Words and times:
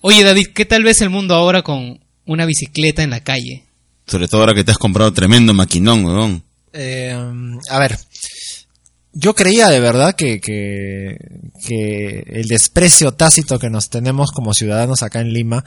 Oye, 0.00 0.22
David, 0.22 0.48
¿qué 0.54 0.64
tal 0.64 0.84
ves 0.84 1.00
el 1.00 1.10
mundo 1.10 1.34
ahora 1.34 1.62
con 1.62 2.00
una 2.24 2.46
bicicleta 2.46 3.02
en 3.02 3.10
la 3.10 3.20
calle? 3.20 3.64
Sobre 4.06 4.28
todo 4.28 4.42
ahora 4.42 4.54
que 4.54 4.64
te 4.64 4.70
has 4.70 4.78
comprado 4.78 5.12
tremendo 5.12 5.52
maquinón, 5.54 6.04
weón. 6.04 6.42
Eh, 6.72 7.16
a 7.68 7.78
ver, 7.78 7.98
yo 9.12 9.34
creía 9.34 9.68
de 9.68 9.80
verdad 9.80 10.14
que, 10.14 10.40
que, 10.40 11.16
que 11.66 12.22
el 12.26 12.46
desprecio 12.46 13.12
tácito 13.12 13.58
que 13.58 13.70
nos 13.70 13.90
tenemos 13.90 14.30
como 14.30 14.54
ciudadanos 14.54 15.02
acá 15.02 15.20
en 15.20 15.32
Lima 15.32 15.64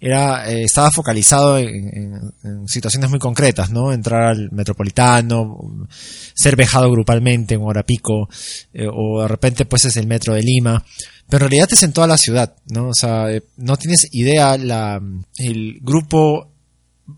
era 0.00 0.48
eh, 0.50 0.62
estaba 0.64 0.90
focalizado 0.92 1.58
en, 1.58 1.68
en- 1.68 2.32
en 2.44 2.68
situaciones 2.68 3.10
muy 3.10 3.18
concretas, 3.18 3.70
¿no? 3.70 3.92
Entrar 3.92 4.22
al 4.24 4.50
metropolitano, 4.52 5.86
ser 6.34 6.54
vejado 6.56 6.90
grupalmente 6.90 7.54
en 7.54 7.62
hora 7.62 7.82
pico, 7.82 8.28
eh, 8.72 8.86
o 8.92 9.22
de 9.22 9.28
repente 9.28 9.64
pues 9.64 9.84
es 9.86 9.96
el 9.96 10.06
metro 10.06 10.34
de 10.34 10.42
Lima. 10.42 10.84
Pero 11.28 11.44
en 11.46 11.50
realidad 11.50 11.68
es 11.72 11.82
en 11.82 11.92
toda 11.92 12.06
la 12.06 12.16
ciudad, 12.16 12.54
¿no? 12.68 12.88
O 12.88 12.94
sea, 12.94 13.30
eh, 13.30 13.42
no 13.56 13.76
tienes 13.76 14.06
idea 14.12 14.56
la, 14.56 15.00
el 15.38 15.78
grupo 15.82 16.48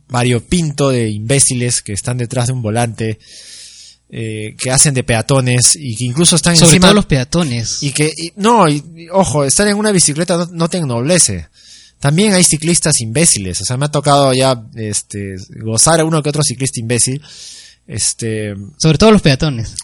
variopinto 0.08 0.88
de 0.90 1.08
imbéciles 1.10 1.82
que 1.82 1.92
están 1.92 2.18
detrás 2.18 2.46
de 2.48 2.52
un 2.52 2.62
volante, 2.62 3.18
eh, 4.08 4.56
que 4.58 4.70
hacen 4.70 4.94
de 4.94 5.04
peatones 5.04 5.76
y 5.76 5.94
que 5.96 6.04
incluso 6.04 6.34
están 6.36 6.56
Sobre 6.56 6.70
encima 6.70 6.88
todo 6.88 6.94
los 6.96 7.06
peatones. 7.06 7.82
y 7.82 7.92
que 7.92 8.12
y- 8.16 8.32
no 8.36 8.68
y- 8.68 8.82
y, 8.96 9.08
ojo 9.10 9.44
estar 9.44 9.68
en 9.68 9.76
una 9.76 9.92
bicicleta 9.92 10.36
no, 10.36 10.46
no 10.50 10.68
te 10.68 10.78
ennoblece 10.78 11.46
también 12.00 12.32
hay 12.32 12.42
ciclistas 12.42 13.00
imbéciles 13.00 13.60
o 13.60 13.64
sea 13.64 13.76
me 13.76 13.84
ha 13.86 13.90
tocado 13.90 14.32
ya 14.34 14.60
este 14.74 15.36
gozar 15.62 16.00
a 16.00 16.04
uno 16.04 16.22
que 16.22 16.30
otro 16.30 16.42
ciclista 16.42 16.80
imbécil 16.80 17.20
este 17.86 18.54
Sobre 18.78 18.98
todo 18.98 19.10
los 19.12 19.22
peatones. 19.22 19.74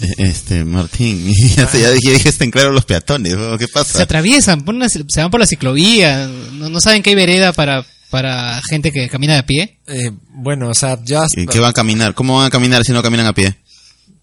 Eh, 0.00 0.14
Este, 0.18 0.64
Martín, 0.64 1.32
ya, 1.56 1.70
ya 1.72 1.90
dije, 1.92 2.12
dijiste 2.14 2.44
en 2.44 2.50
claro 2.50 2.72
los 2.72 2.84
peatones, 2.84 3.34
¿qué 3.58 3.66
Se 3.66 3.72
pasa? 3.72 4.02
atraviesan, 4.02 4.62
ponen 4.62 4.82
una- 4.82 4.88
se 4.88 5.20
van 5.20 5.30
por 5.30 5.38
la 5.40 5.46
ciclovía, 5.46 6.26
no, 6.54 6.68
no 6.68 6.80
saben 6.80 7.02
que 7.02 7.10
hay 7.10 7.16
vereda 7.16 7.52
para, 7.52 7.86
para 8.10 8.60
gente 8.68 8.90
que 8.90 9.08
camina 9.08 9.34
de 9.34 9.38
a 9.40 9.46
pie, 9.46 9.78
eh, 9.86 10.10
bueno 10.30 10.68
o 10.70 10.74
sea 10.74 10.98
ya 11.04 11.26
¿Y 11.36 11.46
¿Qué 11.46 11.60
van 11.60 11.70
a 11.70 11.72
caminar? 11.72 12.14
¿Cómo 12.14 12.38
van 12.38 12.46
a 12.46 12.50
caminar 12.50 12.84
si 12.84 12.90
no 12.92 13.02
caminan 13.02 13.26
a 13.26 13.32
pie? 13.32 13.54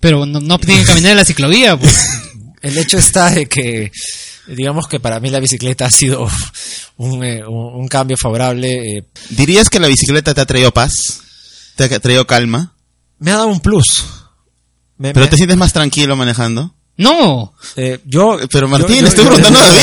pero 0.01 0.25
no, 0.25 0.39
no 0.41 0.57
tienen 0.59 0.79
que 0.83 0.87
caminar 0.87 1.11
en 1.11 1.17
la 1.17 1.25
ciclovía. 1.25 1.77
Pues. 1.77 1.95
el 2.63 2.77
hecho 2.77 2.97
está 2.97 3.29
de 3.29 3.45
que 3.45 3.91
digamos 4.55 4.87
que 4.87 4.99
para 4.99 5.19
mí 5.19 5.29
la 5.29 5.39
bicicleta 5.39 5.85
ha 5.87 5.91
sido 5.91 6.27
un, 6.97 7.23
eh, 7.23 7.43
un- 7.45 7.87
cambio 7.87 8.17
favorable 8.21 8.97
eh, 8.97 9.03
¿Dirías 9.29 9.69
que 9.69 9.79
la 9.79 9.87
bicicleta 9.87 10.33
te 10.33 10.41
ha 10.41 10.45
traído 10.45 10.71
paz? 10.71 10.93
¿Te 11.75 11.85
ha 11.85 11.99
traído 11.99 12.25
calma? 12.27 12.73
me 13.19 13.31
ha 13.31 13.35
dado 13.35 13.47
un 13.47 13.59
plus 13.59 14.03
Me- 14.97 15.13
¿Pero 15.13 15.25
me- 15.25 15.29
te 15.29 15.37
sientes 15.37 15.57
más 15.57 15.73
tranquilo 15.73 16.15
manejando? 16.15 16.75
No, 16.97 17.53
eh, 17.77 17.99
yo 18.05 18.37
Pero 18.51 18.67
Martín, 18.67 18.97
yo- 18.97 19.01
le 19.03 19.07
estoy 19.09 19.23
yo- 19.23 19.29
preguntando 19.31 19.59
a 19.59 19.65
David. 19.73 19.81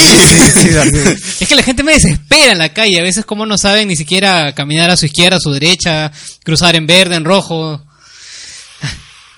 Sí, 0.55 0.61
sí, 0.63 0.69
David. 0.71 0.95
es 1.41 1.49
que 1.49 1.55
la 1.57 1.63
gente 1.65 1.83
me 1.83 1.95
desespera 1.95 2.53
en 2.53 2.59
la 2.59 2.73
calle, 2.73 3.01
a 3.01 3.03
veces 3.03 3.25
como 3.25 3.45
no 3.47 3.59
saben 3.59 3.89
ni 3.89 3.97
siquiera 3.97 4.55
caminar 4.55 4.91
a 4.91 4.97
su 4.97 5.07
izquierda, 5.07 5.39
a 5.39 5.41
su 5.41 5.51
derecha, 5.51 6.13
cruzar 6.45 6.77
en 6.77 6.87
verde, 6.87 7.17
en 7.17 7.25
rojo. 7.25 7.83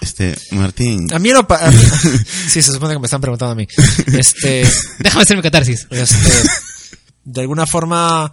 Este, 0.00 0.34
Martín, 0.52 1.12
A 1.12 1.18
mí 1.18 1.30
lo 1.30 1.46
pa- 1.46 1.64
a 1.66 1.70
mí- 1.70 1.76
sí, 2.48 2.62
se 2.62 2.72
supone 2.72 2.94
que 2.94 3.00
me 3.00 3.06
están 3.06 3.20
preguntando 3.20 3.52
a 3.52 3.54
mí. 3.54 3.66
Este, 4.16 4.62
Déjame 4.98 5.22
hacer 5.22 5.36
mi 5.36 5.42
catarsis. 5.42 5.86
este, 5.90 6.30
de 7.24 7.40
alguna 7.42 7.66
forma 7.66 8.32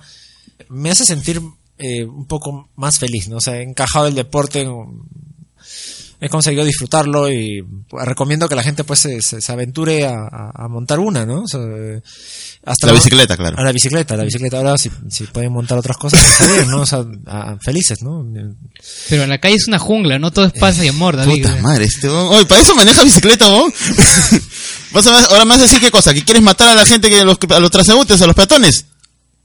me 0.69 0.89
hace 0.91 1.05
sentir 1.05 1.41
eh, 1.77 2.03
un 2.05 2.25
poco 2.25 2.69
más 2.75 2.97
feliz, 2.99 3.27
¿no? 3.27 3.37
O 3.37 3.41
sea, 3.41 3.57
he 3.57 3.63
encajado 3.63 4.07
el 4.07 4.15
deporte, 4.15 4.61
en- 4.61 5.01
he 6.19 6.29
conseguido 6.29 6.65
disfrutarlo 6.65 7.31
y 7.31 7.63
pues, 7.87 8.05
recomiendo 8.05 8.49
que 8.49 8.55
la 8.55 8.63
gente 8.63 8.83
pues 8.83 8.99
se, 8.99 9.21
se- 9.21 9.39
se 9.39 9.51
aventure 9.51 10.05
a, 10.07 10.13
a- 10.15 10.51
a 10.55 10.67
montar 10.67 10.99
una, 10.99 11.25
¿no? 11.25 11.43
O 11.43 11.47
sea, 11.47 11.61
hasta 12.65 12.87
la 12.87 12.93
bicicleta, 12.93 13.37
claro. 13.37 13.57
A 13.59 13.63
la 13.63 13.71
bicicleta, 13.71 14.15
a 14.15 14.17
la 14.17 14.23
bicicleta. 14.23 14.57
Ahora 14.57 14.77
si, 14.77 14.89
si 15.09 15.25
pueden 15.25 15.51
montar 15.53 15.77
otras 15.77 15.95
cosas, 15.97 16.19
está 16.23 16.47
bien, 16.47 16.67
¿no? 16.69 16.81
O 16.81 16.85
sea, 16.85 17.05
a- 17.27 17.57
felices, 17.61 18.01
¿no? 18.01 18.25
Pero 19.09 19.23
en 19.23 19.29
la 19.29 19.37
calle 19.39 19.55
es 19.55 19.67
una 19.67 19.77
jungla, 19.79 20.17
no 20.17 20.31
todo 20.31 20.45
es 20.45 20.53
paz 20.53 20.81
y 20.83 20.87
amor, 20.87 21.15
David. 21.17 21.43
Puta 21.43 21.55
madre, 21.61 21.85
este. 21.85 22.09
Oye, 22.09 22.45
¿para 22.45 22.61
eso 22.61 22.73
maneja 22.75 23.03
bicicleta, 23.03 23.47
vos? 23.49 23.71
Vas 24.93 25.05
a- 25.07 25.25
ahora 25.25 25.43
a 25.53 25.57
decir 25.57 25.79
qué 25.79 25.91
cosa, 25.91 26.13
que 26.13 26.23
quieres 26.23 26.41
matar 26.43 26.69
a 26.69 26.75
la 26.75 26.85
gente, 26.85 27.09
que 27.09 27.19
a 27.19 27.23
los, 27.25 27.37
a 27.49 27.59
los 27.59 27.69
transeúntes, 27.71 28.21
a 28.21 28.25
los 28.27 28.35
peatones. 28.35 28.85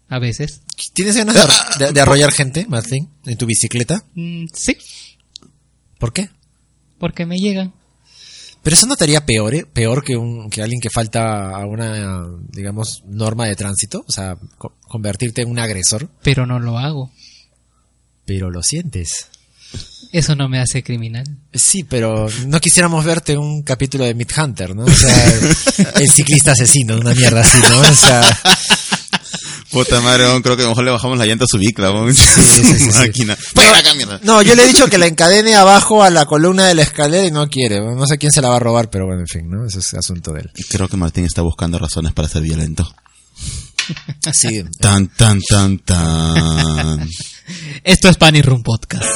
A 0.08 0.18
veces. 0.18 0.60
¿Tienes 0.94 1.16
ganas 1.16 1.34
de, 1.78 1.86
de- 1.86 1.92
de 1.92 2.00
arrollar 2.00 2.32
gente, 2.32 2.66
Martín, 2.68 3.10
en 3.26 3.36
tu 3.36 3.44
bicicleta? 3.46 4.04
Mm, 4.14 4.46
sí, 4.54 4.76
¿Por 5.98 6.12
qué? 6.12 6.30
Porque 7.02 7.26
me 7.26 7.36
llegan. 7.36 7.72
Pero 8.62 8.76
eso 8.76 8.86
no 8.86 8.94
te 8.94 9.02
haría 9.02 9.26
peor, 9.26 9.54
¿eh? 9.56 9.66
peor 9.70 10.04
que 10.04 10.16
un 10.16 10.48
que 10.48 10.62
alguien 10.62 10.80
que 10.80 10.88
falta 10.88 11.50
a 11.50 11.66
una, 11.66 12.28
digamos, 12.50 13.02
norma 13.08 13.46
de 13.46 13.56
tránsito, 13.56 14.04
o 14.06 14.12
sea, 14.12 14.36
co- 14.56 14.74
convertirte 14.86 15.42
en 15.42 15.50
un 15.50 15.58
agresor, 15.58 16.08
Pero 16.22 16.46
no 16.46 16.60
lo 16.60 16.78
hago. 16.78 17.10
pero 18.24 18.50
lo 18.50 18.62
sientes. 18.62 19.26
Eso 20.12 20.36
no 20.36 20.48
me 20.48 20.60
hace 20.60 20.84
criminal. 20.84 21.24
Sí, 21.52 21.82
pero 21.82 22.28
no 22.46 22.60
quisiéramos 22.60 23.04
verte 23.04 23.32
en 23.32 23.38
un 23.40 23.62
capítulo 23.62 24.04
de 24.04 24.14
Meat 24.14 24.30
Hunter, 24.38 24.76
¿no? 24.76 24.84
O 24.84 24.90
sea, 24.90 25.32
el 25.96 26.08
ciclista 26.10 26.52
asesino, 26.52 26.98
una 26.98 27.14
mierda 27.14 27.40
así, 27.40 27.58
¿no? 27.68 27.80
O 27.80 27.94
sea, 27.94 28.22
Puta 29.72 30.00
madre, 30.02 30.24
creo 30.42 30.56
que 30.56 30.62
a 30.62 30.66
lo 30.66 30.70
mejor 30.70 30.84
le 30.84 30.90
bajamos 30.90 31.18
la 31.18 31.24
llanta 31.26 31.44
a 31.44 31.48
su 31.48 31.58
bicla, 31.58 31.90
weón. 31.90 32.14
sí, 32.14 32.22
sí, 32.42 32.64
sí. 32.78 32.84
Máquina. 32.98 33.36
Fuera 33.36 33.78
acá, 33.78 33.94
mierda. 33.94 34.20
no, 34.22 34.42
yo 34.42 34.54
le 34.54 34.64
he 34.64 34.66
dicho 34.66 34.86
que 34.88 34.98
la 34.98 35.06
encadene 35.06 35.56
abajo 35.56 36.02
a 36.02 36.10
la 36.10 36.26
columna 36.26 36.66
de 36.66 36.74
la 36.74 36.82
escalera 36.82 37.26
y 37.26 37.30
no 37.30 37.48
quiere. 37.48 37.80
No 37.80 38.06
sé 38.06 38.18
quién 38.18 38.32
se 38.32 38.42
la 38.42 38.48
va 38.50 38.56
a 38.56 38.60
robar, 38.60 38.90
pero 38.90 39.06
bueno, 39.06 39.22
en 39.22 39.28
fin, 39.28 39.48
¿no? 39.50 39.64
Ese 39.66 39.78
es 39.78 39.94
asunto 39.94 40.32
de 40.32 40.40
él. 40.42 40.50
Creo 40.68 40.88
que 40.88 40.96
Martín 40.96 41.24
está 41.24 41.42
buscando 41.42 41.78
razones 41.78 42.12
para 42.12 42.28
ser 42.28 42.42
violento. 42.42 42.94
Sí, 44.32 44.62
Tan, 44.78 45.08
tan, 45.08 45.40
tan, 45.40 45.78
tan. 45.78 47.08
Esto 47.82 48.08
es 48.08 48.16
Panic 48.16 48.44
Room 48.44 48.62
Podcast. 48.62 49.06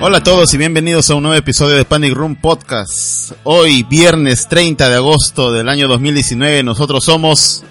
Hola 0.00 0.18
a 0.18 0.22
todos 0.22 0.54
y 0.54 0.58
bienvenidos 0.58 1.10
a 1.10 1.16
un 1.16 1.24
nuevo 1.24 1.36
episodio 1.36 1.74
de 1.74 1.84
Panic 1.84 2.14
Room 2.14 2.36
Podcast. 2.36 3.32
Hoy, 3.42 3.82
viernes 3.82 4.46
30 4.46 4.88
de 4.88 4.94
agosto 4.94 5.50
del 5.50 5.68
año 5.68 5.88
2019, 5.88 6.62
nosotros 6.62 7.04
somos 7.04 7.64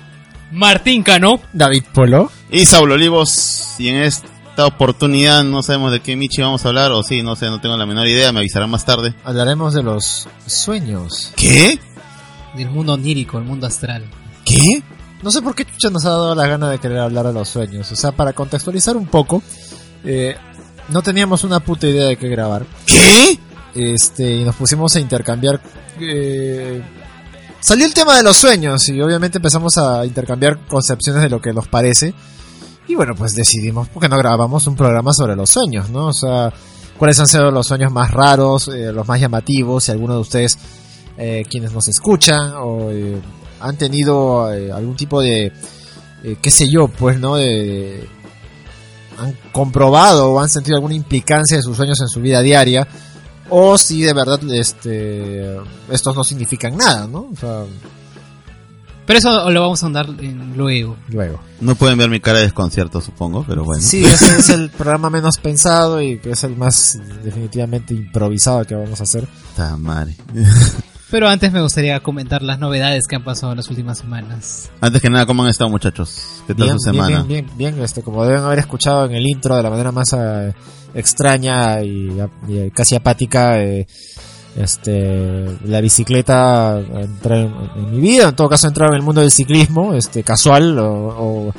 Martín 0.52 1.04
Cano. 1.04 1.40
David 1.54 1.84
Polo. 1.94 2.30
y 2.52 2.66
Saulo 2.66 2.96
Olivos 2.96 3.76
y 3.80 3.88
en 3.88 4.02
esta 4.02 4.66
oportunidad 4.66 5.46
no 5.46 5.64
sabemos 5.64 5.94
de 5.94 6.02
qué 6.02 6.18
Michi 6.18 6.42
vamos 6.42 6.66
a 6.66 6.68
hablar 6.68 6.92
o 6.92 7.02
sí, 7.02 7.24
no 7.24 7.38
sé, 7.38 7.46
no 7.46 7.62
tengo 7.62 7.78
la 7.78 7.86
menor 7.86 8.08
idea, 8.08 8.34
me 8.34 8.40
avisarán 8.40 8.70
más 8.70 8.84
tarde. 8.84 9.16
Hablaremos 9.24 9.74
de 9.74 9.84
los 9.84 10.28
sueños. 10.46 11.32
¿Qué? 11.38 11.80
Del 12.58 12.70
mundo 12.70 12.94
onírico, 12.94 13.38
el 13.38 13.46
mundo 13.46 13.68
astral. 13.68 14.04
¿Qué? 14.44 14.84
No 15.24 15.32
sé 15.32 15.42
por 15.42 15.56
qué 15.56 15.64
Chucha 15.64 15.90
nos 15.90 16.06
ha 16.06 16.10
dado 16.10 16.36
la 16.36 16.46
gana 16.46 16.70
de 16.70 16.80
querer 16.80 17.00
hablar 17.00 17.26
de 17.26 17.34
los 17.34 17.48
sueños. 17.48 17.90
O 17.90 17.96
sea, 17.96 18.12
para 18.12 18.34
contextualizar 18.34 18.98
un 18.98 19.08
poco, 19.08 19.42
eh, 20.04 20.36
no 20.90 21.02
teníamos 21.02 21.44
una 21.44 21.60
puta 21.60 21.88
idea 21.88 22.08
de 22.08 22.18
qué 22.18 22.30
grabar. 22.30 22.66
¿Qué? 22.86 23.40
Este, 23.76 24.36
y 24.36 24.44
nos 24.44 24.56
pusimos 24.56 24.96
a 24.96 25.00
intercambiar. 25.00 25.60
eh, 26.00 26.82
salió 27.60 27.86
el 27.86 27.94
tema 27.94 28.16
de 28.16 28.24
los 28.24 28.38
sueños 28.38 28.88
y 28.90 29.02
obviamente 29.02 29.38
empezamos 29.38 29.78
a 29.78 30.06
intercambiar 30.06 30.66
concepciones 30.68 31.22
de 31.24 31.30
lo 31.30 31.42
que 31.42 31.54
nos 31.54 31.68
parece. 31.68 32.14
Y 32.88 32.96
bueno, 32.96 33.14
pues 33.16 33.36
decidimos, 33.36 33.90
porque 33.90 34.08
no 34.08 34.18
grabamos 34.18 34.66
un 34.68 34.76
programa 34.76 35.12
sobre 35.14 35.36
los 35.36 35.50
sueños, 35.50 35.90
¿no? 35.90 36.08
O 36.08 36.14
sea, 36.14 36.54
cuáles 36.98 37.20
han 37.20 37.28
sido 37.28 37.52
los 37.52 37.68
sueños 37.68 37.92
más 37.92 38.12
raros, 38.12 38.70
eh, 38.70 38.94
los 38.94 39.08
más 39.08 39.20
llamativos, 39.20 39.84
si 39.84 39.92
alguno 39.92 40.14
de 40.14 40.22
ustedes, 40.22 40.58
eh, 41.18 41.44
quienes 41.50 41.74
nos 41.74 41.88
escuchan, 41.90 42.54
o 42.56 42.90
eh, 42.92 43.20
han 43.60 43.78
tenido 43.78 44.54
eh, 44.54 44.72
algún 44.72 44.96
tipo 44.96 45.22
de, 45.22 45.52
eh, 46.24 46.38
qué 46.42 46.50
sé 46.52 46.70
yo, 46.70 46.88
pues, 46.88 47.20
¿no? 47.20 47.36
De, 47.36 48.08
han 49.20 49.38
comprobado 49.52 50.32
o 50.32 50.40
han 50.40 50.50
sentido 50.50 50.76
alguna 50.78 50.96
implicancia 50.96 51.58
de 51.58 51.64
sus 51.64 51.76
sueños 51.78 52.00
en 52.02 52.08
su 52.08 52.22
vida 52.22 52.42
diaria, 52.42 52.88
o 53.50 53.78
si 53.78 54.02
de 54.02 54.14
verdad 54.14 54.40
este, 54.52 55.58
estos 55.90 56.16
no 56.16 56.24
significan 56.24 56.76
nada, 56.78 57.08
¿no? 57.08 57.30
O 57.32 57.36
sea, 57.40 57.64
Pero 59.06 59.20
eso 59.20 59.50
lo 59.50 59.62
vamos 59.62 59.82
a 59.84 59.86
andar 59.86 60.08
en 60.20 60.58
luego. 60.58 60.98
luego. 61.08 61.40
No 61.62 61.76
pueden 61.76 61.98
ver 61.98 62.10
mi 62.10 62.20
cara 62.20 62.40
de 62.40 62.44
desconcierto, 62.46 63.00
supongo, 63.00 63.46
pero 63.48 63.64
bueno. 63.64 63.82
Sí, 63.82 64.04
ese 64.04 64.38
es 64.40 64.50
el 64.50 64.70
programa 64.70 65.10
menos 65.10 65.38
pensado 65.38 66.02
y 66.02 66.20
que 66.20 66.32
es 66.32 66.44
el 66.44 66.58
más 66.58 67.00
definitivamente 67.24 67.94
improvisado 67.94 68.66
que 68.66 68.76
vamos 68.76 69.00
a 69.00 69.04
hacer. 69.04 69.26
Puta 69.28 69.78
madre. 69.78 70.16
Pero 71.10 71.30
antes 71.30 71.54
me 71.54 71.62
gustaría 71.62 72.00
comentar 72.02 72.42
las 72.42 72.60
novedades 72.60 73.08
que 73.08 73.16
han 73.16 73.24
pasado 73.24 73.54
en 73.54 73.58
las 73.58 73.70
últimas 73.70 73.98
semanas. 73.98 74.70
Antes 74.82 75.02
que 75.02 75.10
nada, 75.10 75.26
¿cómo 75.26 75.44
han 75.44 75.50
estado 75.50 75.70
muchachos? 75.70 76.42
¿Qué 76.48 76.54
tal 76.54 76.66
Bien, 76.66 76.80
su 76.80 76.90
semana? 76.92 77.08
bien, 77.24 77.28
bien, 77.28 77.46
bien, 77.58 77.58
bien, 77.76 77.84
este, 77.86 78.02
como 78.02 78.26
deben 78.26 78.42
haber 78.44 78.60
escuchado 78.60 79.06
en 79.06 79.14
el 79.14 79.26
intro 79.26 79.56
de 79.56 79.64
la 79.64 79.70
manera 79.70 79.92
más 79.94 80.12
eh, 80.14 80.54
extraña 80.94 81.82
y, 81.82 82.12
y 82.48 82.72
casi 82.72 82.96
apática, 82.96 83.60
eh, 83.64 83.88
Este, 84.58 85.56
la 85.66 85.82
bicicleta 85.82 86.80
entra 86.80 87.38
en, 87.42 87.54
en 87.76 87.92
mi 87.92 88.00
vida, 88.00 88.30
en 88.30 88.36
todo 88.36 88.50
caso 88.50 88.68
entrar 88.68 88.90
en 88.90 88.96
el 88.96 89.04
mundo 89.04 89.22
del 89.22 89.30
ciclismo, 89.32 89.94
este, 89.94 90.24
casual 90.24 90.80
o, 90.80 90.88
o- 91.48 91.54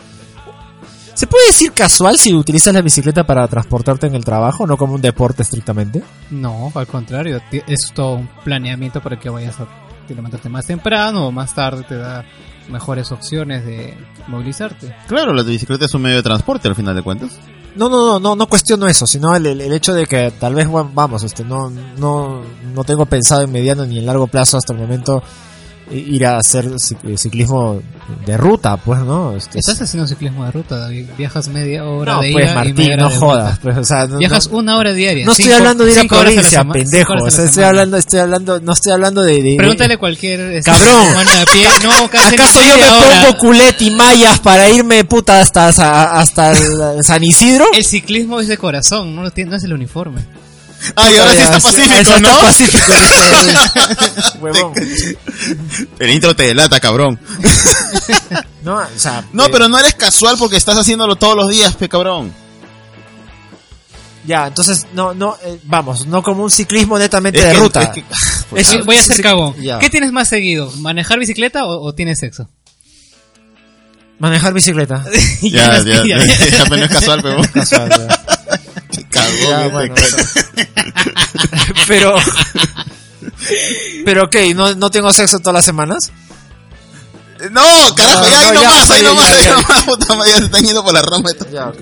¿Se 1.19 1.27
puede 1.27 1.47
decir 1.49 1.73
casual 1.73 2.17
si 2.17 2.33
utilizas 2.33 2.73
la 2.73 2.81
bicicleta 2.81 3.25
para 3.27 3.49
transportarte 3.49 4.07
en 4.07 4.15
el 4.15 4.25
trabajo, 4.25 4.69
no 4.69 4.77
como 4.77 4.95
un 4.95 5.01
deporte 5.01 5.43
estrictamente? 5.43 6.01
No, 6.31 6.71
al 6.73 6.87
contrario, 6.87 7.41
es 7.67 7.91
todo 7.93 8.15
un 8.15 8.29
planeamiento 8.45 9.03
para 9.03 9.19
que 9.19 9.29
vayas 9.29 9.59
a 9.59 9.67
te 10.07 10.15
levantarte 10.15 10.49
más 10.49 10.65
temprano 10.65 11.27
o 11.27 11.33
más 11.33 11.53
tarde 11.57 11.83
te 11.83 11.97
da 11.97 12.25
mejores 12.71 13.11
opciones 13.11 13.67
de 13.67 13.95
movilizarte. 14.29 14.95
Claro, 15.09 15.33
la 15.35 15.43
bicicleta 15.43 15.87
es 15.87 15.95
un 15.95 16.03
medio 16.03 16.19
de 16.19 16.23
transporte 16.23 16.69
al 16.69 16.77
final 16.77 16.95
de 16.95 17.03
cuentas. 17.03 17.37
No, 17.75 17.89
no, 17.89 18.07
no, 18.07 18.21
no, 18.21 18.37
no 18.37 18.47
cuestiono 18.47 18.87
eso, 18.87 19.05
sino 19.05 19.35
el, 19.35 19.45
el- 19.47 19.73
hecho 19.73 19.95
de 19.95 20.07
que 20.07 20.31
tal 20.39 20.55
vez, 20.55 20.69
bueno, 20.69 20.91
vamos, 20.95 21.25
este, 21.25 21.43
no, 21.45 21.69
no, 21.99 22.43
no 22.73 22.85
tengo 22.85 23.07
pensado 23.07 23.43
en 23.43 23.51
mediano 23.51 23.85
ni 23.85 23.99
en 23.99 24.07
largo 24.07 24.29
plazo 24.29 24.57
hasta 24.57 24.73
el 24.73 24.79
momento 24.79 25.21
ir 25.91 26.27
a 26.27 26.37
hacer 26.39 26.67
cic- 26.73 27.17
ciclismo 27.17 27.81
de 28.27 28.37
ruta, 28.37 28.77
pues, 28.77 29.01
¿no? 29.01 29.37
Este, 29.37 29.59
Estás 29.59 29.81
haciendo 29.83 30.07
ciclismo 30.07 30.45
de 30.45 30.51
ruta, 30.51 30.77
David. 30.79 31.07
Viajas 31.19 31.49
media 31.49 31.85
hora 31.85 32.15
no, 32.15 32.23
de 32.23 32.33
pues 32.33 32.45
ida 32.45 32.53
y 32.53 32.55
Martín, 32.55 32.75
media 32.77 32.95
hora 32.95 33.03
no 33.05 33.09
de 33.11 33.17
jodas, 33.17 33.59
pues, 33.63 33.77
o 33.79 33.85
sea, 33.85 34.07
no, 34.07 34.19
Viajas 34.19 34.51
no- 34.51 34.59
una 34.59 34.77
hora 34.77 34.93
diaria. 34.93 35.27
no 35.27 35.33
estoy 35.33 35.53
hablando 35.53 35.85
de 35.85 35.93
ir 35.93 35.99
a 36.01 36.05
provincia, 36.05 36.65
pendejo, 36.65 37.15
o 37.15 37.31
sea, 37.31 37.45
estoy 37.45 37.65
hablando, 37.65 37.97
estoy 37.97 38.21
hablando, 38.21 38.61
no 38.61 38.73
estoy 38.73 38.93
hablando 38.93 39.23
de, 39.23 39.43
de- 39.43 39.55
Pregúntale 39.57 39.97
cualquier 39.99 40.41
este, 40.41 40.71
Cabrón. 40.71 41.25
de 41.27 41.41
a 41.41 41.45
pie. 41.45 41.67
No, 41.83 42.09
casi 42.11 42.35
¿Acaso 42.35 42.61
yo 42.61 42.77
me 42.77 42.89
hora. 42.91 43.23
pongo 43.27 43.39
culet 43.39 43.83
y 43.83 43.91
mallas 43.91 44.41
para 44.41 44.71
irme 44.71 45.05
puta 45.05 45.41
hasta, 45.41 45.69
hasta, 45.69 46.19
hasta 46.19 46.53
el 46.53 47.05
San 47.05 47.23
Isidro? 47.25 47.67
El 47.75 47.85
ciclismo 47.85 48.41
es 48.41 48.49
de 48.49 48.57
corazón, 48.59 49.15
no, 49.15 49.23
no 49.23 49.57
es 49.57 49.65
el 49.65 49.73
uniforme. 49.73 50.23
Ah, 50.97 51.11
y 51.11 51.17
ahora 51.17 51.35
sí 51.35 51.41
está 51.43 51.61
pacífico, 51.61 51.95
está 51.99 52.21
¿no? 52.21 52.41
pacífico, 52.41 52.93
dice, 52.93 54.39
huevón. 54.41 54.73
El 55.99 56.11
intro 56.11 56.35
te 56.37 56.45
delata, 56.45 56.79
cabrón. 56.81 57.19
No, 58.63 58.77
o 58.77 58.87
sea, 58.97 59.25
No, 59.33 59.47
eh, 59.47 59.49
pero 59.51 59.69
no 59.69 59.79
eres 59.79 59.95
casual 59.95 60.37
porque 60.39 60.57
estás 60.57 60.77
haciéndolo 60.77 61.17
todos 61.17 61.37
los 61.37 61.49
días, 61.51 61.75
pe 61.77 61.89
cabrón. 61.89 62.33
Ya, 64.25 64.47
entonces, 64.47 64.87
no, 64.93 65.15
no, 65.15 65.37
eh, 65.43 65.59
vamos, 65.65 66.07
no 66.07 66.23
como 66.23 66.43
un 66.45 66.51
ciclismo 66.51 66.99
netamente 66.99 67.39
Es 67.39 67.47
de 67.47 67.53
que- 67.53 67.59
ruta. 67.59 67.83
es 67.83 67.89
que- 67.91 68.05
Es 68.55 68.85
Voy- 68.85 68.97
a 68.97 69.03
ser 69.03 69.21
cagón. 69.23 69.55
ya. 69.61 69.79
¿Qué 69.79 69.89
tienes 69.91 70.13
más 70.13 70.29
seguido? 70.29 70.71
¿Manejar 70.79 71.19
bicicleta 71.19 71.65
o, 71.65 71.83
o 71.83 71.95
tienes 71.95 72.19
sexo? 72.19 72.49
Manejar 74.19 74.53
bicicleta. 74.53 75.05
ya, 75.43 75.49
Ya, 75.51 75.79
ya, 75.79 76.05
ya, 76.05 76.05
ya, 76.05 76.27
ya. 76.27 76.59
ya, 76.59 76.65
no 76.67 76.77
es 76.77 76.91
casual, 76.91 77.21
pero 77.23 77.41
Casual, 77.53 77.89
ya. 77.89 78.25
Ya, 79.13 79.69
bueno. 79.69 79.95
Pero, 81.87 82.15
pero 84.05 84.25
ok, 84.25 84.37
¿no, 84.55 84.75
no 84.75 84.91
tengo 84.91 85.11
sexo 85.13 85.39
todas 85.39 85.55
las 85.55 85.65
semanas. 85.65 86.13
No, 87.51 87.95
carajo, 87.95 88.21
No, 88.21 88.27
ya, 88.27 88.41
ahí 88.41 88.47
no, 88.47 88.55
ya, 88.55 88.69
nomás, 88.69 88.91
ahí 88.91 89.03
nomás, 89.03 89.31
ahí 89.31 89.47
nomás, 89.47 89.83
puta 89.85 90.15
madre, 90.17 90.31
ya 90.33 90.39
se 90.39 90.45
están 90.45 90.65
yendo 90.65 90.85
por 90.85 90.93
la 90.93 91.03
rama. 91.03 91.31
Ya, 91.51 91.69
ok. 91.69 91.81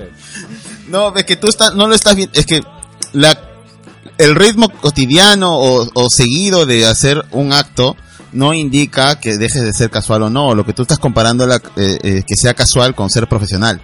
No, 0.88 1.14
es 1.16 1.24
que 1.24 1.36
tú 1.36 1.48
estás, 1.48 1.74
no 1.74 1.88
lo 1.88 1.94
estás 1.94 2.14
viendo, 2.14 2.38
es 2.38 2.46
que 2.46 2.62
la, 3.12 3.40
el 4.18 4.34
ritmo 4.34 4.68
cotidiano 4.68 5.58
o, 5.58 5.88
o 5.94 6.10
seguido 6.10 6.66
de 6.66 6.86
hacer 6.86 7.24
un 7.32 7.52
acto 7.52 7.96
no 8.32 8.52
indica 8.52 9.18
que 9.18 9.38
dejes 9.38 9.62
de 9.62 9.72
ser 9.72 9.90
casual 9.90 10.22
o 10.22 10.30
no. 10.30 10.54
Lo 10.54 10.64
que 10.64 10.72
tú 10.72 10.82
estás 10.82 10.98
comparando 10.98 11.46
la, 11.46 11.56
eh, 11.76 11.98
eh, 12.02 12.22
que 12.26 12.36
sea 12.36 12.54
casual 12.54 12.94
con 12.94 13.10
ser 13.10 13.26
profesional, 13.28 13.80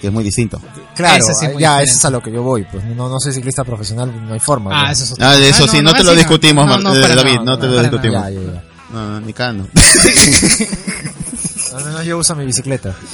que 0.00 0.06
es 0.06 0.12
muy 0.12 0.24
distinto. 0.24 0.60
Claro, 0.96 1.22
Eso 1.22 1.32
sí 1.38 1.46
es 1.46 1.52
muy 1.52 1.62
ya, 1.62 1.70
diferente. 1.72 1.90
eso 1.90 1.98
es 1.98 2.04
a 2.06 2.10
lo 2.10 2.22
que 2.22 2.32
yo 2.32 2.42
voy. 2.42 2.64
Pues 2.64 2.84
no, 2.84 3.08
no 3.08 3.20
soy 3.20 3.32
ciclista 3.32 3.64
profesional, 3.64 4.12
no 4.26 4.34
hay 4.34 4.40
forma. 4.40 4.70
Ah, 4.72 4.86
¿no? 4.86 4.92
eso 4.92 5.04
es 5.04 5.12
otro 5.12 5.26
Ah, 5.26 5.36
de 5.36 5.48
eso 5.48 5.64
Ah, 5.64 5.68
sí, 5.70 5.82
no, 5.82 5.92
te 5.92 6.04
lo 6.04 6.14
discutimos, 6.14 6.66
No, 6.66 6.78
no, 6.78 6.94
eh, 6.94 7.14
David, 7.14 7.40
no 7.44 7.58
te 7.58 7.66
lo 7.66 7.80
discutimos. 7.80 8.22
Ya, 8.24 8.30
ya, 8.30 8.40
ya. 8.40 8.64
No, 8.92 9.10
no, 9.10 9.20
ni 9.20 9.32
cano. 9.32 9.68
Al 11.76 11.84
menos 11.84 12.04
yo 12.04 12.18
uso 12.18 12.34
mi 12.34 12.44
bicicleta. 12.46 12.94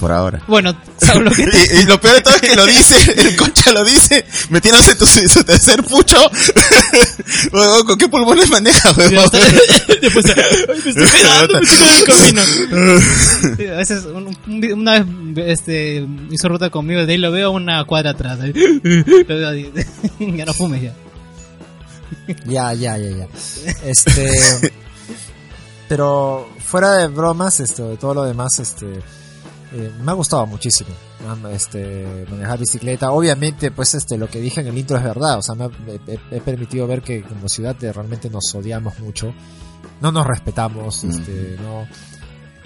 Por 0.00 0.12
ahora. 0.12 0.42
Bueno, 0.46 0.76
Saulo, 0.98 1.30
¿qué 1.30 1.46
te- 1.46 1.76
Y, 1.76 1.80
y 1.80 1.84
lo 1.84 2.00
peor 2.00 2.16
de 2.16 2.20
todo 2.22 2.34
es 2.34 2.40
que 2.42 2.56
lo 2.56 2.66
dice, 2.66 3.12
el 3.16 3.36
concha 3.36 3.72
lo 3.72 3.84
dice, 3.84 4.24
metiéndose 4.50 4.94
tu, 4.94 5.06
su 5.06 5.44
tercer 5.44 5.82
pucho. 5.84 6.16
¿Con 7.86 7.98
qué 7.98 8.08
pulmones 8.08 8.48
maneja, 8.50 8.92
huevón? 8.92 9.28
Después, 10.00 10.24
ay, 10.26 10.66
me 10.68 10.90
estoy 10.90 11.06
quedando, 11.20 11.60
me 11.60 11.64
estoy 11.64 11.78
quedando 11.78 11.88
en 11.88 11.94
el 11.98 12.04
camino. 12.04 12.42
Sí, 13.56 13.66
a 13.66 13.76
veces, 13.76 14.04
un- 14.04 14.36
un- 14.46 14.72
una 14.72 15.04
vez 15.06 15.58
este, 15.60 16.06
hizo 16.30 16.48
ruta 16.48 16.70
conmigo, 16.70 17.04
de 17.06 17.12
ahí 17.12 17.18
lo 17.18 17.30
veo 17.32 17.50
una 17.50 17.84
cuadra 17.84 18.10
atrás. 18.10 18.38
ahí. 18.40 18.52
Lo 18.52 19.36
veo 19.36 19.48
ahí. 19.48 19.72
ya 20.18 20.44
no 20.44 20.54
fumes 20.54 20.82
ya. 20.82 20.92
Ya, 22.44 22.72
ya, 22.74 22.96
ya, 22.98 23.10
ya. 23.10 23.28
Este. 23.84 24.30
pero 25.88 26.48
fuera 26.64 26.94
de 26.94 27.08
bromas, 27.08 27.60
esto, 27.60 27.88
de 27.90 27.96
todo 27.96 28.14
lo 28.14 28.24
demás, 28.24 28.58
este. 28.58 28.86
Eh, 29.72 29.90
me 30.02 30.10
ha 30.12 30.14
gustado 30.14 30.46
muchísimo 30.46 30.90
este 31.52 32.24
manejar 32.30 32.58
bicicleta. 32.58 33.10
Obviamente 33.10 33.70
pues 33.70 33.94
este 33.94 34.16
lo 34.18 34.28
que 34.28 34.40
dije 34.40 34.60
en 34.60 34.68
el 34.68 34.78
intro 34.78 34.96
es 34.96 35.02
verdad 35.02 35.38
o 35.38 35.42
sea 35.42 35.54
me 35.54 35.64
ha, 35.64 35.70
he- 36.32 36.40
permitido 36.40 36.86
ver 36.86 37.02
que 37.02 37.22
como 37.22 37.48
ciudad 37.48 37.76
realmente 37.80 38.30
nos 38.30 38.54
odiamos 38.54 38.98
mucho 39.00 39.34
no 40.00 40.12
nos 40.12 40.26
respetamos 40.26 41.02
Mm. 41.04 41.10
este 41.10 41.56
no 41.62 41.86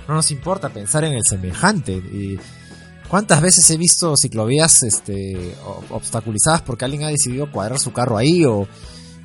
no 0.08 0.14
nos 0.14 0.30
importa 0.32 0.68
pensar 0.70 1.04
en 1.04 1.12
el 1.12 1.22
semejante. 1.24 1.92
Y 1.92 2.36
cuántas 3.08 3.40
veces 3.40 3.68
he 3.70 3.76
visto 3.76 4.16
ciclovías 4.16 4.82
este 4.82 5.54
obstaculizadas 5.90 6.62
porque 6.62 6.84
alguien 6.84 7.04
ha 7.04 7.08
decidido 7.08 7.50
cuadrar 7.52 7.78
su 7.78 7.92
carro 7.92 8.16
ahí 8.16 8.44
o 8.44 8.66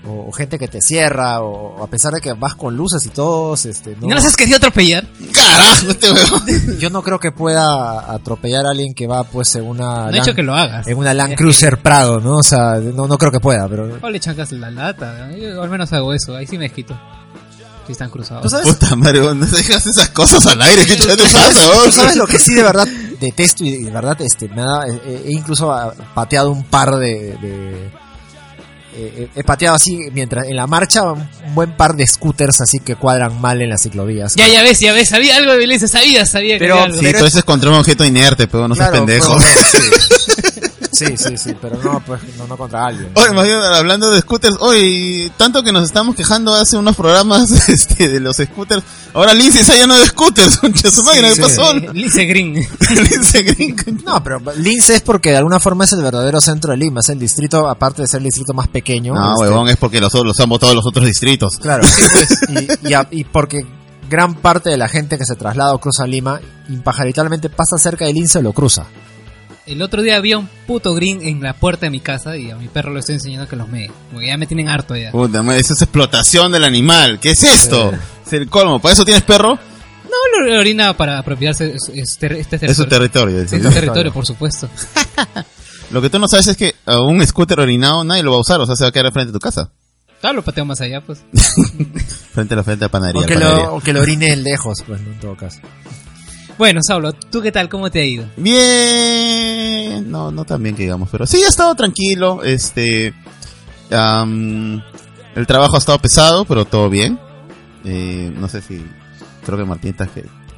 o 0.08 0.32
gente 0.32 0.58
que 0.60 0.68
te 0.68 0.82
cierra, 0.82 1.42
o, 1.42 1.84
a 1.84 1.88
pesar 1.88 2.14
de 2.14 2.22
que 2.22 2.34
vas 2.34 2.56
con 2.56 2.76
luces 2.76 3.06
y 3.06 3.10
todos, 3.10 3.66
este, 3.66 3.98
¿Y 4.02 4.06
no 4.08 4.16
las 4.16 4.26
has 4.26 4.36
querido 4.36 4.58
atropellar? 4.58 5.08
Carajo, 5.34 5.90
este 5.92 6.12
huevón. 6.12 6.44
yo 6.80 6.90
no 6.90 7.02
creo 7.04 7.20
que 7.20 7.32
pueda 7.32 8.12
atropellar 8.14 8.66
a 8.66 8.70
alguien 8.72 8.94
que 8.94 9.08
va 9.08 9.24
pues 9.24 9.56
en 9.56 9.66
una 9.66 10.06
No 10.06 10.10
he 10.10 10.20
dicho 10.20 10.34
que 10.36 10.44
lo 10.44 10.56
hagas. 10.56 10.88
en 10.88 10.98
una 10.98 11.14
Land 11.14 11.36
Cruiser 11.38 11.82
Prado, 11.82 12.20
¿no? 12.20 12.38
O 12.38 12.44
sea, 12.44 12.76
no, 12.76 13.08
no 13.08 13.18
creo 13.18 13.32
que 13.32 13.40
pueda, 13.40 13.68
pero 13.68 13.98
O 14.02 14.10
le 14.10 14.20
chancas 14.20 14.52
la 14.52 14.72
lata. 14.72 15.32
Yo 15.36 15.62
al 15.62 15.70
menos 15.70 15.92
hago 15.94 16.14
eso. 16.14 16.36
Ahí 16.36 16.46
sí 16.48 16.58
me 16.58 16.70
quito. 16.70 16.98
Si 17.86 17.92
están 17.92 18.10
cruzados. 18.10 18.42
¿Tú 18.42 18.50
sabes? 18.50 18.68
Puta 18.68 18.96
madre, 18.96 19.20
no 19.20 19.34
dejas 19.46 19.86
esas 19.86 20.10
cosas 20.10 20.46
al 20.48 20.60
aire, 20.60 20.88
¿qué 20.88 20.96
te 20.98 21.16
pasa, 21.18 21.70
¿Tú 21.86 21.92
sabes 21.92 22.16
lo 22.16 22.26
que 22.26 22.40
sí 22.40 22.56
de 22.56 22.64
verdad 22.64 22.88
detesto 23.20 23.64
y 23.64 23.84
de 23.84 23.92
verdad 23.92 24.20
este 24.22 24.50
me 24.50 24.64
he, 24.64 25.28
he 25.28 25.32
incluso 25.32 25.72
pateado 26.16 26.50
un 26.52 26.64
par 26.64 26.96
de, 26.96 27.38
de- 27.42 27.92
eh, 28.98 29.30
he 29.36 29.44
pateado 29.44 29.76
así 29.76 30.00
mientras 30.14 30.48
en 30.48 30.56
la 30.56 30.68
marcha 30.68 31.04
un, 31.12 31.28
buen 31.54 31.74
par 31.74 31.96
de 31.96 32.08
scooters 32.08 32.62
así 32.62 32.80
que 32.80 32.96
cuadran 32.96 33.40
mal 33.42 33.62
en 33.62 33.70
las 33.70 33.82
ciclovías. 33.84 34.36
Ya, 34.36 34.48
ya 34.48 34.64
ves, 34.64 34.80
ya 34.80 34.94
ves. 34.94 35.10
Sabía 35.10 35.38
algo 35.38 35.52
de 35.52 35.58
violencia. 35.58 35.88
Sabía, 35.88 36.26
sabía 36.26 36.56
que 36.56 36.60
Pero- 36.60 36.76
había 36.76 36.86
algo. 36.86 37.00
Sí, 37.00 37.06
pero 37.12 37.26
ese 37.26 37.40
es 37.40 37.46
contra 37.46 37.70
un 37.70 37.76
objeto 37.78 38.06
inerte, 38.06 38.48
pero 38.48 38.68
no 38.68 38.76
seas 38.76 38.90
Claro, 38.90 39.06
pendejo. 39.06 39.36
bueno, 39.36 39.62
sí. 39.72 40.62
sí, 40.96 41.18
sí, 41.18 41.38
sí, 41.38 41.56
pero 41.62 41.78
no, 41.84 42.00
pues 42.06 42.22
no, 42.38 42.48
no 42.48 42.58
contra 42.58 42.86
alguien. 42.88 43.10
Oye, 43.16 43.32
más 43.34 43.46
bien, 43.46 43.58
hablando 43.60 44.10
de 44.12 44.22
scooters, 44.22 44.58
hoy 44.60 45.32
tanto 45.38 45.62
que 45.64 45.72
nos 45.72 45.84
estamos 45.84 46.16
quejando 46.16 46.54
hace 46.56 46.78
unos 46.78 46.96
programas 46.96 47.52
este, 47.70 48.10
de 48.10 48.20
los 48.20 48.38
scooters. 48.38 48.84
Ahora 49.14 49.34
Lindsay 49.34 49.62
está 49.62 49.76
lleno 49.76 49.96
de 49.96 50.06
scooters, 50.08 50.58
concha 50.60 50.90
su 50.92 51.04
máquina, 51.04 51.30
¿qué 51.30 51.36
sí. 51.36 51.42
pasó? 51.42 51.74
Lince 51.74 52.26
Green. 52.26 52.56
No, 54.06 54.24
pero 54.24 54.40
Lince 54.58 54.96
es 54.96 55.02
porque 55.02 55.32
de 55.32 55.38
alguna 55.38 55.60
forma 55.60 55.86
es 55.86 55.94
el 55.94 56.02
verdadero 56.02 56.40
centro 56.42 56.72
de 56.72 56.78
Lima, 56.78 57.00
es 57.02 57.10
el 57.10 57.20
distrito, 57.20 57.68
aparte 57.70 58.02
de 58.02 58.08
ser 58.08 58.20
el 58.20 58.26
distrito 58.26 58.54
más 58.54 58.68
pequeño. 58.68 59.14
No, 59.14 59.32
este, 59.34 59.42
huevón, 59.50 59.68
es 59.70 59.78
porque 59.78 60.00
los, 60.00 60.14
los 60.14 60.40
han 60.40 60.50
votado 60.50 60.74
los 60.74 60.86
otros 60.86 61.06
distritos. 61.06 61.58
Claro, 61.58 61.84
y, 62.84 62.90
y 62.90 62.94
a- 62.94 63.08
y 63.12 63.24
porque 63.24 63.66
gran 64.10 64.36
parte 64.36 64.70
de 64.70 64.78
la 64.78 64.88
gente 64.88 65.18
que 65.18 65.26
se 65.26 65.36
traslada 65.36 65.74
o 65.74 65.80
cruza 65.80 66.06
Lima, 66.06 66.40
impajaritalmente 66.70 67.50
pasa 67.50 67.78
cerca 67.78 68.06
del 68.06 68.16
Lince 68.16 68.40
o 68.40 68.42
lo 68.42 68.54
cruza. 68.54 68.86
El 69.66 69.82
otro 69.82 70.04
día 70.04 70.16
había 70.18 70.38
un 70.38 70.48
puto 70.68 70.94
green 70.94 71.22
en 71.24 71.42
la 71.42 71.54
puerta 71.54 71.88
de 71.88 71.90
mi 71.90 72.00
casa 72.00 72.38
y 72.38 72.52
a 72.52 72.56
mi 72.56 72.68
perro 72.68 72.94
le 72.94 73.00
estoy 73.00 73.16
enseñando 73.16 73.48
que 73.48 73.56
los 73.56 73.68
mee. 73.68 73.90
Porque 74.12 74.28
ya 74.28 74.38
me 74.38 74.46
tienen 74.46 74.70
harto 74.70 74.96
ya. 74.96 75.12
Puta 75.12 75.42
madre, 75.42 75.62
eso 75.62 75.74
es 75.74 75.82
explotación 75.82 76.52
del 76.52 76.64
animal. 76.64 77.20
¿Qué 77.20 77.32
es 77.32 77.42
esto? 77.44 77.92
Es 78.26 78.34
el 78.34 78.48
colmo. 78.48 78.80
¿Para 78.80 78.94
eso 78.94 79.06
tienes 79.06 79.24
perro? 79.24 79.58
No 80.06 80.46
lo 80.46 80.60
orina 80.60 80.96
para 80.96 81.18
apropiarse 81.18 81.74
es- 81.76 81.92
es 81.94 82.18
ter- 82.20 82.34
este 82.34 82.64
Es 82.64 82.78
su 82.78 82.86
territorio. 82.86 83.42
Dice. 83.42 83.58
Este 83.58 83.70
territorio, 83.70 84.14
por 84.14 84.26
supuesto. 84.26 84.70
Lo 85.92 86.02
que 86.02 86.10
tú 86.10 86.20
no 86.20 86.28
sabes 86.28 86.48
es 86.48 86.58
que 86.58 86.76
a 86.86 87.00
un 87.02 87.26
scooter 87.26 87.60
orinado 87.60 88.04
nadie 88.04 88.24
lo 88.24 88.32
va 88.32 88.38
a 88.38 88.42
usar, 88.42 88.60
o 88.62 88.66
sea, 88.66 88.76
se 88.76 88.84
va 88.84 88.90
a 88.90 88.92
quedar 88.92 89.12
frente 89.12 89.30
a 89.32 89.34
tu 89.34 89.40
casa. 89.40 89.70
Claro, 90.22 90.38
lo 90.38 90.44
pateo 90.44 90.66
más 90.66 90.82
allá, 90.82 91.02
pues. 91.02 91.22
Frente 92.34 92.54
a 92.56 92.58
la 92.58 92.64
frente 92.64 92.86
a 92.86 92.90
panadería. 92.90 93.22
O 93.22 93.26
que, 93.28 93.34
panadería. 93.36 93.66
lo, 93.66 93.76
o 93.76 93.82
que 93.82 93.94
lo 93.94 94.02
orine 94.02 94.36
lejos, 94.38 94.80
pues, 94.88 95.00
¿no? 95.02 95.12
en 95.12 95.20
todo 95.20 95.36
caso. 95.36 95.60
Bueno, 96.58 96.80
Saulo, 96.82 97.14
¿tú 97.14 97.42
qué 97.42 97.52
tal? 97.52 97.68
¿Cómo 97.68 97.92
te 97.92 98.00
ha 98.00 98.06
ido? 98.06 98.26
Bien, 98.38 100.10
no, 100.10 100.32
no 100.32 100.46
tan 100.46 100.64
bien 100.64 100.76
que 100.76 100.84
digamos, 100.84 101.10
pero 101.12 101.28
sí 101.28 101.44
ha 101.44 101.50
estado 101.50 101.76
tranquilo, 101.76 102.44
este, 102.44 103.14
el 103.90 105.48
trabajo 105.48 105.76
ha 105.76 105.80
estado 105.80 106.00
pesado, 106.00 106.46
pero 106.46 106.66
todo 106.66 106.90
bien. 106.90 107.20
Eh, 107.84 108.34
no 108.36 108.48
sé 108.48 108.62
si, 108.62 108.84
creo 109.46 109.58
que 109.58 109.66
Martín 109.66 109.96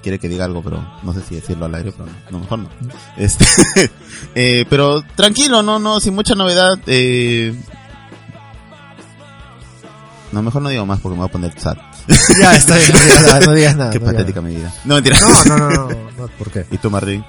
quiere 0.04 0.20
que 0.20 0.30
diga 0.30 0.46
algo, 0.46 0.62
pero 0.62 0.86
no 1.04 1.14
sé 1.14 1.22
si 1.22 1.36
decirlo 1.36 1.66
al 1.66 1.76
aire, 1.76 1.92
pero 1.92 2.06
no, 2.06 2.32
no, 2.32 2.40
mejor 2.40 2.60
no. 2.60 2.70
Este, 3.18 3.46
eh, 4.36 4.66
pero 4.70 5.02
tranquilo, 5.16 5.64
no, 5.64 5.80
no, 5.80 6.00
sin 6.00 6.14
mucha 6.14 6.36
novedad. 6.36 6.78
Eh, 6.86 7.54
No, 10.32 10.44
mejor 10.44 10.62
no 10.62 10.70
digo 10.70 10.86
más 10.86 11.00
porque 11.00 11.16
me 11.16 11.22
voy 11.22 11.30
a 11.30 11.32
poner 11.32 11.60
sad. 11.60 11.78
Ya, 12.42 12.56
está 12.56 12.76
bien, 12.78 12.92
no 12.94 13.00
digas 13.00 13.24
nada. 13.26 13.40
No 13.46 13.54
digas 13.54 13.76
nada 13.76 13.92
Qué 13.92 14.00
no 14.00 14.06
digas 14.06 14.16
patética 14.24 14.42
mi 14.42 14.56
vida. 14.56 14.74
No, 14.86 14.96
mentira. 14.96 15.18
nada. 15.20 15.44
No, 15.46 15.58
no, 15.58 15.70
no, 15.70 15.88
no, 15.90 16.12
no, 16.18 16.28
¿por 16.38 16.52
qué? 16.52 16.66
¿Y 16.72 16.78
tú, 16.78 16.90
Martín? 16.90 17.24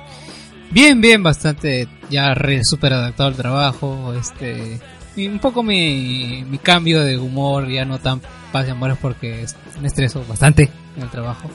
Bien, 0.70 1.00
bien, 1.00 1.23
bastante 1.23 1.88
ya 2.11 2.35
re 2.35 2.61
super 2.62 2.92
adaptado 2.92 3.28
al 3.30 3.37
trabajo, 3.37 4.12
este 4.14 4.78
y 5.16 5.26
un 5.26 5.38
poco 5.40 5.62
mi, 5.62 6.44
mi 6.49 6.58
cambio 6.58 7.02
de 7.02 7.18
humor, 7.18 7.68
ya 7.68 7.85
no 7.85 7.99
tan 7.99 8.20
paz 8.52 8.66
y 8.68 8.70
amores 8.70 8.99
porque 9.00 9.42
es- 9.42 9.56
me 9.80 9.88
estreso 9.88 10.25
bastante 10.28 10.70
en 10.97 11.02
el 11.02 11.08
trabajo 11.11 11.50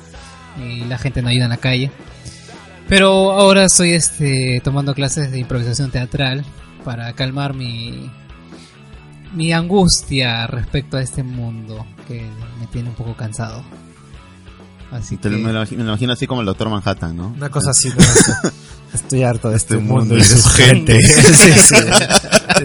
y 0.62 0.82
la 0.86 0.98
gente 0.98 1.22
no 1.22 1.30
ayuda 1.30 1.46
en 1.46 1.50
la 1.52 1.58
calle. 1.58 1.92
Pero 2.90 3.32
ahora 3.32 3.66
estoy 3.66 3.92
este 3.94 4.60
tomando 4.64 4.94
clases 4.94 5.32
de 5.32 5.40
improvisación 5.40 5.92
teatral 5.92 6.44
para 6.84 7.14
calmar 7.14 7.54
mi 7.54 8.10
mi 9.34 9.54
angustia 9.54 10.46
respecto 10.48 10.98
a 10.98 11.02
este 11.02 11.24
mundo 11.24 11.86
que 12.04 12.22
me 12.60 12.68
tiene 12.68 12.90
un 12.90 12.96
poco 12.96 13.16
cansado. 13.16 13.64
Así 14.92 15.18
que 15.18 15.30
me, 15.30 15.38
lo, 15.52 15.60
imagino- 15.62 15.78
me 15.80 15.84
lo 15.86 15.90
imagino 15.92 16.14
así 16.14 16.28
como 16.28 16.42
el 16.42 16.46
Doctor 16.48 16.70
Manhattan, 16.70 17.16
¿no? 17.18 17.28
Una 17.36 17.50
cosa 17.50 17.72
así, 17.72 17.90
¿no? 17.90 17.96
Estoy 18.94 19.24
harto 19.24 19.50
de 19.50 19.56
este, 19.58 19.74
Este 19.76 19.84
mundo 19.84 20.14
mundo 20.14 20.18
y 20.18 20.24
su 20.24 20.48
gente. 20.50 21.02
sí, 21.08 21.52
sí. 21.54 21.76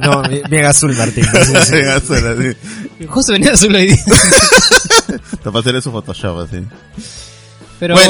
No, 0.03 0.21
bien 0.29 0.43
bien 0.51 0.67
azul, 0.67 0.95
Martín. 0.95 1.25
Sí, 1.25 1.53
sí. 1.65 1.73
Venga, 1.73 2.01
suena 2.01 2.31
así. 2.33 3.07
justo 3.09 3.33
venía 3.33 3.53
azul 3.53 3.75
hoy 3.75 3.87
día. 3.87 4.05
Te 5.43 5.49
va 5.51 5.59
a 5.59 5.61
hacer 5.61 5.81
su 5.81 5.91
Photoshop 5.91 6.41
así. 6.41 6.63
Pero 7.81 7.95
Bueno. 7.95 8.09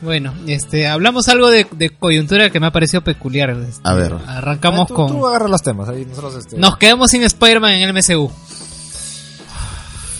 bueno, 0.00 0.32
bueno, 0.32 0.34
este, 0.46 0.86
hablamos 0.88 1.28
algo 1.28 1.50
de, 1.50 1.66
de 1.72 1.90
coyuntura 1.90 2.48
que 2.50 2.60
me 2.60 2.68
ha 2.68 2.72
parecido 2.72 3.02
peculiar. 3.02 3.50
este, 3.50 3.80
A 3.86 3.92
ver. 3.92 4.14
Arrancamos 4.26 4.82
Ah, 4.84 4.86
tú, 4.88 4.94
con... 4.94 5.08
Tú 5.08 5.26
agarra 5.26 5.48
los 5.48 5.60
temas, 5.62 5.88
ahí 5.90 6.06
nosotros 6.06 6.36
este... 6.36 6.56
Nos 6.56 6.78
quedamos 6.78 7.10
sin 7.10 7.22
Spider-Man 7.24 7.72
en 7.72 7.82
el 7.88 7.92
MCU. 7.94 8.30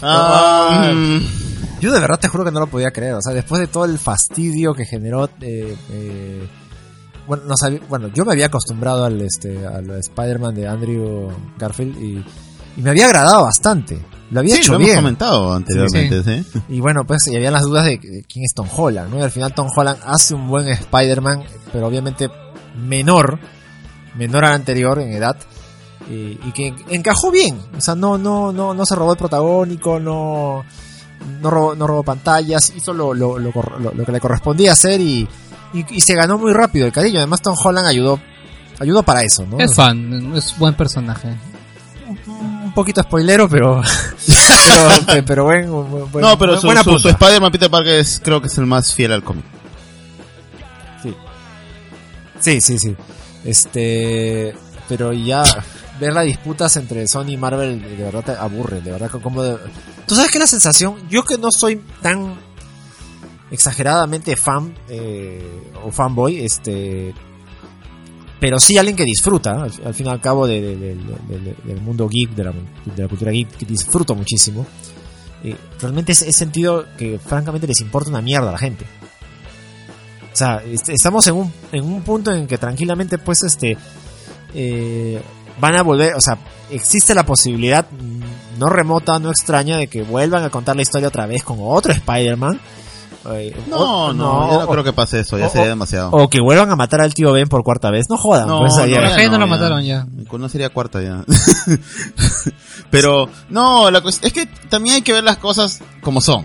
Ah, 0.02 0.92
mm, 0.94 1.80
Yo 1.80 1.92
de 1.92 2.00
verdad 2.00 2.18
te 2.18 2.28
juro 2.28 2.44
que 2.44 2.50
no 2.50 2.60
lo 2.60 2.66
podía 2.66 2.90
creer. 2.90 3.14
O 3.14 3.22
sea, 3.22 3.32
después 3.34 3.60
de 3.60 3.66
todo 3.66 3.84
el 3.84 3.98
fastidio 3.98 4.74
que 4.74 4.84
generó. 4.84 5.26
eh, 5.40 5.76
eh, 5.90 6.48
bueno, 7.26 7.42
no 7.46 7.56
sabía- 7.56 7.80
bueno, 7.88 8.08
yo 8.08 8.24
me 8.24 8.32
había 8.32 8.46
acostumbrado 8.46 9.04
al, 9.04 9.20
este, 9.20 9.66
al 9.66 9.90
Spider-Man 9.90 10.54
de 10.54 10.66
Andrew 10.66 11.28
Garfield 11.58 12.00
y, 12.02 12.24
y 12.78 12.82
me 12.82 12.90
había 12.90 13.04
agradado 13.06 13.44
bastante. 13.44 13.98
Lo 14.30 14.40
había 14.40 14.54
sí, 14.54 14.60
hecho 14.60 14.72
lo 14.72 14.76
hemos 14.76 14.86
bien. 14.88 14.98
comentado 15.00 15.52
anteriormente, 15.54 16.22
¿sí? 16.22 16.60
Y 16.70 16.80
bueno, 16.80 17.02
pues 17.06 17.26
y 17.28 17.36
había 17.36 17.50
las 17.50 17.62
dudas 17.62 17.84
de, 17.84 17.98
de 17.98 18.24
quién 18.30 18.44
es 18.44 18.54
Tom 18.54 18.68
Holland, 18.74 19.10
¿no? 19.10 19.18
Y 19.18 19.22
al 19.22 19.30
final 19.30 19.52
Tom 19.54 19.68
Holland 19.74 19.98
hace 20.06 20.34
un 20.34 20.48
buen 20.48 20.68
Spider-Man, 20.68 21.44
pero 21.72 21.86
obviamente 21.86 22.28
menor, 22.76 23.38
menor 24.16 24.44
al 24.46 24.52
anterior 24.54 24.98
en 24.98 25.12
edad, 25.12 25.36
y, 26.10 26.38
y 26.46 26.52
que 26.54 26.74
encajó 26.88 27.30
bien. 27.30 27.58
O 27.76 27.80
sea, 27.80 27.94
no, 27.94 28.16
no, 28.18 28.52
no, 28.52 28.74
no 28.74 28.86
se 28.86 28.94
robó 28.94 29.12
el 29.12 29.18
protagónico, 29.18 29.98
no, 30.00 30.64
no 31.40 31.50
robó, 31.50 31.74
no 31.74 31.86
robó 31.86 32.02
pantallas, 32.02 32.72
hizo 32.76 32.92
lo, 32.92 33.12
lo, 33.14 33.38
lo, 33.38 33.52
cor- 33.52 33.80
lo- 33.80 33.92
lo 33.92 34.04
que 34.04 34.12
le 34.12 34.20
correspondía 34.20 34.72
hacer 34.72 35.00
y, 35.00 35.28
y, 35.74 35.84
y 35.96 36.00
se 36.00 36.14
ganó 36.14 36.38
muy 36.38 36.52
rápido 36.52 36.86
el 36.86 36.92
cariño. 36.92 37.18
Además 37.18 37.42
Tom 37.42 37.54
Holland 37.62 37.86
ayudó, 37.86 38.20
ayudó 38.80 39.02
para 39.02 39.22
eso, 39.22 39.44
¿no? 39.46 39.58
Es 39.58 39.74
fan, 39.74 40.34
es 40.36 40.56
buen 40.58 40.74
personaje. 40.74 41.28
un 42.26 42.72
poquito 42.74 43.02
spoilero, 43.02 43.48
pero, 43.48 43.82
pero, 45.06 45.24
pero 45.26 45.44
buen, 45.44 45.70
buen- 46.10 46.22
No, 46.22 46.38
pero 46.38 46.58
su, 46.58 46.66
buena 46.66 46.82
su, 46.82 46.98
su. 46.98 47.08
Spider-Man 47.08 47.52
Peter 47.52 47.70
Parker 47.70 47.94
es, 48.00 48.20
creo 48.24 48.40
que 48.40 48.46
es 48.46 48.56
el 48.58 48.66
más 48.66 48.94
fiel 48.94 49.12
al 49.12 49.22
cómic. 49.22 49.44
Sí, 52.40 52.60
sí, 52.60 52.78
sí. 52.78 52.94
Este, 53.44 54.54
pero 54.88 55.12
ya 55.12 55.42
ver 56.00 56.12
las 56.12 56.24
disputas 56.24 56.76
entre 56.76 57.06
Sony 57.06 57.30
y 57.30 57.36
Marvel 57.36 57.80
de 57.80 58.02
verdad 58.04 58.24
te 58.24 58.32
aburre, 58.32 58.80
de 58.80 58.90
verdad 58.92 59.10
como 59.10 59.42
de... 59.42 59.56
Tú 60.06 60.14
sabes 60.14 60.30
que 60.30 60.38
la 60.38 60.46
sensación, 60.46 60.96
yo 61.08 61.22
que 61.24 61.36
no 61.38 61.48
soy 61.50 61.80
tan 62.02 62.34
exageradamente 63.50 64.36
fan 64.36 64.74
eh, 64.88 65.42
o 65.84 65.90
fanboy, 65.90 66.38
este, 66.44 67.14
pero 68.40 68.58
sí 68.60 68.76
alguien 68.76 68.96
que 68.96 69.04
disfruta, 69.04 69.52
al, 69.62 69.72
al 69.84 69.94
fin 69.94 70.06
y 70.06 70.10
al 70.10 70.20
cabo 70.20 70.46
de- 70.46 70.60
de- 70.60 70.76
de- 70.76 70.94
de- 70.94 71.38
de- 71.40 71.56
del 71.64 71.80
mundo 71.80 72.08
geek, 72.08 72.30
de 72.30 72.44
la, 72.44 72.52
la 72.96 73.08
cultura 73.08 73.30
geek, 73.32 73.56
que 73.56 73.66
disfruto 73.66 74.14
muchísimo. 74.14 74.66
eh, 75.44 75.56
realmente 75.80 76.12
he 76.12 76.32
sentido 76.32 76.84
que 76.96 77.18
francamente 77.18 77.66
les 77.66 77.80
importa 77.80 78.10
una 78.10 78.20
mierda 78.20 78.48
a 78.48 78.52
la 78.52 78.58
gente. 78.58 78.84
O 80.32 80.36
sea, 80.36 80.62
est- 80.64 80.88
estamos 80.90 81.26
en 81.28 81.34
un, 81.34 81.52
en 81.72 81.84
un 81.84 82.02
punto 82.02 82.32
en 82.32 82.46
que 82.46 82.58
tranquilamente, 82.58 83.18
pues, 83.18 83.42
este, 83.44 83.76
eh, 84.54 85.20
van 85.60 85.76
a 85.76 85.82
volver, 85.82 86.14
o 86.14 86.20
sea, 86.20 86.38
existe 86.70 87.14
la 87.14 87.24
posibilidad 87.24 87.86
no 88.58 88.66
remota, 88.68 89.18
no 89.18 89.30
extraña, 89.30 89.76
de 89.76 89.86
que 89.86 90.02
vuelvan 90.02 90.42
a 90.44 90.50
contar 90.50 90.74
la 90.76 90.82
historia 90.82 91.08
otra 91.08 91.26
vez 91.26 91.42
con 91.42 91.58
otro 91.60 91.92
Spider-Man. 91.92 92.60
No, 93.68 93.76
o- 94.06 94.12
no, 94.14 94.50
yo 94.50 94.58
no 94.60 94.64
o- 94.64 94.68
creo 94.68 94.84
que 94.84 94.92
pase 94.94 95.20
eso, 95.20 95.36
ya 95.38 95.46
o- 95.46 95.50
sería 95.50 95.68
demasiado. 95.68 96.10
O 96.12 96.28
que 96.30 96.40
vuelvan 96.40 96.70
a 96.70 96.76
matar 96.76 97.00
al 97.02 97.12
tío 97.12 97.30
Ben 97.32 97.46
por 97.48 97.62
cuarta 97.62 97.90
vez. 97.90 98.06
No 98.08 98.16
jodan, 98.16 98.48
No, 98.48 98.60
pues, 98.60 98.72
no, 98.74 98.86
ya 98.86 99.00
no 99.28 99.38
lo 99.38 99.44
ya. 99.44 99.46
mataron 99.46 99.84
ya. 99.84 100.06
No 100.32 100.48
sería 100.48 100.70
cuarta 100.70 101.02
ya. 101.02 101.24
Pero, 102.90 103.28
no, 103.50 103.90
la 103.90 104.00
cuestión 104.00 104.28
es 104.28 104.32
que 104.32 104.46
también 104.68 104.96
hay 104.96 105.02
que 105.02 105.12
ver 105.12 105.24
las 105.24 105.36
cosas 105.36 105.80
como 106.00 106.20
son. 106.20 106.44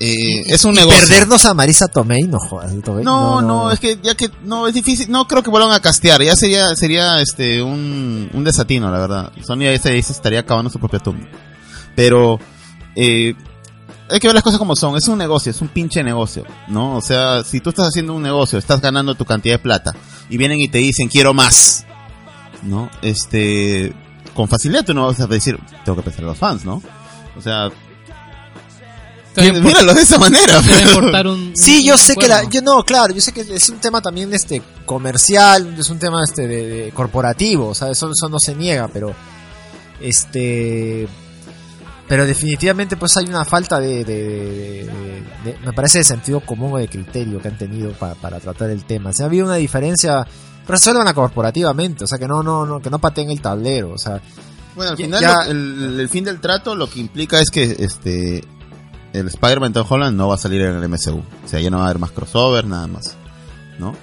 Eh, 0.00 0.44
es 0.46 0.64
un 0.64 0.74
y 0.74 0.78
negocio. 0.78 1.00
perdernos 1.08 1.44
a 1.44 1.54
Marisa 1.54 1.88
Tomei, 1.88 2.22
no 2.22 2.38
jodas. 2.38 2.72
Tomei, 2.84 3.04
No, 3.04 3.42
no, 3.42 3.70
es 3.72 3.80
que 3.80 3.98
ya 4.02 4.14
que 4.14 4.30
no 4.44 4.68
es 4.68 4.74
difícil, 4.74 5.10
no 5.10 5.26
creo 5.26 5.42
que 5.42 5.50
vuelvan 5.50 5.72
a 5.72 5.80
castear, 5.80 6.22
ya 6.22 6.36
sería 6.36 6.74
sería 6.76 7.20
este 7.20 7.62
un, 7.62 8.30
un 8.32 8.44
desatino, 8.44 8.90
la 8.92 8.98
verdad. 9.00 9.32
Sony 9.44 9.62
ahí 9.62 9.78
se, 9.78 10.00
se 10.02 10.12
estaría 10.12 10.40
acabando 10.40 10.70
su 10.70 10.78
propia 10.78 11.00
tumba. 11.00 11.26
Pero 11.96 12.38
eh, 12.94 13.34
hay 14.08 14.20
que 14.20 14.28
ver 14.28 14.34
las 14.34 14.44
cosas 14.44 14.58
como 14.60 14.76
son, 14.76 14.96
es 14.96 15.08
un 15.08 15.18
negocio, 15.18 15.50
es 15.50 15.60
un 15.60 15.68
pinche 15.68 16.04
negocio, 16.04 16.44
¿no? 16.68 16.96
O 16.96 17.00
sea, 17.00 17.42
si 17.42 17.60
tú 17.60 17.70
estás 17.70 17.88
haciendo 17.88 18.14
un 18.14 18.22
negocio, 18.22 18.56
estás 18.58 18.80
ganando 18.80 19.16
tu 19.16 19.24
cantidad 19.24 19.54
de 19.54 19.58
plata 19.58 19.96
y 20.30 20.36
vienen 20.36 20.60
y 20.60 20.68
te 20.68 20.78
dicen, 20.78 21.08
"Quiero 21.08 21.34
más." 21.34 21.84
¿No? 22.62 22.88
Este 23.02 23.92
con 24.34 24.46
facilidad 24.48 24.84
tú 24.84 24.94
no 24.94 25.06
vas 25.06 25.18
a 25.18 25.26
decir, 25.26 25.58
"Tengo 25.84 25.96
que 25.96 26.02
pensar 26.02 26.20
en 26.20 26.26
los 26.28 26.38
fans", 26.38 26.64
¿no? 26.64 26.80
O 27.36 27.42
sea, 27.42 27.68
Míralo 29.62 29.94
de 29.94 30.02
esa 30.02 30.18
manera. 30.18 30.58
un... 31.26 31.52
Sí, 31.56 31.78
un- 31.78 31.84
yo 31.84 31.92
un 31.94 31.98
sé 31.98 32.16
que 32.16 32.28
la, 32.28 32.44
yo 32.48 32.60
no, 32.62 32.82
claro, 32.84 33.14
yo 33.14 33.20
sé 33.20 33.32
que 33.32 33.40
es 33.42 33.68
un 33.70 33.78
tema 33.78 34.00
también 34.00 34.32
este 34.34 34.62
comercial, 34.86 35.74
es 35.78 35.88
un 35.90 35.98
tema 35.98 36.22
este 36.24 36.46
de, 36.46 36.66
de 36.66 36.90
corporativo, 36.92 37.68
o 37.68 37.74
sea, 37.74 37.90
eso, 37.90 38.10
eso 38.10 38.28
no 38.28 38.38
se 38.38 38.54
niega, 38.54 38.88
pero 38.88 39.14
este 40.00 41.08
pero 42.08 42.24
definitivamente 42.26 42.96
pues 42.96 43.14
hay 43.18 43.26
una 43.26 43.44
falta 43.44 43.78
de, 43.80 44.02
de- 44.02 44.14
de- 44.24 44.84
de- 44.86 45.22
de- 45.52 45.58
me 45.64 45.72
parece 45.74 45.98
de 45.98 46.04
sentido 46.04 46.40
común 46.40 46.72
o 46.72 46.78
de 46.78 46.88
criterio 46.88 47.38
que 47.40 47.48
han 47.48 47.58
tenido 47.58 47.92
para, 47.92 48.14
para 48.14 48.40
tratar 48.40 48.70
el 48.70 48.84
tema. 48.86 49.12
Si 49.12 49.22
ha 49.22 49.26
habido 49.26 49.44
una 49.44 49.56
diferencia, 49.56 50.26
resuelvan 50.66 51.12
corporativamente, 51.14 52.04
o 52.04 52.06
sea, 52.06 52.16
que 52.18 52.26
no 52.26 52.42
no 52.42 52.64
no 52.64 52.80
que 52.80 52.88
no 52.88 52.98
pateen 52.98 53.30
el 53.30 53.42
tablero, 53.42 53.92
o 53.92 53.98
sea, 53.98 54.22
Bueno, 54.74 54.92
al 54.92 54.96
final 54.96 55.20
ya- 55.20 55.44
lo- 55.44 55.50
el, 55.50 56.00
el 56.00 56.08
fin 56.08 56.24
del 56.24 56.40
trato 56.40 56.74
lo 56.74 56.88
que 56.88 57.00
implica 57.00 57.40
es 57.40 57.50
que 57.50 57.76
este 57.78 58.42
el 59.12 59.28
Spider-Man 59.28 59.72
Tom 59.72 59.86
Holland 59.88 60.16
no 60.16 60.28
va 60.28 60.34
a 60.34 60.38
salir 60.38 60.60
en 60.62 60.76
el 60.76 60.88
MCU. 60.88 61.18
O 61.44 61.48
sea, 61.48 61.60
ya 61.60 61.70
no 61.70 61.78
va 61.78 61.84
a 61.84 61.86
haber 61.86 61.98
más 61.98 62.10
crossover, 62.12 62.66
nada 62.66 62.86
más. 62.86 63.16
¿No? 63.78 63.94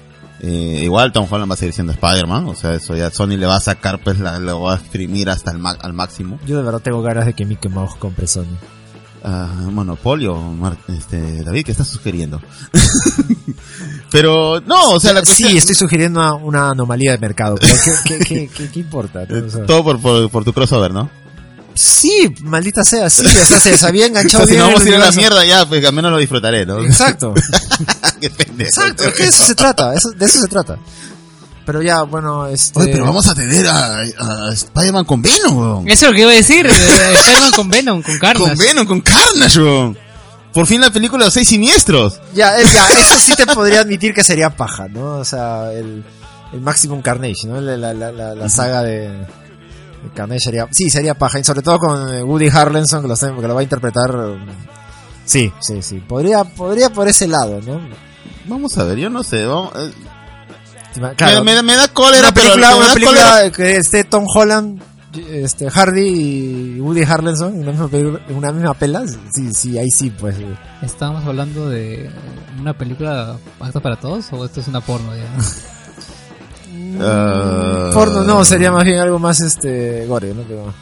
Eh, 0.41 0.81
igual 0.83 1.11
Tom 1.11 1.25
Holland 1.29 1.49
va 1.49 1.55
a 1.55 1.57
seguir 1.57 1.73
siendo 1.73 1.93
Spider-Man. 1.93 2.47
O 2.47 2.55
sea, 2.55 2.73
eso 2.73 2.95
ya 2.95 3.09
Sony 3.11 3.37
le 3.37 3.45
va 3.45 3.55
a 3.55 3.59
sacar, 3.61 3.99
pues 4.03 4.19
la, 4.19 4.37
lo 4.39 4.61
va 4.61 4.73
a 4.73 4.77
exprimir 4.77 5.29
hasta 5.29 5.51
el 5.51 5.57
ma- 5.59 5.77
al 5.81 5.93
máximo. 5.93 6.39
yo 6.45 6.57
de 6.57 6.63
verdad 6.63 6.81
tengo 6.81 7.01
ganas 7.01 7.25
de 7.25 7.33
que 7.33 7.45
Mickey 7.45 7.69
Mouse 7.71 7.95
compre 7.97 8.27
Sony. 8.27 8.45
Ah, 9.27 9.49
monopolio, 9.71 10.35
Mar- 10.35 10.77
este, 10.87 11.43
David, 11.43 11.65
¿qué 11.65 11.71
estás 11.71 11.87
sugiriendo? 11.87 12.39
Pero, 14.11 14.61
no, 14.61 14.91
o 14.91 14.99
sea, 14.99 15.13
la 15.13 15.21
cuestión... 15.21 15.49
Sí, 15.49 15.57
estoy 15.57 15.75
sugiriendo 15.75 16.19
una, 16.19 16.33
una 16.35 16.69
anomalía 16.69 17.11
de 17.11 17.17
mercado, 17.17 17.55
pero 17.59 17.73
¿qué, 17.83 17.91
qué, 18.05 18.19
qué, 18.25 18.47
qué- 18.47 18.69
qué 18.71 18.79
importa? 18.79 19.25
no? 19.27 19.45
O 19.45 19.49
sea, 19.49 19.65
Todo 19.65 19.83
por, 19.83 19.99
por, 19.99 20.29
por 20.29 20.43
tu 20.45 20.53
crossover, 20.53 20.93
¿no? 20.93 21.09
Sí, 21.75 22.33
maldita 22.41 22.83
sea, 22.83 23.09
sí, 23.09 23.25
o 23.25 23.29
sea, 23.45 23.59
se, 23.59 23.77
se 23.77 23.85
había 23.87 24.05
O 24.05 24.07
enganchado 24.07 24.45
sea, 24.45 24.47
si 24.47 24.51
bien 24.53 24.61
no 24.61 24.67
vamos 24.67 24.81
a 24.85 24.89
ir 24.89 24.95
a 24.95 24.99
la 24.99 25.11
mierda 25.11 25.45
ya, 25.45 25.67
pues 25.67 25.85
al 25.85 25.93
menos 25.93 26.11
lo 26.11 26.17
disfrutaré, 26.17 26.65
¿no? 26.65 26.81
Exacto, 26.83 27.33
Qué 28.21 28.29
pendejo. 28.29 28.69
exacto, 28.69 29.03
es 29.03 29.13
que 29.13 29.23
de 29.23 29.29
eso 29.29 29.43
se 29.45 29.55
trata, 29.55 29.93
eso- 29.93 30.11
de 30.11 30.25
eso 30.25 30.39
se 30.39 30.47
trata. 30.47 30.77
Pero 31.65 31.81
ya, 31.81 32.03
bueno, 32.03 32.45
este... 32.47 32.79
Oye, 32.79 32.91
pero 32.91 33.05
vamos 33.05 33.25
a 33.27 33.33
tener 33.35 33.67
a, 33.67 33.97
a 33.99 34.53
Spider-Man 34.53 35.03
con 35.05 35.21
Venom, 35.21 35.57
weón. 35.57 35.89
Eso 35.89 36.05
es 36.05 36.11
lo 36.11 36.15
que 36.15 36.21
iba 36.21 36.31
a 36.31 36.35
decir. 36.35 36.65
Spider-Man 36.67 37.51
con 37.55 37.69
Venom, 37.69 38.01
con 38.03 38.19
Carnage. 38.19 38.49
Con 38.49 38.57
Venom, 38.57 38.85
con 38.85 39.01
Carnage, 39.01 39.59
weón. 39.59 39.97
Por 40.53 40.67
fin 40.67 40.79
la 40.79 40.91
película 40.91 41.23
de 41.23 41.27
los 41.27 41.33
seis 41.33 41.49
siniestros. 41.49 42.21
Ya, 42.35 42.57
es- 42.59 42.71
ya, 42.71 42.87
eso 42.89 43.19
sí 43.19 43.33
te 43.35 43.47
podría 43.47 43.81
admitir 43.81 44.13
que 44.13 44.23
sería 44.23 44.51
paja, 44.55 44.87
¿no? 44.87 45.15
O 45.17 45.25
sea, 45.25 45.71
el, 45.73 46.05
el 46.53 46.61
Maximum 46.61 47.01
Carnage, 47.01 47.47
¿no? 47.47 47.59
La, 47.59 47.75
la, 47.75 47.93
la, 47.95 48.11
la- 48.11 48.35
la 48.35 48.47
saga 48.49 48.83
de, 48.83 49.25
de 50.05 50.13
Carnage 50.13 50.39
sería... 50.41 50.67
Sí, 50.71 50.89
sería 50.89 51.13
paja, 51.15 51.39
y 51.39 51.43
sobre 51.43 51.61
todo 51.61 51.79
con 51.79 52.13
eh, 52.13 52.23
Woody 52.23 52.49
Harrelson, 52.49 53.01
que 53.01 53.07
lo, 53.07 53.15
que 53.41 53.47
lo 53.47 53.53
va 53.55 53.59
a 53.59 53.63
interpretar... 53.63 54.15
um, 54.15 54.45
Sí, 55.25 55.51
sí, 55.59 55.81
sí. 55.81 55.95
Podría, 56.07 56.43
podría 56.43 56.91
por 56.91 57.07
ese 57.07 57.27
lado, 57.27 57.59
¿no? 57.65 57.81
Vamos 58.47 58.77
a 58.77 58.83
ver, 58.83 58.97
yo 58.99 59.09
no 59.09 59.23
sé. 59.23 59.45
vamos- 59.45 59.71
eh, 59.75 59.91
Claro, 61.17 61.43
me, 61.43 61.55
me- 61.55 61.63
me 61.63 61.75
da 61.75 61.87
cólera, 61.89 62.27
una 62.29 62.33
película, 62.33 62.67
pero 62.67 62.71
me 62.71 62.77
una 62.77 62.87
da 62.87 62.93
película 62.93 63.19
cólera. 63.31 63.51
que 63.51 63.75
esté 63.77 64.03
Tom 64.05 64.23
Holland 64.33 64.81
este, 65.29 65.69
Hardy 65.69 66.75
y 66.77 66.79
Woody 66.79 67.03
Harrelson 67.03 67.55
en 67.55 67.61
una 67.63 67.71
misma, 67.71 67.87
pelu- 67.89 68.19
en 68.29 68.35
una 68.35 68.51
misma 68.51 68.73
pela, 68.75 69.03
sí, 69.33 69.53
sí, 69.53 69.77
ahí 69.77 69.89
sí, 69.89 70.09
pues. 70.11 70.37
eh. 70.37 70.45
¿Estábamos 70.83 71.25
hablando 71.25 71.69
de 71.69 72.09
una 72.59 72.77
película 72.77 73.37
apta 73.59 73.79
para 73.81 73.95
todos 73.99 74.25
o 74.31 74.45
esto 74.45 74.59
es 74.61 74.67
una 74.67 74.79
porno 74.81 75.11
ya? 75.15 75.23
Ah. 77.01 77.74
Porno 77.95 78.23
no, 78.23 78.45
sería 78.45 78.71
más 78.71 78.83
bien 78.83 78.99
algo 78.99 79.19
más 79.19 79.41
este 79.41 80.05
gore, 80.05 80.33
¿no? 80.33 80.43
Pero- 80.43 80.73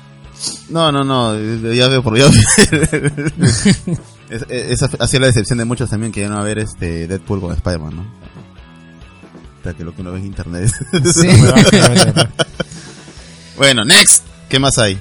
No, 0.69 0.91
no, 0.91 1.03
no, 1.03 1.37
ya 1.73 1.87
veo 1.87 2.03
por 2.03 2.17
ya 2.17 2.27
veo. 2.27 2.29
es, 4.29 4.45
esa 4.49 4.89
ha 4.99 5.07
sido 5.07 5.21
la 5.21 5.27
decepción 5.27 5.59
de 5.59 5.65
muchos 5.65 5.89
también 5.89 6.11
que 6.11 6.21
ya 6.21 6.29
no 6.29 6.35
va 6.35 6.41
a 6.41 6.45
ver 6.45 6.59
este 6.59 7.07
Deadpool 7.07 7.41
con 7.41 7.53
Spider-Man, 7.53 7.95
¿no? 7.95 8.01
O 8.01 9.63
sea, 9.63 9.73
que 9.73 9.83
lo 9.83 9.95
que 9.95 10.01
uno 10.01 10.11
ve 10.11 10.19
en 10.19 10.25
internet. 10.25 10.71
Sí. 11.13 11.27
bueno, 13.57 13.83
next. 13.85 14.25
¿Qué 14.49 14.59
más 14.59 14.77
hay? 14.77 14.99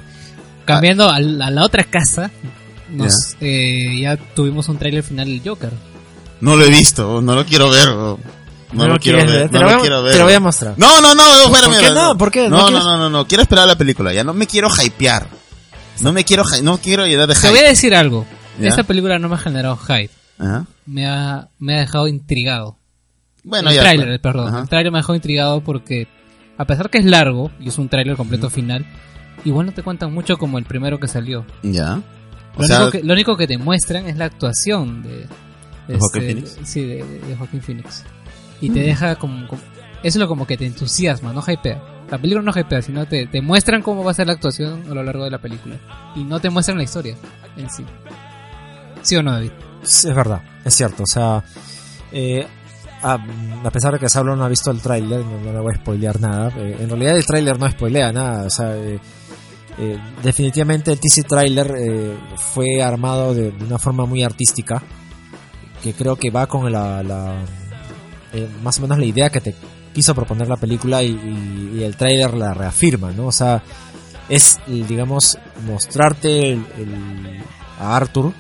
Cambiando 0.64 1.09
a 1.11 1.19
la, 1.19 1.47
a 1.47 1.50
la 1.50 1.64
otra 1.64 1.85
casa, 1.85 2.31
nos, 2.90 3.37
eh, 3.40 4.00
ya 4.00 4.16
tuvimos 4.16 4.69
un 4.69 4.78
tráiler 4.78 5.02
final 5.02 5.26
del 5.26 5.42
Joker. 5.45 5.73
No 6.40 6.57
lo 6.57 6.64
he 6.64 6.71
visto, 6.71 7.21
no 7.21 7.35
lo 7.35 7.45
quiero 7.45 7.71
ver. 7.71 7.88
No, 8.73 8.87
¿No 8.87 8.95
lo 8.95 8.99
quiero 8.99 9.19
ver, 9.19 9.49
Te 9.50 9.59
no 9.59 9.64
lo 9.64 9.73
voy 9.73 9.81
quiero 9.81 10.02
ver. 10.02 10.12
Te 10.12 10.19
lo 10.19 10.25
voy 10.25 10.35
a 10.35 10.41
mostrar. 10.41 10.75
No, 10.76 11.00
no, 11.00 11.14
no, 11.14 11.23
¿Por 11.49 11.59
espérame. 11.59 11.81
qué 11.81 11.91
no? 11.95 12.19
¿Por 12.19 12.31
qué? 12.31 12.49
¿No 12.49 12.57
No, 12.57 12.71
no, 12.71 12.85
no, 12.85 12.97
no, 12.97 13.11
no, 13.11 13.26
quiero 13.26 13.43
esperar 13.43 13.64
a 13.64 13.67
la 13.69 13.76
película, 13.76 14.12
ya 14.12 14.25
no 14.25 14.33
me 14.35 14.47
quiero 14.47 14.69
hypear. 14.69 15.26
No 16.00 16.12
me 16.12 16.25
quiero, 16.25 16.43
no 16.62 16.79
quiero 16.79 17.07
llenar 17.07 17.29
de 17.29 17.35
Te 17.35 17.41
voy 17.49 17.59
a 17.59 17.61
hype. 17.61 17.69
decir 17.69 17.95
algo. 17.95 18.26
¿Ya? 18.59 18.69
Esta 18.69 18.83
película 18.83 19.19
no 19.19 19.29
me 19.29 19.35
ha 19.35 19.38
generado 19.38 19.76
hype. 19.76 20.11
Ajá. 20.38 20.64
Me 20.87 21.07
ha, 21.07 21.49
me 21.59 21.76
ha 21.76 21.81
dejado 21.81 22.09
intrigado. 22.09 22.76
Bueno, 23.45 23.69
el 23.71 23.76
ya. 23.76 23.83
tráiler, 23.83 24.09
pues. 24.09 24.21
perdón. 24.21 24.49
Ajá. 24.49 24.61
El 24.62 24.69
tráiler 24.69 24.93
me 24.93 24.99
dejó 24.99 25.14
intrigado 25.14 25.61
porque, 25.62 26.09
a 26.59 26.64
pesar 26.64 26.91
que 26.91 26.99
es 26.99 27.05
largo 27.05 27.50
y 27.61 27.69
es 27.69 27.79
un 27.79 27.88
tráiler 27.88 28.17
completo 28.17 28.49
final, 28.50 28.87
igual 29.45 29.67
no 29.67 29.73
te 29.73 29.83
cuentan 29.83 30.12
mucho 30.12 30.38
como 30.38 30.59
el 30.59 30.64
primero 30.64 30.99
que 30.99 31.09
salió. 31.09 31.45
Ya. 31.62 32.00
O 32.57 32.61
Lo, 32.62 32.67
sea, 32.67 32.79
único, 32.83 32.91
que, 32.93 33.02
lo 33.05 33.12
único 33.12 33.37
que 33.37 33.47
te 33.47 33.59
muestran 33.59 34.07
es 34.07 34.17
la 34.17 34.25
actuación 34.26 35.02
de, 35.02 35.26
¿De 35.88 35.95
este, 35.95 36.21
Phoenix? 36.21 36.57
Sí, 36.64 36.83
de, 36.85 37.05
de 37.05 37.37
Joaquín 37.37 37.62
Phoenix. 37.62 38.05
Y 38.62 38.71
te 38.71 38.81
deja 38.81 39.16
como, 39.16 39.45
Eso 39.47 39.59
es 40.02 40.16
lo 40.16 40.28
como 40.28 40.47
que 40.47 40.57
te 40.57 40.64
entusiasma, 40.64 41.35
no 41.35 41.42
hypea. 41.47 41.83
La 42.11 42.19
película 42.19 42.42
no 42.42 42.59
hypea, 42.59 42.81
sino 42.81 43.07
te, 43.07 43.26
te 43.26 43.42
muestran 43.42 43.83
cómo 43.83 44.04
va 44.04 44.12
a 44.12 44.14
ser 44.14 44.26
la 44.26 44.33
actuación 44.33 44.85
a 44.90 44.95
lo 44.95 45.02
largo 45.02 45.25
de 45.25 45.31
la 45.31 45.38
película. 45.38 45.76
Y 46.16 46.25
no 46.25 46.40
te 46.40 46.49
muestran 46.49 46.78
la 46.78 46.85
historia 46.85 47.16
en 47.57 47.69
sí. 47.69 47.85
¿Sí 49.02 49.16
o 49.16 49.23
no, 49.23 49.33
David? 49.33 49.50
Sí, 49.83 50.09
es 50.09 50.14
verdad, 50.14 50.42
es 50.64 50.75
cierto. 50.75 51.02
O 51.02 51.07
sea, 51.07 51.42
eh, 52.12 52.47
a, 53.02 53.19
pesar 53.71 53.95
de 53.95 53.99
que 53.99 54.09
Saulo 54.09 54.37
no 54.37 54.45
ha 54.45 54.49
visto 54.49 54.71
el 54.71 54.81
tráiler, 54.81 55.25
no, 55.25 55.52
le 55.52 55.59
voy 55.59 55.75
a 55.75 55.78
spoilear 55.78 56.21
nada. 56.21 56.52
eh, 56.57 56.76
en 56.81 56.88
realidad 56.88 57.16
el 57.16 57.26
tráiler 57.26 57.59
no 57.59 57.69
spoilea 57.69 58.12
nada. 58.12 58.47
O 58.47 58.50
sea, 58.50 58.76
eh, 58.76 59.00
eh, 59.78 59.99
definitivamente 60.23 60.92
el 60.92 61.00
TC 61.00 61.26
tráiler 61.26 61.75
eh, 61.78 62.16
fue 62.37 62.83
armado 62.83 63.35
de, 63.35 63.52
de 63.52 63.64
una 63.64 63.78
forma 63.78 64.04
muy 64.04 64.23
artística, 64.23 64.83
que 65.83 65.95
creo 65.95 66.16
que 66.16 66.31
va 66.31 66.47
con 66.47 66.71
la, 66.71 67.02
la, 67.02 67.37
eh, 68.33 68.49
más 68.62 68.79
o 68.79 68.83
menos 68.83 68.99
la 68.99 69.05
idea 69.05 69.31
que 69.31 69.41
te 69.41 69.55
quiso 69.93 70.15
proponer 70.15 70.49
la 70.49 70.57
película 70.57 71.03
y, 71.03 71.09
y- 71.11 71.79
y 71.79 71.83
el 71.85 71.97
tráiler 71.97 72.35
la 72.35 72.55
reafirma, 72.55 73.12
¿no? 73.12 73.27
O 73.27 73.33
sea, 73.33 73.62
es, 74.29 74.59
digamos, 74.67 75.39
mostrarte 75.67 76.53
el- 76.53 76.65
el- 76.79 77.43
a 77.79 77.97
Arthur 77.97 78.33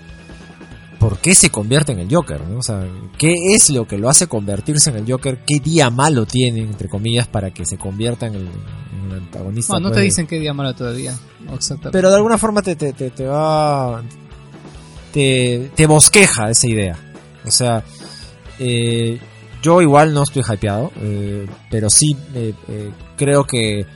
por 0.98 1.18
qué 1.18 1.34
se 1.34 1.50
convierte 1.50 1.92
en 1.92 1.98
el 1.98 2.08
Joker, 2.14 2.40
¿no? 2.48 2.58
O 2.58 2.62
sea, 2.62 2.86
qué 3.18 3.34
es 3.54 3.70
lo 3.70 3.86
que 3.88 3.98
lo 3.98 4.08
hace 4.08 4.28
convertirse 4.28 4.90
en 4.90 4.96
el 4.96 5.10
Joker, 5.10 5.40
qué 5.46 5.58
día 5.58 5.90
malo 5.90 6.26
tiene, 6.26 6.60
entre 6.60 6.88
comillas, 6.88 7.26
para 7.26 7.50
que 7.50 7.66
se 7.66 7.76
convierta 7.76 8.26
en 8.28 8.34
el, 8.36 8.42
en 8.42 9.10
el 9.10 9.18
antagonista. 9.18 9.74
No, 9.74 9.80
no 9.80 9.88
pues, 9.88 9.96
te 9.98 10.04
dicen 10.04 10.26
qué 10.28 10.38
día 10.38 10.54
malo 10.54 10.74
todavía. 10.74 11.12
Exactamente. 11.52 11.90
Pero 11.90 12.08
de 12.08 12.16
alguna 12.16 12.38
forma 12.38 12.62
te, 12.62 12.76
te, 12.76 12.92
te, 12.92 13.10
te 13.10 13.26
va... 13.26 14.00
Te, 15.12 15.70
te 15.74 15.86
bosqueja 15.86 16.50
esa 16.50 16.66
idea. 16.68 16.96
O 17.44 17.50
sea, 17.50 17.82
eh, 18.58 19.18
yo 19.62 19.80
igual 19.80 20.12
no 20.12 20.22
estoy 20.24 20.42
hypeado, 20.42 20.90
eh, 20.96 21.46
pero 21.70 21.88
sí 21.88 22.16
eh, 22.34 22.54
eh, 22.68 22.90
creo 23.16 23.44
que 23.44 23.86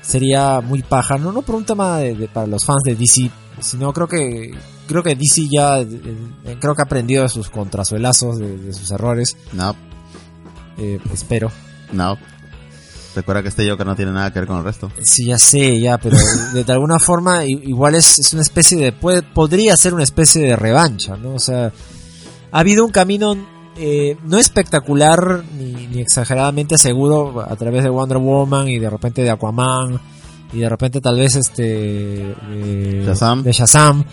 sería 0.00 0.60
muy 0.60 0.82
paja, 0.82 1.18
no, 1.18 1.32
no 1.32 1.42
por 1.42 1.56
un 1.56 1.64
tema 1.64 1.98
de, 1.98 2.14
de- 2.14 2.28
para 2.28 2.46
los 2.46 2.64
fans 2.64 2.82
de 2.84 2.94
DC, 2.94 3.30
sino 3.60 3.92
creo 3.92 4.06
que 4.06 4.52
creo 4.86 5.02
que 5.02 5.16
DC 5.16 5.48
ya 5.50 5.80
eh, 5.80 6.56
creo 6.60 6.74
que 6.74 6.82
ha 6.82 6.84
aprendido 6.84 7.24
de 7.24 7.28
sus 7.28 7.50
contrasuelazos, 7.50 8.38
de, 8.38 8.56
de 8.56 8.72
sus 8.72 8.90
errores, 8.92 9.36
no, 9.52 9.74
eh, 10.78 10.98
espero. 11.12 11.50
no. 11.92 12.16
Recuerda 13.16 13.40
que 13.40 13.48
este 13.48 13.66
Joker 13.66 13.86
no 13.86 13.96
tiene 13.96 14.12
nada 14.12 14.30
que 14.30 14.40
ver 14.40 14.46
con 14.46 14.58
el 14.58 14.64
resto. 14.64 14.92
Sí, 15.02 15.24
ya 15.24 15.38
sé, 15.38 15.80
ya, 15.80 15.96
pero 15.96 16.18
de, 16.52 16.64
de 16.64 16.72
alguna 16.74 16.98
forma 16.98 17.46
igual 17.46 17.94
es, 17.94 18.18
es 18.18 18.34
una 18.34 18.42
especie 18.42 18.76
de... 18.76 18.92
Puede, 18.92 19.22
podría 19.22 19.74
ser 19.78 19.94
una 19.94 20.02
especie 20.02 20.42
de 20.42 20.54
revancha, 20.54 21.16
¿no? 21.16 21.32
O 21.32 21.38
sea, 21.38 21.72
ha 22.52 22.58
habido 22.58 22.84
un 22.84 22.90
camino 22.90 23.34
eh, 23.78 24.16
no 24.24 24.38
espectacular 24.38 25.42
ni, 25.58 25.86
ni 25.88 26.00
exageradamente 26.00 26.78
seguro 26.78 27.40
a 27.40 27.54
través 27.56 27.84
de 27.84 27.90
Wonder 27.90 28.18
Woman 28.18 28.68
y 28.68 28.78
de 28.78 28.88
repente 28.90 29.22
de 29.22 29.30
Aquaman 29.30 30.00
y 30.52 30.58
de 30.60 30.68
repente 30.68 31.00
tal 31.00 31.18
vez 31.18 31.36
este... 31.36 32.30
eh, 32.50 33.02
Shazam. 33.06 33.42
De 33.42 33.52
Shazam. 33.52 34.04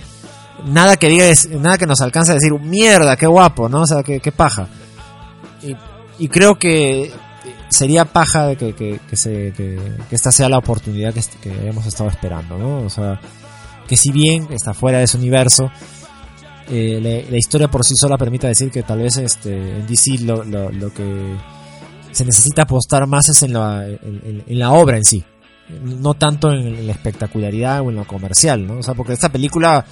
Nada 0.66 0.98
que 0.98 1.10
diga, 1.10 1.26
es- 1.28 1.50
nada 1.50 1.78
que 1.78 1.86
nos 1.88 2.02
alcance 2.02 2.32
a 2.32 2.36
decir, 2.36 2.54
mierda, 2.60 3.16
qué 3.18 3.28
guapo, 3.28 3.68
¿no? 3.70 3.82
O 3.82 3.88
sea, 3.88 4.04
qué, 4.04 4.20
qué 4.20 4.32
paja. 4.32 4.68
Y, 5.62 5.76
y 6.24 6.28
creo 6.28 6.58
que 6.58 7.12
sería 7.70 8.06
paja 8.06 8.48
de 8.48 8.56
que, 8.56 8.74
que, 8.74 9.00
que 9.10 9.16
se, 9.16 9.52
que, 9.54 9.80
esta 10.12 10.32
sea 10.32 10.48
la 10.50 10.58
oportunidad 10.60 11.14
que 11.42 11.68
hemos 11.68 11.86
estado 11.86 12.10
esperando, 12.10 12.58
¿no? 12.58 12.82
O 12.86 12.90
sea, 12.90 13.20
que 13.88 13.98
si 13.98 14.12
bien 14.12 14.48
está 14.52 14.74
fuera 14.74 15.00
de 15.00 15.06
ese 15.06 15.18
universo, 15.18 15.72
eh, 16.70 17.00
la, 17.02 17.32
la 17.32 17.38
historia 17.38 17.68
por 17.68 17.84
sí 17.84 17.94
sola 17.96 18.18
permite 18.18 18.48
decir 18.48 18.70
que 18.72 18.84
tal 18.84 19.00
vez 19.00 19.18
este, 19.18 19.54
en 19.56 19.88
DC 19.88 20.20
lo, 20.24 20.44
que 20.94 21.36
se 22.12 22.26
necesita 22.26 22.64
apostar 22.64 23.08
más 23.08 23.30
es 23.30 23.44
en 23.44 23.54
la, 23.54 23.86
en, 23.88 24.44
la 24.48 24.72
obra 24.72 24.98
en 24.98 25.04
sí, 25.04 25.24
no 25.84 26.14
tanto 26.14 26.52
en, 26.52 26.86
la 26.86 26.94
espectacularidad 26.94 27.82
o 27.82 27.90
en 27.90 27.96
lo 27.96 28.06
comercial, 28.06 28.66
¿no? 28.68 28.78
O 28.80 28.84
sea, 28.84 28.94
porque 28.94 29.14
esta 29.14 29.30
película 29.30 29.86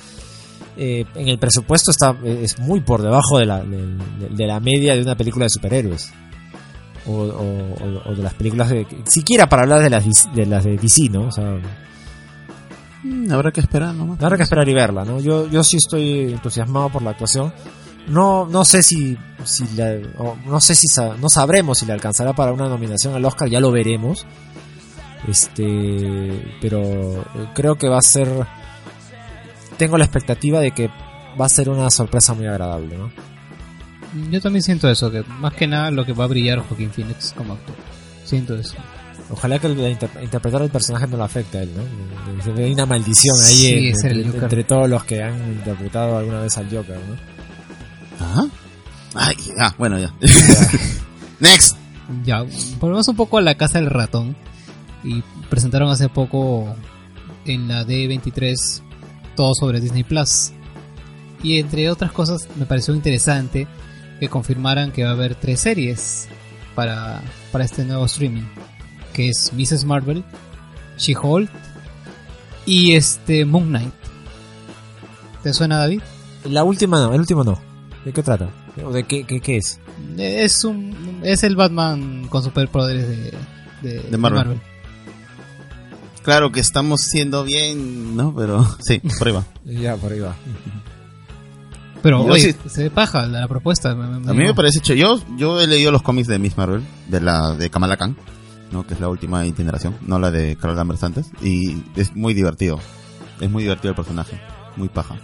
eh, 0.78 1.04
en 1.16 1.28
el 1.28 1.40
presupuesto 1.40 1.92
está 1.92 2.16
es 2.24 2.60
muy 2.60 2.82
por 2.82 3.02
debajo 3.02 3.40
de 3.40 3.46
la, 3.46 3.62
de, 3.64 4.48
la 4.48 4.60
media 4.60 4.96
de 4.96 5.02
una 5.02 5.16
película 5.16 5.46
de 5.46 5.50
superhéroes 5.50 6.12
o, 7.08 7.14
o- 7.14 8.16
de 8.16 8.24
las 8.24 8.34
películas 8.36 8.70
de 8.70 8.86
siquiera 9.08 9.50
para 9.50 9.64
hablar 9.64 9.82
de 9.82 9.90
las 9.90 10.06
de 10.34 10.46
las 10.46 10.64
de 10.64 10.78
DC 10.78 11.10
no 11.10 11.30
habrá 13.32 13.52
que 13.52 13.62
esperar 13.62 13.94
nomás. 13.96 14.22
habrá 14.22 14.38
que 14.38 14.44
esperar 14.44 14.68
y 14.70 14.74
verla 14.74 15.04
no 15.06 15.20
yo 15.20 15.48
yo 15.50 15.64
sí 15.64 15.78
estoy 15.78 16.34
entusiasmado 16.34 16.90
por 16.90 17.02
la 17.02 17.12
actuación 17.12 17.54
no 18.08 18.46
no 18.48 18.64
sé 18.66 18.82
si 18.84 19.18
si 19.44 19.68
la, 19.76 19.94
o 20.18 20.36
no 20.46 20.60
sé 20.62 20.76
si 20.76 20.88
sa- 20.88 21.16
no 21.18 21.30
sabremos 21.30 21.80
si 21.80 21.86
le 21.86 21.94
alcanzará 21.94 22.34
para 22.34 22.52
una 22.54 22.68
nominación 22.70 23.14
al 23.16 23.26
Oscar 23.26 23.50
ya 23.50 23.60
lo 23.60 23.72
veremos 23.72 24.26
este 25.28 26.58
pero 26.62 26.82
eh, 26.82 27.48
creo 27.54 27.76
que 27.78 27.88
va 27.88 27.98
a 27.98 28.02
ser 28.02 28.28
tengo 29.78 29.98
la 29.98 30.06
expectativa 30.06 30.60
de 30.60 30.72
que 30.72 30.90
va 31.40 31.46
a 31.46 31.50
ser 31.50 31.70
una 31.70 31.90
sorpresa 31.90 32.34
muy 32.34 32.46
agradable 32.48 32.98
no 32.98 33.12
Yo 34.30 34.42
también 34.42 34.62
siento 34.64 34.90
eso, 34.90 35.10
que 35.12 35.24
más 35.40 35.54
que 35.54 35.68
nada 35.68 35.90
lo 35.92 36.06
que 36.06 36.14
va 36.14 36.26
a 36.26 36.28
brillar 36.28 36.60
Joaquín 36.60 36.92
Phoenix 36.92 37.34
como 37.38 37.54
actor. 37.54 37.76
Siento 38.26 38.56
eso. 38.56 38.76
Ojalá 39.32 39.60
que 39.60 39.68
inter- 39.70 40.10
interpretar 40.22 40.62
el 40.62 40.70
personaje 40.70 41.08
no 41.08 41.18
lo 41.18 41.24
afecte 41.24 41.60
a 41.60 41.64
él, 41.64 41.72
¿no? 41.76 42.54
Ve 42.54 42.72
una 42.74 42.86
maldición 42.86 43.36
ahí 43.40 43.56
Sí, 43.56 43.74
en- 43.74 43.86
es 43.96 44.04
el 44.04 44.12
entre, 44.12 44.26
Joker. 44.28 44.44
entre 44.44 44.64
todos 44.66 44.90
los 44.90 45.04
que 45.06 45.24
han 45.24 45.54
interpretado 45.54 46.18
alguna 46.18 46.42
vez 46.42 46.58
al 46.58 46.66
Joker, 46.70 46.98
¿no? 47.08 48.26
Ajá. 48.26 48.48
Ay, 49.16 49.36
ah, 49.60 49.74
bueno, 49.78 49.98
ya. 50.00 50.14
Next. 51.40 51.78
Ya, 52.26 52.44
volvemos 52.80 53.08
un 53.08 53.16
poco 53.16 53.38
a 53.38 53.42
la 53.42 53.56
casa 53.56 53.80
del 53.80 53.90
ratón. 53.90 54.36
Y 55.04 55.24
presentaron 55.50 55.90
hace 55.90 56.10
poco 56.10 56.76
en 57.46 57.68
la 57.68 57.84
D23 57.86 58.82
todo 59.36 59.54
sobre 59.56 59.80
Disney 59.80 60.04
Plus. 60.04 60.52
Y 61.42 61.58
entre 61.58 61.90
otras 61.90 62.12
cosas, 62.12 62.48
me 62.58 62.66
pareció 62.66 62.94
interesante 62.94 63.68
que 64.20 64.30
confirmaran 64.30 64.92
que 64.92 65.04
va 65.04 65.10
a 65.10 65.14
haber 65.14 65.34
tres 65.36 65.62
series 65.62 66.28
para, 66.76 67.22
para 67.52 67.64
este 67.66 67.84
nuevo 67.84 68.06
streaming: 68.06 68.44
que 69.14 69.30
es 69.30 69.52
Mrs. 69.54 69.86
Marvel, 69.86 70.24
She-Hulk 70.98 71.50
y 72.66 72.94
este 72.94 73.46
Moon 73.46 73.68
Knight. 73.70 73.94
¿Te 75.44 75.54
suena, 75.54 75.78
David? 75.78 76.02
La 76.46 76.64
última 76.64 77.00
no, 77.00 77.14
el 77.14 77.20
último 77.20 77.44
no. 77.44 77.60
¿De 78.06 78.14
qué 78.14 78.24
trata? 78.24 78.50
¿O 78.84 78.92
de 78.92 79.04
qué, 79.04 79.24
qué, 79.26 79.42
qué 79.42 79.58
es? 79.58 79.80
Es 80.18 80.64
un 80.64 81.20
es 81.24 81.44
el 81.44 81.56
Batman 81.56 82.28
con 82.30 82.42
superpoderes 82.44 83.08
de, 83.08 83.34
de, 83.82 84.00
de 84.02 84.18
Marvel. 84.18 84.60
Claro 86.24 86.52
que 86.52 86.60
estamos 86.60 87.02
siendo 87.02 87.44
bien, 87.44 88.16
¿no? 88.16 88.34
Pero 88.36 88.66
sí, 88.80 89.00
por 89.18 89.28
ahí 89.28 89.34
va. 89.34 89.44
Ya, 89.66 89.96
por 89.98 90.12
ahí 90.12 90.20
va. 90.20 90.36
Pero 92.04 92.26
Yo 92.26 92.34
oye, 92.34 92.54
sí- 92.54 92.70
se 92.70 92.84
ve 92.84 92.90
paja 92.92 93.26
la, 93.28 93.42
la 93.42 93.48
propuesta. 93.48 93.94
me- 93.96 94.20
me- 94.20 94.30
A 94.32 94.34
mí 94.34 94.44
me 94.44 94.54
parece 94.54 94.80
hecho. 94.80 94.94
Yo, 94.94 95.20
yo 95.38 95.60
he 95.62 95.68
leído 95.68 95.92
los 95.92 96.02
cómics 96.02 96.28
de 96.28 96.40
Miss 96.40 96.58
Marvel, 96.58 96.82
de 97.08 97.22
la 97.22 97.54
de 97.54 97.70
Kamala 97.70 97.98
Khan. 97.98 98.16
¿No? 98.72 98.86
Que 98.88 98.94
es 98.94 99.00
la 99.00 99.10
última 99.10 99.44
generación, 99.44 99.96
no 100.02 100.20
la 100.20 100.32
de 100.32 100.56
Carol 100.56 100.76
Danvers 100.76 101.04
antes. 101.04 101.28
Y 101.42 101.84
es 101.96 102.16
muy 102.16 102.34
divertido. 102.34 102.80
Es 103.40 103.50
muy 103.50 103.64
divertido 103.64 103.90
el 103.92 103.96
personaje. 103.96 104.40
Muy 104.76 104.90
paja. 104.90 105.16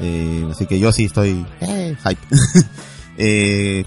Eh, 0.00 0.46
así 0.50 0.66
que 0.66 0.78
yo 0.78 0.90
sí 0.92 1.04
estoy 1.04 1.44
eh, 1.60 1.96
hype. 2.04 2.20
Eh, 3.16 3.84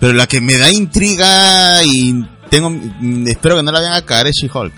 pero 0.00 0.14
la 0.14 0.26
que 0.26 0.40
me 0.40 0.58
da 0.58 0.68
intriga 0.68 1.84
y 1.84 2.26
tengo 2.50 2.70
mm, 2.70 3.28
espero 3.28 3.54
que 3.56 3.62
no 3.62 3.70
la 3.70 3.78
vayan 3.78 3.94
a 3.94 4.02
caer 4.04 4.26
es 4.26 4.34
She-Hulk. 4.42 4.72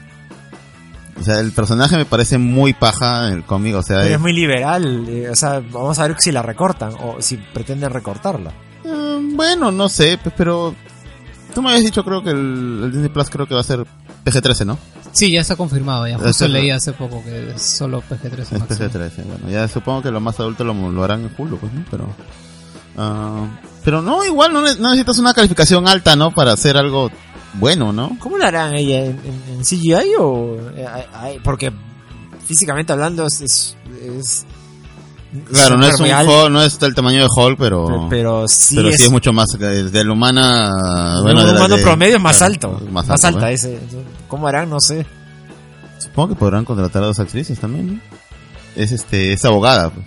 O 1.19 1.23
sea, 1.25 1.41
el 1.41 1.51
personaje 1.53 1.97
me 1.97 2.05
parece 2.05 2.37
muy 2.37 2.75
paja 2.75 3.29
en 3.29 3.33
el 3.37 3.45
cómic, 3.45 3.75
o 3.75 3.83
sea, 3.83 4.03
Pero 4.03 4.17
es- 4.17 4.21
muy 4.21 4.35
liberal, 4.35 5.07
eh, 5.09 5.31
o 5.31 5.35
sea, 5.35 5.61
vamos 5.61 5.99
a 5.99 6.07
ver 6.09 6.17
si 6.21 6.31
la 6.31 6.43
recortan 6.43 6.93
o 7.01 7.17
si 7.23 7.39
pretenden 7.39 7.91
recortarla. 7.91 8.53
Eh, 8.85 9.19
bueno, 9.33 9.73
no 9.73 9.89
sé, 9.89 10.19
pues, 10.23 10.35
pero 10.37 10.75
tú 11.57 11.63
me 11.63 11.71
habías 11.71 11.85
dicho 11.87 12.05
creo 12.05 12.23
que 12.23 12.29
el, 12.31 12.81
el 12.85 12.93
Disney 12.93 13.09
Plus 13.09 13.31
creo 13.31 13.47
que 13.47 13.55
va 13.55 13.61
a 13.63 13.65
ser 13.65 13.87
PG-13, 14.27 14.67
¿no? 14.67 14.79
Sí, 15.13 15.31
ya 15.33 15.41
está 15.41 15.57
confirmado. 15.57 16.07
Ya 16.07 16.19
justo 16.19 16.47
leí 16.47 16.69
hace 16.71 16.93
poco 16.93 17.25
que 17.25 17.53
es 17.55 17.63
solo 17.63 18.03
PG-13 18.03 18.39
Es 18.41 18.53
máximo. 18.61 18.89
PG-13, 18.91 19.25
bueno, 19.25 19.49
ya 19.49 19.67
supongo 19.67 20.03
que 20.03 20.11
los 20.11 20.21
más 20.21 20.39
adultos 20.39 20.67
lo, 20.67 20.75
lo 20.93 21.03
harán 21.03 21.23
en 21.23 21.31
Hulu, 21.37 21.57
pues, 21.57 21.73
¿no? 21.73 21.83
Pero, 21.91 22.15
ah, 22.99 23.47
pero 23.83 24.03
no, 24.03 24.23
igual 24.25 24.53
no, 24.53 24.61
no 24.61 24.91
necesitas 24.91 25.19
una 25.19 25.33
calificación 25.33 25.89
alta, 25.89 26.15
¿no? 26.17 26.31
Para 26.33 26.53
hacer 26.53 26.77
algo 26.77 27.11
bueno, 27.55 27.93
¿no? 27.93 28.19
¿Cómo 28.21 28.37
la 28.37 28.49
harán 28.49 28.75
ella? 28.77 29.05
¿En, 29.07 29.19
en- 29.25 29.55
en 29.55 29.61
CGI 29.65 30.15
o...? 30.21 30.59
eh, 30.77 31.41
porque 31.43 31.73
físicamente 32.45 32.93
hablando 32.93 33.25
es... 33.27 33.41
es, 33.41 33.77
es- 34.05 34.47
Claro, 35.53 35.77
no 35.77 35.87
es 35.87 36.01
un 36.01 36.07
Hulk, 36.09 36.51
no 36.51 36.63
es 36.63 36.79
del 36.79 36.95
tamaño 36.95 37.23
de 37.23 37.29
Hulk, 37.35 37.59
pero, 37.59 37.85
pero, 37.87 38.07
pero 38.09 38.49
sí 38.49 38.77
pero 38.77 38.89
es... 38.89 38.97
sí 38.97 39.03
es 39.05 39.11
mucho 39.11 39.33
más, 39.33 39.47
eh, 39.61 39.65
de 39.65 40.05
la 40.05 40.13
humana, 40.13 40.71
bueno, 41.23 41.45
de 41.45 41.53
humano 41.53 41.77
de- 41.77 41.83
promedio 41.83 42.17
es 42.17 42.23
más 42.23 42.37
claro, 42.39 42.53
alto. 42.55 42.81
Más, 42.91 43.07
Más, 43.07 43.25
alto, 43.25 43.39
alta 43.39 43.51
¿eh? 43.51 43.55
ese. 43.55 43.79
¿Cómo 44.29 44.47
harán? 44.49 44.71
No 44.71 44.81
sé. 44.81 45.05
Supongo 45.99 46.29
que 46.31 46.35
podrán 46.37 46.65
contratar 46.65 47.03
a 47.03 47.07
dos 47.07 47.19
actrices 47.19 47.59
también, 47.59 47.95
¿no? 47.97 48.01
Es 48.77 48.93
este, 48.93 49.33
es 49.33 49.45
abogada, 49.45 49.91
pues. 49.91 50.07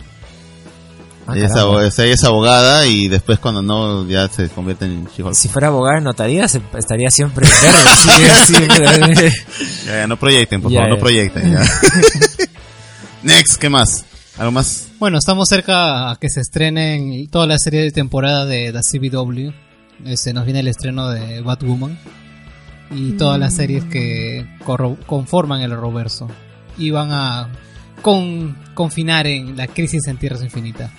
Ah, 1.28 1.34
ella, 1.36 1.86
es 1.86 2.00
ella 2.00 2.16
abogada 2.26 2.88
y 2.88 3.08
después 3.08 3.38
cuando 3.38 3.62
no, 3.62 4.08
ya 4.08 4.28
se 4.30 4.50
convierte 4.50 4.86
en 4.86 5.06
She-Hulk. 5.16 5.36
Si 5.36 5.48
fuera 5.48 5.68
abogada 5.68 6.00
notaría, 6.00 6.48
se- 6.48 6.62
estaría 6.76 7.12
siempre 7.12 7.48
verde. 8.80 9.32
Ya, 9.86 9.92
ya, 9.98 10.08
no 10.08 10.18
proyecten, 10.18 10.60
por 10.62 10.72
Ya, 10.72 10.80
favor, 10.80 10.96
no 10.96 11.00
proyecten. 11.00 11.52
ya. 11.54 11.62
Next, 13.24 13.58
¿qué 13.60 13.70
más? 13.70 14.06
¿Algo 14.40 14.52
más? 14.54 14.88
Bueno, 15.00 15.18
estamos 15.18 15.50
cerca 15.50 16.12
a 16.12 16.16
que 16.16 16.30
se 16.30 16.40
estrenen 16.42 17.28
toda 17.30 17.46
la 17.46 17.60
serie 17.60 17.82
de 17.82 17.92
temporada 17.92 18.46
de 18.46 18.72
la 18.72 18.82
CBW. 18.82 19.52
Este, 20.06 20.34
nos 20.34 20.46
viene 20.46 20.62
el 20.62 20.68
estreno 20.70 21.10
de 21.10 21.42
Batwoman. 21.42 21.98
Y 22.92 23.12
todas 23.14 23.38
las 23.40 23.54
series 23.54 23.84
que 23.86 24.48
conforman 25.06 25.62
el 25.62 25.72
Roverso. 25.76 26.28
Y 26.78 26.90
van 26.92 27.10
a 27.12 27.50
con, 28.02 28.58
confinar 28.74 29.28
en 29.28 29.58
la 29.58 29.68
crisis 29.68 30.08
en 30.08 30.18
Tierras 30.18 30.42
Infinitas. 30.42 30.90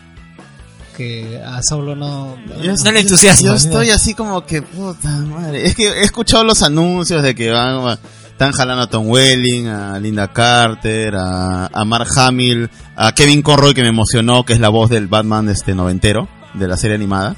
Que 0.97 1.41
a 1.45 1.63
Saulo 1.63 1.97
no... 1.97 2.37
Yo- 2.63 2.75
No 2.85 2.93
le 2.93 3.01
entusiasma. 3.01 3.49
Yo 3.49 3.55
estoy 3.55 3.89
así 3.91 4.13
como 4.13 4.45
que, 4.45 4.61
puta 4.61 5.09
madre. 5.09 5.65
Es 5.67 5.75
que 5.75 5.89
he 5.89 6.03
escuchado 6.03 6.45
los 6.45 6.63
anuncios 6.63 7.23
de 7.23 7.35
que 7.35 7.51
van, 7.51 7.89
a- 7.89 7.99
están 8.41 8.53
jalando 8.53 8.85
a 8.85 8.87
Tom 8.87 9.07
Welling, 9.07 9.67
a 9.67 9.99
Linda 9.99 10.29
Carter, 10.33 11.15
a, 11.15 11.67
a 11.67 11.85
Mark 11.85 12.09
Hamill, 12.17 12.71
a 12.97 13.13
Kevin 13.13 13.43
Conroy 13.43 13.75
que 13.75 13.83
me 13.83 13.89
emocionó, 13.89 14.47
que 14.47 14.55
es 14.55 14.61
la 14.61 14.71
voz 14.71 14.89
del 14.89 15.09
Batman 15.09 15.51
este 15.51 15.75
noventero, 15.75 16.27
de 16.55 16.67
la 16.67 16.79
serie 16.79 16.97
animada. 16.97 17.37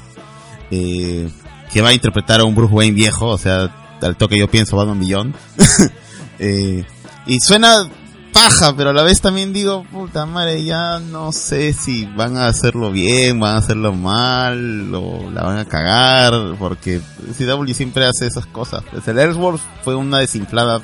Eh, 0.71 1.29
que 1.73 1.81
va 1.81 1.89
a 1.89 1.93
interpretar 1.93 2.39
a 2.39 2.45
un 2.45 2.55
Bruce 2.55 2.73
Wayne 2.73 2.95
viejo, 2.95 3.27
o 3.27 3.37
sea, 3.37 3.69
al 4.01 4.15
toque 4.15 4.39
yo 4.39 4.47
pienso 4.47 4.77
Batman 4.77 5.01
Beyond. 5.01 5.35
Eh, 6.39 6.83
y 7.27 7.39
suena 7.39 7.87
paja, 8.33 8.75
pero 8.75 8.89
a 8.89 8.93
la 8.93 9.03
vez 9.03 9.21
también 9.21 9.53
digo, 9.53 9.83
puta 9.91 10.25
madre, 10.25 10.63
ya 10.63 10.99
no 10.99 11.31
sé 11.31 11.71
si 11.73 12.05
van 12.05 12.35
a 12.35 12.47
hacerlo 12.47 12.91
bien, 12.91 13.39
van 13.39 13.55
a 13.55 13.59
hacerlo 13.59 13.93
mal, 13.93 14.93
o 14.93 15.29
la 15.31 15.43
van 15.43 15.57
a 15.59 15.65
cagar, 15.65 16.33
porque 16.59 16.99
CW 17.37 17.71
siempre 17.73 18.05
hace 18.05 18.27
esas 18.27 18.45
cosas. 18.47 18.83
Pues 18.91 19.07
el 19.07 19.19
Ellsworth 19.19 19.61
fue 19.83 19.95
una 19.95 20.19
desinflada 20.19 20.81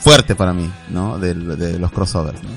fuerte 0.00 0.34
para 0.34 0.52
mí, 0.52 0.70
¿no? 0.90 1.18
De, 1.18 1.34
de 1.34 1.78
los 1.78 1.92
crossovers, 1.92 2.42
¿no? 2.42 2.50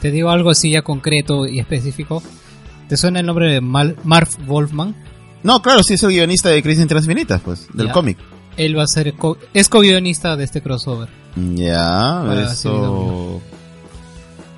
Te 0.00 0.10
digo 0.10 0.30
algo 0.30 0.50
así 0.50 0.70
ya 0.70 0.82
concreto 0.82 1.46
y 1.46 1.58
específico. 1.58 2.22
¿Te 2.88 2.96
suena 2.96 3.20
el 3.20 3.26
nombre 3.26 3.52
de 3.52 3.60
Mal- 3.60 3.96
Marv 4.04 4.28
Wolfman? 4.46 4.94
No, 5.42 5.60
claro, 5.60 5.82
sí 5.82 5.94
es 5.94 6.02
el 6.02 6.10
guionista 6.10 6.48
de 6.48 6.62
Crisis 6.62 6.82
en 6.82 6.88
Tierras 6.88 7.04
Infinitas, 7.04 7.40
pues, 7.44 7.66
del 7.74 7.90
cómic. 7.92 8.16
Él 8.58 8.76
va 8.76 8.82
a 8.82 8.86
ser 8.86 9.14
co- 9.14 9.38
es 9.54 9.68
co-guionista 9.70 10.36
de 10.36 10.44
este 10.44 10.60
crossover. 10.60 11.08
Ya, 11.54 12.22
Para 12.26 12.52
eso... 12.52 12.70
CW. 12.70 13.58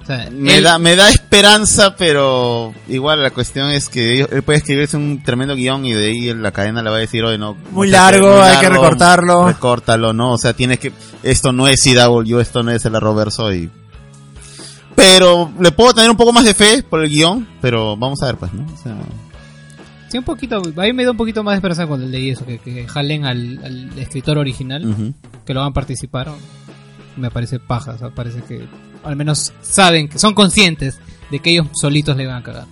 O 0.03 0.07
sea, 0.07 0.29
Me 0.33 0.57
él- 0.57 0.65
da, 0.65 0.79
me 0.79 0.97
da 0.97 1.11
esperanza, 1.11 1.95
pero 1.95 2.73
igual 2.89 3.23
la 3.23 3.31
cuestión 3.31 3.71
es 3.71 3.89
que 3.89 4.23
él 4.23 4.43
puede 4.43 4.59
escribirse 4.59 4.97
un 4.97 5.23
tremendo 5.23 5.55
guion 5.55 5.85
y 5.85 5.93
de 5.93 6.07
ahí 6.07 6.35
la 6.35 6.51
cadena 6.51 6.83
le 6.83 6.91
va 6.91 6.97
a 6.97 7.01
decir, 7.01 7.23
oye, 7.23 7.39
no. 7.39 7.57
Muy 7.71 7.89
largo, 7.89 8.43
hay 8.43 8.57
que 8.59 8.69
recortarlo. 8.71 9.47
Recórtalo, 9.47 10.13
¿no? 10.13 10.33
O 10.33 10.39
sea, 10.39 10.53
tienes 10.55 10.81
que, 10.81 10.93
esto 11.23 11.53
no 11.53 11.69
es 11.69 11.81
CW, 11.85 12.39
esto 12.41 12.63
no 12.65 12.73
es 12.73 12.85
el 12.87 12.97
Arrowverso 12.97 13.53
y... 13.55 13.71
Pero 14.97 15.53
le 15.61 15.71
puedo 15.73 15.95
tener 15.95 16.11
un 16.11 16.17
poco 16.17 16.33
más 16.33 16.45
de 16.45 16.55
fe 16.55 16.83
por 16.83 17.03
el 17.03 17.09
guion, 17.11 17.47
pero 17.61 17.97
vamos 17.97 18.21
a 18.23 18.27
ver, 18.27 18.37
pues, 18.37 18.53
¿no? 18.53 18.65
O 18.65 18.77
sea, 18.83 18.97
Sí, 20.11 20.19
un 20.19 20.25
poquito. 20.25 20.57
A 20.57 20.83
mí 20.83 20.93
me 20.93 21.05
da 21.05 21.13
un 21.13 21.17
poquito 21.17 21.45
más 21.45 21.53
de 21.53 21.57
esperanza 21.57 21.87
cuando 21.87 22.07
leí 22.07 22.31
eso, 22.31 22.45
que, 22.45 22.59
que 22.59 22.87
jalen 22.89 23.25
al, 23.25 23.61
al 23.65 23.99
escritor 23.99 24.39
original, 24.39 25.15
que 25.47 25.55
lo 25.55 25.61
van 25.61 25.71
a 25.71 25.73
participar. 25.73 26.33
Me 27.17 27.31
parece 27.31 27.61
paja, 27.61 27.93
o 27.93 27.99
sea, 27.99 28.11
parece 28.11 28.43
que 28.43 28.67
al 29.05 29.17
menos 29.17 29.53
saben, 29.63 30.09
que 30.09 30.19
son 30.19 30.35
conscientes 30.35 30.99
de 31.31 31.39
que 31.39 31.51
ellos 31.51 31.69
solitos 31.81 32.17
le 32.17 32.27
van 32.27 32.37
a 32.37 32.43
cagar. 32.43 32.67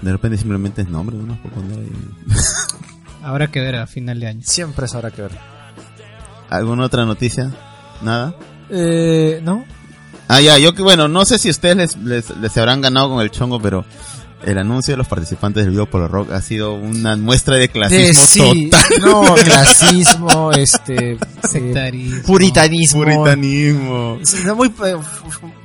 De 0.00 0.12
repente 0.12 0.36
simplemente 0.38 0.82
es 0.82 0.88
nombre, 0.88 1.16
¿no? 1.16 1.40
Por 1.42 1.50
poner 1.52 1.78
ahí. 1.78 1.92
Habrá 3.22 3.48
que 3.48 3.60
ver 3.60 3.76
a 3.76 3.86
final 3.86 4.20
de 4.20 4.28
año. 4.28 4.40
Siempre 4.44 4.86
eso 4.86 4.98
habrá 4.98 5.10
que 5.10 5.22
ver. 5.22 5.32
¿Alguna 6.48 6.84
otra 6.84 7.04
noticia? 7.04 7.50
¿Nada? 8.02 8.36
Eh, 8.70 9.40
¿no? 9.42 9.64
Ah, 10.28 10.40
ya, 10.40 10.58
yo 10.58 10.74
que 10.74 10.82
bueno, 10.82 11.08
no 11.08 11.24
sé 11.24 11.38
si 11.38 11.50
ustedes 11.50 11.76
les, 11.76 11.96
les, 11.96 12.36
les 12.36 12.56
habrán 12.56 12.82
ganado 12.82 13.10
con 13.10 13.20
el 13.20 13.30
chongo, 13.30 13.60
pero 13.60 13.84
el 14.46 14.58
anuncio 14.58 14.92
de 14.92 14.98
los 14.98 15.06
participantes 15.08 15.64
del 15.64 15.72
Vivo 15.72 15.86
Polo 15.86 16.08
Rock 16.08 16.32
ha 16.32 16.40
sido 16.40 16.72
una 16.74 17.16
muestra 17.16 17.56
de 17.56 17.68
clasismo 17.68 18.06
De- 18.06 18.14
sí, 18.14 18.70
total. 18.70 19.00
No, 19.00 19.34
clasismo, 19.44 20.52
este... 20.52 21.12
eh, 21.12 21.18
Sectarismo. 21.50 22.22
puritanismo. 22.24 23.02
Puritanismo. 23.04 24.18
Sí, 24.24 24.38
no, 24.44 24.56
muy 24.56 24.68
eh, 24.68 24.96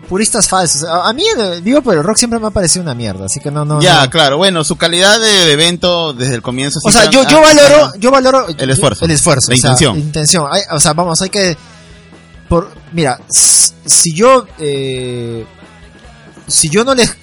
puristas 0.10 0.48
falsos. 0.50 0.84
A, 0.90 1.12
mí, 1.14 1.24
eh, 1.38 1.62
digo, 1.64 1.82
pero 1.82 2.02
el 2.02 2.06
rock 2.06 2.18
siempre 2.18 2.40
me 2.40 2.48
ha 2.48 2.52
parecido 2.52 2.84
una 2.84 2.94
mierda, 2.96 3.26
así 3.26 3.40
que 3.40 3.50
no, 3.52 3.64
no. 3.66 3.82
ya, 3.82 4.04
no. 4.04 4.10
claro, 4.10 4.38
bueno, 4.38 4.64
su 4.64 4.76
calidad 4.76 5.20
de, 5.20 5.52
evento 5.54 6.14
desde 6.14 6.36
el 6.36 6.42
comienzo. 6.42 6.80
O 6.84 6.92
sea, 6.92 7.10
yo, 7.10 7.26
yo 7.28 7.42
valoro, 7.42 7.94
yo 7.98 8.12
valoro 8.12 8.48
El 8.58 8.70
esfuerzo. 8.70 9.06
el 9.06 9.12
esfuerzo, 9.12 9.52
La 9.52 9.56
o 9.56 9.58
sea, 9.60 9.70
intención. 9.72 9.98
intención. 10.00 10.46
Hay- 10.52 10.64
o 10.72 10.80
sea, 10.80 10.94
vamos, 10.94 11.22
hay 11.22 11.30
que, 11.30 11.56
por, 12.50 12.70
mira, 12.94 13.20
si 13.30 14.14
yo, 14.14 14.46
eh, 14.60 15.46
si 16.52 16.70
yo 16.70 16.84
no 16.84 16.94
les, 16.94 17.16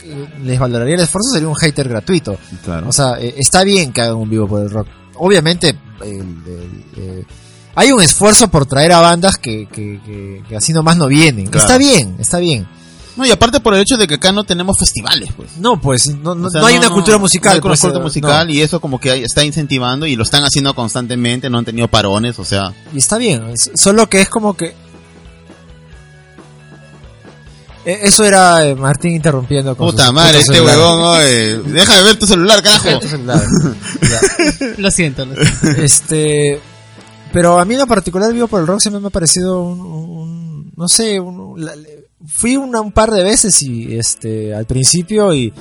les 0.43 0.59
valoraría 0.59 0.95
el 0.97 1.01
esfuerzo 1.03 1.31
sería 1.33 1.49
un 1.49 1.55
hater 1.55 1.89
gratuito. 1.89 2.39
Claro. 2.65 2.89
O 2.89 2.93
sea, 2.93 3.19
eh, 3.21 3.35
está 3.39 3.63
bien 3.65 3.93
que 3.93 4.01
hagan 4.01 4.17
un 4.17 4.29
vivo 4.29 4.49
por 4.49 4.63
el 4.63 4.71
rock. 4.71 4.89
Obviamente, 5.17 5.77
el- 6.03 6.17
el- 6.47 6.85
eh, 6.97 7.25
hay 7.75 7.93
un 7.93 8.01
esfuerzo 8.03 8.49
por 8.49 8.67
traer 8.67 8.93
a 8.93 9.01
bandas 9.01 9.37
que, 9.37 9.67
que, 9.67 10.01
que- 10.05 10.43
que 10.49 10.57
así 10.57 10.73
nomás 10.73 10.97
no 10.97 11.07
vienen. 11.07 11.47
Claro. 11.47 11.67
Está 11.67 11.79
bien, 11.79 12.17
está 12.19 12.39
bien. 12.39 12.67
no, 13.17 13.27
y 13.27 13.31
aparte 13.33 13.59
por 13.59 13.75
el 13.75 13.81
hecho 13.81 13.97
de 13.97 14.07
que 14.07 14.15
acá 14.15 14.31
no 14.31 14.45
tenemos 14.45 14.79
festivales, 14.79 15.31
pues. 15.37 15.57
No, 15.59 15.81
pues 15.81 16.07
no, 16.07 16.37
no, 16.37 16.47
O 16.47 16.51
sea, 16.51 16.61
no 16.61 16.69
hay 16.69 16.77
una 16.79 16.89
cultura 16.91 17.19
musical. 17.19 17.55
No 17.55 17.55
hay 17.57 17.61
pues, 17.63 17.81
cultura 17.81 18.01
eh, 18.01 18.03
musical 18.05 18.47
no. 18.47 18.53
y 18.53 18.63
eso 18.63 18.81
como 18.81 19.01
que 19.01 19.25
está 19.25 19.45
incentivando 19.45 20.07
y 20.07 20.15
lo 20.15 20.23
están 20.23 20.45
haciendo 20.45 20.73
constantemente, 20.75 21.51
no 21.51 21.59
han 21.59 21.65
tenido 21.65 21.89
parones, 21.89 22.39
o 22.39 22.45
sea. 22.45 22.73
Y 22.95 22.99
está 22.99 23.19
bien, 23.19 23.55
solo 23.75 24.09
que 24.09 24.21
es 24.21 24.29
como 24.29 24.55
que... 24.57 24.75
Eh, 27.85 28.01
Eso 28.03 28.25
era 28.25 28.67
eh, 28.67 28.75
Martín 28.75 29.13
interrumpiendo 29.13 29.77
con 29.77 29.91
Puta 29.91 30.13
madre, 30.13 30.41
este 30.41 30.55
celular. 30.55 30.77
huevón, 30.79 31.01
oye. 31.21 31.59
Deja 31.73 31.97
de 31.97 32.03
ver 32.03 32.19
tu 32.19 32.27
celular, 32.27 32.63
carajo. 32.63 32.99
Tu 33.01 33.09
celular. 33.09 33.41
Ya. 34.03 34.67
Lo 34.79 34.91
siento. 34.91 35.25
lo 35.25 35.35
siento. 35.35 35.63
Este, 35.83 36.61
pero 37.33 37.59
a 37.59 37.65
mí 37.65 37.75
en 37.75 37.81
lo 37.81 37.87
particular 37.87 38.33
vivo 38.33 38.49
por 38.49 38.61
el 38.61 38.67
rock 38.67 38.81
siempre 38.81 39.01
me 39.01 39.07
ha 39.09 39.11
parecido 39.11 39.63
un, 39.63 39.81
un- 39.81 40.73
no 40.77 40.89
sé, 40.89 41.21
un- 41.21 41.63
la- 41.65 41.75
fui 42.27 42.57
una- 42.57 42.81
un 42.81 42.93
par 42.93 43.11
de 43.11 43.23
veces 43.23 43.63
y 43.63 43.97
este 43.97 44.55
al 44.55 44.65
principio 44.67 45.33
y 45.35 45.53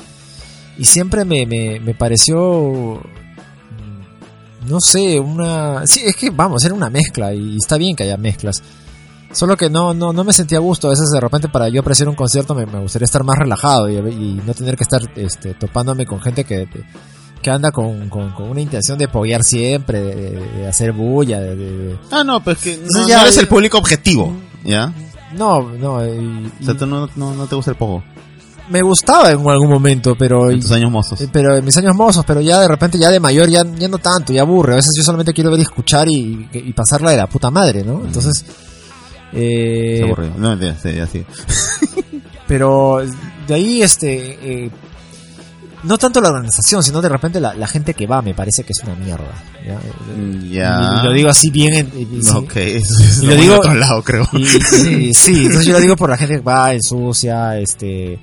y 0.79 0.85
siempre 0.85 1.25
me, 1.25 1.45
me, 1.45 1.79
me 1.79 1.93
pareció 1.95 3.01
mm, 3.01 4.69
no 4.69 4.79
sé, 4.79 5.19
una 5.19 5.85
sí, 5.87 6.01
es 6.05 6.15
que 6.15 6.29
vamos, 6.29 6.63
era 6.65 6.73
una 6.73 6.89
mezcla 6.89 7.33
y 7.33 7.57
está 7.57 7.77
bien 7.77 7.95
que 7.95 8.03
haya 8.03 8.17
mezclas. 8.17 8.61
Solo 9.31 9.57
que 9.57 9.69
no, 9.69 9.93
no, 9.93 10.13
no 10.13 10.23
me 10.23 10.33
sentía 10.33 10.57
a 10.57 10.61
gusto. 10.61 10.87
A 10.87 10.91
veces 10.91 11.09
de 11.13 11.19
repente 11.19 11.47
para 11.49 11.69
yo 11.69 11.81
apreciar 11.81 12.07
un 12.09 12.15
concierto 12.15 12.55
me, 12.55 12.65
me 12.65 12.79
gustaría 12.79 13.05
estar 13.05 13.23
más 13.23 13.37
relajado 13.37 13.89
y, 13.89 13.95
y 13.97 14.41
no 14.45 14.53
tener 14.53 14.75
que 14.77 14.83
estar 14.83 15.01
este, 15.15 15.53
topándome 15.53 16.05
con 16.05 16.19
gente 16.21 16.43
que, 16.45 16.67
que 17.41 17.49
anda 17.51 17.71
con, 17.71 18.09
con, 18.09 18.31
con 18.31 18.49
una 18.49 18.61
intención 18.61 18.97
de 18.97 19.07
poguear 19.07 19.43
siempre, 19.43 20.01
de, 20.01 20.67
hacer 20.67 20.91
bulla, 20.93 21.39
de, 21.39 21.55
de- 21.55 21.77
de- 21.89 21.97
Ah, 22.09 22.23
no, 22.23 22.43
pues 22.43 22.57
que 22.59 22.77
no, 22.91 23.07
ya- 23.07 23.17
no 23.17 23.21
eres 23.23 23.37
el 23.37 23.47
público 23.47 23.77
objetivo, 23.77 24.33
¿ya? 24.63 24.93
No, 25.37 25.61
no, 25.61 26.05
y- 26.05 26.51
O 26.61 26.65
sea, 26.65 26.73
tú 26.75 26.85
no, 26.87 27.09
no, 27.15 27.35
no 27.35 27.45
te 27.47 27.55
gusta 27.55 27.71
el 27.71 27.77
pogo 27.77 28.03
me 28.69 28.81
gustaba 28.81 29.29
en 29.31 29.39
algún 29.47 29.69
momento, 29.69 30.13
pero... 30.19 30.51
en 30.51 30.59
tus 30.59 30.71
años 30.73 30.91
mozos. 30.91 31.21
Eh, 31.21 31.29
Pero 31.31 31.55
en 31.55 31.63
mis 31.63 31.77
años 31.77 31.95
mozos, 31.95 32.25
pero 32.25 32.41
ya 32.41 32.59
de 32.59 32.67
repente, 32.67 32.97
ya 32.99 33.09
de 33.09 33.17
mayor, 33.21 33.47
ya, 33.47 33.63
ya 33.77 33.87
no 33.87 33.97
tanto, 33.97 34.33
ya 34.33 34.41
aburre. 34.41 34.73
A 34.73 34.75
veces 34.75 34.91
yo 34.97 35.03
solamente 35.03 35.31
quiero 35.31 35.51
ver 35.51 35.59
y 35.59 35.63
escuchar 35.63 36.05
y, 36.09 36.49
y 36.51 36.73
pasarla 36.73 37.11
de 37.11 37.15
la 37.15 37.27
puta 37.27 37.49
madre, 37.49 37.85
¿no? 37.85 38.01
Entonces, 38.03 38.43
eh, 39.33 40.01
aburrido. 40.03 40.33
No, 40.37 40.49
mentira, 40.55 40.75
sí, 40.81 40.93
ya 40.95 41.07
sí. 41.07 41.25
pero 42.47 43.01
de 43.47 43.53
ahí, 43.53 43.81
este, 43.81 44.65
eh, 44.65 44.71
no 45.83 45.97
tanto 45.97 46.21
la 46.21 46.29
organización, 46.29 46.83
sino 46.83 47.01
de 47.01 47.09
repente 47.09 47.39
la, 47.39 47.53
la 47.53 47.67
gente 47.67 47.93
que 47.93 48.07
va 48.07 48.21
me 48.21 48.33
parece 48.33 48.63
que 48.63 48.71
es 48.73 48.79
una 48.83 48.95
mierda. 48.95 49.31
¿ya? 49.65 49.79
Mm. 50.15 50.45
Y, 50.45 50.57
y 50.57 51.03
lo 51.05 51.13
digo 51.13 51.29
así 51.29 51.49
bien. 51.49 51.73
en- 51.73 51.91
y- 52.17 52.21
sí. 52.23 52.31
Ok, 52.35 52.55
eso 52.55 53.03
es 53.03 53.23
Y 53.23 53.27
lo 53.27 53.35
digo- 53.35 53.57
otro 53.57 53.73
lado, 53.75 54.01
creo. 54.03 54.27
Y- 54.33 54.45
sí, 55.13 55.45
entonces 55.45 55.65
yo 55.65 55.73
lo 55.73 55.81
digo 55.81 55.95
por 55.95 56.09
la 56.09 56.17
gente 56.17 56.35
que 56.35 56.41
va, 56.41 56.73
ensucia, 56.73 57.57
este, 57.59 58.19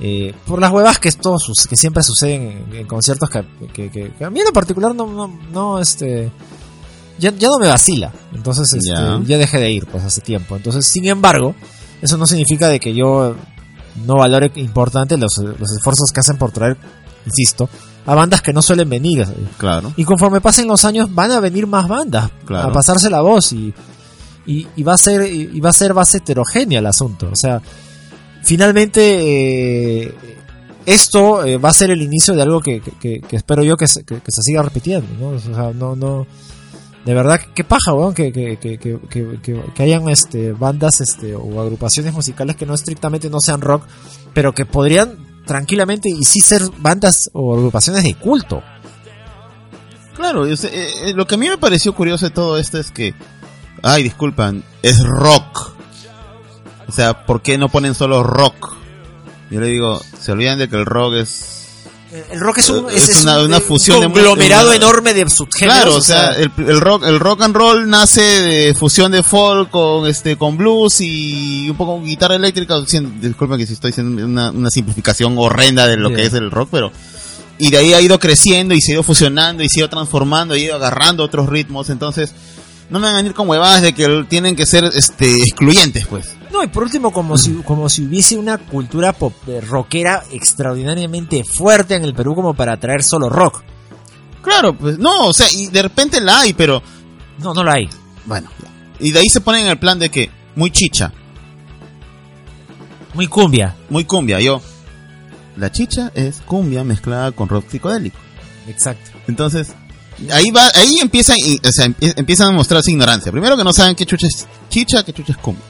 eh, 0.00 0.34
por 0.46 0.60
las 0.60 0.70
huevas 0.70 0.98
que 0.98 1.10
sus- 1.10 1.66
que 1.68 1.76
siempre 1.76 2.02
suceden 2.02 2.64
en, 2.70 2.76
en 2.80 2.86
conciertos 2.86 3.30
que, 3.30 3.42
que, 3.72 3.90
que- 3.90 4.12
que 4.12 4.24
a 4.24 4.30
mí 4.30 4.40
en 4.40 4.52
particular 4.52 4.94
no, 4.94 5.06
no, 5.06 5.40
no, 5.52 5.78
este, 5.80 6.30
ya, 7.18 7.30
ya 7.36 7.48
no 7.48 7.58
me 7.58 7.68
vacila. 7.68 8.12
Entonces, 8.34 8.72
este, 8.72 8.90
Ya. 8.90 9.20
ya. 9.24 9.38
dejé 9.38 9.58
de 9.58 9.70
ir, 9.72 9.86
pues, 9.86 10.04
hace 10.04 10.20
tiempo. 10.20 10.56
Entonces, 10.56 10.86
sin 10.86 11.06
embargo, 11.06 11.54
eso 12.02 12.16
no 12.16 12.26
significa 12.26 12.68
de 12.68 12.80
que 12.80 12.94
yo 12.94 13.34
no 14.06 14.16
valore 14.16 14.50
importante 14.56 15.16
los, 15.16 15.38
los 15.38 15.70
esfuerzos 15.76 16.10
que 16.12 16.20
hacen 16.20 16.36
por 16.36 16.50
traer, 16.50 16.76
insisto, 17.26 17.68
a 18.06 18.14
bandas 18.14 18.42
que 18.42 18.52
no 18.52 18.60
suelen 18.60 18.88
venir. 18.90 19.26
Claro. 19.56 19.92
Y 19.96 20.04
conforme 20.04 20.40
pasen 20.40 20.66
los 20.66 20.84
años 20.84 21.14
van 21.14 21.30
a 21.30 21.40
venir 21.40 21.66
más 21.66 21.88
bandas 21.88 22.30
Claro. 22.44 22.68
a 22.68 22.72
pasarse 22.72 23.08
la 23.08 23.20
voz 23.22 23.52
y, 23.52 23.72
y, 24.46 24.66
y 24.76 24.82
va 24.82 24.94
a 24.94 24.98
ser 24.98 25.32
y, 25.32 25.58
va 25.60 25.70
a 25.70 25.72
ser 25.72 25.94
más 25.94 26.14
heterogénea 26.14 26.80
el 26.80 26.86
asunto. 26.86 27.30
O 27.32 27.36
sea, 27.36 27.62
finalmente 28.42 30.02
eh, 30.06 30.14
esto 30.86 31.44
eh, 31.44 31.56
va 31.56 31.70
a 31.70 31.72
ser 31.72 31.90
el 31.90 32.02
inicio 32.02 32.34
de 32.34 32.42
algo 32.42 32.60
que- 32.60 32.80
que 33.00 33.22
espero 33.36 33.62
yo 33.62 33.76
que 33.76 33.86
se, 33.88 34.04
que- 34.04 34.20
que 34.20 34.30
se 34.32 34.42
siga 34.42 34.62
repitiendo, 34.62 35.06
¿no? 35.18 35.28
O 35.36 35.38
sea, 35.38 35.72
no, 35.72 35.96
no, 35.96 36.26
de 37.04 37.14
verdad, 37.14 37.40
qué 37.54 37.64
paja, 37.64 37.92
weón, 37.92 38.14
que, 38.14 38.32
que, 38.32 38.56
que, 38.56 38.78
que, 39.74 39.82
hayan 39.82 40.08
este, 40.08 40.52
bandas 40.52 41.02
este, 41.02 41.34
o 41.34 41.60
agrupaciones 41.60 42.14
musicales 42.14 42.56
que 42.56 42.64
no 42.64 42.74
estrictamente 42.74 43.28
no 43.28 43.40
sean 43.40 43.60
rock, 43.60 43.84
pero 44.32 44.54
que 44.54 44.64
podrían 44.64 45.42
tranquilamente 45.44 46.08
y 46.08 46.24
sí 46.24 46.40
ser 46.40 46.62
bandas 46.78 47.30
o 47.34 47.54
agrupaciones 47.54 48.04
de 48.04 48.14
culto. 48.14 48.62
Claro, 50.16 50.46
eh, 50.46 50.56
eh, 50.62 51.12
lo 51.14 51.26
que 51.26 51.34
a 51.34 51.38
mí 51.38 51.48
me 51.48 51.58
pareció 51.58 51.94
curioso 51.94 52.26
de 52.26 52.30
todo 52.30 52.56
esto 52.56 52.78
es 52.78 52.90
que, 52.90 53.14
ay, 53.82 54.02
disculpan, 54.02 54.64
es 54.82 55.02
rock. 55.04 55.72
O 56.88 56.92
sea, 56.92 57.26
¿por 57.26 57.42
qué 57.42 57.58
no 57.58 57.68
ponen 57.68 57.94
solo 57.94 58.22
rock? 58.22 58.76
Yo 59.50 59.60
le 59.60 59.66
digo, 59.66 60.00
se 60.18 60.32
olvidan 60.32 60.58
de 60.58 60.68
que 60.68 60.76
el 60.76 60.86
rock 60.86 61.14
es... 61.14 61.63
El 62.30 62.40
rock 62.40 62.58
es 62.58 62.68
un, 62.68 62.88
Es 62.90 63.04
es, 63.04 63.08
es 63.16 63.22
una- 63.22 63.38
un- 63.40 63.46
una 63.46 63.56
un 63.56 63.62
fusión 63.62 64.00
de 64.00 64.06
conglomerado 64.06 64.68
una- 64.68 64.76
enorme 64.76 65.14
de 65.14 65.28
subgéneros. 65.28 65.74
Claro, 65.82 65.96
o 65.96 66.00
sea, 66.00 66.32
el, 66.32 66.50
el 66.58 66.80
rock, 66.80 67.04
el 67.06 67.18
rock 67.18 67.42
and 67.42 67.56
roll 67.56 67.88
nace 67.88 68.20
de 68.22 68.74
fusión 68.74 69.10
de 69.12 69.22
folk 69.22 69.70
con 69.70 70.06
este, 70.08 70.36
con 70.36 70.56
blues 70.56 71.00
y 71.00 71.68
un 71.70 71.76
poco 71.76 71.94
con 71.96 72.04
guitarra 72.04 72.36
eléctrica. 72.36 72.76
Disculpen 72.80 73.58
que 73.58 73.66
si 73.66 73.72
estoy 73.72 73.90
haciendo 73.90 74.24
una, 74.24 74.50
una 74.50 74.70
simplificación 74.70 75.34
horrenda 75.38 75.86
de 75.86 75.96
lo 75.96 76.10
que 76.10 76.24
es 76.24 76.34
el 76.34 76.50
rock, 76.50 76.68
pero 76.70 76.92
y 77.58 77.70
de 77.70 77.78
ahí 77.78 77.94
ha 77.94 78.00
ido 78.00 78.18
creciendo 78.18 78.74
y 78.74 78.80
se 78.80 78.92
ha 78.92 78.94
ido 78.94 79.02
fusionando 79.02 79.62
y 79.62 79.68
se 79.68 79.78
ha 79.78 79.82
ido 79.82 79.88
transformando 79.90 80.56
y 80.56 80.62
ha 80.62 80.64
ido 80.66 80.74
agarrando 80.76 81.22
otros 81.24 81.48
ritmos. 81.48 81.88
Entonces, 81.90 82.32
no 82.90 82.98
me 83.00 83.06
van 83.06 83.14
a 83.14 83.18
venir 83.18 83.34
con 83.34 83.48
huevadas 83.48 83.82
de 83.82 83.92
que 83.94 84.24
tienen 84.28 84.54
que 84.56 84.66
ser 84.66 84.84
este 84.84 85.36
excluyentes, 85.42 86.06
pues. 86.06 86.36
No, 86.52 86.62
y 86.62 86.68
por 86.68 86.84
último, 86.84 87.12
como 87.12 87.36
si, 87.36 87.52
como 87.64 87.88
si 87.88 88.04
hubiese 88.04 88.36
una 88.36 88.58
cultura 88.58 89.12
pop, 89.12 89.32
eh, 89.48 89.60
rockera 89.60 90.22
extraordinariamente 90.30 91.42
fuerte 91.44 91.94
en 91.96 92.04
el 92.04 92.14
Perú 92.14 92.34
como 92.34 92.54
para 92.54 92.78
traer 92.78 93.02
solo 93.02 93.28
rock. 93.28 93.62
Claro, 94.42 94.76
pues 94.76 94.98
no, 94.98 95.26
o 95.26 95.32
sea, 95.32 95.46
y 95.52 95.66
de 95.68 95.82
repente 95.82 96.20
la 96.20 96.40
hay, 96.40 96.52
pero 96.52 96.82
No, 97.38 97.54
no 97.54 97.64
lo 97.64 97.70
hay. 97.72 97.88
bueno. 98.26 98.48
Y 99.00 99.10
de 99.10 99.18
ahí 99.20 99.28
se 99.28 99.40
ponen 99.40 99.62
en 99.62 99.68
el 99.70 99.78
plan 99.78 99.98
de 99.98 100.10
que 100.10 100.30
muy 100.54 100.70
chicha, 100.70 101.12
Muy 103.14 103.26
cumbia. 103.26 103.74
muy 103.90 104.04
cumbia. 104.04 104.40
Yo, 104.40 104.60
la 105.56 105.70
chicha 105.72 106.10
es 106.14 106.40
cumbia 106.42 106.84
mezclada 106.84 107.32
con 107.32 107.48
rock 107.48 107.68
psicodélico. 107.68 108.18
Exacto. 108.68 109.10
Entonces, 109.28 109.74
ahí 110.32 110.50
va, 110.50 110.70
ahí 110.74 110.98
empiezan, 111.00 111.36
o 111.62 111.72
sea, 111.72 111.86
empie- 111.86 112.14
empiezan 112.16 112.48
a 112.48 112.52
mostrarse 112.52 112.90
ignorancia. 112.90 113.30
Primero 113.32 113.56
que 113.56 113.64
no 113.64 113.72
saben 113.72 113.94
qué 113.94 114.06
chucha 114.06 114.26
es 114.26 114.46
chicha, 114.68 115.02
qué 115.04 115.12
chucha 115.12 115.32
es 115.32 115.38
cumbia. 115.38 115.64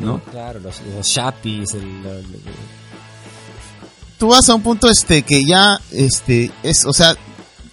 ¿No? 0.00 0.20
Claro, 0.30 0.60
los, 0.60 0.80
los 0.96 1.08
chapis, 1.08 1.74
el, 1.74 1.82
el- 1.82 2.26
Tú 4.18 4.28
vas 4.28 4.48
a 4.48 4.54
un 4.54 4.62
punto 4.62 4.88
este 4.90 5.22
que 5.22 5.44
ya, 5.44 5.80
este, 5.92 6.50
es, 6.62 6.84
o 6.84 6.92
sea, 6.92 7.16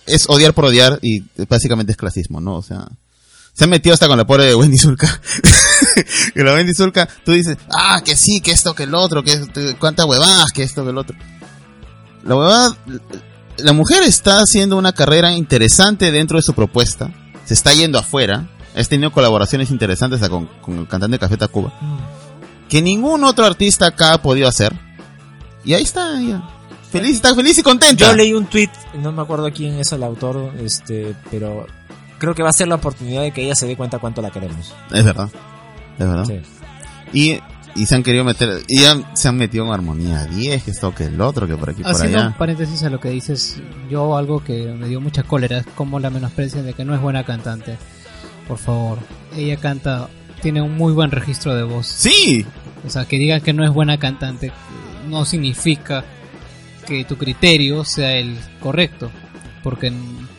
es 0.06 0.30
odiar 0.30 0.54
por 0.54 0.66
odiar 0.66 0.98
y 1.02 1.22
básicamente 1.50 1.92
es 1.92 1.98
clasismo, 1.98 2.40
¿no? 2.40 2.56
O 2.56 2.62
sea, 2.64 2.88
se 3.54 3.66
han 3.66 3.70
metido 3.70 3.94
hasta 3.94 4.08
con 4.08 4.18
la 4.18 4.26
pobre 4.26 4.46
de 4.46 4.56
Wendy 4.56 4.78
Zulka. 4.78 5.20
que 6.34 6.44
la 6.44 6.54
Wendy 6.54 6.74
Zulka, 6.74 7.08
tú 7.26 7.34
dices, 7.34 7.58
ah, 7.70 8.02
que 8.04 8.16
sí, 8.16 8.40
que 8.40 8.52
esto, 8.52 8.74
que 8.74 8.84
el 8.84 8.96
otro, 8.96 9.24
que 9.24 9.38
cuánta 9.78 10.06
huevadas, 10.06 10.52
que 10.54 10.64
esto, 10.64 10.86
que 10.86 10.92
el 10.92 10.98
otro. 10.98 11.18
La 12.24 12.36
huevada, 12.36 12.78
la 13.60 13.74
mujer 13.74 14.04
está 14.04 14.39
haciendo 14.39 14.78
una 14.78 14.93
carrera 14.93 15.34
interesante 15.34 16.12
dentro 16.12 16.38
de 16.38 16.43
su 16.43 16.54
propuesta, 16.54 17.12
se 17.46 17.54
está 17.54 17.74
yendo 17.74 18.00
afuera, 18.00 18.48
ha 18.76 18.84
tenido 18.84 19.12
colaboraciones 19.12 19.72
interesantes 19.72 20.20
con, 20.30 20.46
con 20.62 20.80
el 20.80 20.88
cantante 20.88 21.15
de 21.15 21.20
Café 21.20 21.38
Tacuba, 21.38 21.74
que 22.70 22.82
ningún 22.82 23.24
otro 23.24 23.46
artista 23.46 23.88
acá 23.88 24.13
ha 24.13 24.22
podido 24.22 24.48
hacer. 24.48 24.74
Y 25.63 25.74
ahí 25.74 25.84
está 25.84 26.20
ella. 26.20 26.43
Feliz, 26.91 27.17
está 27.17 27.36
feliz 27.36 27.58
y 27.58 27.63
contenta. 27.63 28.06
Yo 28.06 28.13
leí 28.13 28.34
un 28.34 28.46
tweet, 28.46 28.70
no 28.96 29.12
me 29.12 29.22
acuerdo 29.22 29.52
quién 29.52 29.80
es 29.80 29.91
el 29.91 30.04
autor, 30.04 30.54
este, 30.60 31.15
pero 31.30 31.67
creo 32.17 32.34
que 32.34 32.43
va 32.43 32.50
a 32.50 32.54
ser 32.54 32.67
la 32.67 32.76
oportunidad 32.76 33.22
de 33.22 33.32
que 33.32 33.43
ella 33.43 33.56
se 33.56 33.67
dé 33.67 33.76
cuenta 33.76 34.00
cuánto 34.00 34.22
la 34.22 34.30
queremos. 34.32 34.74
Es 34.91 35.04
verdad. 35.04 35.30
Es 36.00 36.08
verdad. 36.08 36.26
Sí. 36.26 36.41
Y, 37.12 37.39
y 37.78 37.86
se 37.86 37.96
han 37.96 38.04
querido 38.04 38.24
meter, 38.24 38.63
y 38.68 38.80
se 39.13 39.28
han 39.28 39.38
metido 39.38 39.66
en 39.66 39.72
armonía 39.72 40.26
10, 40.26 40.63
que 40.63 40.72
esto, 40.72 40.94
que 40.94 41.06
el 41.06 41.22
otro, 41.22 41.48
que 41.48 41.56
por 41.56 41.70
aquí, 41.70 41.84
por 41.84 41.92
Haciendo 41.92 42.20
allá. 42.20 42.28
un 42.28 42.34
paréntesis 42.34 42.84
a 42.84 42.90
lo 42.90 43.00
que 43.00 43.10
dices, 43.10 43.62
yo 43.90 44.18
algo 44.18 44.44
que 44.44 44.68
me 44.74 44.88
dio 44.88 45.00
mucha 45.00 45.24
cólera 45.24 45.60
es 45.60 45.66
como 45.68 46.00
la 46.00 46.10
menosprecian 46.10 46.66
de 46.66 46.74
que 46.74 46.84
no 46.86 46.94
es 46.94 47.02
buena 47.02 47.24
cantante. 47.24 47.78
Por 48.48 48.58
favor, 48.58 49.00
ella 49.36 49.58
canta, 49.58 50.10
tiene 50.42 50.62
un 50.62 50.76
muy 50.78 50.94
buen 50.94 51.12
registro 51.12 51.56
de 51.56 51.63
voz. 51.63 51.88
Sí, 51.88 52.46
O 52.86 52.90
sea, 52.90 53.06
que 53.06 53.18
digan 53.18 53.42
que 53.42 53.54
no 53.54 53.63
es 53.63 53.72
buena 53.72 53.98
cantante 53.98 54.52
no 55.08 55.26
significa 55.26 56.04
que 56.86 57.06
tu 57.06 57.18
criterio 57.18 57.84
sea 57.84 58.18
el 58.18 58.38
correcto. 58.62 59.12
Porque 59.63 59.92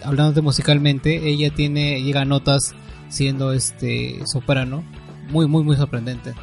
hablándote 0.03 0.41
musicalmente, 0.41 1.29
ella 1.29 1.51
tiene, 1.55 2.03
llega 2.03 2.23
a 2.23 2.25
notas 2.25 2.75
siendo 3.09 3.53
este 3.53 4.21
soprano 4.27 4.85
muy, 5.31 5.47
muy, 5.47 5.63
muy 5.63 5.77
sorprendente. 5.77 6.35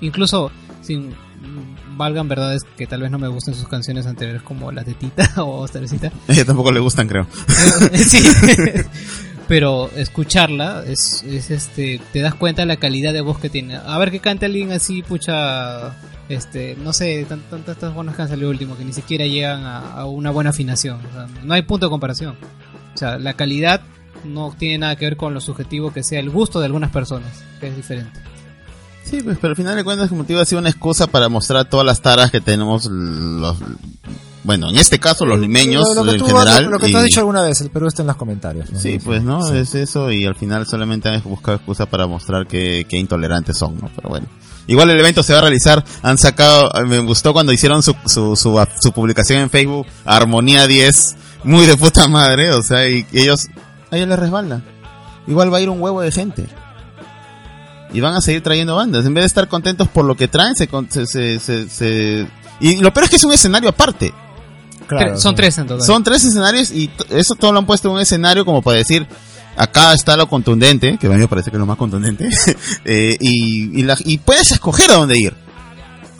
Incluso, 0.00 0.50
sin 0.82 1.14
valgan 1.96 2.28
verdades 2.28 2.62
que 2.76 2.86
tal 2.86 3.02
vez 3.02 3.10
no 3.10 3.18
me 3.18 3.28
gusten 3.28 3.54
sus 3.54 3.66
canciones 3.68 4.06
anteriores 4.06 4.42
como 4.42 4.70
las 4.72 4.84
de 4.86 4.94
Tita 4.94 5.30
o 5.38 5.66
Cerecita. 5.68 6.08
a 6.08 6.12
ella 6.32 6.44
tampoco 6.44 6.72
le 6.72 6.80
gustan, 6.80 7.08
creo. 7.08 7.26
sí. 7.94 8.22
Pero 9.48 9.90
escucharla 9.96 10.84
es, 10.86 11.24
es 11.24 11.50
este 11.50 12.00
te 12.12 12.20
das 12.20 12.34
cuenta 12.36 12.62
de 12.62 12.66
la 12.66 12.76
calidad 12.76 13.12
de 13.12 13.20
voz 13.20 13.38
que 13.40 13.50
tiene. 13.50 13.74
A 13.76 13.98
ver 13.98 14.12
que 14.12 14.20
cante 14.20 14.46
alguien 14.46 14.70
así, 14.70 15.02
pucha, 15.02 15.96
este, 16.28 16.76
no 16.80 16.92
sé, 16.92 17.26
tan- 17.28 17.42
tantas 17.50 17.74
estas 17.74 17.92
buenas 17.92 18.14
que 18.14 18.22
han 18.22 18.28
salido 18.28 18.48
último 18.48 18.76
que 18.78 18.84
ni 18.84 18.92
siquiera 18.92 19.26
llegan 19.26 19.64
a, 19.64 19.94
a 19.94 20.06
una 20.06 20.30
buena 20.30 20.50
afinación. 20.50 21.00
O 21.04 21.12
sea, 21.12 21.26
no 21.42 21.52
hay 21.54 21.62
punto 21.62 21.86
de 21.86 21.90
comparación. 21.90 22.36
O 22.94 22.96
sea, 22.96 23.18
la 23.18 23.34
calidad 23.34 23.80
no 24.22 24.54
tiene 24.56 24.78
nada 24.78 24.94
que 24.94 25.06
ver 25.06 25.16
con 25.16 25.34
lo 25.34 25.40
subjetivo 25.40 25.92
que 25.92 26.04
sea 26.04 26.20
el 26.20 26.30
gusto 26.30 26.60
de 26.60 26.66
algunas 26.66 26.92
personas, 26.92 27.42
que 27.58 27.66
es 27.68 27.76
diferente. 27.76 28.20
Sí, 29.10 29.20
pues, 29.22 29.38
pero 29.40 29.50
al 29.52 29.56
final 29.56 29.76
de 29.76 29.84
cuentas, 29.84 30.08
como 30.08 30.24
te 30.24 30.32
iba 30.34 30.42
a 30.42 30.44
sido 30.44 30.60
una 30.60 30.70
excusa 30.70 31.06
para 31.08 31.28
mostrar 31.28 31.68
todas 31.68 31.84
las 31.84 32.00
taras 32.00 32.30
que 32.30 32.40
tenemos 32.40 32.86
los, 32.86 33.56
bueno, 34.44 34.70
en 34.70 34.76
este 34.78 34.98
caso 34.98 35.26
los 35.26 35.38
limeños 35.38 35.84
Lo, 35.94 36.02
lo 36.04 36.04
que 36.04 36.16
en 36.16 36.18
tú, 36.18 36.26
general. 36.26 36.64
lo, 36.64 36.70
lo 36.70 36.78
que 36.78 36.88
y- 36.88 36.92
tú 36.92 36.98
has 36.98 37.04
dicho 37.04 37.20
alguna 37.20 37.42
vez, 37.42 37.60
el 37.60 37.70
Perú 37.70 37.88
está 37.88 38.02
en 38.02 38.06
los 38.08 38.16
comentarios. 38.16 38.70
¿no? 38.70 38.78
Sí, 38.78 38.98
pues 39.04 39.22
no, 39.22 39.42
Sí. 39.42 39.56
es 39.58 39.74
eso 39.74 40.10
y 40.10 40.24
al 40.24 40.34
final 40.36 40.66
solamente 40.66 41.08
han 41.08 41.22
buscado 41.24 41.56
excusa 41.56 41.86
para 41.86 42.06
mostrar 42.06 42.46
que, 42.46 42.86
que 42.88 42.96
intolerantes 42.96 43.58
son, 43.58 43.76
¿no? 43.80 43.90
Pero 43.94 44.08
bueno. 44.08 44.26
Igual 44.66 44.88
el 44.90 45.00
evento 45.00 45.22
se 45.24 45.32
va 45.32 45.40
a 45.40 45.42
realizar, 45.42 45.84
han 46.02 46.16
sacado, 46.16 46.70
me 46.86 47.00
gustó 47.00 47.32
cuando 47.32 47.52
hicieron 47.52 47.82
su, 47.82 47.94
su, 48.06 48.36
su, 48.36 48.64
su 48.80 48.92
publicación 48.92 49.40
en 49.40 49.50
Facebook, 49.50 49.86
Armonía 50.04 50.66
10, 50.68 51.16
muy 51.42 51.66
de 51.66 51.76
puta 51.76 52.06
madre, 52.06 52.52
o 52.52 52.62
sea, 52.62 52.88
y, 52.88 53.04
y 53.10 53.22
ellos, 53.22 53.48
a 53.90 53.96
ellos 53.96 54.08
les 54.08 54.18
resbala. 54.18 54.62
Igual 55.26 55.52
va 55.52 55.58
a 55.58 55.60
ir 55.60 55.68
un 55.70 55.80
huevo 55.82 56.00
de 56.02 56.12
gente. 56.12 56.46
Y 57.92 58.00
van 58.00 58.14
a 58.14 58.20
seguir 58.20 58.42
trayendo 58.42 58.76
bandas. 58.76 59.04
En 59.06 59.14
vez 59.14 59.22
de 59.22 59.26
estar 59.26 59.48
contentos 59.48 59.88
por 59.88 60.04
lo 60.04 60.16
que 60.16 60.28
traen, 60.28 60.54
se, 60.54 60.68
con- 60.68 60.90
se, 60.90 61.06
se, 61.06 61.38
se- 61.40 61.68
se- 61.68 62.26
Y 62.60 62.76
lo 62.76 62.92
peor 62.92 63.04
es 63.04 63.10
que 63.10 63.16
es 63.16 63.24
un 63.24 63.32
escenario 63.32 63.68
aparte. 63.68 64.12
claro. 64.86 65.18
Son 65.18 65.34
tres 65.34 65.58
en 65.58 65.66
total. 65.66 65.86
Son 65.86 66.02
tres 66.04 66.24
escenarios 66.24 66.70
y 66.70 66.90
eso 67.10 67.34
todo 67.34 67.52
lo 67.52 67.58
han 67.58 67.66
puesto 67.66 67.88
en 67.88 67.94
un 67.94 68.00
escenario 68.00 68.44
como 68.44 68.62
para 68.62 68.78
decir, 68.78 69.06
acá 69.56 69.92
está 69.92 70.16
lo 70.16 70.28
contundente, 70.28 70.98
que 70.98 71.06
a 71.06 71.10
mí 71.10 71.16
me 71.16 71.28
parece 71.28 71.50
que 71.50 71.56
es 71.56 71.60
lo 71.60 71.66
más 71.66 71.76
contundente, 71.78 72.28
eh, 72.84 73.16
y, 73.20 73.80
y, 73.80 73.82
la- 73.82 73.96
y 74.04 74.18
puedes 74.18 74.50
escoger 74.52 74.90
a 74.92 74.94
dónde 74.94 75.18
ir. 75.18 75.34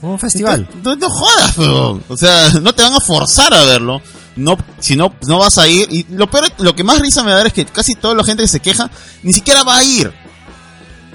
Como 0.01 0.15
un 0.15 0.19
festival. 0.19 0.67
No, 0.83 0.97
no 0.97 1.09
jodas, 1.11 1.59
weón. 1.59 2.03
o 2.09 2.17
sea, 2.17 2.49
no 2.63 2.73
te 2.75 2.83
van 2.83 2.95
a 2.95 3.01
forzar 3.01 3.53
a 3.53 3.65
verlo. 3.67 4.01
No, 4.35 4.57
si 4.79 4.97
no, 4.97 5.15
no 5.27 5.39
vas 5.39 5.59
a 5.59 5.69
ir. 5.69 5.87
Y 5.91 6.07
lo 6.15 6.31
peor, 6.31 6.45
lo 6.59 6.75
que 6.75 6.83
más 6.85 6.99
risa 7.01 7.23
me 7.23 7.33
da 7.33 7.43
es 7.43 7.53
que 7.53 7.67
casi 7.67 7.95
toda 7.97 8.15
la 8.15 8.25
gente 8.25 8.43
que 8.43 8.49
se 8.49 8.61
queja 8.61 8.91
ni 9.23 9.33
siquiera 9.35 9.63
va 9.63 9.77
a 9.77 9.85
ir. 9.85 10.11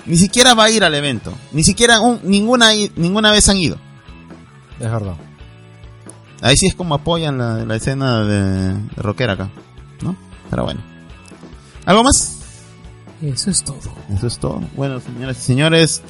Ni 0.06 0.18
siquiera 0.18 0.54
va 0.54 0.66
a 0.66 0.70
ir 0.70 0.84
al 0.84 0.94
evento. 0.96 1.34
Ni 1.52 1.64
siquiera 1.64 2.00
un- 2.00 2.20
ninguna, 2.24 2.76
i- 2.76 2.92
ninguna 2.96 3.32
vez 3.32 3.50
han 3.50 3.58
ido. 3.58 3.78
Es 4.80 4.92
verdad. 4.92 5.16
Ahí 6.42 6.56
sí 6.58 6.68
es 6.68 6.76
como 6.76 6.96
apoyan 6.96 7.38
la, 7.38 7.66
la 7.66 7.76
escena 7.76 8.24
de, 8.24 8.74
de 8.74 8.80
rockera 8.98 9.34
acá, 9.34 9.50
¿no? 10.02 10.16
Pero 10.50 10.64
bueno. 10.64 10.82
¿Algo 11.86 12.04
más? 12.04 12.38
Eso 13.22 13.50
es 13.50 13.64
todo. 13.64 13.80
Eso 14.16 14.28
es 14.28 14.38
todo. 14.38 14.62
Bueno, 14.76 15.00
señoras 15.00 15.38
y 15.40 15.42
señores, 15.42 16.02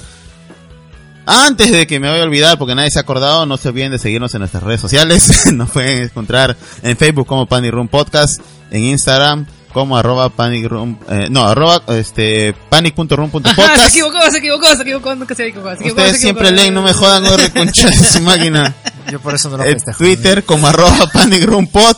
antes 1.24 1.72
de 1.72 1.86
que 1.86 1.98
me 1.98 2.08
vaya 2.10 2.22
a 2.22 2.26
olvidar, 2.26 2.58
porque 2.58 2.74
nadie 2.74 2.90
se 2.90 2.98
ha 2.98 3.02
acordado, 3.02 3.46
no 3.46 3.56
se 3.56 3.68
olviden 3.68 3.90
de 3.92 3.98
seguirnos 3.98 4.34
en 4.34 4.40
nuestras 4.40 4.62
redes 4.62 4.80
sociales. 4.80 5.46
Nos 5.52 5.70
pueden 5.70 6.02
encontrar 6.02 6.56
en 6.82 6.96
Facebook 6.96 7.26
como 7.26 7.46
Panic 7.46 7.72
Room 7.72 7.88
Podcast, 7.88 8.40
en 8.70 8.82
Instagram 8.84 9.46
como 9.76 9.98
arroba 9.98 10.30
Panic 10.30 10.66
Room, 10.68 10.98
eh, 11.10 11.26
no, 11.30 11.44
arroba 11.44 11.82
este, 11.88 12.48
Ah, 12.48 12.52
se 12.52 12.68
panic.room.podcast. 12.70 13.88
equivocó, 13.88 14.18
se 14.30 14.38
equivocó, 14.38 14.66
se 14.74 14.82
equivocó, 14.82 15.14
nunca 15.14 15.34
se 15.34 15.46
equivocó. 15.48 15.68
Se 15.68 15.74
equivocó, 15.74 16.00
Ustedes 16.00 16.12
se 16.16 16.22
siempre 16.22 16.50
leen, 16.50 16.72
no 16.72 16.80
me 16.82 16.94
jodan, 16.94 17.22
no 17.24 17.36
reconcha 17.36 17.90
de 17.90 17.94
su 17.96 18.22
máquina. 18.22 18.74
Yo 19.12 19.20
por 19.20 19.34
eso 19.34 19.50
no 19.50 19.58
lo 19.58 19.64
En 19.64 19.74
festejo. 19.74 19.98
Twitter 19.98 20.44
como 20.44 20.66
arroba 20.66 21.06
Panic 21.12 21.44
Room 21.44 21.66
Pod. 21.66 21.96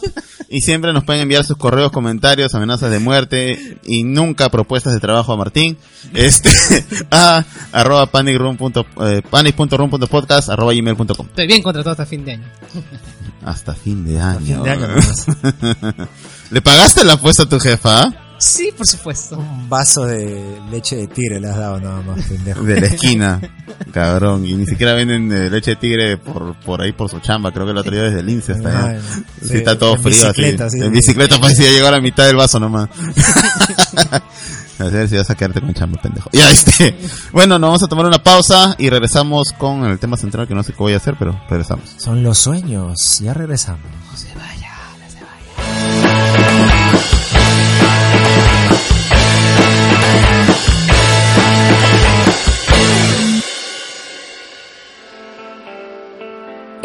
Y 0.50 0.62
siempre 0.62 0.92
nos 0.94 1.04
pueden 1.04 1.22
enviar 1.22 1.44
sus 1.44 1.56
correos, 1.58 1.92
comentarios, 1.92 2.54
amenazas 2.54 2.90
de 2.90 2.98
muerte 2.98 3.78
y 3.84 4.02
nunca 4.02 4.48
propuestas 4.48 4.94
de 4.94 4.98
trabajo 5.00 5.32
a 5.32 5.36
Martín. 5.36 5.76
Este, 6.14 6.50
a 7.10 7.44
arroba 7.70 8.06
panicroom 8.06 8.56
punto- 8.56 8.86
eh, 9.02 9.22
panic.room.podcast 9.30 10.48
arroba 10.48 10.72
gmail.com. 10.72 11.26
Estoy 11.26 11.46
bien 11.46 11.62
contratado 11.62 11.92
hasta 11.92 12.06
fin 12.06 12.24
de 12.24 12.32
año. 12.32 12.44
Hasta 13.44 13.74
fin 13.74 14.04
de 14.04 14.18
año. 14.20 14.38
Fin 14.40 14.62
de 14.64 14.70
año 14.70 14.88
nomás. 14.88 15.26
¿Le 16.50 16.62
pagaste 16.62 17.04
la 17.04 17.14
apuesta 17.14 17.42
a 17.42 17.48
tu 17.48 17.58
jefa? 17.60 18.10
Sí, 18.38 18.70
por 18.76 18.86
supuesto. 18.86 19.36
Un 19.36 19.68
vaso 19.68 20.04
de 20.06 20.60
leche 20.70 20.96
de 20.96 21.08
tigre 21.08 21.40
le 21.40 21.48
has 21.48 21.56
dado 21.56 21.80
nada 21.80 22.00
más, 22.02 22.24
pendejo. 22.24 22.62
De 22.62 22.80
la 22.80 22.86
esquina. 22.86 23.40
Cabrón. 23.92 24.46
Y 24.46 24.54
ni 24.54 24.64
siquiera 24.64 24.94
venden 24.94 25.30
eh, 25.32 25.50
leche 25.50 25.72
de 25.72 25.76
tigre 25.76 26.16
por, 26.18 26.54
por 26.60 26.80
ahí 26.80 26.92
por 26.92 27.10
su 27.10 27.18
chamba. 27.18 27.50
Creo 27.50 27.66
que 27.66 27.72
otro 27.72 27.90
día 27.90 28.04
desde 28.04 28.20
el 28.20 28.28
INSE 28.28 28.52
hasta 28.52 28.68
allá. 28.68 29.00
Sí, 29.42 29.56
está 29.56 29.76
todo 29.76 29.96
en 29.96 30.02
frío 30.02 30.28
bicicleta, 30.28 30.66
así. 30.66 30.78
sí. 30.78 30.84
en 30.84 30.92
bicicleta 30.92 31.40
parecía 31.40 31.70
llegar 31.70 31.92
a 31.92 31.96
la 31.96 32.02
mitad 32.02 32.26
del 32.26 32.36
vaso 32.36 32.60
nomás. 32.60 32.88
a 34.78 34.84
ver 34.84 35.08
si 35.08 35.16
vas 35.16 35.28
a 35.30 35.34
quedarte 35.34 35.60
con 35.60 35.74
chamba, 35.74 36.00
pendejo. 36.00 36.30
Ya, 36.32 36.48
este. 36.50 36.96
Bueno, 37.32 37.58
nos 37.58 37.68
vamos 37.68 37.82
a 37.82 37.88
tomar 37.88 38.06
una 38.06 38.22
pausa 38.22 38.76
y 38.78 38.88
regresamos 38.88 39.52
con 39.52 39.84
el 39.84 39.98
tema 39.98 40.16
central 40.16 40.46
que 40.46 40.54
no 40.54 40.62
sé 40.62 40.72
qué 40.72 40.78
voy 40.78 40.92
a 40.92 40.98
hacer, 40.98 41.16
pero 41.18 41.40
regresamos. 41.50 41.90
Son 41.98 42.22
los 42.22 42.38
sueños. 42.38 43.18
Ya 43.20 43.34
regresamos. 43.34 43.80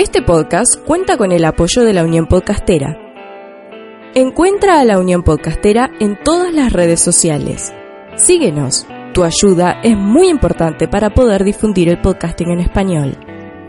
Este 0.03 0.21
podcast 0.21 0.75
cuenta 0.85 1.15
con 1.15 1.31
el 1.31 1.45
apoyo 1.45 1.83
de 1.83 1.93
la 1.93 2.03
Unión 2.03 2.27
Podcastera. 2.27 2.97
Encuentra 4.13 4.81
a 4.81 4.83
la 4.83 4.99
Unión 4.99 5.23
Podcastera 5.23 5.91
en 6.01 6.21
todas 6.21 6.53
las 6.53 6.73
redes 6.73 6.99
sociales. 6.99 7.71
Síguenos. 8.17 8.85
Tu 9.13 9.23
ayuda 9.23 9.79
es 9.81 9.95
muy 9.95 10.27
importante 10.27 10.89
para 10.89 11.13
poder 11.13 11.45
difundir 11.45 11.87
el 11.87 12.01
podcasting 12.01 12.49
en 12.49 12.59
español. 12.59 13.17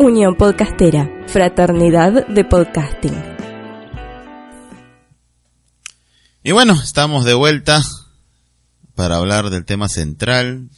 Unión 0.01 0.35
Podcastera, 0.35 1.09
Fraternidad 1.29 2.27
de 2.27 2.45
Podcasting. 2.45 3.15
Y 6.43 6.51
bueno, 6.51 6.75
estamos 6.83 7.25
de 7.25 7.35
vuelta 7.35 7.81
para 8.97 9.19
hablar 9.19 9.51
del 9.51 9.65
tema 9.65 9.89
central. 9.89 10.69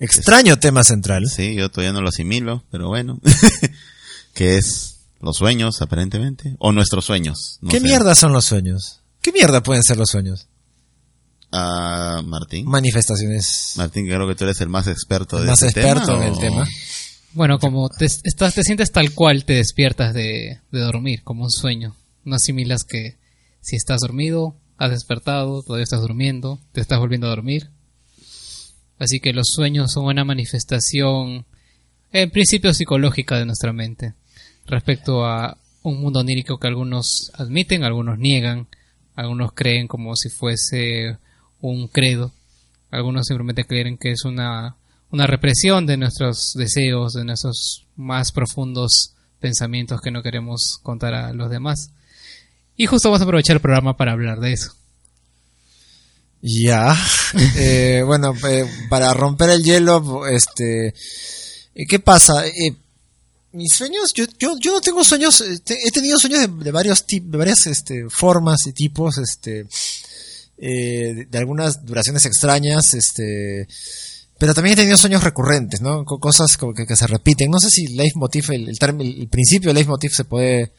Extraño 0.00 0.58
tema 0.58 0.82
central. 0.82 1.28
Sí, 1.28 1.54
yo 1.54 1.70
todavía 1.70 1.92
no 1.92 2.00
lo 2.00 2.08
asimilo, 2.08 2.64
pero 2.72 2.88
bueno. 2.88 3.20
que 4.34 4.58
es 4.58 4.95
los 5.26 5.36
sueños, 5.36 5.82
aparentemente. 5.82 6.56
O 6.58 6.72
nuestros 6.72 7.04
sueños. 7.04 7.58
no 7.60 7.70
¿Qué 7.70 7.80
sé. 7.80 7.84
mierda 7.84 8.14
son 8.14 8.32
los 8.32 8.46
sueños? 8.46 9.02
¿Qué 9.20 9.32
mierda 9.32 9.62
pueden 9.62 9.82
ser 9.82 9.98
los 9.98 10.08
sueños? 10.08 10.48
Ah, 11.52 12.22
Martín. 12.24 12.66
Manifestaciones. 12.66 13.74
Martín, 13.76 14.06
creo 14.06 14.26
que 14.26 14.34
tú 14.34 14.44
eres 14.44 14.60
el 14.60 14.68
más 14.68 14.86
experto 14.88 15.38
de 15.40 15.46
Más 15.46 15.62
este 15.62 15.80
experto 15.80 16.06
tema, 16.12 16.26
en 16.26 16.32
el 16.32 16.38
tema. 16.38 16.66
Bueno, 17.32 17.58
como 17.58 17.88
te, 17.88 18.06
estás, 18.06 18.54
te 18.54 18.62
sientes 18.62 18.90
tal 18.92 19.12
cual 19.12 19.44
te 19.44 19.54
despiertas 19.54 20.14
de, 20.14 20.60
de 20.72 20.80
dormir, 20.80 21.22
como 21.22 21.44
un 21.44 21.50
sueño. 21.50 21.94
No 22.24 22.36
asimilas 22.36 22.84
que 22.84 23.18
si 23.60 23.76
estás 23.76 24.00
dormido, 24.00 24.56
has 24.78 24.90
despertado, 24.90 25.62
todavía 25.62 25.84
estás 25.84 26.00
durmiendo, 26.00 26.60
te 26.72 26.80
estás 26.80 26.98
volviendo 26.98 27.26
a 27.26 27.30
dormir. 27.30 27.70
Así 28.98 29.20
que 29.20 29.32
los 29.32 29.48
sueños 29.48 29.92
son 29.92 30.06
una 30.06 30.24
manifestación, 30.24 31.46
en 32.12 32.30
principio 32.30 32.72
psicológica 32.72 33.38
de 33.38 33.46
nuestra 33.46 33.72
mente, 33.72 34.14
respecto 34.66 35.24
a 35.24 35.56
un 35.82 36.00
mundo 36.00 36.20
onírico 36.20 36.58
que 36.58 36.66
algunos 36.66 37.30
admiten, 37.34 37.84
algunos 37.84 38.18
niegan, 38.18 38.66
algunos 39.14 39.52
creen 39.52 39.86
como 39.86 40.16
si 40.16 40.28
fuese 40.28 41.16
un 41.60 41.88
credo, 41.88 42.32
algunos 42.90 43.26
simplemente 43.26 43.64
creen 43.64 43.96
que 43.96 44.10
es 44.10 44.24
una, 44.24 44.76
una 45.10 45.26
represión 45.26 45.86
de 45.86 45.96
nuestros 45.96 46.52
deseos, 46.54 47.12
de 47.12 47.24
nuestros 47.24 47.86
más 47.96 48.32
profundos 48.32 49.14
pensamientos 49.40 50.00
que 50.00 50.10
no 50.10 50.22
queremos 50.22 50.78
contar 50.82 51.14
a 51.14 51.32
los 51.32 51.50
demás. 51.50 51.90
Y 52.76 52.86
justo 52.86 53.08
vamos 53.08 53.20
a 53.20 53.24
aprovechar 53.24 53.56
el 53.56 53.62
programa 53.62 53.96
para 53.96 54.12
hablar 54.12 54.40
de 54.40 54.52
eso. 54.52 54.72
Ya. 56.42 56.96
Eh, 57.58 58.02
bueno, 58.06 58.34
eh, 58.48 58.64
para 58.88 59.12
romper 59.12 59.50
el 59.50 59.62
hielo, 59.62 60.26
este, 60.26 60.94
¿qué 61.88 61.98
pasa? 61.98 62.46
Eh, 62.46 62.74
mis 63.56 63.72
sueños, 63.72 64.12
yo, 64.14 64.24
yo, 64.38 64.56
yo 64.60 64.72
no 64.72 64.80
tengo 64.80 65.02
sueños, 65.04 65.40
eh, 65.40 65.58
te- 65.64 65.78
he 65.86 65.90
tenido 65.90 66.18
sueños 66.18 66.40
de, 66.62 66.70
varios 66.70 67.06
tipos, 67.06 67.30
de 67.32 67.38
varias 67.38 67.66
este, 67.66 68.08
formas 68.10 68.66
y 68.66 68.72
tipos, 68.72 69.18
este, 69.18 69.66
eh, 70.58 71.26
de, 71.28 71.38
algunas 71.38 71.84
duraciones 71.84 72.24
extrañas, 72.26 72.94
este, 72.94 73.66
pero 74.38 74.54
también 74.54 74.74
he 74.74 74.80
tenido 74.82 74.96
sueños 74.96 75.24
recurrentes, 75.24 75.80
¿no? 75.80 76.04
Co- 76.04 76.18
Cosas 76.20 76.56
como 76.56 76.74
que, 76.74 76.94
se 76.96 77.06
repiten. 77.06 77.50
No 77.50 77.58
sé 77.58 77.70
si 77.70 77.86
leitmotiv, 77.88 78.50
el, 78.52 78.68
el, 78.68 78.78
término- 78.78 79.20
el 79.22 79.28
principio 79.28 79.70
de 79.70 79.74
leitmotiv 79.74 80.10
se 80.12 80.24
puede 80.24 80.72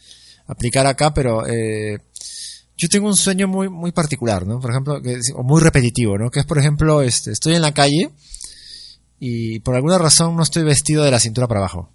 aplicar 0.47 0.85
acá, 0.87 1.13
pero 1.13 1.45
eh, 1.47 1.99
yo 2.77 2.87
tengo 2.89 3.07
un 3.07 3.17
sueño 3.17 3.47
muy, 3.47 3.69
muy 3.69 3.91
particular, 3.91 4.45
¿no? 4.45 4.59
Por 4.59 4.69
ejemplo, 4.71 5.01
o 5.35 5.43
muy 5.43 5.61
repetitivo, 5.61 6.17
¿no? 6.17 6.29
Que 6.29 6.39
es, 6.41 6.45
por 6.45 6.59
ejemplo, 6.59 7.01
este, 7.01 7.31
estoy 7.31 7.55
en 7.55 7.61
la 7.63 7.73
calle 7.73 8.11
y 9.19 9.59
por 9.61 9.75
alguna 9.75 9.97
razón 9.97 10.35
no 10.35 10.43
estoy 10.43 10.63
vestido 10.63 11.03
de 11.03 11.09
la 11.11 11.19
cintura 11.19 11.47
para 11.47 11.61
abajo. 11.61 11.89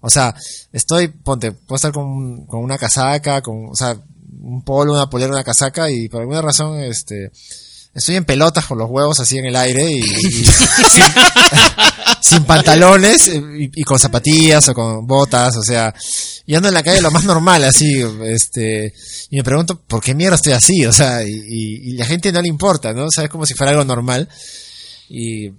O 0.00 0.10
sea, 0.10 0.34
estoy, 0.72 1.08
ponte, 1.08 1.52
puedo 1.52 1.76
estar 1.76 1.92
con, 1.92 2.46
con 2.46 2.60
una 2.60 2.78
casaca, 2.78 3.42
con, 3.42 3.68
o 3.70 3.74
sea, 3.74 3.96
un 4.42 4.62
polo, 4.62 4.92
una 4.92 5.10
polera, 5.10 5.32
una 5.32 5.44
casaca 5.44 5.90
y 5.90 6.08
por 6.08 6.22
alguna 6.22 6.42
razón, 6.42 6.80
este, 6.80 7.30
estoy 7.94 8.16
en 8.16 8.24
pelotas 8.24 8.64
con 8.66 8.78
los 8.78 8.88
huevos 8.88 9.20
así 9.20 9.38
en 9.38 9.46
el 9.46 9.56
aire 9.56 9.90
y, 9.90 10.02
sin, 10.02 11.04
sin 12.22 12.44
pantalones 12.44 13.28
eh, 13.28 13.42
y, 13.58 13.80
y 13.80 13.84
con 13.84 13.98
zapatillas 13.98 14.68
o 14.70 14.74
con 14.74 15.06
botas, 15.06 15.56
o 15.56 15.62
sea, 15.62 15.94
y 16.46 16.54
ando 16.54 16.68
en 16.68 16.74
la 16.74 16.82
calle 16.82 17.02
lo 17.02 17.10
más 17.10 17.24
normal, 17.24 17.62
así, 17.64 18.02
este, 18.24 18.94
y 19.28 19.36
me 19.36 19.44
pregunto, 19.44 19.80
¿por 19.86 20.02
qué 20.02 20.14
mierda 20.14 20.36
estoy 20.36 20.52
así? 20.52 20.86
O 20.86 20.92
sea, 20.92 21.22
y, 21.22 21.30
y, 21.30 21.90
y 21.90 21.92
la 21.92 22.06
gente 22.06 22.32
no 22.32 22.40
le 22.42 22.48
importa, 22.48 22.92
¿no? 22.92 23.04
O 23.04 23.10
sea, 23.10 23.24
es 23.24 23.30
como 23.30 23.46
si 23.46 23.54
fuera 23.54 23.70
algo 23.70 23.84
normal. 23.84 24.28
Y 25.08 25.50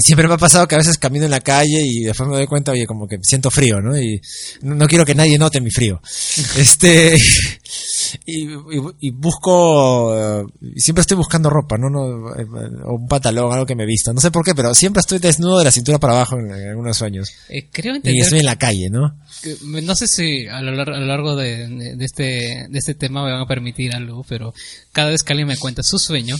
siempre 0.00 0.28
me 0.28 0.34
ha 0.34 0.38
pasado 0.38 0.66
que 0.68 0.74
a 0.74 0.78
veces 0.78 0.98
camino 0.98 1.24
en 1.24 1.30
la 1.30 1.40
calle 1.40 1.82
y 1.82 2.04
después 2.04 2.28
me 2.28 2.36
doy 2.36 2.46
cuenta, 2.46 2.72
oye, 2.72 2.86
como 2.86 3.06
que 3.08 3.18
siento 3.22 3.50
frío, 3.50 3.80
¿no? 3.80 3.98
Y 3.98 4.20
no, 4.62 4.74
no 4.74 4.86
quiero 4.86 5.04
que 5.04 5.14
nadie 5.14 5.38
note 5.38 5.60
mi 5.60 5.70
frío. 5.70 6.00
Este, 6.56 7.16
y, 8.26 8.44
y, 8.52 8.58
y 9.00 9.10
busco, 9.10 10.16
eh, 10.16 10.44
siempre 10.76 11.00
estoy 11.02 11.16
buscando 11.16 11.48
ropa, 11.50 11.76
¿no? 11.78 11.88
no 11.90 12.34
eh, 12.34 12.44
o 12.84 12.94
un 12.96 13.06
pantalón, 13.08 13.52
algo 13.52 13.66
que 13.66 13.74
me 13.76 13.86
vista. 13.86 14.12
No 14.12 14.20
sé 14.20 14.30
por 14.30 14.44
qué, 14.44 14.54
pero 14.54 14.74
siempre 14.74 15.00
estoy 15.00 15.18
desnudo 15.18 15.58
de 15.58 15.64
la 15.64 15.70
cintura 15.70 15.98
para 15.98 16.14
abajo 16.14 16.36
en, 16.38 16.50
en 16.50 16.68
algunos 16.70 16.96
sueños. 16.96 17.30
Eh, 17.48 17.68
creo 17.70 17.96
Y 18.02 18.20
estoy 18.20 18.40
en 18.40 18.46
la 18.46 18.56
calle, 18.56 18.90
¿no? 18.90 19.16
que- 19.42 19.56
no 19.82 19.94
sé 19.94 20.06
si 20.08 20.46
a 20.46 20.60
lo, 20.60 20.80
a 20.80 20.84
lo 20.98 21.06
largo 21.06 21.36
de, 21.36 21.94
de 21.96 22.04
este, 22.04 22.66
de 22.68 22.78
este 22.78 22.94
tema 22.94 23.24
me 23.24 23.32
van 23.32 23.40
a 23.42 23.46
permitir 23.46 23.94
algo, 23.94 24.24
pero 24.28 24.52
cada 24.92 25.10
vez 25.10 25.22
que 25.22 25.32
alguien 25.32 25.48
me 25.48 25.56
cuenta 25.56 25.82
su 25.82 25.98
sueño, 25.98 26.36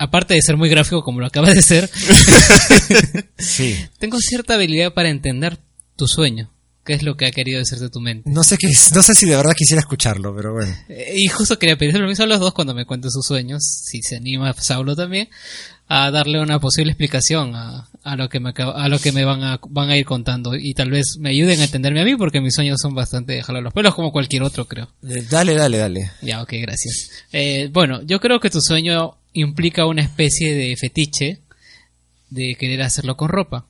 aparte 0.00 0.34
de 0.34 0.42
ser 0.42 0.56
muy 0.56 0.68
gráfico 0.68 1.04
como 1.04 1.20
lo 1.20 1.26
acaba 1.26 1.50
de 1.52 1.62
ser, 1.62 1.88
Sí. 3.38 3.76
tengo 3.98 4.18
cierta 4.18 4.54
habilidad 4.54 4.92
para 4.92 5.10
entender 5.10 5.58
tu 5.96 6.06
sueño. 6.08 6.50
¿Qué 6.84 6.94
es 6.94 7.02
lo 7.02 7.14
que 7.16 7.26
ha 7.26 7.30
querido 7.30 7.58
decirte 7.58 7.90
tu 7.90 8.00
mente? 8.00 8.28
No 8.28 8.42
sé 8.42 8.56
qué, 8.56 8.66
no 8.94 9.02
sé 9.02 9.14
si 9.14 9.26
de 9.26 9.36
verdad 9.36 9.52
quisiera 9.54 9.80
escucharlo, 9.80 10.34
pero 10.34 10.54
bueno. 10.54 10.74
Eh, 10.88 11.12
Y 11.14 11.28
justo 11.28 11.58
quería 11.58 11.76
pedirle 11.76 12.00
permiso 12.00 12.22
a 12.22 12.26
los 12.26 12.40
dos 12.40 12.54
cuando 12.54 12.74
me 12.74 12.86
cuenten 12.86 13.10
sus 13.10 13.26
sueños, 13.26 13.62
si 13.84 14.00
se 14.02 14.16
anima 14.16 14.52
Saulo 14.54 14.96
también, 14.96 15.28
a 15.88 16.10
darle 16.10 16.40
una 16.40 16.58
posible 16.58 16.92
explicación 16.92 17.54
a, 17.54 17.90
a 18.02 18.16
lo 18.16 18.28
que 18.30 18.40
me 18.40 18.48
acaba- 18.50 18.82
a 18.82 18.88
lo 18.88 18.98
que 18.98 19.12
me 19.12 19.24
van 19.26 19.42
a, 19.42 19.60
van 19.68 19.90
a 19.90 19.96
ir 19.98 20.06
contando 20.06 20.54
y 20.56 20.72
tal 20.72 20.90
vez 20.90 21.18
me 21.20 21.28
ayuden 21.30 21.60
a 21.60 21.64
entenderme 21.64 22.00
a 22.00 22.04
mí 22.04 22.16
porque 22.16 22.40
mis 22.40 22.54
sueños 22.54 22.78
son 22.80 22.94
bastante 22.94 23.34
de 23.34 23.42
jalar 23.42 23.62
los 23.62 23.74
pelos 23.74 23.94
como 23.94 24.10
cualquier 24.10 24.42
otro 24.42 24.66
creo. 24.66 24.88
Eh, 25.06 25.22
Dale, 25.30 25.54
dale, 25.54 25.76
dale. 25.76 26.10
Ya, 26.22 26.40
ok, 26.42 26.54
gracias. 26.62 27.10
Eh, 27.30 27.68
bueno, 27.72 28.00
yo 28.02 28.20
creo 28.20 28.40
que 28.40 28.48
tu 28.50 28.60
sueño 28.62 29.16
implica 29.32 29.86
una 29.86 30.02
especie 30.02 30.54
de 30.54 30.76
fetiche 30.76 31.40
de 32.30 32.54
querer 32.56 32.82
hacerlo 32.82 33.16
con 33.16 33.28
ropa 33.28 33.66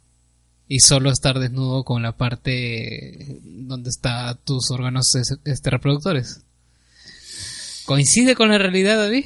y 0.69 0.81
solo 0.81 1.11
estar 1.11 1.39
desnudo 1.39 1.83
con 1.85 2.03
la 2.03 2.13
parte 2.13 3.39
donde 3.45 3.91
está 3.91 4.35
tus 4.45 4.71
órganos 4.71 5.15
es- 5.15 5.39
este, 5.45 5.71
reproductores. 5.71 6.41
¿Coincide 7.87 8.35
con 8.37 8.51
la 8.51 8.59
realidad, 8.59 8.97
David? 8.99 9.25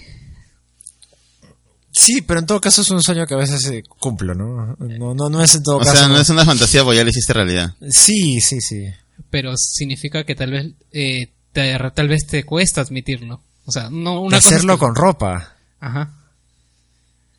Sí, 1.90 2.22
pero 2.22 2.40
en 2.40 2.46
todo 2.46 2.60
caso 2.60 2.82
es 2.82 2.90
un 2.90 3.02
sueño 3.02 3.26
que 3.26 3.34
a 3.34 3.38
veces 3.38 3.64
eh, 3.66 3.84
cumplo, 4.00 4.34
¿no? 4.34 4.74
No, 4.80 5.14
no, 5.14 5.28
no 5.28 5.42
es 5.42 5.54
en 5.54 5.62
todo 5.62 5.76
O 5.76 5.80
caso. 5.80 5.94
sea, 5.96 6.08
no 6.08 6.18
es 6.18 6.28
una 6.28 6.44
fantasía, 6.44 6.82
pues 6.82 6.96
ya 6.98 7.04
lo 7.04 7.10
hiciste 7.10 7.32
realidad. 7.32 7.76
Sí, 7.88 8.40
sí, 8.40 8.60
sí. 8.60 8.86
Pero 9.30 9.56
significa 9.56 10.24
que 10.24 10.34
tal 10.34 10.50
vez 10.50 10.72
eh, 10.92 11.28
te, 11.52 11.78
tal 11.94 12.08
vez 12.08 12.26
te 12.26 12.42
cuesta 12.44 12.80
admitirlo. 12.80 13.40
O 13.64 13.70
sea, 13.72 13.90
no 13.90 14.14
De 14.14 14.18
una 14.18 14.36
hacerlo 14.38 14.74
que- 14.74 14.80
con 14.80 14.94
ropa. 14.96 15.54
Ajá. 15.78 16.14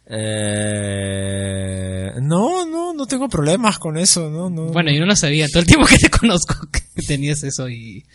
Eh, 0.07 2.11
no, 2.21 2.65
no, 2.65 2.93
no 2.93 3.05
tengo 3.07 3.27
problemas 3.29 3.79
con 3.79 3.97
eso, 3.97 4.29
no, 4.29 4.49
no. 4.49 4.67
Bueno, 4.67 4.91
yo 4.91 4.99
no 5.01 5.07
lo 5.07 5.15
sabía. 5.15 5.47
Todo 5.47 5.61
el 5.61 5.65
tiempo 5.67 5.85
que 5.87 5.97
te 5.97 6.09
conozco 6.19 6.55
que 6.71 7.01
tenías 7.01 7.43
eso 7.43 7.69
y... 7.69 8.05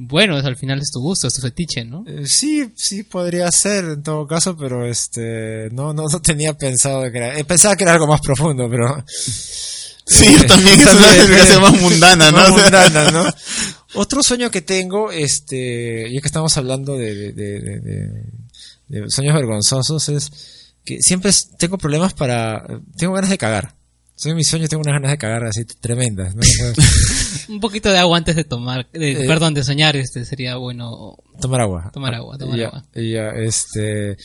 Bueno, 0.00 0.36
al 0.36 0.54
final 0.56 0.78
es 0.78 0.92
tu 0.92 1.00
gusto, 1.00 1.26
es 1.26 1.34
tu 1.34 1.40
fetiche, 1.40 1.84
¿no? 1.84 2.04
Eh, 2.06 2.24
sí, 2.24 2.72
sí 2.76 3.02
podría 3.02 3.50
ser 3.50 3.84
en 3.84 4.02
todo 4.04 4.28
caso, 4.28 4.56
pero 4.56 4.86
este, 4.86 5.70
no, 5.72 5.92
no, 5.92 6.04
no 6.04 6.22
tenía 6.22 6.54
pensado 6.54 7.02
que 7.10 7.18
era, 7.18 7.36
eh, 7.36 7.42
pensaba 7.44 7.74
que 7.74 7.82
era 7.82 7.94
algo 7.94 8.06
más 8.06 8.20
profundo, 8.20 8.68
pero 8.70 9.04
Sí, 9.10 10.24
yo 10.40 10.46
también, 10.46 10.80
es 10.80 10.86
una 10.86 11.14
explicación 11.16 11.62
más 11.62 11.80
mundana, 11.80 12.30
¿no? 12.30 12.36
más 12.38 12.50
mundana, 12.52 13.10
¿no? 13.10 13.24
Otro 13.94 14.22
sueño 14.22 14.52
que 14.52 14.62
tengo, 14.62 15.10
este, 15.10 16.08
ya 16.12 16.20
que 16.20 16.28
estamos 16.28 16.56
hablando 16.56 16.96
de, 16.96 17.14
de, 17.16 17.32
de, 17.32 17.60
de- 17.60 17.80
de- 17.80 18.22
de 19.00 19.10
sueños 19.10 19.34
vergonzosos, 19.34 20.08
es 20.10 20.30
que 20.88 21.02
siempre 21.02 21.30
tengo 21.58 21.76
problemas 21.76 22.14
para, 22.14 22.64
tengo 22.96 23.12
ganas 23.14 23.30
de 23.30 23.36
cagar. 23.38 23.74
Soy 24.16 24.30
en 24.32 24.36
mis 24.38 24.48
sueños 24.48 24.68
tengo 24.68 24.80
unas 24.80 24.94
ganas 24.94 25.12
de 25.12 25.18
cagar 25.18 25.44
así 25.44 25.64
tremendas, 25.64 26.34
Un 27.48 27.60
poquito 27.60 27.88
de 27.90 27.98
agua 27.98 28.18
antes 28.18 28.34
de 28.36 28.44
tomar, 28.44 28.86
de- 28.92 29.12
Eh. 29.12 29.26
perdón, 29.26 29.54
de 29.54 29.62
soñar, 29.64 29.96
este 29.96 30.24
sería 30.24 30.56
bueno 30.56 31.16
tomar 31.40 31.60
agua. 31.60 31.90
tomar 31.92 32.14
agua, 32.14 32.36
tomar 32.36 32.58
ya, 32.58 32.66
agua. 32.66 32.84
ya, 32.94 33.28
este, 33.36 34.16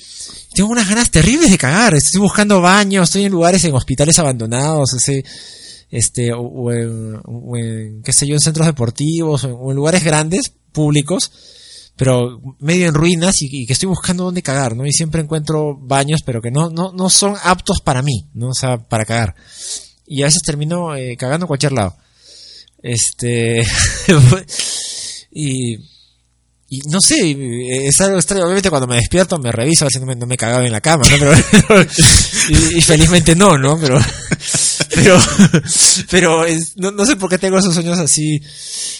tengo 0.55 0.69
unas 0.71 0.89
ganas 0.89 1.11
terribles 1.11 1.51
de 1.51 1.57
cagar. 1.57 1.93
Estoy 1.93 2.19
buscando 2.21 2.59
baños, 2.59 3.03
estoy 3.09 3.25
en 3.25 3.31
lugares, 3.31 3.63
en 3.65 3.73
hospitales 3.75 4.17
abandonados, 4.19 4.93
ese, 4.95 5.23
este, 5.91 6.33
o, 6.33 6.41
o 6.41 6.71
en, 6.71 7.21
o 7.23 7.55
en, 7.57 8.01
qué 8.03 8.11
sé 8.13 8.25
yo, 8.27 8.33
en 8.33 8.41
centros 8.41 8.65
deportivos, 8.65 9.43
o 9.43 9.47
en, 9.47 9.55
o 9.59 9.69
en 9.69 9.75
lugares 9.75 10.03
grandes, 10.03 10.51
públicos, 10.71 11.31
pero 11.95 12.41
medio 12.59 12.87
en 12.87 12.93
ruinas 12.93 13.41
y, 13.41 13.65
que 13.65 13.73
estoy 13.73 13.87
buscando 13.87 14.23
dónde 14.23 14.41
cagar, 14.41 14.75
¿no? 14.75 14.85
Y 14.85 14.91
siempre 14.91 15.21
encuentro 15.21 15.77
baños, 15.77 16.21
pero 16.25 16.41
que 16.41 16.51
no, 16.51 16.69
no, 16.69 16.91
no 16.91 17.09
son 17.09 17.35
aptos 17.43 17.81
para 17.83 18.01
mí, 18.01 18.27
¿no? 18.33 18.49
O 18.49 18.53
sea, 18.53 18.77
para 18.77 19.05
cagar. 19.05 19.35
Y 20.07 20.21
a 20.21 20.25
veces 20.25 20.41
termino 20.43 20.95
eh, 20.95 21.15
cagando 21.17 21.45
en 21.45 21.47
cualquier 21.47 21.71
lado. 21.73 21.95
Este, 22.81 23.61
y, 25.31 25.77
y 26.73 26.79
no 26.89 26.99
sé, 26.99 27.29
eh, 27.29 27.87
es 27.87 28.01
algo 28.01 28.17
extraño. 28.17 28.45
Obviamente 28.45 28.71
cuando 28.71 28.87
me 28.87 28.95
despierto 28.95 29.37
me 29.37 29.51
reviso 29.51 29.83
a 29.83 29.85
ver 29.85 29.91
si 29.91 29.99
no 29.99 30.07
me, 30.07 30.15
no 30.15 30.25
me 30.25 30.35
en 30.35 30.71
la 30.71 30.81
cama, 30.81 31.05
¿no? 31.07 31.17
Pero, 31.19 31.81
y, 32.49 32.81
felizmente 32.81 33.35
no, 33.35 33.59
¿no? 33.59 33.79
Pero, 33.79 33.99
pero, 34.95 35.19
pero 36.09 36.45
no, 36.77 36.89
no 36.89 37.05
sé 37.05 37.15
por 37.15 37.29
qué 37.29 37.37
tengo 37.37 37.59
esos 37.59 37.75
sueños 37.75 37.99
así, 37.99 38.41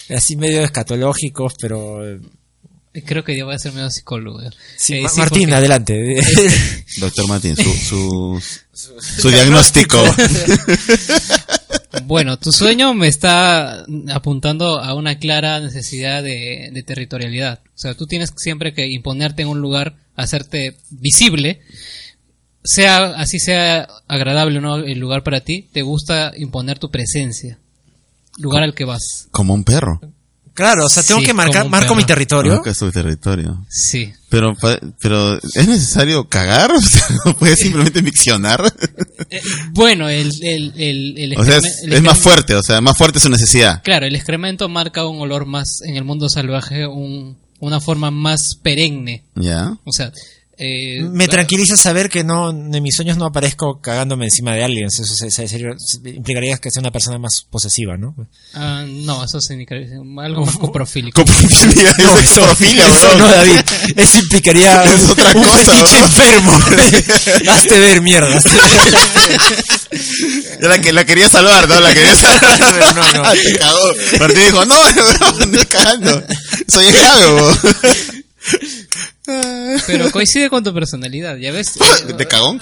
así 0.08 0.36
medio 0.36 0.62
escatológicos, 0.62 1.54
pero... 1.60 2.00
eh, 2.94 3.02
Creo 3.04 3.22
que 3.24 3.36
yo 3.36 3.44
voy 3.46 3.54
a 3.54 3.58
ser 3.58 3.72
medio 3.72 3.90
psicólogo. 3.90 4.40
Sí, 4.76 4.94
Eh, 4.94 5.02
Ma- 5.02 5.08
sí, 5.10 5.18
Martín, 5.20 5.40
porque- 5.42 5.54
adelante. 5.56 6.20
Doctor 6.98 7.28
Martín, 7.28 7.56
su, 7.56 7.72
su, 7.74 8.42
su 9.20 9.28
diagnóstico. 9.30 10.02
Bueno, 12.06 12.36
tu 12.38 12.50
sueño 12.52 12.92
me 12.92 13.06
está 13.06 13.84
apuntando 14.12 14.80
a 14.80 14.94
una 14.94 15.18
clara 15.18 15.60
necesidad 15.60 16.22
de, 16.24 16.70
de 16.72 16.82
territorialidad. 16.82 17.60
O 17.68 17.78
sea, 17.78 17.94
tú 17.94 18.06
tienes 18.06 18.30
siempre 18.36 18.74
que 18.74 18.88
imponerte 18.88 19.42
en 19.42 19.48
un 19.48 19.60
lugar, 19.60 19.96
hacerte 20.16 20.76
visible, 20.90 21.60
sea 22.64 23.06
así 23.16 23.38
sea 23.38 23.88
agradable 24.08 24.58
o 24.58 24.60
no 24.60 24.76
el 24.78 24.98
lugar 24.98 25.22
para 25.22 25.40
ti, 25.40 25.68
te 25.72 25.82
gusta 25.82 26.32
imponer 26.36 26.78
tu 26.80 26.90
presencia, 26.90 27.58
lugar 28.38 28.64
al 28.64 28.74
que 28.74 28.84
vas. 28.84 29.28
Como 29.30 29.54
un 29.54 29.62
perro. 29.64 30.00
Claro, 30.54 30.86
o 30.86 30.88
sea, 30.88 31.02
tengo 31.02 31.20
Sí, 31.20 31.26
que 31.26 31.34
marcar, 31.34 31.68
marco 31.68 31.88
perro. 31.88 31.96
mi 31.96 32.04
territorio. 32.04 32.52
Marca 32.54 32.72
su 32.74 32.90
territorio. 32.90 33.66
Sí. 33.68 34.12
Pero, 34.30 34.54
pero, 35.00 35.36
¿es 35.36 35.68
necesario 35.68 36.28
cagar? 36.28 36.70
O 36.76 36.80
sea, 36.80 37.06
¿no 37.24 37.36
puedes 37.36 37.58
simplemente 37.60 38.00
miccionar? 38.02 38.72
Eh, 39.30 39.40
bueno, 39.72 40.08
el, 40.08 40.32
el, 40.42 40.72
el, 40.76 41.18
el 41.18 41.38
O 41.38 41.44
sea, 41.44 41.58
excremen- 41.58 41.66
es, 41.66 41.82
el 41.84 41.92
es 41.92 42.02
más 42.02 42.18
fuerte, 42.18 42.54
o 42.54 42.62
sea, 42.62 42.80
más 42.80 42.96
fuerte 42.96 43.20
su 43.20 43.28
necesidad. 43.28 43.82
Claro, 43.84 44.06
el 44.06 44.16
excremento 44.16 44.68
marca 44.68 45.06
un 45.06 45.20
olor 45.20 45.44
más 45.46 45.82
en 45.82 45.96
el 45.96 46.04
mundo 46.04 46.28
salvaje, 46.28 46.86
un, 46.86 47.36
una 47.60 47.80
forma 47.80 48.10
más 48.10 48.54
perenne. 48.56 49.24
¿Ya? 49.36 49.76
O 49.84 49.92
sea, 49.92 50.12
eh, 50.58 51.00
Me 51.10 51.26
tranquiliza 51.28 51.76
saber 51.76 52.08
que 52.08 52.24
no, 52.24 52.50
en 52.50 52.82
mis 52.82 52.94
sueños 52.96 53.16
no 53.16 53.24
aparezco 53.26 53.80
cagándome 53.80 54.26
encima 54.26 54.54
de 54.54 54.64
alguien. 54.64 54.86
Eso 54.86 55.04
se- 55.04 55.30
se- 55.30 55.48
sería- 55.48 55.74
implicaría 56.04 56.56
que 56.58 56.70
sea 56.70 56.80
una 56.80 56.90
persona 56.90 57.18
más 57.18 57.44
posesiva, 57.50 57.96
¿no? 57.96 58.14
Ah, 58.54 58.84
no, 58.86 59.24
eso 59.24 59.40
significa 59.40 59.74
algo 60.22 60.46
más 60.46 60.56
coprofílico. 60.56 61.20
Coprofilia, 61.22 61.94
No, 62.04 62.18
eso 62.18 63.18
no, 63.18 63.28
David. 63.28 63.60
Eso 63.96 64.18
implicaría 64.20 64.84
Es 64.94 65.02
un, 65.04 65.10
otra 65.10 65.26
un 65.34 65.42
cosa, 65.44 65.56
fetiche 65.72 65.98
¿no? 65.98 66.06
enfermo. 66.06 66.52
hazte 67.52 67.78
ver, 67.78 68.00
mierda. 68.02 68.36
hazte 68.36 68.50
ver. 68.50 69.40
Ya 70.62 70.68
la, 70.68 70.78
que, 70.80 70.92
la 70.92 71.04
quería 71.04 71.28
salvar, 71.28 71.68
¿no? 71.68 71.80
La 71.80 71.92
quería 71.94 72.14
salvar. 72.14 72.94
No, 72.96 73.22
no. 73.24 73.32
Te 73.32 73.52
cagó. 73.58 73.92
Martín 74.20 74.44
dijo, 74.44 74.64
no, 74.64 74.92
no, 74.92 75.46
no, 75.46 75.58
cagando. 75.68 76.22
Soy 76.68 76.86
grave. 76.92 77.42
Pero 79.86 80.10
coincide 80.10 80.50
con 80.50 80.62
tu 80.62 80.74
personalidad, 80.74 81.36
¿ya 81.36 81.50
ves? 81.52 81.72
¿De 82.18 82.26
cagón? 82.28 82.60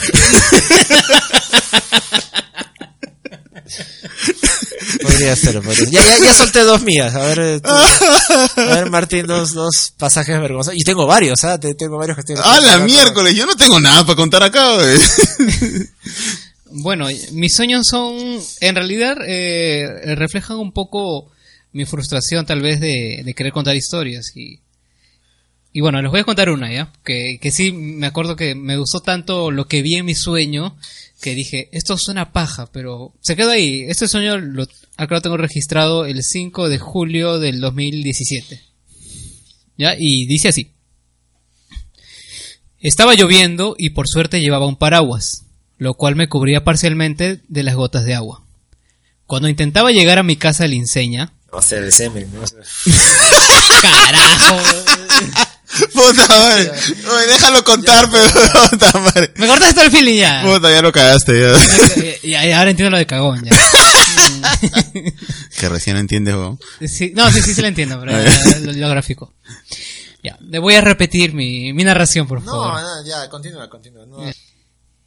Podría 5.03 5.37
ser, 5.37 5.61
podría. 5.63 5.87
Ya, 5.91 6.05
ya, 6.19 6.25
ya 6.25 6.35
solté 6.35 6.61
dos 6.61 6.83
mías. 6.83 7.15
A 7.15 7.21
ver, 7.27 7.39
eh, 7.41 7.61
tú. 7.61 7.71
a 7.71 8.75
ver 8.75 8.91
Martín, 8.91 9.27
dos, 9.27 9.53
dos 9.53 9.93
pasajes 9.97 10.39
vergonzosos. 10.41 10.79
Y 10.79 10.85
tengo 10.85 11.07
varios, 11.07 11.43
¿ah? 11.45 11.59
Te- 11.59 11.75
Tengo 11.75 11.97
varios 11.99 12.17
que 12.17 12.21
estoy... 12.21 12.37
¡Ah, 12.45 12.61
la 12.61 12.79
miércoles! 12.79 13.35
Yo 13.35 13.47
no 13.47 13.57
tengo 13.57 13.81
nada 13.81 14.05
para 14.05 14.17
contar 14.17 14.43
acá, 14.43 14.75
güey. 14.75 14.99
Bueno, 16.75 17.09
mis 17.33 17.55
sueños 17.55 17.87
son, 17.87 18.41
en 18.61 18.75
realidad, 18.75 19.17
eh, 19.27 20.15
reflejan 20.17 20.57
un 20.59 20.73
poco 20.73 21.31
mi 21.73 21.85
frustración 21.85 22.45
tal 22.47 22.61
vez 22.61 22.81
de, 22.81 23.23
de 23.25 23.35
querer 23.35 23.53
contar 23.53 23.77
historias 23.77 24.33
y 24.37 24.61
y 25.73 25.81
bueno, 25.81 26.03
les 26.03 26.11
voy 26.11 26.21
a 26.21 26.25
contar 26.25 26.51
una 26.51 26.73
ya, 26.73 26.93
que, 27.05 27.39
que 27.41 27.51
sí 27.51 27.73
me 27.73 28.07
acuerdo 28.07 28.37
que 28.37 28.55
me 28.55 28.77
gustó 28.77 29.01
tanto 29.01 29.51
lo 29.51 29.67
que 29.67 29.83
vi 29.83 29.97
en 29.97 30.05
mi 30.05 30.15
sueño 30.15 30.77
que 31.23 31.35
dije, 31.35 31.69
esto 31.73 31.97
suena 31.97 32.33
paja, 32.33 32.67
pero 32.73 33.15
se 33.21 33.37
quedó 33.37 33.51
ahí. 33.51 33.85
Este 33.89 34.09
sueño 34.09 34.39
lo, 34.39 34.65
acá 34.97 35.15
lo 35.15 35.23
tengo 35.23 35.37
registrado 35.37 36.05
el 36.05 36.23
5 36.23 36.69
de 36.69 36.79
julio 36.79 37.39
del 37.39 37.61
2017. 37.61 38.61
¿Ya? 39.79 39.95
Y 39.97 40.27
dice 40.27 40.49
así. 40.49 40.73
Estaba 42.81 43.15
lloviendo 43.15 43.77
y 43.79 43.91
por 43.91 44.09
suerte 44.09 44.41
llevaba 44.41 44.67
un 44.67 44.77
paraguas, 44.77 45.45
lo 45.79 45.95
cual 45.95 46.17
me 46.17 46.29
cubría 46.29 46.65
parcialmente 46.65 47.41
de 47.47 47.63
las 47.63 47.77
gotas 47.77 48.05
de 48.05 48.15
agua. 48.15 48.45
Cuando 49.27 49.49
intentaba 49.49 49.93
llegar 49.93 50.19
a 50.19 50.25
mi 50.25 50.37
casa 50.37 50.67
linceña, 50.67 51.33
Va 51.55 51.59
a 51.59 51.63
ser 51.63 51.85
el 51.85 51.93
semen, 51.93 52.31
¿no? 52.33 52.41
carajo, 53.83 54.59
Puta 55.93 56.27
madre. 56.29 56.71
Oye, 56.71 57.27
déjalo 57.29 57.65
contar, 57.65 58.09
pero 58.11 58.25
puta 58.71 58.99
madre. 58.99 59.33
me 59.37 59.47
cortaste 59.47 59.75
todo 59.75 59.85
el 59.85 59.91
feeling 59.91 60.17
ya. 60.19 60.43
Puta, 60.45 60.71
ya 60.71 60.83
lo 60.83 60.93
cagaste, 60.93 61.41
ya. 61.41 62.19
Y 62.23 62.31
y 62.31 62.35
ahora 62.35 62.71
entiendo 62.71 62.91
lo 62.91 62.99
de 62.99 63.07
cagón 63.07 63.43
ya. 63.45 63.51
Que 65.59 65.69
recién 65.69 65.97
entiendes, 65.97 66.35
weón. 66.35 66.59
Sí, 66.87 67.13
no, 67.15 67.31
sí, 67.31 67.41
sí, 67.43 67.55
sí 67.55 67.61
lo 67.63 67.69
entiendo, 67.69 67.99
pero 68.01 68.19
eh, 68.19 68.27
lo, 68.63 68.73
lo 68.73 68.89
gráfico. 68.89 69.33
Ya, 70.23 70.37
le 70.41 70.59
voy 70.59 70.75
a 70.75 70.81
repetir 70.81 71.35
mi, 71.35 71.73
mi 71.73 71.85
narración, 71.85 72.27
por 72.27 72.43
favor. 72.43 72.81
no, 72.81 73.05
ya, 73.07 73.29
continúa, 73.29 73.69
continúa. 73.69 74.07
No. 74.07 74.19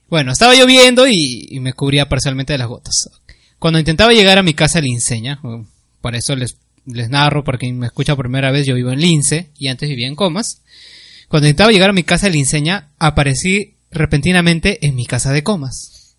Bueno, 0.08 0.32
estaba 0.32 0.54
lloviendo 0.56 1.08
y, 1.08 1.48
y 1.50 1.60
me 1.60 1.74
cubría 1.74 2.08
parcialmente 2.08 2.54
de 2.54 2.60
las 2.60 2.68
gotas. 2.68 3.10
Cuando 3.60 3.80
intentaba 3.80 4.14
llegar 4.14 4.38
a 4.38 4.44
mi 4.44 4.54
casa 4.54 4.80
linceña, 4.82 5.40
para 6.02 6.18
eso 6.18 6.36
les 6.36 6.58
les 6.86 7.10
narro, 7.10 7.44
para 7.44 7.58
quien 7.58 7.78
me 7.78 7.88
escucha 7.88 8.16
por 8.16 8.26
primera 8.26 8.52
vez, 8.52 8.66
yo 8.66 8.76
vivo 8.76 8.92
en 8.92 9.00
Lince 9.00 9.52
y 9.58 9.68
antes 9.68 9.90
vivía 9.90 10.08
en 10.08 10.16
Comas. 10.16 10.62
Cuando 11.28 11.48
intentaba 11.48 11.72
llegar 11.72 11.90
a 11.90 11.94
mi 11.94 12.04
casa 12.04 12.28
de 12.28 12.34
Linceña, 12.34 12.92
aparecí 13.00 13.76
repentinamente 13.92 14.86
en 14.86 14.96
mi 14.96 15.06
casa 15.06 15.32
de 15.32 15.44
Comas. 15.44 16.18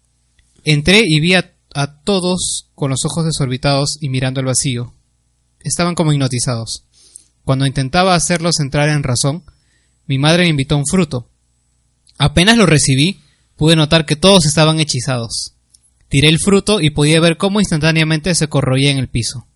Entré 0.65 1.03
y 1.05 1.21
vi 1.21 1.35
a, 1.35 1.53
todos 2.05 2.71
con 2.75 2.91
los 2.91 3.05
ojos 3.05 3.27
desorbitados 3.27 3.99
y 4.01 4.09
mirando 4.09 4.41
al 4.41 4.47
vacío. 4.47 4.95
Estaban 5.61 5.95
como 5.95 6.13
hipnotizados. 6.13 6.85
Cuando 7.45 7.67
intentaba 7.67 8.15
hacerlos 8.15 8.61
entrar 8.61 8.89
en 8.89 9.03
razón, 9.03 9.45
mi 10.07 10.19
madre 10.19 10.45
me 10.45 10.51
invitó 10.51 10.77
un 10.77 10.87
fruto. 10.87 11.29
Apenas 12.19 12.57
lo 12.57 12.65
recibí, 12.65 13.21
pude 13.57 13.77
notar 13.77 14.07
que 14.07 14.17
todos 14.17 14.47
estaban 14.47 14.81
hechizados. 14.81 15.55
Tiré 16.09 16.29
el 16.29 16.39
fruto 16.39 16.81
y 16.81 16.91
podía 16.91 17.21
ver 17.21 17.37
cómo 17.37 17.61
instantáneamente 17.61 18.35
se 18.35 18.49
corroía 18.49 18.91
en 18.91 18.99
el 18.99 19.09
piso. 19.09 19.47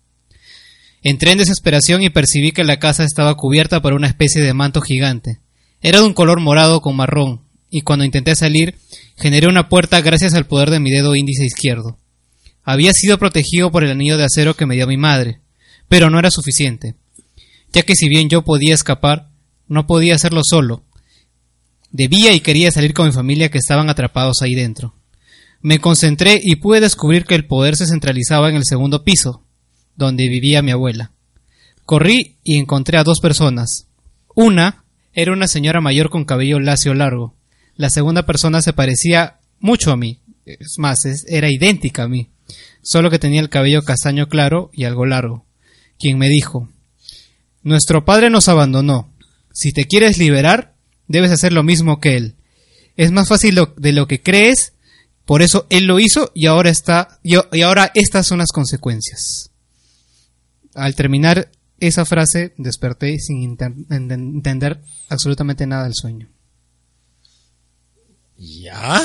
Entré 1.03 1.31
en 1.31 1.39
desesperación 1.39 2.03
y 2.03 2.09
percibí 2.09 2.51
que 2.51 2.63
la 2.63 2.77
casa 2.77 3.03
estaba 3.03 3.35
cubierta 3.35 3.81
por 3.81 3.93
una 3.93 4.07
especie 4.07 4.41
de 4.41 4.53
manto 4.53 4.81
gigante. 4.81 5.39
Era 5.81 5.99
de 5.99 6.05
un 6.05 6.13
color 6.13 6.39
morado 6.39 6.81
con 6.81 6.95
marrón, 6.95 7.41
y 7.71 7.81
cuando 7.81 8.05
intenté 8.05 8.35
salir, 8.35 8.75
generé 9.17 9.47
una 9.47 9.67
puerta 9.67 10.01
gracias 10.01 10.35
al 10.35 10.45
poder 10.45 10.69
de 10.69 10.79
mi 10.79 10.91
dedo 10.91 11.15
índice 11.15 11.45
izquierdo. 11.45 11.97
Había 12.63 12.93
sido 12.93 13.17
protegido 13.17 13.71
por 13.71 13.83
el 13.83 13.91
anillo 13.91 14.17
de 14.17 14.25
acero 14.25 14.55
que 14.55 14.67
me 14.67 14.75
dio 14.75 14.85
mi 14.85 14.97
madre, 14.97 15.39
pero 15.89 16.11
no 16.11 16.19
era 16.19 16.29
suficiente, 16.29 16.95
ya 17.73 17.81
que 17.81 17.95
si 17.95 18.07
bien 18.07 18.29
yo 18.29 18.43
podía 18.43 18.75
escapar, 18.75 19.29
no 19.67 19.87
podía 19.87 20.13
hacerlo 20.13 20.41
solo. 20.43 20.83
Debía 21.91 22.33
y 22.33 22.41
quería 22.41 22.71
salir 22.71 22.93
con 22.93 23.07
mi 23.07 23.11
familia 23.11 23.49
que 23.49 23.57
estaban 23.57 23.89
atrapados 23.89 24.41
ahí 24.41 24.53
dentro. 24.53 24.93
Me 25.61 25.79
concentré 25.79 26.39
y 26.43 26.57
pude 26.57 26.79
descubrir 26.79 27.25
que 27.25 27.35
el 27.35 27.45
poder 27.45 27.75
se 27.75 27.87
centralizaba 27.87 28.49
en 28.49 28.55
el 28.55 28.65
segundo 28.65 29.03
piso, 29.03 29.43
donde 30.05 30.27
vivía 30.29 30.61
mi 30.61 30.71
abuela. 30.71 31.11
Corrí 31.85 32.37
y 32.43 32.57
encontré 32.57 32.97
a 32.97 33.03
dos 33.03 33.19
personas. 33.19 33.87
Una 34.35 34.83
era 35.13 35.33
una 35.33 35.47
señora 35.47 35.81
mayor 35.81 36.09
con 36.09 36.25
cabello 36.25 36.59
lacio 36.59 36.93
largo. 36.93 37.35
La 37.75 37.89
segunda 37.89 38.25
persona 38.25 38.61
se 38.61 38.73
parecía 38.73 39.39
mucho 39.59 39.91
a 39.91 39.97
mí. 39.97 40.19
Es 40.45 40.75
más, 40.77 41.05
es- 41.05 41.25
era 41.27 41.49
idéntica 41.51 42.03
a 42.03 42.07
mí. 42.07 42.29
Solo 42.81 43.09
que 43.09 43.19
tenía 43.19 43.41
el 43.41 43.49
cabello 43.49 43.81
castaño 43.83 44.27
claro 44.27 44.69
y 44.73 44.83
algo 44.85 45.05
largo. 45.05 45.45
Quien 45.99 46.17
me 46.17 46.29
dijo, 46.29 46.69
Nuestro 47.63 48.05
padre 48.05 48.31
nos 48.31 48.47
abandonó. 48.49 49.13
Si 49.53 49.71
te 49.71 49.85
quieres 49.85 50.17
liberar, 50.17 50.73
debes 51.07 51.29
hacer 51.31 51.53
lo 51.53 51.61
mismo 51.61 51.99
que 51.99 52.15
él. 52.17 52.35
Es 52.97 53.11
más 53.11 53.27
fácil 53.27 53.53
lo- 53.55 53.73
de 53.77 53.91
lo 53.91 54.07
que 54.07 54.19
crees, 54.21 54.73
por 55.25 55.43
eso 55.43 55.67
él 55.69 55.85
lo 55.85 55.99
hizo 55.99 56.31
y 56.33 56.47
ahora 56.47 56.71
está 56.71 57.19
y, 57.21 57.35
y 57.51 57.61
ahora 57.61 57.91
estas 57.93 58.25
son 58.25 58.39
las 58.39 58.51
consecuencias. 58.51 59.50
Al 60.75 60.95
terminar 60.95 61.51
esa 61.79 62.05
frase 62.05 62.53
desperté 62.57 63.19
sin 63.19 63.57
entender 63.89 64.81
absolutamente 65.09 65.65
nada 65.65 65.83
del 65.83 65.95
sueño. 65.95 66.29
¿Ya? 68.37 69.01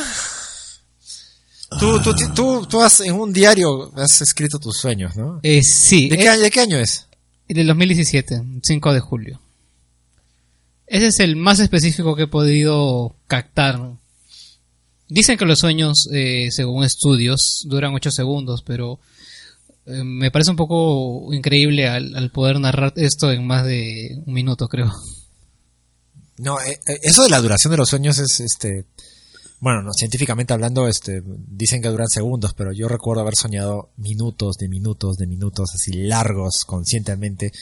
Tú, 1.80 2.00
tú, 2.00 2.14
tú, 2.34 2.66
tú 2.66 2.82
has, 2.82 3.00
en 3.00 3.14
un 3.14 3.32
diario 3.32 3.92
has 3.96 4.20
escrito 4.20 4.58
tus 4.58 4.76
sueños, 4.76 5.16
¿no? 5.16 5.40
Eh, 5.42 5.62
sí, 5.62 6.08
¿De 6.08 6.16
qué, 6.16 6.24
es 6.24 6.30
año, 6.30 6.42
¿De 6.42 6.50
qué 6.50 6.60
año 6.60 6.78
es? 6.78 7.06
del 7.48 7.66
2017, 7.66 8.42
5 8.62 8.92
de 8.92 9.00
julio. 9.00 9.40
Ese 10.86 11.08
es 11.08 11.20
el 11.20 11.36
más 11.36 11.58
específico 11.58 12.14
que 12.14 12.24
he 12.24 12.28
podido 12.28 13.16
captar. 13.26 13.80
Dicen 15.08 15.36
que 15.36 15.44
los 15.44 15.58
sueños, 15.58 16.08
eh, 16.12 16.48
según 16.50 16.84
estudios, 16.84 17.64
duran 17.66 17.94
8 17.94 18.10
segundos, 18.10 18.62
pero 18.64 19.00
eh, 19.86 20.02
me 20.02 20.32
parece 20.32 20.50
un 20.50 20.56
poco 20.56 21.32
increíble 21.32 21.88
al, 21.88 22.14
al 22.16 22.30
poder 22.32 22.58
narrar 22.58 22.92
esto 22.96 23.30
en 23.30 23.46
más 23.46 23.64
de 23.64 24.20
un 24.26 24.34
minuto, 24.34 24.68
creo. 24.68 24.92
No, 26.38 26.60
eh, 26.60 26.80
eh, 26.88 26.98
eso 27.02 27.22
de 27.22 27.30
la 27.30 27.40
duración 27.40 27.70
de 27.70 27.76
los 27.76 27.88
sueños 27.88 28.18
es, 28.18 28.40
este, 28.40 28.86
bueno, 29.60 29.82
no, 29.82 29.92
científicamente 29.92 30.52
hablando, 30.52 30.88
este, 30.88 31.22
dicen 31.24 31.80
que 31.80 31.88
duran 31.88 32.08
segundos, 32.08 32.52
pero 32.54 32.72
yo 32.72 32.88
recuerdo 32.88 33.22
haber 33.22 33.36
soñado 33.36 33.90
minutos, 33.96 34.56
de 34.56 34.68
minutos, 34.68 35.16
de 35.18 35.26
minutos, 35.28 35.70
así 35.72 35.92
largos, 35.92 36.64
conscientemente. 36.66 37.52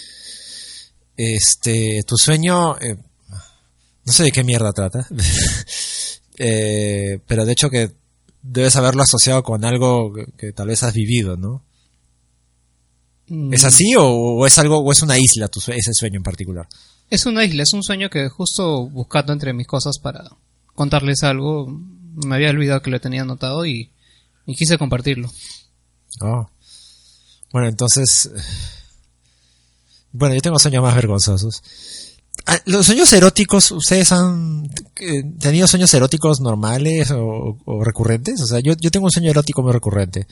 Este, 1.16 2.02
tu 2.06 2.16
sueño, 2.16 2.74
no 2.74 4.12
sé 4.12 4.24
de 4.24 4.32
qué 4.32 4.42
mierda 4.42 4.72
trata, 4.72 5.06
pero 6.36 7.44
de 7.44 7.52
hecho 7.52 7.70
que 7.70 7.92
debes 8.42 8.74
haberlo 8.76 9.02
asociado 9.02 9.42
con 9.44 9.64
algo 9.64 10.12
que 10.36 10.52
tal 10.52 10.68
vez 10.68 10.82
has 10.82 10.94
vivido, 10.94 11.36
¿no? 11.36 11.62
¿Es 13.26 13.62
Mm, 13.62 13.66
así 13.66 13.94
o, 13.96 14.04
o 14.04 14.46
es 14.46 14.58
algo, 14.58 14.78
o 14.78 14.92
es 14.92 15.02
una 15.02 15.18
isla 15.18 15.48
tu 15.48 15.60
ese 15.60 15.94
sueño 15.94 16.18
en 16.18 16.22
particular? 16.22 16.68
Es 17.10 17.26
una 17.26 17.44
isla, 17.44 17.62
es 17.62 17.72
un 17.72 17.82
sueño 17.82 18.10
que 18.10 18.28
justo 18.28 18.86
buscando 18.86 19.32
entre 19.32 19.52
mis 19.52 19.66
cosas 19.66 19.98
para 19.98 20.24
contarles 20.74 21.22
algo, 21.22 21.66
me 22.26 22.34
había 22.34 22.50
olvidado 22.50 22.82
que 22.82 22.90
lo 22.90 23.00
tenía 23.00 23.22
anotado 23.22 23.64
y, 23.64 23.90
y 24.46 24.54
quise 24.54 24.78
compartirlo. 24.78 25.30
Oh. 26.20 26.48
Bueno, 27.52 27.68
entonces. 27.68 28.30
Bueno, 30.16 30.36
yo 30.36 30.40
tengo 30.42 30.60
sueños 30.60 30.80
más 30.80 30.94
vergonzosos. 30.94 31.60
Ah, 32.46 32.56
¿Los 32.66 32.86
sueños 32.86 33.12
eróticos, 33.12 33.72
ustedes 33.72 34.12
han 34.12 34.70
eh, 35.00 35.24
tenido 35.40 35.66
sueños 35.66 35.92
eróticos 35.92 36.40
normales 36.40 37.10
o, 37.10 37.58
o 37.64 37.82
recurrentes? 37.82 38.40
O 38.40 38.46
sea, 38.46 38.60
yo, 38.60 38.74
yo 38.80 38.92
tengo 38.92 39.06
un 39.06 39.10
sueño 39.10 39.30
erótico 39.32 39.60
muy 39.62 39.72
recurrente. 39.72 40.28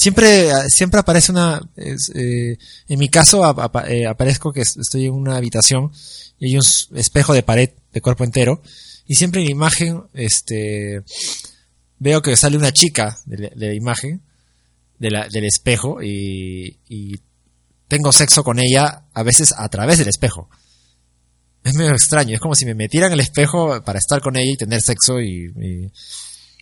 Siempre, 0.00 0.48
siempre 0.70 0.98
aparece 1.00 1.30
una. 1.30 1.60
eh, 1.76 2.56
en 2.88 2.98
mi 2.98 3.10
caso, 3.10 3.42
eh, 3.86 4.06
aparezco 4.06 4.50
que 4.50 4.62
es- 4.62 4.78
estoy 4.78 5.04
en 5.04 5.12
una 5.12 5.36
habitación 5.36 5.92
y 6.38 6.46
hay 6.46 6.56
un 6.56 6.62
espejo 6.96 7.34
de 7.34 7.42
pared 7.42 7.68
de 7.92 8.00
cuerpo 8.00 8.24
entero. 8.24 8.62
Y 9.06 9.16
siempre 9.16 9.42
en 9.42 9.48
la 9.48 9.52
imagen, 9.52 10.02
este. 10.14 11.02
Veo 11.98 12.22
que 12.22 12.34
sale 12.34 12.56
una 12.56 12.72
chica 12.72 13.18
de 13.26 13.52
la- 13.54 13.74
imagen 13.74 14.22
del 14.98 15.44
espejo 15.44 16.02
y, 16.02 17.20
tengo 17.86 18.10
sexo 18.10 18.42
con 18.42 18.58
ella 18.58 19.02
a 19.12 19.22
veces 19.22 19.52
a 19.54 19.68
través 19.68 19.98
del 19.98 20.08
espejo. 20.08 20.48
Es 21.62 21.74
medio 21.74 21.90
extraño, 21.90 22.34
es 22.36 22.40
como 22.40 22.54
si 22.54 22.64
me 22.64 22.74
metieran 22.74 23.12
el 23.12 23.20
espejo 23.20 23.82
para 23.84 23.98
estar 23.98 24.22
con 24.22 24.36
ella 24.36 24.52
y 24.52 24.56
tener 24.56 24.80
sexo 24.80 25.20
y- 25.20 25.52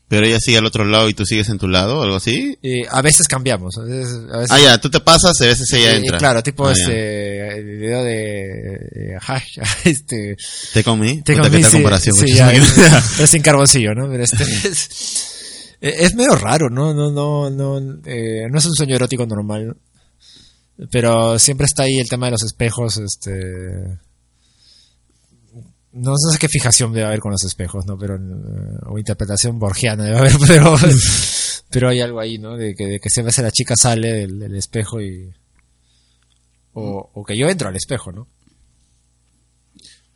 Pero 0.09 0.25
ella 0.27 0.39
sigue 0.41 0.57
al 0.57 0.65
otro 0.65 0.85
lado 0.87 1.09
y 1.11 1.15
tú 1.15 1.27
sigues 1.27 1.51
en 1.51 1.59
tu 1.59 1.69
lado, 1.69 2.03
algo 2.03 2.17
así. 2.17 2.57
y 2.63 2.83
a 2.87 3.03
veces 3.03 3.29
cambiamos. 3.29 3.77
A 3.77 3.83
veces, 3.83 4.15
a 4.33 4.39
veces- 4.39 4.51
Ah, 4.51 4.59
ya, 4.61 4.81
tú 4.81 4.89
te 4.89 5.01
pasas 5.01 5.39
a 5.41 5.45
veces 5.45 5.71
ella 5.75 5.97
entra. 5.97 6.17
claro, 6.19 6.43
tipo 6.43 6.67
Ah, 6.67 6.73
ya. 6.75 6.81
este 6.83 7.59
el 7.59 7.65
video 7.79 8.03
de 8.05 8.75
eh, 8.75 9.17
ajá, 9.21 9.43
este 9.85 10.37
¿Te 10.73 10.83
comí? 10.83 11.21
Te 11.23 11.35
comí, 11.37 11.51
¿qué 11.51 11.61
tal 11.63 11.71
sí, 11.71 11.77
comparación? 11.77 12.17
sí, 12.17 12.33
ya, 12.33 12.51
es, 12.53 12.73
pero 13.17 13.27
sin 13.27 13.43
carboncillo, 13.43 13.95
¿no? 13.95 14.09
Pero 14.11 14.25
este 14.25 14.43
es, 14.43 15.35
es 15.81 16.15
medio 16.15 16.35
raro, 16.37 16.71
¿no? 16.71 16.95
No, 16.95 17.11
no, 17.13 17.51
no, 17.51 17.79
eh, 18.07 18.47
no 18.51 18.59
es 18.59 18.65
un 18.65 18.75
sueño 18.75 18.97
erótico 18.97 19.27
normal. 19.27 19.77
Pero 20.91 21.39
siempre 21.39 21.67
está 21.67 21.83
ahí 21.83 21.99
el 21.99 22.09
tema 22.09 22.27
de 22.27 22.33
los 22.33 22.45
espejos, 22.45 22.99
este... 22.99 23.99
No 25.99 26.17
sé 26.17 26.39
qué 26.39 26.49
fijación 26.49 26.93
debe 26.93 27.07
haber 27.07 27.21
con 27.21 27.33
los 27.33 27.45
espejos, 27.45 27.87
¿no? 27.87 27.99
Pero, 27.99 28.17
eh, 28.17 28.79
o 28.87 28.99
interpretación 28.99 29.59
borgiana 29.59 30.05
debe 30.05 30.19
haber, 30.19 30.33
pero, 30.47 30.77
pero 31.71 31.89
hay 31.89 32.01
algo 32.01 32.21
ahí, 32.21 32.39
¿no? 32.39 32.57
De 32.57 32.75
que, 32.75 32.87
de 32.87 33.01
que 33.01 33.11
siempre 33.11 33.35
la 33.43 33.51
chica 33.51 33.75
sale 33.77 34.13
del, 34.13 34.39
del 34.39 34.55
espejo 34.55 35.01
y... 35.01 35.33
O, 36.75 37.11
o 37.13 37.25
que 37.25 37.37
yo 37.37 37.49
entro 37.49 37.69
al 37.69 37.77
espejo, 37.77 38.13
¿no? 38.13 38.29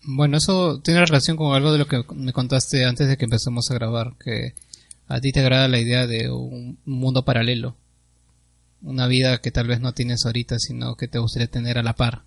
Bueno, 0.05 0.37
eso 0.37 0.80
tiene 0.80 1.05
relación 1.05 1.37
con 1.37 1.55
algo 1.55 1.72
de 1.72 1.78
lo 1.78 1.87
que 1.87 2.05
me 2.14 2.33
contaste 2.33 2.85
antes 2.85 3.09
de 3.09 3.16
que 3.16 3.24
empecemos 3.24 3.70
a 3.70 3.74
grabar, 3.74 4.14
que 4.22 4.55
a 5.07 5.20
ti 5.20 5.33
te 5.33 5.41
agrada 5.41 5.68
la 5.68 5.78
idea 5.78 6.07
de 6.07 6.30
un 6.30 6.78
mundo 6.85 7.24
paralelo, 7.24 7.76
una 8.80 9.07
vida 9.07 9.41
que 9.41 9.53
tal 9.53 9.68
vez 9.68 9.80
no 9.80 9.95
tienes 9.95 10.24
ahorita, 10.26 10.59
sino 10.59 10.97
que 10.97 11.07
te 11.07 11.18
gustaría 11.18 11.49
tener 11.49 11.78
a 11.78 11.83
la 11.83 11.95
par. 11.95 12.24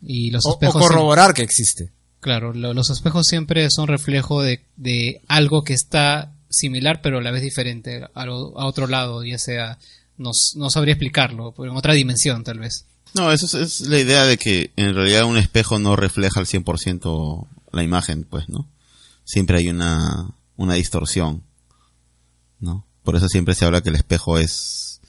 Y 0.00 0.30
los 0.30 0.46
O, 0.46 0.50
o 0.50 0.52
espejos, 0.52 0.82
corroborar 0.82 1.34
que 1.34 1.42
existe. 1.42 1.92
Claro, 2.20 2.52
lo- 2.52 2.74
los 2.74 2.90
espejos 2.90 3.26
siempre 3.26 3.68
son 3.70 3.88
reflejo 3.88 4.42
de, 4.42 4.60
de 4.76 5.20
algo 5.28 5.62
que 5.64 5.74
está 5.74 6.32
similar, 6.48 7.00
pero 7.02 7.18
a 7.18 7.22
la 7.22 7.30
vez 7.30 7.42
diferente, 7.42 8.06
a, 8.14 8.26
lo- 8.26 8.58
a 8.58 8.66
otro 8.66 8.86
lado, 8.86 9.24
ya 9.24 9.38
sea, 9.38 9.78
no, 10.16 10.30
no 10.54 10.70
sabría 10.70 10.94
explicarlo, 10.94 11.52
pero 11.56 11.70
en 11.70 11.76
otra 11.76 11.94
dimensión 11.94 12.44
tal 12.44 12.58
vez. 12.58 12.86
No, 13.14 13.32
eso 13.32 13.46
es, 13.46 13.54
es 13.54 13.80
la 13.88 13.98
idea 13.98 14.24
de 14.24 14.36
que 14.36 14.70
en 14.76 14.94
realidad 14.94 15.24
un 15.24 15.36
espejo 15.38 15.78
no 15.78 15.96
refleja 15.96 16.40
al 16.40 16.46
100% 16.46 17.46
la 17.72 17.82
imagen, 17.82 18.24
pues, 18.24 18.48
¿no? 18.48 18.68
Siempre 19.24 19.58
hay 19.58 19.68
una, 19.68 20.30
una 20.56 20.74
distorsión, 20.74 21.42
¿no? 22.60 22.86
Por 23.02 23.16
eso 23.16 23.28
siempre 23.28 23.54
se 23.54 23.64
habla 23.64 23.82
que 23.82 23.90
el 23.90 23.94
espejo 23.96 24.38
es, 24.38 25.00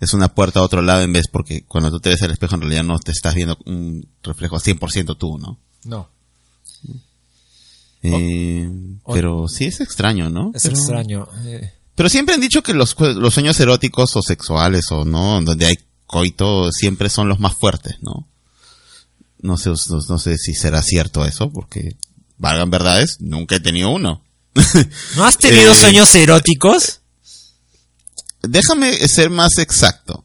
es 0.00 0.12
una 0.14 0.34
puerta 0.34 0.60
a 0.60 0.64
otro 0.64 0.82
lado 0.82 1.02
en 1.02 1.12
vez 1.12 1.28
porque 1.30 1.64
cuando 1.64 1.90
tú 1.90 2.00
te 2.00 2.10
ves 2.10 2.22
al 2.22 2.30
espejo 2.32 2.54
en 2.56 2.62
realidad 2.62 2.84
no 2.84 2.98
te 2.98 3.12
estás 3.12 3.34
viendo 3.34 3.56
un 3.66 4.08
reflejo 4.22 4.56
100% 4.58 5.16
tú, 5.16 5.38
¿no? 5.38 5.58
No. 5.84 6.08
Eh, 8.12 8.68
o- 9.02 9.12
pero 9.14 9.48
sí 9.48 9.64
es 9.64 9.80
extraño, 9.80 10.28
¿no? 10.30 10.50
Es 10.54 10.62
Pero- 10.64 10.76
extraño. 10.76 11.28
eh, 11.46 11.72
Pero 11.94 12.08
siempre 12.08 12.34
han 12.34 12.40
dicho 12.40 12.62
que 12.62 12.74
los, 12.74 12.94
los 12.98 13.34
sueños 13.34 13.58
eróticos 13.60 14.14
o 14.16 14.22
sexuales 14.22 14.90
o 14.90 15.04
no, 15.04 15.40
donde 15.42 15.66
hay 15.66 15.76
coito 16.06 16.70
siempre 16.72 17.08
son 17.08 17.28
los 17.28 17.40
más 17.40 17.54
fuertes, 17.56 17.96
¿no? 18.02 18.28
No 19.40 19.56
sé, 19.56 19.70
no, 19.70 19.98
no 20.08 20.18
sé 20.18 20.36
si 20.38 20.54
será 20.54 20.82
cierto 20.82 21.24
eso, 21.24 21.50
porque 21.50 21.96
valgan 22.38 22.70
verdades, 22.70 23.18
nunca 23.20 23.56
he 23.56 23.60
tenido 23.60 23.90
uno. 23.90 24.22
¿No 25.16 25.24
has 25.24 25.36
tenido 25.38 25.72
Eh, 25.72 25.76
sueños 25.76 26.14
eróticos? 26.14 27.00
Déjame 28.42 28.92
ser 29.08 29.30
más 29.30 29.58
exacto. 29.58 30.24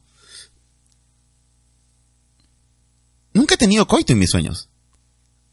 Nunca 3.34 3.56
he 3.56 3.58
tenido 3.58 3.88
coito 3.88 4.14
en 4.14 4.20
mis 4.20 4.30
sueños. 4.32 4.69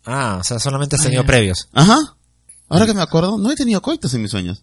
Ah, 0.06 0.38
o 0.40 0.44
sea, 0.44 0.58
solamente 0.60 0.96
has 0.96 1.02
tenido 1.02 1.24
previos. 1.26 1.68
Ajá. 1.72 1.98
Ahora 2.68 2.86
que 2.86 2.94
me 2.94 3.02
acuerdo, 3.02 3.36
no 3.38 3.50
he 3.50 3.56
tenido 3.56 3.82
coitos 3.82 4.14
en 4.14 4.22
mis 4.22 4.30
sueños. 4.30 4.62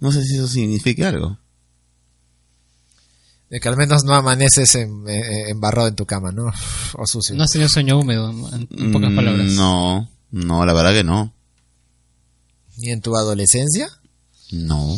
No 0.00 0.12
sé 0.12 0.22
si 0.24 0.36
eso 0.36 0.46
signifique 0.48 1.04
algo. 1.04 1.38
De 3.50 3.60
que 3.60 3.68
al 3.68 3.76
menos 3.76 4.04
no 4.04 4.14
amaneces 4.14 4.74
en- 4.74 5.08
eh, 5.08 5.48
embarrado 5.50 5.88
en 5.88 5.96
tu 5.96 6.04
cama, 6.06 6.32
¿no? 6.32 6.52
O 6.94 7.06
sucio. 7.06 7.34
No 7.34 7.44
has 7.44 7.50
tenido 7.50 7.68
sueño 7.68 7.98
húmedo, 7.98 8.30
en, 8.30 8.68
en 8.70 8.92
pocas 8.92 9.10
Mm, 9.10 9.16
palabras. 9.16 9.46
No, 9.52 10.08
no, 10.30 10.66
la 10.66 10.72
verdad 10.74 10.92
que 10.92 11.04
no. 11.04 11.32
¿Ni 12.76 12.90
en 12.90 13.00
tu 13.00 13.16
adolescencia? 13.16 13.88
No. 14.52 14.96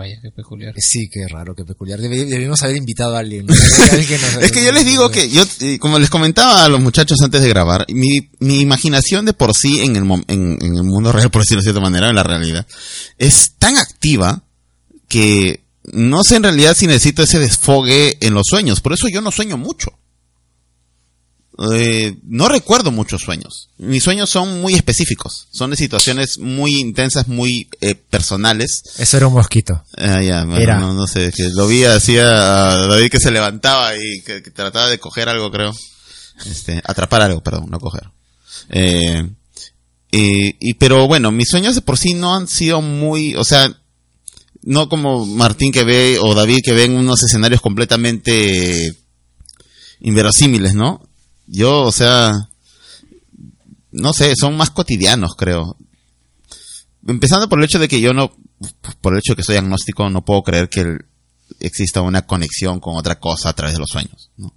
Vaya, 0.00 0.18
qué 0.22 0.30
peculiar. 0.30 0.72
Sí, 0.78 1.10
qué 1.12 1.28
raro, 1.28 1.54
qué 1.54 1.64
peculiar. 1.64 2.00
Deb- 2.00 2.26
debimos 2.28 2.62
haber 2.62 2.76
invitado 2.76 3.16
a 3.16 3.18
alguien. 3.20 3.46
Es 4.40 4.50
que 4.52 4.64
yo 4.64 4.72
les 4.72 4.86
digo 4.86 5.10
que 5.10 5.28
yo, 5.28 5.44
eh, 5.60 5.78
como 5.78 5.98
les 5.98 6.08
comentaba 6.08 6.64
a 6.64 6.68
los 6.68 6.80
muchachos 6.80 7.20
antes 7.22 7.42
de 7.42 7.48
grabar, 7.50 7.84
mi, 7.90 8.30
mi 8.38 8.60
imaginación 8.60 9.26
de 9.26 9.34
por 9.34 9.54
sí 9.54 9.80
en 9.82 9.96
el, 9.96 10.04
mom- 10.04 10.24
en, 10.28 10.56
en 10.62 10.74
el 10.76 10.82
mundo 10.84 11.12
real, 11.12 11.30
por 11.30 11.42
decirlo 11.42 11.60
de 11.60 11.64
cierta 11.64 11.80
manera, 11.82 12.08
en 12.08 12.16
la 12.16 12.22
realidad, 12.22 12.66
es 13.18 13.52
tan 13.58 13.76
activa 13.76 14.42
que 15.08 15.64
no 15.92 16.22
sé 16.24 16.36
en 16.36 16.44
realidad 16.44 16.74
si 16.76 16.86
necesito 16.86 17.22
ese 17.22 17.38
desfogue 17.38 18.16
en 18.20 18.32
los 18.34 18.44
sueños. 18.48 18.80
Por 18.80 18.92
eso 18.94 19.08
yo 19.08 19.20
no 19.20 19.30
sueño 19.30 19.58
mucho. 19.58 19.90
Eh, 21.72 22.16
no 22.22 22.48
recuerdo 22.48 22.90
muchos 22.90 23.20
sueños. 23.22 23.68
Mis 23.76 24.02
sueños 24.02 24.30
son 24.30 24.60
muy 24.62 24.74
específicos. 24.74 25.48
Son 25.50 25.70
de 25.70 25.76
situaciones 25.76 26.38
muy 26.38 26.78
intensas, 26.78 27.28
muy 27.28 27.68
eh, 27.82 27.94
personales. 27.94 28.82
Eso 28.98 29.16
era 29.18 29.26
un 29.26 29.34
mosquito. 29.34 29.84
Ah, 29.96 30.22
ya, 30.22 30.44
bueno, 30.44 30.60
Era. 30.60 30.78
No, 30.78 30.94
no 30.94 31.06
sé, 31.06 31.32
que 31.32 31.50
lo 31.50 31.66
vi 31.66 31.84
así 31.84 32.16
a 32.16 32.24
David 32.24 33.10
que 33.10 33.20
se 33.20 33.30
levantaba 33.30 33.94
y 33.94 34.22
que, 34.22 34.42
que 34.42 34.50
trataba 34.50 34.88
de 34.88 34.98
coger 34.98 35.28
algo, 35.28 35.50
creo. 35.50 35.74
Este, 36.46 36.80
atrapar 36.84 37.22
algo, 37.22 37.42
perdón, 37.42 37.66
no 37.68 37.78
coger. 37.78 38.08
Eh, 38.70 39.28
y, 40.12 40.74
pero 40.74 41.06
bueno, 41.06 41.30
mis 41.30 41.48
sueños 41.48 41.74
de 41.74 41.82
por 41.82 41.98
sí 41.98 42.14
no 42.14 42.34
han 42.34 42.48
sido 42.48 42.82
muy, 42.82 43.34
o 43.36 43.44
sea, 43.44 43.72
no 44.62 44.88
como 44.88 45.24
Martín 45.24 45.72
que 45.72 45.84
ve 45.84 46.18
o 46.20 46.34
David 46.34 46.60
que 46.64 46.72
ven 46.72 46.96
unos 46.96 47.22
escenarios 47.22 47.60
completamente 47.60 48.96
inverosímiles, 50.00 50.74
¿no? 50.74 51.06
Yo, 51.52 51.82
o 51.82 51.92
sea, 51.92 52.48
no 53.90 54.12
sé, 54.12 54.34
son 54.36 54.56
más 54.56 54.70
cotidianos, 54.70 55.34
creo. 55.36 55.76
Empezando 57.06 57.48
por 57.48 57.58
el 57.58 57.64
hecho 57.64 57.80
de 57.80 57.88
que 57.88 58.00
yo 58.00 58.12
no, 58.12 58.32
por 59.00 59.14
el 59.14 59.18
hecho 59.18 59.32
de 59.32 59.36
que 59.36 59.42
soy 59.42 59.56
agnóstico, 59.56 60.08
no 60.10 60.24
puedo 60.24 60.42
creer 60.42 60.68
que 60.68 60.98
exista 61.58 62.02
una 62.02 62.22
conexión 62.22 62.78
con 62.78 62.96
otra 62.96 63.18
cosa 63.18 63.48
a 63.48 63.52
través 63.52 63.74
de 63.74 63.80
los 63.80 63.90
sueños, 63.90 64.30
¿no? 64.36 64.54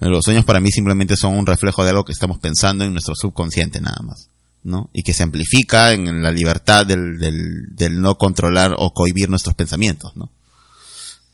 Los 0.00 0.24
sueños 0.24 0.46
para 0.46 0.60
mí 0.60 0.70
simplemente 0.70 1.16
son 1.16 1.36
un 1.36 1.46
reflejo 1.46 1.84
de 1.84 1.90
algo 1.90 2.04
que 2.04 2.12
estamos 2.12 2.38
pensando 2.38 2.84
en 2.84 2.92
nuestro 2.92 3.14
subconsciente 3.14 3.80
nada 3.82 4.00
más, 4.02 4.28
¿no? 4.62 4.88
Y 4.94 5.02
que 5.02 5.12
se 5.12 5.22
amplifica 5.22 5.92
en 5.92 6.22
la 6.22 6.32
libertad 6.32 6.86
del, 6.86 7.18
del, 7.18 7.76
del 7.76 8.00
no 8.00 8.16
controlar 8.16 8.74
o 8.78 8.94
cohibir 8.94 9.28
nuestros 9.28 9.54
pensamientos, 9.54 10.16
¿no? 10.16 10.30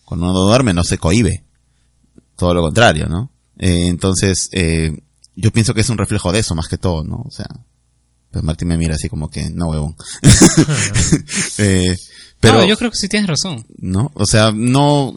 Cuando 0.05 0.31
uno 0.31 0.41
duerme 0.41 0.75
no 0.75 0.83
se 0.83 0.99
cohibe, 0.99 1.45
todo 2.37 2.55
lo 2.55 2.63
contrario, 2.63 3.07
¿no? 3.07 3.30
Eh, 3.61 3.87
entonces, 3.87 4.49
eh, 4.53 4.91
yo 5.37 5.51
pienso 5.53 5.75
que 5.75 5.83
es 5.83 5.91
un 5.91 5.99
reflejo 5.99 6.33
de 6.33 6.41
eso 6.41 6.55
más 6.55 6.67
que 6.67 6.79
todo, 6.79 7.05
¿no? 7.05 7.23
O 7.27 7.31
sea, 7.31 7.47
pues 8.33 8.43
Martín 8.43 8.69
me 8.69 8.79
mira 8.79 8.95
así 8.95 9.09
como 9.09 9.31
que, 9.31 9.51
no 9.51 9.69
huevón. 9.69 9.97
eh, 11.59 11.97
pero, 12.41 12.59
No, 12.59 12.65
yo 12.65 12.77
creo 12.77 12.91
que 12.91 12.97
sí 12.97 13.09
tienes 13.09 13.29
razón. 13.29 13.67
¿no? 13.79 14.11
O 14.15 14.25
sea, 14.25 14.51
no, 14.55 15.13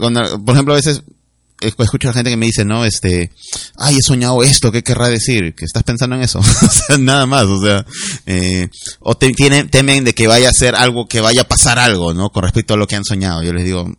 por 0.46 0.56
ejemplo, 0.56 0.74
a 0.74 0.78
veces 0.78 1.04
escucho 1.62 2.10
a 2.10 2.14
gente 2.14 2.30
que 2.30 2.38
me 2.38 2.48
dice, 2.48 2.66
no, 2.66 2.84
este, 2.84 3.32
ay, 3.78 3.98
he 3.98 4.02
soñado 4.02 4.44
esto, 4.44 4.72
¿qué 4.72 4.84
querrá 4.84 5.08
decir? 5.08 5.56
Que 5.56 5.64
estás 5.64 5.84
pensando 5.84 6.16
en 6.18 6.24
eso. 6.24 6.40
o 6.62 6.70
sea, 6.70 6.98
nada 6.98 7.26
más, 7.26 7.46
o 7.46 7.62
sea, 7.62 7.86
eh, 8.26 8.68
o 9.00 9.16
te, 9.16 9.32
tienen, 9.32 9.70
temen 9.70 10.04
de 10.04 10.14
que 10.14 10.28
vaya 10.28 10.50
a 10.50 10.54
ser 10.54 10.76
algo, 10.76 11.08
que 11.08 11.22
vaya 11.22 11.42
a 11.42 11.48
pasar 11.48 11.80
algo, 11.80 12.14
¿no? 12.14 12.30
Con 12.30 12.44
respecto 12.44 12.74
a 12.74 12.78
lo 12.78 12.88
que 12.88 12.96
han 12.96 13.06
soñado. 13.06 13.44
Yo 13.44 13.54
les 13.54 13.64
digo, 13.64 13.90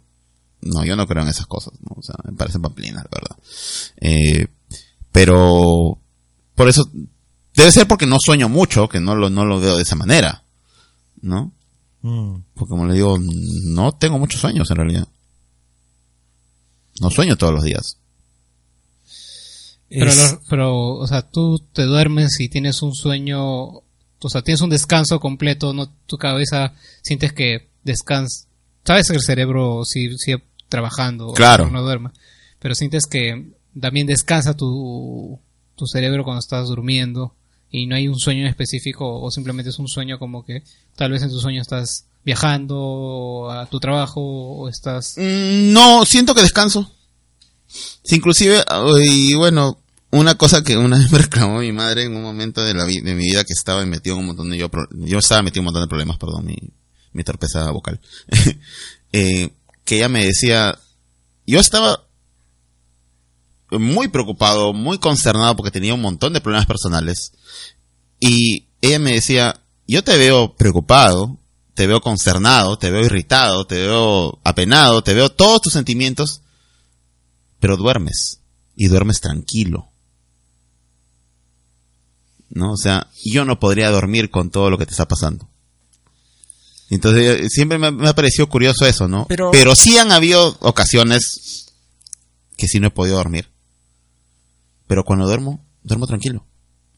no, 0.64 0.84
yo 0.84 0.96
no 0.96 1.06
creo 1.06 1.22
en 1.22 1.28
esas 1.28 1.46
cosas, 1.46 1.74
¿no? 1.80 1.96
O 1.96 2.02
sea, 2.02 2.16
me 2.24 2.32
parecen 2.36 2.62
pamplinas, 2.62 3.04
la 3.04 3.10
verdad. 3.20 3.36
Eh, 4.00 4.46
pero, 5.12 5.98
por 6.54 6.68
eso, 6.68 6.90
debe 7.54 7.70
ser 7.72 7.86
porque 7.86 8.06
no 8.06 8.16
sueño 8.20 8.48
mucho, 8.48 8.88
que 8.88 9.00
no 9.00 9.14
lo, 9.14 9.30
no 9.30 9.44
lo 9.44 9.60
veo 9.60 9.76
de 9.76 9.82
esa 9.82 9.96
manera, 9.96 10.42
¿no? 11.22 11.52
Mm. 12.02 12.36
Porque 12.54 12.70
como 12.70 12.86
le 12.86 12.94
digo, 12.94 13.18
no 13.20 13.92
tengo 13.92 14.18
muchos 14.18 14.40
sueños 14.40 14.70
en 14.70 14.76
realidad. 14.76 15.08
No 17.00 17.10
sueño 17.10 17.36
todos 17.36 17.54
los 17.54 17.64
días. 17.64 17.98
Pero, 19.88 20.06
lo- 20.14 20.40
pero, 20.48 20.86
o 20.96 21.06
sea, 21.06 21.22
tú 21.22 21.58
te 21.72 21.82
duermes 21.84 22.40
y 22.40 22.48
tienes 22.48 22.82
un 22.82 22.94
sueño, 22.94 23.42
o 23.68 23.82
sea, 24.28 24.42
tienes 24.42 24.60
un 24.60 24.70
descanso 24.70 25.20
completo, 25.20 25.72
no, 25.72 25.88
tu 26.06 26.16
cabeza 26.18 26.74
sientes 27.02 27.32
que 27.32 27.68
descansa. 27.84 28.46
Sabes 28.84 29.08
que 29.08 29.16
el 29.16 29.22
cerebro 29.22 29.84
sigue, 29.84 30.16
sigue 30.18 30.42
trabajando, 30.68 31.32
Claro. 31.34 31.64
aunque 31.64 31.76
no 31.76 31.82
duerma, 31.82 32.12
pero 32.58 32.74
sientes 32.74 33.06
que 33.06 33.52
también 33.78 34.06
descansa 34.06 34.56
tu, 34.56 35.38
tu 35.76 35.86
cerebro 35.86 36.24
cuando 36.24 36.40
estás 36.40 36.68
durmiendo 36.68 37.34
y 37.70 37.86
no 37.86 37.96
hay 37.96 38.06
un 38.08 38.18
sueño 38.18 38.42
en 38.42 38.46
específico 38.48 39.20
o 39.20 39.30
simplemente 39.30 39.70
es 39.70 39.78
un 39.78 39.88
sueño 39.88 40.18
como 40.18 40.44
que 40.44 40.62
tal 40.96 41.10
vez 41.10 41.22
en 41.22 41.30
tu 41.30 41.40
sueño 41.40 41.60
estás 41.60 42.06
viajando 42.24 43.48
a 43.50 43.66
tu 43.66 43.80
trabajo 43.80 44.20
o 44.20 44.68
estás 44.68 45.14
Mm, 45.18 45.72
No, 45.72 46.04
siento 46.04 46.34
que 46.34 46.42
descanso. 46.42 46.90
Sí, 48.04 48.16
inclusive, 48.16 48.62
y 49.02 49.34
bueno, 49.34 49.78
una 50.10 50.36
cosa 50.36 50.62
que 50.62 50.76
una 50.76 50.98
vez 50.98 51.10
me 51.10 51.18
reclamó 51.18 51.58
mi 51.58 51.72
madre 51.72 52.04
en 52.04 52.14
un 52.14 52.22
momento 52.22 52.62
de, 52.64 52.74
la 52.74 52.84
vi- 52.84 53.00
de 53.00 53.14
mi 53.14 53.24
vida 53.24 53.42
que 53.44 53.52
estaba 53.52 53.84
metido 53.84 54.14
en 54.14 54.20
un 54.20 54.26
montón 54.28 54.50
de 54.50 54.58
yo, 54.58 54.70
yo 54.92 55.18
estaba 55.18 55.42
metido 55.42 55.60
en 55.60 55.62
un 55.62 55.72
montón 55.72 55.82
de 55.82 55.88
problemas, 55.88 56.18
perdón, 56.18 56.44
mi, 56.46 56.56
mi 57.12 57.24
torpeza 57.24 57.70
vocal. 57.72 58.00
Eh, 59.16 59.50
que 59.84 59.96
ella 59.96 60.08
me 60.08 60.24
decía, 60.24 60.78
yo 61.46 61.60
estaba 61.60 62.06
muy 63.70 64.08
preocupado, 64.08 64.72
muy 64.72 64.98
consternado 64.98 65.56
porque 65.56 65.70
tenía 65.70 65.94
un 65.94 66.00
montón 66.00 66.32
de 66.32 66.40
problemas 66.40 66.66
personales. 66.66 67.32
Y 68.20 68.68
ella 68.80 68.98
me 68.98 69.12
decía, 69.12 69.60
yo 69.86 70.02
te 70.02 70.16
veo 70.16 70.54
preocupado, 70.56 71.38
te 71.74 71.86
veo 71.86 72.00
consternado, 72.00 72.78
te 72.78 72.90
veo 72.90 73.04
irritado, 73.04 73.66
te 73.66 73.76
veo 73.76 74.38
apenado, 74.44 75.02
te 75.02 75.14
veo 75.14 75.30
todos 75.30 75.62
tus 75.62 75.72
sentimientos, 75.72 76.42
pero 77.60 77.76
duermes 77.76 78.40
y 78.76 78.86
duermes 78.88 79.20
tranquilo. 79.20 79.88
¿No? 82.50 82.72
O 82.72 82.76
sea, 82.76 83.08
yo 83.24 83.44
no 83.44 83.58
podría 83.58 83.90
dormir 83.90 84.30
con 84.30 84.50
todo 84.50 84.70
lo 84.70 84.78
que 84.78 84.86
te 84.86 84.92
está 84.92 85.08
pasando. 85.08 85.48
Entonces, 86.94 87.40
eh, 87.40 87.48
siempre 87.50 87.78
me, 87.78 87.90
me 87.90 88.08
ha 88.08 88.14
parecido 88.14 88.48
curioso 88.48 88.86
eso, 88.86 89.08
¿no? 89.08 89.26
Pero- 89.28 89.50
pero 89.50 89.74
sí 89.74 89.98
han 89.98 90.12
habido 90.12 90.56
ocasiones 90.60 91.72
que 92.56 92.68
sí 92.68 92.78
no 92.78 92.86
he 92.88 92.90
podido 92.90 93.16
dormir. 93.16 93.50
Pero 94.86 95.04
cuando 95.04 95.26
duermo, 95.26 95.64
duermo 95.82 96.06
tranquilo. 96.06 96.46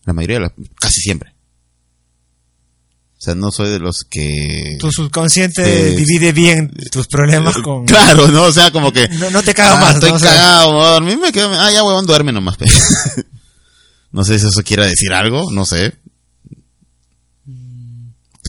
La 0.05 0.13
mayoría, 0.13 0.37
de 0.37 0.43
las- 0.43 0.53
casi 0.79 1.01
siempre. 1.01 1.35
O 3.19 3.21
sea, 3.27 3.35
no 3.35 3.51
soy 3.51 3.71
de 3.71 3.79
los 3.79 4.05
que... 4.05 4.77
Tu 4.79 4.93
subconsciente 4.93 5.97
divide 5.97 6.33
bien 6.33 6.71
tus 6.93 7.07
problemas 7.07 7.57
con... 7.57 7.87
Claro, 7.87 8.29
¿no? 8.29 8.43
O 8.45 8.53
sea, 8.53 8.71
como 8.71 8.93
que... 8.93 9.09
No, 9.09 9.31
no 9.31 9.43
te 9.43 9.55
caga 9.55 9.79
ah, 9.79 9.81
más, 9.81 9.95
Estoy 9.95 10.13
¿no? 10.13 10.19
Cagado, 10.21 10.73
voy 10.75 10.85
a 10.85 10.91
dormir, 10.91 11.19
me 11.19 11.33
quedo... 11.33 11.51
Ah, 11.59 11.73
ya, 11.73 11.83
huevón, 11.83 12.05
duerme 12.05 12.33
nomás. 12.33 12.59
no 14.13 14.23
sé 14.25 14.39
si 14.39 14.47
eso 14.47 14.63
quiera 14.63 14.85
decir 14.85 15.15
algo, 15.15 15.51
no 15.51 15.65
sé. 15.65 15.95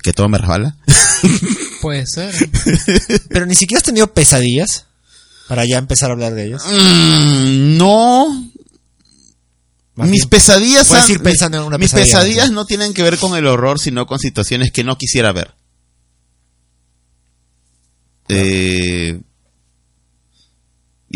Que 0.08 0.14
todo 0.14 0.30
me 0.30 0.38
resbala. 0.38 0.78
puede 1.82 2.08
ser 2.08 2.34
Pero 3.28 3.46
ni 3.46 3.56
siquiera 3.56 3.80
has 3.80 3.84
tenido 3.84 4.08
pesadillas 4.14 4.86
para 5.50 5.66
ya 5.66 5.78
empezar 5.78 6.10
a 6.10 6.14
hablar 6.14 6.34
de 6.34 6.46
ellos. 6.46 6.64
Mm, 6.66 7.76
no, 7.78 8.50
Más 9.96 10.08
mis 10.08 10.22
bien, 10.22 10.30
pesadillas 10.30 10.90
han- 10.94 11.12
ir 11.12 11.22
pensando 11.22 11.58
en 11.58 11.64
una 11.66 11.78
mis 11.78 11.92
pesadilla, 11.92 12.20
pesadillas 12.20 12.50
¿no? 12.52 12.62
no 12.62 12.66
tienen 12.66 12.94
que 12.94 13.04
ver 13.04 13.18
con 13.18 13.36
el 13.36 13.46
horror 13.48 13.80
sino 13.82 14.06
con 14.08 14.18
situaciones 14.18 14.72
que 14.72 14.86
no 14.86 14.98
quisiera 14.98 15.34
ver 15.34 15.52
Eh, 18.30 19.20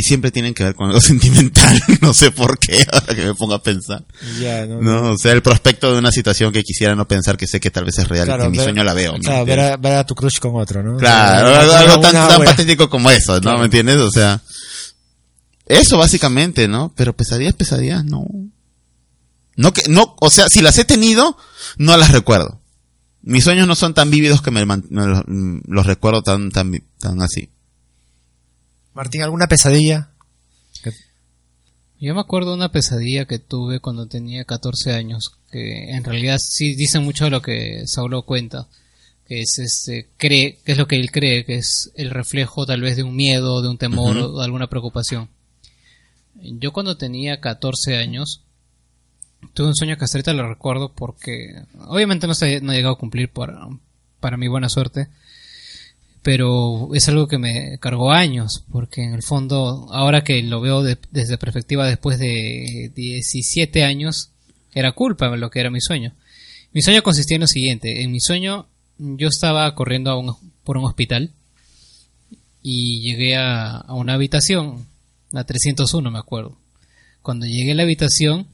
y 0.01 0.03
siempre 0.03 0.31
tienen 0.31 0.55
que 0.55 0.63
ver 0.63 0.73
con 0.75 0.87
algo 0.87 0.99
sentimental. 1.01 1.79
no 2.01 2.11
sé 2.13 2.31
por 2.31 2.57
qué, 2.57 2.83
ahora 2.91 3.13
que 3.13 3.25
me 3.25 3.35
pongo 3.35 3.53
a 3.53 3.61
pensar. 3.61 4.03
Ya, 4.39 4.65
no, 4.65 4.81
No, 4.81 5.11
o 5.11 5.17
sea, 5.17 5.31
el 5.33 5.43
prospecto 5.43 5.93
de 5.93 5.99
una 5.99 6.11
situación 6.11 6.51
que 6.51 6.63
quisiera 6.63 6.95
no 6.95 7.07
pensar 7.07 7.37
que 7.37 7.45
sé 7.47 7.59
que 7.59 7.69
tal 7.69 7.85
vez 7.85 7.97
es 7.99 8.07
real 8.07 8.27
y 8.27 8.31
que 8.31 8.45
en 8.45 8.51
mi 8.51 8.57
ver- 8.57 8.65
sueño 8.65 8.83
la 8.83 8.93
veo. 8.93 9.13
¿me 9.13 9.19
Claro, 9.19 9.45
ver 9.45 9.59
a, 9.59 9.77
ver 9.77 9.93
a 9.93 10.05
tu 10.05 10.15
crush 10.15 10.39
con 10.39 10.55
otro, 10.55 10.81
¿no? 10.81 10.97
Claro, 10.97 11.49
O 11.51 11.69
sea, 11.71 11.79
algo, 11.81 12.01
tan, 12.01 12.43
patético 12.43 12.89
como 12.89 13.11
eso, 13.11 13.35
¿no? 13.35 13.41
Claro. 13.41 13.59
¿Me 13.59 13.65
entiendes? 13.65 13.97
O 13.97 14.09
sea, 14.11 14.41
eso 15.65 15.97
básicamente, 15.97 16.67
¿no? 16.67 16.93
Pero 16.97 17.15
pesadillas, 17.15 17.53
pesadillas, 17.53 18.03
no. 18.03 18.25
No 19.55 19.73
que, 19.73 19.83
no, 19.87 20.15
o 20.19 20.29
sea, 20.29 20.47
si 20.49 20.61
las 20.61 20.77
he 20.77 20.85
tenido, 20.85 21.37
no 21.77 21.95
las 21.97 22.11
recuerdo. 22.11 22.59
Mis 23.21 23.43
sueños 23.43 23.67
no 23.67 23.75
son 23.75 23.93
tan 23.93 24.09
vívidos 24.09 24.41
que 24.41 24.49
me, 24.49 24.65
los, 24.65 25.23
mm, 25.27 25.59
los 25.67 25.85
recuerdo 25.85 26.23
tan, 26.23 26.49
tan, 26.49 26.71
tan 26.99 27.21
así. 27.21 27.49
Martín, 28.93 29.23
¿alguna 29.23 29.47
pesadilla? 29.47 30.09
Yo 31.99 32.15
me 32.15 32.21
acuerdo 32.21 32.49
de 32.49 32.55
una 32.55 32.71
pesadilla 32.71 33.25
que 33.25 33.37
tuve 33.37 33.79
cuando 33.79 34.07
tenía 34.07 34.43
14 34.43 34.93
años, 34.93 35.33
que 35.51 35.91
en 35.91 36.03
realidad 36.03 36.39
sí 36.39 36.73
dice 36.73 36.99
mucho 36.99 37.25
de 37.25 37.29
lo 37.29 37.43
que 37.43 37.83
Saulo 37.85 38.23
cuenta, 38.23 38.67
que 39.27 39.41
es 39.41 39.59
este, 39.59 40.09
cree, 40.17 40.57
que 40.65 40.71
es 40.71 40.79
lo 40.79 40.87
que 40.87 40.95
él 40.95 41.11
cree, 41.11 41.45
que 41.45 41.57
es 41.57 41.91
el 41.95 42.09
reflejo 42.09 42.65
tal 42.65 42.81
vez 42.81 42.95
de 42.95 43.03
un 43.03 43.15
miedo, 43.15 43.61
de 43.61 43.69
un 43.69 43.77
temor 43.77 44.17
o 44.17 44.39
de 44.39 44.43
alguna 44.43 44.67
preocupación. 44.67 45.29
Yo 46.33 46.73
cuando 46.73 46.97
tenía 46.97 47.39
14 47.39 47.97
años, 47.97 48.41
tuve 49.53 49.67
un 49.67 49.75
sueño 49.75 49.95
que 49.95 50.05
hasta 50.05 50.17
ahorita 50.17 50.33
lo 50.33 50.49
recuerdo 50.49 50.93
porque 50.93 51.53
obviamente 51.85 52.25
no 52.25 52.33
se 52.33 52.61
no 52.61 52.71
he 52.71 52.77
llegado 52.77 52.95
a 52.95 52.99
cumplir 52.99 53.31
para, 53.31 53.67
para 54.19 54.37
mi 54.37 54.47
buena 54.47 54.69
suerte, 54.69 55.07
pero 56.23 56.93
es 56.93 57.07
algo 57.09 57.27
que 57.27 57.37
me 57.37 57.77
cargó 57.79 58.11
años, 58.11 58.63
porque 58.71 59.03
en 59.03 59.13
el 59.13 59.23
fondo, 59.23 59.87
ahora 59.91 60.23
que 60.23 60.41
lo 60.43 60.61
veo 60.61 60.83
de- 60.83 60.97
desde 61.11 61.37
perspectiva 61.37 61.87
después 61.87 62.19
de 62.19 62.91
17 62.95 63.83
años, 63.83 64.29
era 64.73 64.91
culpa 64.91 65.35
lo 65.35 65.49
que 65.49 65.59
era 65.59 65.69
mi 65.71 65.81
sueño. 65.81 66.13
Mi 66.73 66.81
sueño 66.81 67.03
consistía 67.03 67.35
en 67.35 67.41
lo 67.41 67.47
siguiente, 67.47 68.03
en 68.03 68.11
mi 68.11 68.19
sueño 68.19 68.67
yo 68.97 69.27
estaba 69.27 69.73
corriendo 69.75 70.11
a 70.11 70.17
un- 70.17 70.35
por 70.63 70.77
un 70.77 70.85
hospital 70.85 71.31
y 72.61 73.01
llegué 73.01 73.35
a, 73.35 73.77
a 73.77 73.93
una 73.95 74.13
habitación, 74.13 74.85
la 75.31 75.43
301 75.45 76.11
me 76.11 76.19
acuerdo. 76.19 76.57
Cuando 77.21 77.45
llegué 77.45 77.71
a 77.71 77.75
la 77.75 77.83
habitación 77.83 78.47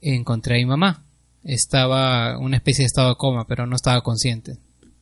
encontré 0.00 0.56
a 0.56 0.58
mi 0.58 0.66
mamá. 0.66 1.02
Estaba 1.44 2.32
en 2.32 2.38
una 2.44 2.56
especie 2.56 2.82
de 2.82 2.86
estado 2.86 3.10
de 3.10 3.16
coma, 3.16 3.46
pero 3.46 3.66
no 3.66 3.76
estaba 3.76 4.00
consciente. 4.02 4.56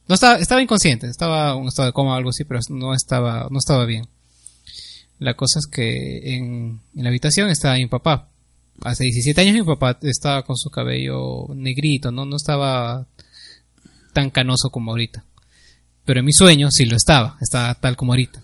No 0.09 0.15
estaba, 0.15 0.37
estaba 0.37 0.63
inconsciente, 0.63 1.09
estaba 1.09 1.53
en 1.53 1.59
un 1.59 1.69
estado 1.69 1.87
de 1.87 1.93
coma 1.93 2.13
o 2.13 2.15
algo 2.15 2.31
así, 2.31 2.45
pero 2.45 2.61
no 2.71 2.95
estaba, 2.95 3.49
no 3.51 3.59
estaba 3.59 3.85
bien. 3.85 4.07
La 5.19 5.35
cosa 5.35 5.59
es 5.59 5.67
que 5.67 6.35
en, 6.37 6.81
en 6.95 7.03
la 7.03 7.09
habitación 7.09 7.49
estaba 7.49 7.77
mi 7.77 7.87
papá. 7.87 8.29
Hace 8.83 9.05
17 9.05 9.41
años 9.41 9.55
mi 9.55 9.63
papá 9.63 9.99
estaba 10.03 10.45
con 10.45 10.57
su 10.57 10.71
cabello 10.71 11.47
negrito, 11.55 12.13
no, 12.13 12.27
no 12.27 12.37
estaba 12.37 13.07
tan 14.13 14.31
canoso 14.31 14.71
como 14.71 14.93
ahorita. 14.93 15.25
Pero 16.05 16.21
en 16.21 16.27
mi 16.27 16.33
sueño 16.33 16.71
sí 16.71 16.85
lo 16.85 16.97
estaba, 16.97 17.37
estaba 17.41 17.75
tal 17.75 17.97
como 17.97 18.13
ahorita. 18.13 18.43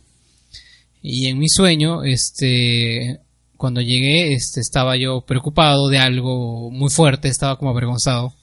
Y 1.00 1.26
en 1.26 1.38
mi 1.38 1.48
sueño, 1.48 2.04
este, 2.04 3.20
cuando 3.56 3.80
llegué, 3.80 4.34
este, 4.34 4.60
estaba 4.60 4.96
yo 4.96 5.22
preocupado 5.22 5.88
de 5.88 5.98
algo 5.98 6.70
muy 6.70 6.90
fuerte, 6.90 7.28
estaba 7.28 7.56
como 7.56 7.70
avergonzado. 7.70 8.34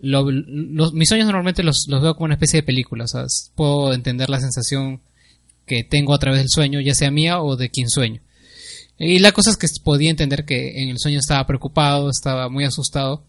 Lo- 0.00 0.30
los- 0.30 0.92
mis 0.92 1.08
sueños 1.08 1.26
normalmente 1.26 1.62
los, 1.62 1.86
los 1.88 2.02
veo 2.02 2.14
como 2.14 2.26
una 2.26 2.34
especie 2.34 2.60
de 2.60 2.66
película, 2.66 3.04
o 3.04 3.08
sea, 3.08 3.24
puedo 3.54 3.92
entender 3.92 4.30
la 4.30 4.40
sensación 4.40 5.00
que 5.66 5.82
tengo 5.84 6.14
a 6.14 6.18
través 6.18 6.40
del 6.40 6.48
sueño, 6.48 6.80
ya 6.80 6.94
sea 6.94 7.10
mía 7.10 7.42
o 7.42 7.56
de 7.56 7.68
quien 7.70 7.88
sueño. 7.88 8.20
Y 8.98 9.18
la 9.20 9.32
cosa 9.32 9.50
es 9.50 9.56
que 9.56 9.66
podía 9.84 10.10
entender 10.10 10.44
que 10.44 10.82
en 10.82 10.88
el 10.88 10.98
sueño 10.98 11.18
estaba 11.18 11.46
preocupado, 11.46 12.10
estaba 12.10 12.48
muy 12.48 12.64
asustado. 12.64 13.24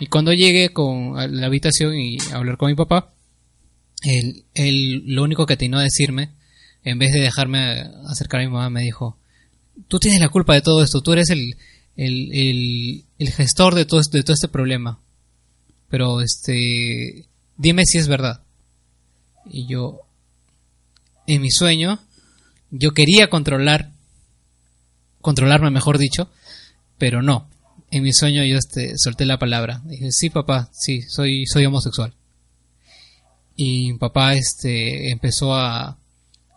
Y 0.00 0.06
cuando 0.06 0.32
llegué 0.32 0.70
con, 0.70 1.18
a 1.18 1.26
la 1.28 1.46
habitación 1.46 1.94
y 1.98 2.18
a 2.32 2.36
hablar 2.36 2.56
con 2.56 2.68
mi 2.68 2.74
papá, 2.76 3.12
él, 4.02 4.44
él 4.54 5.02
lo 5.06 5.22
único 5.24 5.46
que 5.46 5.54
atinó 5.54 5.78
a 5.78 5.82
decirme, 5.82 6.30
en 6.84 6.98
vez 6.98 7.12
de 7.12 7.20
dejarme 7.20 7.84
acercar 8.08 8.40
a 8.40 8.44
mi 8.44 8.50
mamá, 8.50 8.70
me 8.70 8.82
dijo, 8.82 9.16
tú 9.88 9.98
tienes 9.98 10.20
la 10.20 10.28
culpa 10.28 10.54
de 10.54 10.62
todo 10.62 10.82
esto, 10.82 11.00
tú 11.00 11.12
eres 11.12 11.30
el, 11.30 11.54
el, 11.96 12.30
el, 12.32 13.04
el 13.18 13.30
gestor 13.32 13.74
de 13.74 13.84
todo, 13.84 14.00
de 14.12 14.22
todo 14.22 14.34
este 14.34 14.48
problema. 14.48 15.00
Pero 15.88 16.20
este, 16.20 17.26
dime 17.56 17.84
si 17.84 17.98
es 17.98 18.08
verdad. 18.08 18.42
Y 19.46 19.66
yo, 19.66 20.00
en 21.26 21.42
mi 21.42 21.50
sueño, 21.50 21.98
yo 22.70 22.92
quería 22.92 23.30
controlar, 23.30 23.92
controlarme 25.20 25.70
mejor 25.70 25.98
dicho, 25.98 26.30
pero 26.98 27.22
no. 27.22 27.48
En 27.90 28.02
mi 28.02 28.12
sueño 28.12 28.44
yo 28.44 28.58
este, 28.58 28.98
solté 28.98 29.24
la 29.24 29.38
palabra. 29.38 29.80
Dije, 29.84 30.12
sí 30.12 30.28
papá, 30.28 30.70
sí, 30.72 31.02
soy, 31.02 31.46
soy 31.46 31.64
homosexual. 31.64 32.14
Y 33.56 33.92
mi 33.92 33.98
papá 33.98 34.34
este, 34.34 35.10
empezó 35.10 35.54
a, 35.54 35.98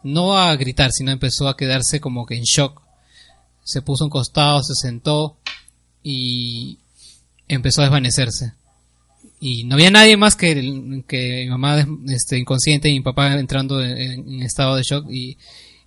no 0.04 0.38
a 0.38 0.56
gritar, 0.56 0.92
sino 0.92 1.12
empezó 1.12 1.48
a 1.48 1.56
quedarse 1.56 2.02
como 2.02 2.26
que 2.26 2.36
en 2.36 2.44
shock. 2.44 2.82
Se 3.64 3.82
puso 3.82 4.04
un 4.04 4.10
costado, 4.10 4.62
se 4.64 4.76
sentó 4.76 5.38
y 6.04 6.80
empezó 7.48 7.82
a 7.82 7.86
desvanecerse. 7.86 8.54
Y 9.44 9.64
no 9.64 9.74
había 9.74 9.90
nadie 9.90 10.16
más 10.18 10.36
que, 10.36 10.52
el- 10.52 11.04
que 11.08 11.46
mi 11.46 11.50
mamá 11.50 11.84
este, 12.10 12.38
inconsciente 12.38 12.90
y 12.90 12.94
mi 12.94 13.02
papá 13.02 13.34
entrando 13.40 13.84
en, 13.84 14.44
estado 14.44 14.76
de 14.76 14.84
shock 14.84 15.08
y, 15.10 15.36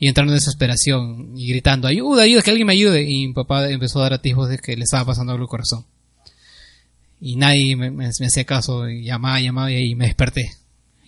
y 0.00 0.08
entrando 0.08 0.32
en 0.32 0.38
desesperación 0.38 1.32
y 1.36 1.46
gritando, 1.48 1.86
ayuda, 1.86 2.24
ayuda, 2.24 2.42
que 2.42 2.50
alguien 2.50 2.66
me 2.66 2.72
ayude. 2.72 3.04
Y 3.08 3.28
mi 3.28 3.32
papá 3.32 3.70
empezó 3.70 4.00
a 4.00 4.02
dar 4.02 4.14
atisbos 4.14 4.48
de 4.48 4.58
que 4.58 4.76
le 4.76 4.82
estaba 4.82 5.04
pasando 5.04 5.30
algo 5.32 5.44
al 5.44 5.48
corazón. 5.48 5.86
Y 7.20 7.36
nadie 7.36 7.76
me, 7.76 7.92
me- 7.92 8.06
hacía 8.08 8.44
caso, 8.44 8.88
y 8.88 9.04
llamaba, 9.04 9.40
llamaba 9.40 9.70
y 9.72 9.94
me 9.94 10.06
desperté, 10.06 10.50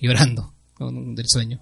llorando 0.00 0.52
del 0.78 1.28
sueño. 1.28 1.60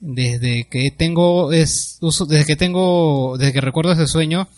Desde 0.00 0.68
que 0.68 0.92
tengo, 0.92 1.52
es, 1.52 1.98
uso, 2.00 2.24
desde 2.26 2.44
que 2.44 2.54
tengo, 2.54 3.36
desde 3.36 3.52
que 3.52 3.60
recuerdo 3.60 3.90
ese 3.90 4.06
sueño, 4.06 4.48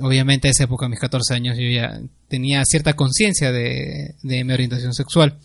obviamente 0.00 0.48
a 0.48 0.50
esa 0.50 0.64
época, 0.64 0.86
a 0.86 0.88
mis 0.88 1.00
14 1.00 1.34
años, 1.34 1.56
yo 1.56 1.68
ya 1.68 2.00
tenía 2.28 2.64
cierta 2.64 2.94
conciencia 2.94 3.52
de, 3.52 4.14
de 4.22 4.44
mi 4.44 4.52
orientación 4.52 4.94
sexual. 4.94 5.38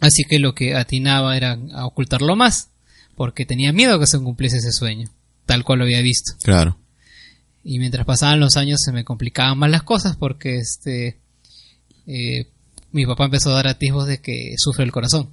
Así 0.00 0.24
que 0.24 0.38
lo 0.38 0.54
que 0.54 0.74
atinaba 0.74 1.36
era 1.36 1.58
a 1.72 1.86
ocultarlo 1.86 2.36
más, 2.36 2.70
porque 3.16 3.46
tenía 3.46 3.72
miedo 3.72 3.98
que 3.98 4.06
se 4.06 4.18
cumpliese 4.18 4.58
ese 4.58 4.72
sueño, 4.72 5.08
tal 5.46 5.64
cual 5.64 5.78
lo 5.80 5.84
había 5.84 6.00
visto. 6.00 6.32
Claro. 6.42 6.78
Y 7.62 7.78
mientras 7.78 8.04
pasaban 8.04 8.40
los 8.40 8.56
años 8.56 8.80
se 8.82 8.92
me 8.92 9.04
complicaban 9.04 9.58
más 9.58 9.70
las 9.70 9.82
cosas 9.82 10.16
porque 10.16 10.56
este 10.56 11.18
eh, 12.06 12.48
mi 12.92 13.06
papá 13.06 13.24
empezó 13.24 13.50
a 13.50 13.54
dar 13.54 13.68
atisbos 13.68 14.06
de 14.06 14.20
que 14.20 14.54
sufre 14.58 14.84
el 14.84 14.92
corazón. 14.92 15.30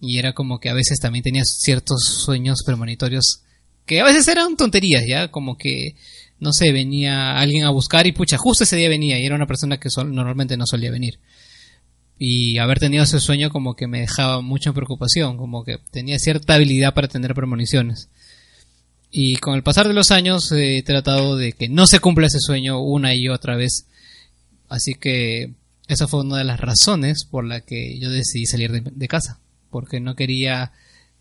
Y 0.00 0.18
era 0.18 0.32
como 0.32 0.58
que 0.58 0.68
a 0.68 0.74
veces 0.74 0.98
también 0.98 1.22
tenía 1.22 1.44
ciertos 1.44 2.04
sueños 2.04 2.62
premonitorios 2.66 3.42
que 3.86 4.00
a 4.00 4.04
veces 4.04 4.26
eran 4.28 4.56
tonterías, 4.56 5.04
ya 5.06 5.28
como 5.28 5.56
que 5.56 5.96
no 6.42 6.52
sé, 6.52 6.72
venía 6.72 7.38
alguien 7.38 7.64
a 7.64 7.70
buscar 7.70 8.04
y 8.08 8.10
pucha, 8.10 8.36
justo 8.36 8.64
ese 8.64 8.74
día 8.74 8.88
venía 8.88 9.16
y 9.16 9.24
era 9.24 9.36
una 9.36 9.46
persona 9.46 9.78
que 9.78 9.88
normalmente 10.04 10.56
no 10.56 10.66
solía 10.66 10.90
venir. 10.90 11.20
Y 12.18 12.58
haber 12.58 12.80
tenido 12.80 13.04
ese 13.04 13.20
sueño 13.20 13.48
como 13.50 13.76
que 13.76 13.86
me 13.86 14.00
dejaba 14.00 14.40
mucha 14.40 14.72
preocupación, 14.72 15.36
como 15.36 15.62
que 15.62 15.78
tenía 15.92 16.18
cierta 16.18 16.54
habilidad 16.54 16.94
para 16.94 17.06
tener 17.06 17.32
premoniciones. 17.34 18.08
Y 19.08 19.36
con 19.36 19.54
el 19.54 19.62
pasar 19.62 19.86
de 19.86 19.94
los 19.94 20.10
años 20.10 20.50
he 20.50 20.82
tratado 20.82 21.36
de 21.36 21.52
que 21.52 21.68
no 21.68 21.86
se 21.86 22.00
cumpla 22.00 22.26
ese 22.26 22.40
sueño 22.40 22.80
una 22.80 23.14
y 23.14 23.28
otra 23.28 23.54
vez. 23.54 23.86
Así 24.68 24.94
que 24.94 25.52
esa 25.86 26.08
fue 26.08 26.22
una 26.22 26.38
de 26.38 26.44
las 26.44 26.58
razones 26.58 27.24
por 27.24 27.46
la 27.46 27.60
que 27.60 28.00
yo 28.00 28.10
decidí 28.10 28.46
salir 28.46 28.82
de, 28.82 29.08
casa. 29.08 29.38
Porque 29.70 30.00
no 30.00 30.16
quería 30.16 30.72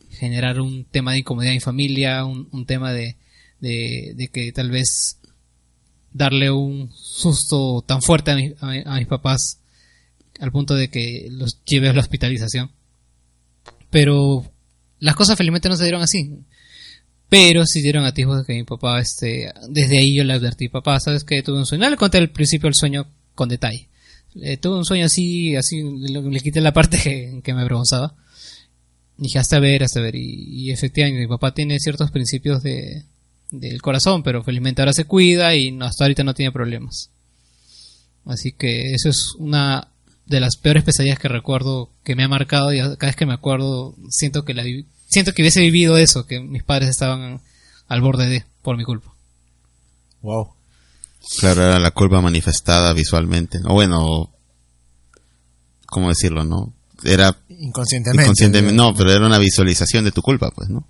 generar 0.09 0.59
un 0.59 0.83
tema 0.83 1.11
de 1.11 1.19
incomodidad 1.19 1.51
en 1.51 1.57
mi 1.57 1.61
familia, 1.61 2.25
un 2.25 2.65
tema 2.65 2.91
de, 2.91 3.17
de, 3.61 4.13
de 4.15 4.27
que 4.27 4.51
tal 4.51 4.69
vez 4.71 5.17
darle 6.11 6.51
un 6.51 6.91
susto 6.93 7.83
tan 7.87 8.01
fuerte 8.01 8.31
a, 8.31 8.35
mi- 8.35 8.53
a 8.59 8.95
a 8.95 8.97
mis 8.97 9.07
papás 9.07 9.59
al 10.39 10.51
punto 10.51 10.75
de 10.75 10.89
que 10.89 11.27
los 11.31 11.63
lleve 11.63 11.87
a 11.87 11.93
la 11.93 12.01
hospitalización. 12.01 12.71
Pero 13.89 14.51
las 14.99 15.15
cosas 15.15 15.37
felizmente 15.37 15.69
no 15.69 15.75
se 15.77 15.83
dieron 15.83 16.01
así. 16.01 16.39
Pero 17.29 17.65
sí 17.65 17.81
dieron 17.81 18.03
atisbos 18.05 18.39
de 18.39 18.45
que 18.45 18.53
mi 18.53 18.63
papá, 18.63 18.99
este, 18.99 19.53
desde 19.69 19.99
ahí 19.99 20.15
yo 20.15 20.23
le 20.23 20.33
advertí, 20.33 20.67
papá, 20.67 20.99
sabes 20.99 21.23
que 21.23 21.41
tuve 21.43 21.59
un 21.59 21.65
sueño. 21.65 21.85
No 21.85 21.89
le 21.89 21.97
conté 21.97 22.17
al 22.17 22.31
principio 22.31 22.67
el 22.67 22.75
sueño 22.75 23.07
con 23.35 23.47
detalle. 23.47 23.87
Eh, 24.35 24.57
tuve 24.57 24.77
un 24.77 24.85
sueño 24.85 25.05
así, 25.05 25.55
así, 25.55 25.81
le, 25.81 26.21
le 26.21 26.39
quité 26.39 26.59
la 26.61 26.73
parte 26.73 26.97
que, 27.01 27.39
que 27.43 27.53
me 27.53 27.61
avergonzaba. 27.61 28.15
Dije, 29.17 29.39
hasta 29.39 29.59
ver, 29.59 29.83
hasta 29.83 30.01
ver. 30.01 30.15
Y, 30.15 30.65
y 30.67 30.71
efectivamente, 30.71 31.21
mi 31.21 31.27
papá 31.27 31.53
tiene 31.53 31.79
ciertos 31.79 32.11
principios 32.11 32.63
de, 32.63 33.05
del 33.51 33.81
corazón, 33.81 34.23
pero 34.23 34.43
felizmente 34.43 34.81
ahora 34.81 34.93
se 34.93 35.05
cuida 35.05 35.55
y 35.55 35.71
no, 35.71 35.85
hasta 35.85 36.05
ahorita 36.05 36.23
no 36.23 36.33
tiene 36.33 36.51
problemas. 36.51 37.09
Así 38.25 38.51
que 38.53 38.93
eso 38.93 39.09
es 39.09 39.33
una 39.37 39.89
de 40.25 40.39
las 40.39 40.55
peores 40.55 40.83
pesadillas 40.83 41.19
que 41.19 41.27
recuerdo 41.27 41.89
que 42.03 42.15
me 42.15 42.23
ha 42.23 42.27
marcado 42.27 42.73
y 42.73 42.79
cada 42.79 42.95
vez 42.97 43.15
que 43.15 43.25
me 43.25 43.33
acuerdo 43.33 43.95
siento 44.09 44.45
que 44.45 44.53
la 44.53 44.63
siento 45.07 45.33
que 45.33 45.41
hubiese 45.41 45.61
vivido 45.61 45.97
eso, 45.97 46.25
que 46.25 46.39
mis 46.39 46.63
padres 46.63 46.89
estaban 46.89 47.41
al 47.87 48.01
borde 48.01 48.27
de, 48.27 48.45
por 48.61 48.77
mi 48.77 48.83
culpa. 48.83 49.13
Wow. 50.21 50.53
Claro, 51.39 51.63
era 51.63 51.79
la 51.79 51.91
culpa 51.91 52.21
manifestada 52.21 52.93
visualmente. 52.93 53.59
O 53.65 53.73
bueno, 53.73 54.31
¿cómo 55.87 56.09
decirlo, 56.09 56.45
no? 56.45 56.73
Era 57.03 57.35
Inconscientemente. 57.49 58.23
inconscientemente, 58.23 58.75
no, 58.75 58.95
pero 58.95 59.11
era 59.11 59.25
una 59.25 59.39
visualización 59.39 60.05
de 60.05 60.11
tu 60.11 60.21
culpa, 60.21 60.51
pues, 60.51 60.69
¿no? 60.69 60.87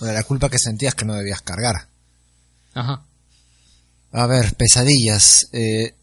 De 0.00 0.12
la 0.12 0.22
culpa 0.22 0.48
que 0.48 0.58
sentías 0.58 0.94
que 0.94 1.04
no 1.04 1.14
debías 1.14 1.42
cargar. 1.42 1.88
Ajá. 2.78 3.04
A 4.12 4.26
ver, 4.26 4.54
pesadillas. 4.54 5.48
Eh, 5.52 5.94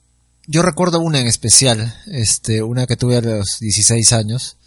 yo 0.45 0.61
recuerdo 0.61 0.99
una 0.99 1.21
en 1.21 1.27
especial, 1.27 1.95
este, 2.07 2.61
una 2.63 2.85
que 2.85 2.97
tuve 2.97 3.15
a 3.15 3.21
los 3.21 3.59
16 3.61 4.11
años. 4.11 4.57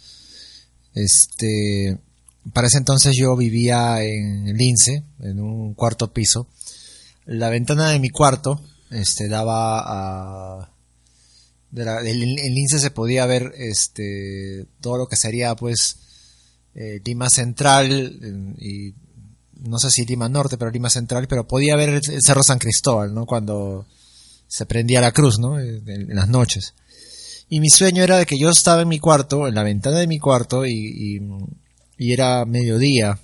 Este, 0.95 1.99
para 2.51 2.65
ese 2.65 2.79
entonces 2.79 3.15
yo 3.15 3.35
vivía 3.37 4.03
en 4.03 4.57
Lince, 4.57 5.03
en 5.19 5.39
un 5.39 5.75
cuarto 5.75 6.11
piso. 6.11 6.47
La 7.25 7.49
ventana 7.49 7.89
de 7.89 7.99
mi 7.99 8.09
cuarto, 8.09 8.59
este, 8.89 9.27
daba 9.27 10.63
a, 10.63 10.71
en 11.75 12.55
Lince 12.55 12.79
se 12.79 12.89
podía 12.89 13.27
ver, 13.27 13.53
este, 13.55 14.65
todo 14.81 14.97
lo 14.97 15.07
que 15.07 15.15
sería, 15.15 15.55
pues, 15.55 15.97
eh, 16.73 17.01
Lima 17.05 17.29
Central 17.29 18.55
y 18.57 18.95
no 19.63 19.79
sé 19.79 19.89
si 19.89 20.05
Lima 20.05 20.29
Norte, 20.29 20.57
pero 20.57 20.71
Lima 20.71 20.89
Central, 20.89 21.27
pero 21.27 21.47
podía 21.47 21.75
ver 21.75 21.89
el, 21.89 22.01
Cerro 22.21 22.43
San 22.43 22.59
Cristóbal, 22.59 23.13
¿no? 23.13 23.25
Cuando 23.25 23.85
se 24.47 24.65
prendía 24.65 25.01
la 25.01 25.11
cruz, 25.11 25.39
¿no? 25.39 25.59
En, 25.59 26.15
las 26.15 26.27
noches. 26.27 26.73
Y 27.49 27.59
mi 27.59 27.69
sueño 27.69 28.03
era 28.03 28.17
de 28.17 28.25
que 28.25 28.37
yo 28.39 28.49
estaba 28.49 28.83
en 28.83 28.87
mi 28.87 28.99
cuarto, 28.99 29.47
en 29.47 29.55
la 29.55 29.63
ventana 29.63 29.99
de 29.99 30.07
mi 30.07 30.19
cuarto, 30.19 30.65
y, 30.65 31.19
y, 31.97 32.13
era 32.13 32.45
mediodía, 32.45 33.19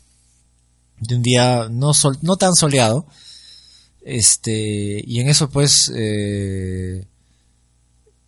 de 0.99 1.15
un 1.15 1.21
día 1.21 1.67
no, 1.69 1.93
sol, 1.93 2.17
no 2.21 2.35
tan 2.35 2.53
soleado, 2.53 3.07
este, 4.03 5.01
y 5.05 5.19
en 5.19 5.29
eso 5.29 5.49
pues, 5.49 5.91
eh, 5.95 7.05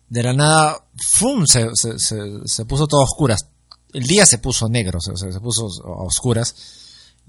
de 0.08 0.22
la 0.22 0.32
nada, 0.32 0.84
¡fum! 0.96 1.46
Se, 1.46 1.68
se, 1.74 1.98
se, 1.98 2.64
puso 2.64 2.86
todo 2.86 3.00
a 3.00 3.04
oscuras. 3.04 3.40
El 3.92 4.04
día 4.04 4.26
se 4.26 4.38
puso 4.38 4.68
negro, 4.68 4.98
se 5.00 5.40
puso 5.40 5.66
a 5.84 6.04
oscuras 6.04 6.54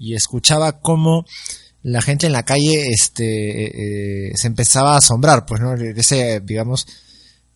y 0.00 0.14
escuchaba 0.14 0.80
cómo 0.80 1.26
la 1.82 2.00
gente 2.00 2.26
en 2.26 2.32
la 2.32 2.42
calle 2.42 2.88
este 2.88 3.24
eh, 3.66 4.30
eh, 4.30 4.32
se 4.34 4.46
empezaba 4.48 4.94
a 4.94 4.98
asombrar 4.98 5.44
pues 5.46 5.60
no 5.60 5.74
ese 5.74 6.40
digamos 6.40 6.86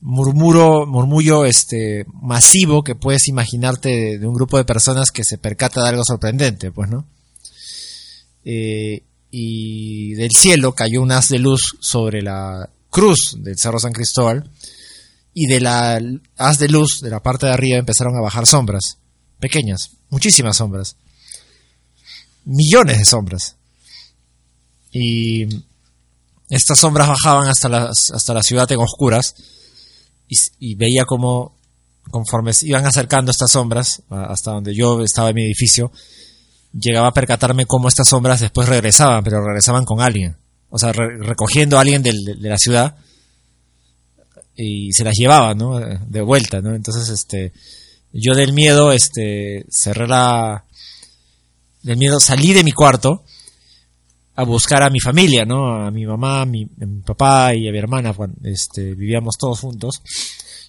murmuro 0.01 0.87
murmullo 0.87 1.47
este 1.47 2.05
masivo 2.13 2.85
que 2.85 2.95
puedes 2.95 3.29
imaginarte 3.29 3.89
de, 3.89 4.19
de 4.19 4.27
un 4.27 4.35
grupo 4.35 4.59
de 4.59 4.65
personas 4.65 5.11
que 5.11 5.25
se 5.25 5.39
percata 5.39 5.83
de 5.83 5.89
algo 5.89 6.05
sorprendente 6.05 6.71
pues 6.71 6.89
no 6.91 7.07
Eh, 8.47 9.03
y 9.31 10.13
del 10.15 10.33
cielo 10.33 10.75
cayó 10.75 11.01
un 11.01 11.11
haz 11.11 11.31
de 11.31 11.39
luz 11.39 11.63
sobre 11.81 12.21
la 12.21 12.69
cruz 12.91 13.39
del 13.39 13.57
Cerro 13.57 13.79
San 13.79 13.95
Cristóbal 13.95 14.51
y 15.33 15.47
de 15.47 15.61
la 15.61 15.99
haz 16.37 16.59
de 16.59 16.69
luz 16.69 17.01
de 17.01 17.09
la 17.09 17.21
parte 17.21 17.47
de 17.47 17.53
arriba 17.53 17.79
empezaron 17.79 18.15
a 18.17 18.21
bajar 18.21 18.45
sombras 18.47 18.99
pequeñas 19.41 19.93
muchísimas 20.11 20.59
sombras 20.59 20.97
millones 22.45 22.99
de 22.99 23.05
sombras. 23.05 23.57
Y 24.93 25.47
estas 26.49 26.79
sombras 26.79 27.09
bajaban 27.09 27.49
hasta 27.49 27.69
la, 27.69 27.91
hasta 27.91 28.35
la 28.35 28.43
ciudad 28.43 28.71
en 28.71 28.81
oscuras 28.81 29.35
y, 30.59 30.75
veía 30.75 31.05
como 31.05 31.55
conforme 32.11 32.53
se 32.53 32.69
iban 32.69 32.87
acercando 32.87 33.31
estas 33.31 33.51
sombras 33.51 34.03
hasta 34.11 34.53
donde 34.53 34.75
yo 34.75 35.03
estaba 35.03 35.31
en 35.31 35.37
mi 35.37 35.45
edificio, 35.45 35.91
llegaba 36.73 37.09
a 37.09 37.15
percatarme 37.15 37.67
cómo 37.67 37.89
estas 37.89 38.09
sombras 38.09 38.41
después 38.41 38.69
regresaban, 38.69 39.25
pero 39.25 39.45
regresaban 39.45 39.85
con 39.85 40.01
alguien. 40.01 40.37
O 40.71 40.79
sea, 40.79 40.93
re- 40.93 41.19
recogiendo 41.19 41.77
a 41.77 41.81
alguien 41.81 42.03
de 42.03 42.37
la 42.41 42.59
ciudad 42.59 42.97
y 44.57 44.93
se 44.93 45.05
las 45.05 45.15
llevaba, 45.17 45.55
¿no? 45.55 45.79
De 45.79 46.21
vuelta, 46.21 46.61
¿no? 46.61 46.75
Entonces, 46.75 47.09
este, 47.09 47.53
yo 48.13 48.35
del 48.35 48.53
miedo, 48.53 48.93
este, 48.93 49.67
cerré 49.71 50.07
la, 50.07 50.65
del 51.85 51.99
miedo 51.99 52.19
salí 52.19 52.53
de 52.53 52.65
mi 52.65 52.73
cuarto 52.73 53.23
a 54.37 54.43
buscar 54.43 54.83
a 54.83 54.91
mi 54.91 54.99
familia, 54.99 55.45
¿no? 55.45 55.87
A 55.87 55.91
mi 55.91 56.05
mamá, 56.05 56.41
a 56.41 56.47
mi, 56.47 56.65
a 56.65 56.87
mi 56.87 57.03
papá 57.03 57.55
y 57.55 57.69
a 57.69 57.73
mi 57.73 57.79
hermana, 57.79 58.13
cuando, 58.15 58.37
este, 58.49 58.95
vivíamos 58.95 59.37
todos 59.39 59.61
juntos 59.61 60.03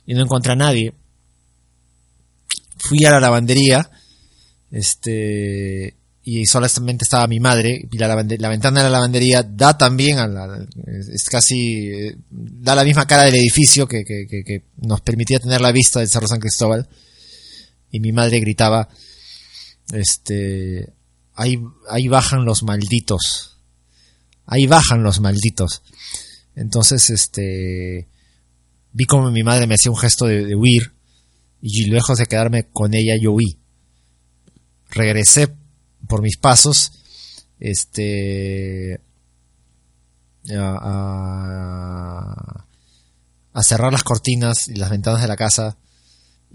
y 0.05 0.13
no 0.13 0.21
encontré 0.21 0.51
a 0.51 0.55
nadie. 0.55 0.93
Fui 2.77 3.03
a 3.05 3.11
la 3.11 3.19
lavandería, 3.19 3.89
este, 4.69 5.95
y 6.23 6.45
solamente 6.45 7.05
estaba 7.05 7.27
mi 7.27 7.39
madre, 7.39 7.87
y 7.89 7.97
la, 7.97 8.07
la 8.07 8.49
ventana 8.49 8.81
de 8.81 8.83
la 8.83 8.89
lavandería 8.89 9.41
da 9.41 9.77
también 9.77 10.19
a 10.19 10.27
la, 10.27 10.67
es, 10.85 11.23
casi, 11.29 11.87
eh, 11.87 12.17
da 12.29 12.75
la 12.75 12.83
misma 12.83 13.07
cara 13.07 13.23
del 13.23 13.35
edificio 13.35 13.87
que, 13.87 14.03
que, 14.03 14.27
que, 14.27 14.43
que 14.43 14.63
nos 14.81 15.01
permitía 15.01 15.39
tener 15.39 15.61
la 15.61 15.71
vista 15.71 16.01
del 16.01 16.09
Cerro 16.09 16.27
San 16.27 16.41
Cristóbal, 16.41 16.87
y 17.89 17.99
mi 17.99 18.11
madre 18.11 18.41
gritaba, 18.41 18.89
este, 19.93 20.93
ahí, 21.35 21.57
ahí 21.89 22.07
bajan 22.07 22.45
los 22.45 22.63
malditos. 22.63 23.57
Ahí 24.45 24.67
bajan 24.67 25.03
los 25.03 25.19
malditos. 25.19 25.81
Entonces, 26.55 27.09
este, 27.09 28.07
vi 28.93 29.05
como 29.05 29.31
mi 29.31 29.43
madre 29.43 29.67
me 29.67 29.75
hacía 29.75 29.91
un 29.91 29.97
gesto 29.97 30.25
de, 30.25 30.55
huir 30.55 30.93
y 31.61 31.89
lejos 31.89 32.17
de 32.17 32.25
quedarme 32.25 32.67
con 32.71 32.93
ella, 32.93 33.15
yo 33.21 33.33
huí. 33.33 33.57
Regresé 34.89 35.53
por 36.07 36.21
mis 36.21 36.37
pasos, 36.37 36.91
este, 37.59 39.01
a 40.51 41.53
cerrar 43.63 43.91
las 43.91 44.03
cortinas 44.03 44.67
y 44.67 44.75
las 44.75 44.91
ventanas 44.91 45.21
de 45.21 45.27
la 45.27 45.35
casa 45.35 45.77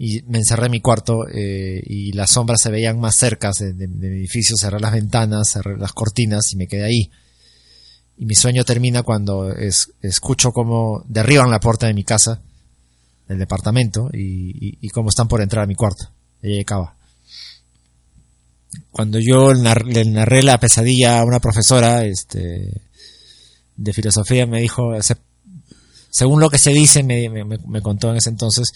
y 0.03 0.23
me 0.23 0.39
encerré 0.39 0.65
en 0.65 0.71
mi 0.71 0.81
cuarto 0.81 1.27
eh, 1.31 1.79
y 1.85 2.11
las 2.13 2.31
sombras 2.31 2.59
se 2.59 2.71
veían 2.71 2.99
más 2.99 3.15
cercas 3.15 3.57
de, 3.59 3.87
mi 3.87 4.07
edificio, 4.07 4.57
cerré 4.57 4.79
las 4.79 4.93
ventanas, 4.93 5.51
cerré 5.53 5.77
las 5.77 5.93
cortinas 5.93 6.51
y 6.53 6.55
me 6.55 6.65
quedé 6.65 6.85
ahí. 6.85 7.11
Y 8.17 8.25
mi 8.25 8.33
sueño 8.33 8.63
termina 8.63 9.03
cuando 9.03 9.51
es- 9.55 9.91
escucho 10.01 10.53
cómo 10.53 11.03
derriban 11.07 11.51
la 11.51 11.59
puerta 11.59 11.85
de 11.85 11.93
mi 11.93 12.03
casa, 12.03 12.41
del 13.27 13.37
departamento, 13.37 14.09
y, 14.11 14.89
cómo 14.89 15.09
están 15.09 15.27
por 15.27 15.39
entrar 15.39 15.65
a 15.65 15.67
mi 15.67 15.75
cuarto. 15.75 16.09
Ahí 16.41 16.59
acaba. 16.61 16.95
Cuando 18.89 19.19
yo 19.19 19.53
le 19.53 20.05
narré 20.05 20.41
la 20.41 20.59
pesadilla 20.59 21.19
a 21.19 21.25
una 21.25 21.39
profesora 21.39 22.05
este, 22.05 22.81
de 23.77 23.93
filosofía, 23.93 24.47
me 24.47 24.61
dijo, 24.61 24.99
se- 25.03 25.17
según 26.09 26.39
lo 26.39 26.49
que 26.49 26.57
se 26.57 26.71
dice, 26.71 27.03
me- 27.03 27.29
me 27.29 27.81
contó 27.83 28.09
en 28.09 28.17
ese 28.17 28.31
entonces, 28.31 28.67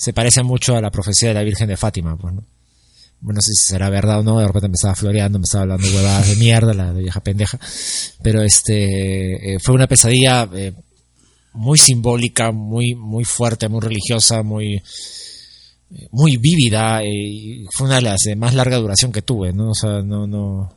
se 0.00 0.14
parece 0.14 0.42
mucho 0.42 0.74
a 0.76 0.80
la 0.80 0.90
profecía 0.90 1.28
de 1.28 1.34
la 1.34 1.42
Virgen 1.42 1.68
de 1.68 1.76
Fátima, 1.76 2.16
pues, 2.16 2.32
¿no? 2.32 2.42
Bueno, 3.20 3.36
no 3.36 3.42
sé 3.42 3.52
si 3.52 3.68
será 3.72 3.90
verdad 3.90 4.20
o 4.20 4.22
no, 4.22 4.38
de 4.38 4.46
repente 4.46 4.68
me 4.68 4.74
estaba 4.74 4.94
floreando, 4.94 5.38
me 5.38 5.44
estaba 5.44 5.62
hablando 5.64 5.86
huevadas 5.88 6.26
de 6.26 6.36
mierda, 6.36 6.72
la 6.72 6.94
de 6.94 7.02
vieja 7.02 7.20
pendeja, 7.20 7.60
pero 8.22 8.42
este, 8.42 9.54
eh, 9.54 9.58
fue 9.62 9.74
una 9.74 9.86
pesadilla 9.86 10.48
eh, 10.54 10.72
muy 11.52 11.76
simbólica, 11.78 12.50
muy, 12.50 12.94
muy 12.94 13.24
fuerte, 13.24 13.68
muy 13.68 13.80
religiosa, 13.82 14.42
muy, 14.42 14.76
eh, 14.76 16.08
muy 16.12 16.38
vívida, 16.38 17.04
y 17.04 17.66
fue 17.76 17.88
una 17.88 17.96
de 17.96 18.02
las 18.02 18.20
de 18.24 18.36
más 18.36 18.54
larga 18.54 18.78
duración 18.78 19.12
que 19.12 19.20
tuve, 19.20 19.52
¿no? 19.52 19.72
O 19.72 19.74
sea, 19.74 20.00
no, 20.00 20.26
no, 20.26 20.72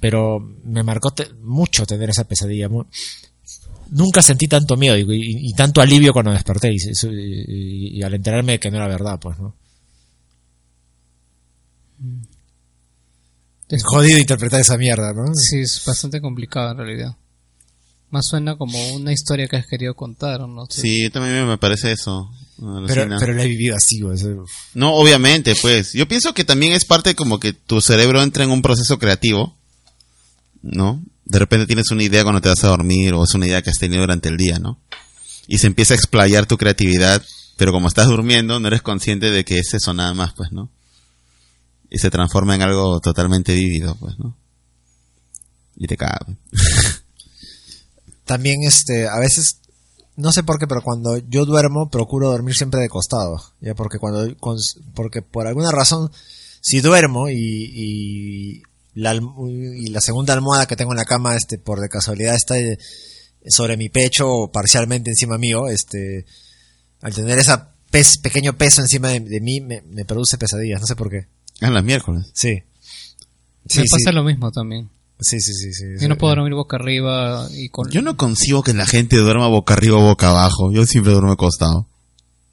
pero 0.00 0.40
me 0.64 0.82
marcó 0.82 1.12
mucho 1.42 1.84
tener 1.84 2.08
esa 2.08 2.24
pesadilla, 2.24 2.70
mu- 2.70 2.84
nunca 3.92 4.20
sentí 4.22 4.46
tanto 4.48 4.76
miedo 4.76 4.96
y, 4.96 5.02
y- 5.02 5.48
y 5.50 5.52
tanto 5.54 5.80
alivio 5.80 6.12
cuando 6.12 6.32
desperté 6.32 6.72
y, 6.72 6.76
y- 6.76 7.44
y- 7.48 7.98
y 7.98 8.02
al 8.02 8.14
enterarme 8.14 8.52
de 8.52 8.60
que 8.60 8.70
no 8.70 8.76
era 8.78 8.88
verdad, 8.88 9.18
pues, 9.20 9.38
¿no? 9.38 9.54
Es 13.68 13.84
jodido 13.84 14.18
interpretar 14.18 14.60
esa 14.60 14.76
mierda, 14.76 15.12
¿no? 15.14 15.32
Sí, 15.34 15.60
es 15.60 15.82
bastante 15.86 16.20
complicado 16.20 16.72
en 16.72 16.76
realidad. 16.78 17.16
Más 18.10 18.26
suena 18.26 18.56
como 18.56 18.76
una 18.94 19.12
historia 19.12 19.46
que 19.48 19.56
has 19.56 19.66
querido 19.66 19.94
contar, 19.94 20.40
¿no? 20.40 20.66
Sí, 20.68 21.08
también 21.10 21.46
me 21.48 21.56
parece 21.56 21.92
eso. 21.92 22.30
Pero, 22.86 23.02
pero 23.18 23.32
lo 23.32 23.42
he 23.42 23.48
vivido 23.48 23.74
así, 23.74 24.00
güey. 24.00 24.16
eso- 24.16 24.44
No, 24.74 24.94
obviamente, 24.94 25.54
pues. 25.62 25.94
Yo 25.94 26.06
pienso 26.06 26.34
que 26.34 26.44
también 26.44 26.72
es 26.74 26.84
parte 26.84 27.14
como 27.14 27.40
que 27.40 27.54
tu 27.54 27.80
cerebro 27.80 28.22
entra 28.22 28.44
en 28.44 28.50
un 28.50 28.60
proceso 28.60 28.98
creativo, 28.98 29.56
¿no? 30.60 31.02
De 31.24 31.38
repente 31.38 31.66
tienes 31.66 31.90
una 31.90 32.02
idea 32.02 32.22
cuando 32.22 32.40
te 32.40 32.48
vas 32.48 32.64
a 32.64 32.68
dormir 32.68 33.14
o 33.14 33.24
es 33.24 33.34
una 33.34 33.46
idea 33.46 33.62
que 33.62 33.70
has 33.70 33.78
tenido 33.78 34.02
durante 34.02 34.28
el 34.28 34.36
día, 34.36 34.58
¿no? 34.58 34.80
Y 35.46 35.58
se 35.58 35.66
empieza 35.66 35.94
a 35.94 35.96
explayar 35.96 36.46
tu 36.46 36.56
creatividad, 36.56 37.22
pero 37.56 37.72
como 37.72 37.88
estás 37.88 38.08
durmiendo 38.08 38.58
no 38.60 38.68
eres 38.68 38.82
consciente 38.82 39.30
de 39.30 39.44
que 39.44 39.58
es 39.58 39.74
eso 39.74 39.94
nada 39.94 40.14
más, 40.14 40.32
pues, 40.34 40.52
¿no? 40.52 40.70
Y 41.90 41.98
se 41.98 42.10
transforma 42.10 42.54
en 42.54 42.62
algo 42.62 43.00
totalmente 43.00 43.54
vívido, 43.54 43.96
pues, 44.00 44.18
¿no? 44.18 44.36
Y 45.76 45.86
te 45.86 45.96
cabe. 45.96 46.36
También, 48.24 48.62
este, 48.64 49.08
a 49.08 49.18
veces, 49.18 49.58
no 50.16 50.32
sé 50.32 50.42
por 50.42 50.58
qué, 50.58 50.66
pero 50.66 50.82
cuando 50.82 51.18
yo 51.18 51.44
duermo, 51.44 51.90
procuro 51.90 52.30
dormir 52.30 52.54
siempre 52.54 52.80
de 52.80 52.88
costado. 52.88 53.42
Ya, 53.60 53.74
porque 53.74 53.98
cuando, 53.98 54.26
porque 54.94 55.22
por 55.22 55.46
alguna 55.46 55.70
razón, 55.70 56.10
si 56.60 56.80
duermo 56.80 57.28
y, 57.28 58.62
la 58.94 59.14
y 59.14 59.86
la 59.88 60.00
segunda 60.00 60.34
almohada 60.34 60.66
que 60.66 60.76
tengo 60.76 60.92
en 60.92 60.98
la 60.98 61.04
cama, 61.04 61.34
este, 61.36 61.58
por 61.58 61.80
de 61.80 61.88
casualidad 61.88 62.34
está 62.34 62.58
eh, 62.58 62.78
sobre 63.46 63.76
mi 63.76 63.88
pecho 63.88 64.30
o 64.30 64.52
parcialmente 64.52 65.10
encima 65.10 65.38
mío, 65.38 65.68
este, 65.68 66.26
al 67.00 67.14
tener 67.14 67.38
esa 67.38 67.74
pez, 67.90 68.18
pequeño 68.18 68.52
peso 68.56 68.80
encima 68.82 69.08
de, 69.08 69.20
de 69.20 69.40
mí, 69.40 69.60
me, 69.60 69.82
me 69.82 70.04
produce 70.04 70.38
pesadillas, 70.38 70.80
no 70.80 70.86
sé 70.86 70.96
por 70.96 71.10
qué. 71.10 71.26
Ah, 71.60 71.70
las 71.70 71.84
miércoles. 71.84 72.26
Sí. 72.34 72.62
Sí, 73.68 73.80
Me 73.80 73.86
sí. 73.86 73.90
pasa 73.90 74.12
lo 74.12 74.24
mismo 74.24 74.50
también. 74.50 74.90
Sí, 75.20 75.40
sí, 75.40 75.52
sí, 75.54 75.72
sí. 75.72 75.84
Yo 76.00 76.08
no 76.08 76.18
puedo 76.18 76.34
dormir 76.34 76.54
boca 76.54 76.76
arriba 76.76 77.48
y 77.52 77.68
con... 77.68 77.88
Yo 77.90 78.02
no 78.02 78.16
concibo 78.16 78.64
que 78.64 78.74
la 78.74 78.86
gente 78.86 79.16
duerma 79.16 79.46
boca 79.46 79.74
arriba 79.74 79.98
o 79.98 80.02
boca 80.02 80.30
abajo. 80.30 80.72
Yo 80.72 80.84
siempre 80.84 81.12
duermo 81.12 81.32
acostado. 81.32 81.86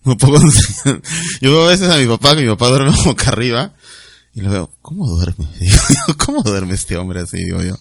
No 0.03 0.15
puedo. 0.17 0.39
Yo 1.41 1.51
veo 1.51 1.65
a 1.65 1.69
veces 1.69 1.89
a 1.89 1.97
mi 1.97 2.05
papá, 2.05 2.35
que 2.35 2.43
mi 2.43 2.47
papá 2.49 2.69
duerme 2.69 2.95
boca 3.05 3.29
arriba. 3.29 3.73
Y 4.39 4.41
lo 4.41 4.51
veo, 4.51 4.71
¿cómo 4.81 5.05
duerme? 5.05 5.45
Digo 5.59 5.75
yo, 6.07 6.17
¿Cómo 6.25 6.41
duerme 6.43 6.75
este 6.75 6.95
hombre 6.95 7.19
así? 7.19 7.43
Digo 7.43 7.61
yo. 7.61 7.75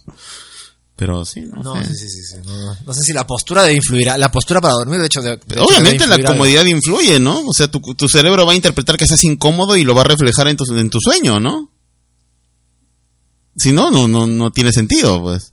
Pero 0.97 1.25
sí, 1.25 1.43
no, 1.43 1.63
No, 1.63 1.85
sé. 1.85 1.95
sí, 1.95 2.09
sí, 2.09 2.23
sí, 2.25 2.37
no, 2.85 2.93
sé 2.93 3.03
si 3.03 3.13
la 3.13 3.25
postura 3.25 3.63
debe 3.63 3.77
influir. 3.77 4.09
La 4.19 4.33
postura 4.33 4.61
para 4.61 4.75
dormir, 4.75 4.99
de 4.99 5.07
hecho, 5.07 5.23
de- 5.23 5.37
de 5.37 5.55
hecho, 5.55 5.63
Obviamente 5.65 6.09
la 6.09 6.17
algo. 6.17 6.27
comodidad 6.33 6.65
influye, 6.65 7.21
¿no? 7.21 7.47
O 7.47 7.53
sea, 7.53 7.69
tu, 7.71 7.79
tu 7.81 8.09
cerebro 8.09 8.45
va 8.45 8.53
a 8.53 8.57
interpretar 8.57 8.97
que 8.97 9.05
estás 9.05 9.23
incómodo 9.23 9.77
y 9.77 9.85
lo 9.85 9.95
va 9.95 10.01
a 10.01 10.05
reflejar 10.07 10.49
en 10.49 10.57
tu, 10.57 10.65
en 10.77 10.91
tu 10.91 10.99
sueño, 11.01 11.39
¿no? 11.39 11.71
Si 13.57 13.71
no, 13.73 13.93
no, 13.93 14.09
no, 14.09 14.27
no 14.27 14.51
tiene 14.51 14.73
sentido, 14.73 15.23
pues. 15.23 15.53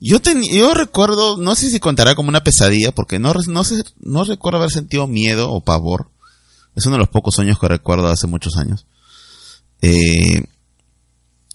Yo 0.00 0.20
ten- 0.20 0.42
yo 0.44 0.74
recuerdo, 0.74 1.38
no 1.38 1.54
sé 1.54 1.70
si 1.70 1.80
contará 1.80 2.14
como 2.14 2.28
una 2.28 2.44
pesadilla, 2.44 2.92
porque 2.92 3.18
no, 3.18 3.32
re- 3.32 3.46
no 3.48 3.64
sé, 3.64 3.82
no 3.98 4.24
recuerdo 4.24 4.58
haber 4.58 4.70
sentido 4.70 5.06
miedo 5.06 5.50
o 5.50 5.62
pavor. 5.64 6.10
Es 6.78 6.86
uno 6.86 6.94
de 6.94 7.00
los 7.00 7.08
pocos 7.08 7.34
sueños 7.34 7.58
que 7.58 7.66
recuerdo 7.66 8.06
hace 8.06 8.28
muchos 8.28 8.56
años. 8.56 8.86
Eh, 9.82 10.44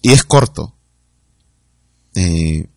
y 0.02 0.12
es 0.12 0.26
corto. 0.26 0.76
Eh, 2.14 2.68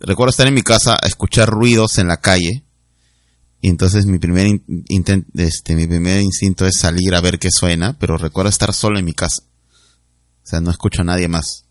recuerdo 0.00 0.28
estar 0.28 0.46
en 0.46 0.52
mi 0.52 0.60
casa 0.60 0.92
a 0.92 1.06
escuchar 1.06 1.48
ruidos 1.48 1.96
en 1.96 2.08
la 2.08 2.18
calle. 2.18 2.64
Y 3.62 3.70
entonces 3.70 4.04
mi 4.04 4.18
primer 4.18 4.60
este, 5.36 5.74
mi 5.74 5.86
primer 5.86 6.20
instinto 6.20 6.66
es 6.66 6.74
salir 6.78 7.14
a 7.14 7.22
ver 7.22 7.38
qué 7.38 7.48
suena, 7.50 7.98
pero 7.98 8.18
recuerdo 8.18 8.50
estar 8.50 8.74
solo 8.74 8.98
en 8.98 9.06
mi 9.06 9.14
casa. 9.14 9.42
O 10.44 10.46
sea, 10.46 10.60
no 10.60 10.70
escucho 10.70 11.00
a 11.00 11.06
nadie 11.06 11.28
más. 11.28 11.64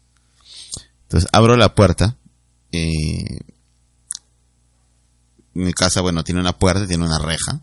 Entonces 1.04 1.30
abro 1.32 1.56
la 1.56 1.76
puerta. 1.76 2.18
eh, 2.72 3.42
mi 5.54 5.72
casa, 5.74 6.02
bueno, 6.02 6.24
tiene 6.24 6.42
una 6.42 6.58
puerta, 6.58 6.88
tiene 6.88 7.06
una 7.06 7.20
reja. 7.20 7.62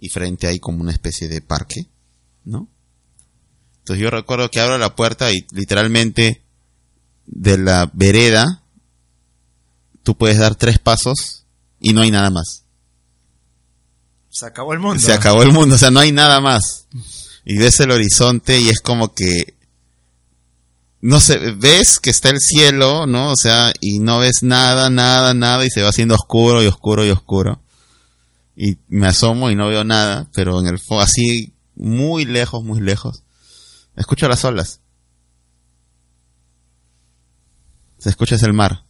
Y 0.00 0.08
frente 0.08 0.46
hay 0.46 0.58
como 0.58 0.80
una 0.80 0.92
especie 0.92 1.28
de 1.28 1.42
parque, 1.42 1.86
¿no? 2.44 2.68
Entonces 3.78 4.02
yo 4.02 4.10
recuerdo 4.10 4.50
que 4.50 4.60
abro 4.60 4.78
la 4.78 4.96
puerta 4.96 5.30
y 5.30 5.46
literalmente 5.52 6.42
de 7.26 7.58
la 7.58 7.90
vereda 7.92 8.62
tú 10.02 10.16
puedes 10.16 10.38
dar 10.38 10.54
tres 10.54 10.78
pasos 10.78 11.44
y 11.78 11.92
no 11.92 12.00
hay 12.00 12.10
nada 12.10 12.30
más. 12.30 12.64
Se 14.30 14.46
acabó 14.46 14.72
el 14.72 14.78
mundo. 14.78 15.00
Se 15.00 15.12
acabó 15.12 15.42
el 15.42 15.52
mundo, 15.52 15.74
o 15.74 15.78
sea, 15.78 15.90
no 15.90 16.00
hay 16.00 16.12
nada 16.12 16.40
más. 16.40 16.86
Y 17.44 17.58
ves 17.58 17.80
el 17.80 17.90
horizonte 17.90 18.58
y 18.60 18.68
es 18.68 18.80
como 18.80 19.14
que 19.14 19.54
no 21.02 21.18
sé, 21.20 21.38
ves 21.52 21.98
que 21.98 22.10
está 22.10 22.28
el 22.28 22.40
cielo, 22.40 23.06
¿no? 23.06 23.30
O 23.30 23.36
sea, 23.36 23.72
y 23.80 24.00
no 24.00 24.18
ves 24.18 24.42
nada, 24.42 24.90
nada, 24.90 25.32
nada 25.32 25.64
y 25.64 25.70
se 25.70 25.82
va 25.82 25.88
haciendo 25.88 26.14
oscuro 26.14 26.62
y 26.62 26.66
oscuro 26.66 27.06
y 27.06 27.10
oscuro. 27.10 27.60
Y 28.62 28.76
me 28.88 29.06
asomo 29.06 29.50
y 29.50 29.54
no 29.54 29.68
veo 29.68 29.84
nada, 29.84 30.28
pero 30.34 30.60
en 30.60 30.66
el 30.66 30.78
así 31.00 31.54
muy 31.76 32.26
lejos, 32.26 32.62
muy 32.62 32.78
lejos. 32.78 33.22
Escucho 33.96 34.28
las 34.28 34.44
olas. 34.44 34.82
Se 37.96 38.10
escucha 38.10 38.34
es 38.34 38.42
el 38.42 38.52
mar. 38.52 38.84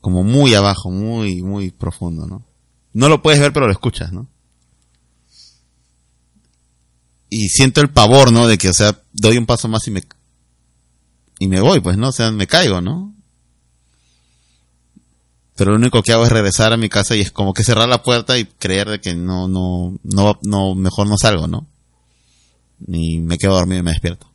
Como 0.00 0.24
muy 0.24 0.56
abajo, 0.56 0.90
muy, 0.90 1.40
muy 1.40 1.70
profundo, 1.70 2.26
¿no? 2.26 2.44
No 2.92 3.08
lo 3.08 3.22
puedes 3.22 3.38
ver, 3.38 3.52
pero 3.52 3.66
lo 3.66 3.72
escuchas, 3.72 4.12
¿no? 4.12 4.28
Y 7.30 7.50
siento 7.50 7.80
el 7.80 7.90
pavor, 7.90 8.32
¿no? 8.32 8.48
De 8.48 8.58
que, 8.58 8.70
o 8.70 8.74
sea, 8.74 9.00
doy 9.12 9.38
un 9.38 9.46
paso 9.46 9.68
más 9.68 9.86
y 9.86 9.92
me, 9.92 10.02
y 11.38 11.46
me 11.46 11.60
voy, 11.60 11.78
pues, 11.78 11.96
¿no? 11.96 12.08
O 12.08 12.12
sea, 12.12 12.32
me 12.32 12.48
caigo, 12.48 12.80
¿no? 12.80 13.13
Pero 15.56 15.70
lo 15.70 15.76
único 15.76 16.02
que 16.02 16.12
hago 16.12 16.24
es 16.24 16.32
regresar 16.32 16.72
a 16.72 16.76
mi 16.76 16.88
casa 16.88 17.14
y 17.14 17.20
es 17.20 17.30
como 17.30 17.54
que 17.54 17.62
cerrar 17.62 17.88
la 17.88 18.02
puerta 18.02 18.36
y 18.38 18.44
creer 18.44 18.88
de 18.88 19.00
que 19.00 19.14
no, 19.14 19.46
no, 19.46 19.96
no, 20.02 20.38
no, 20.42 20.74
mejor 20.74 21.06
no 21.06 21.16
salgo, 21.16 21.46
¿no? 21.46 21.66
Y 22.88 23.20
me 23.20 23.38
quedo 23.38 23.54
dormido 23.54 23.80
y 23.80 23.84
me 23.84 23.92
despierto. 23.92 24.26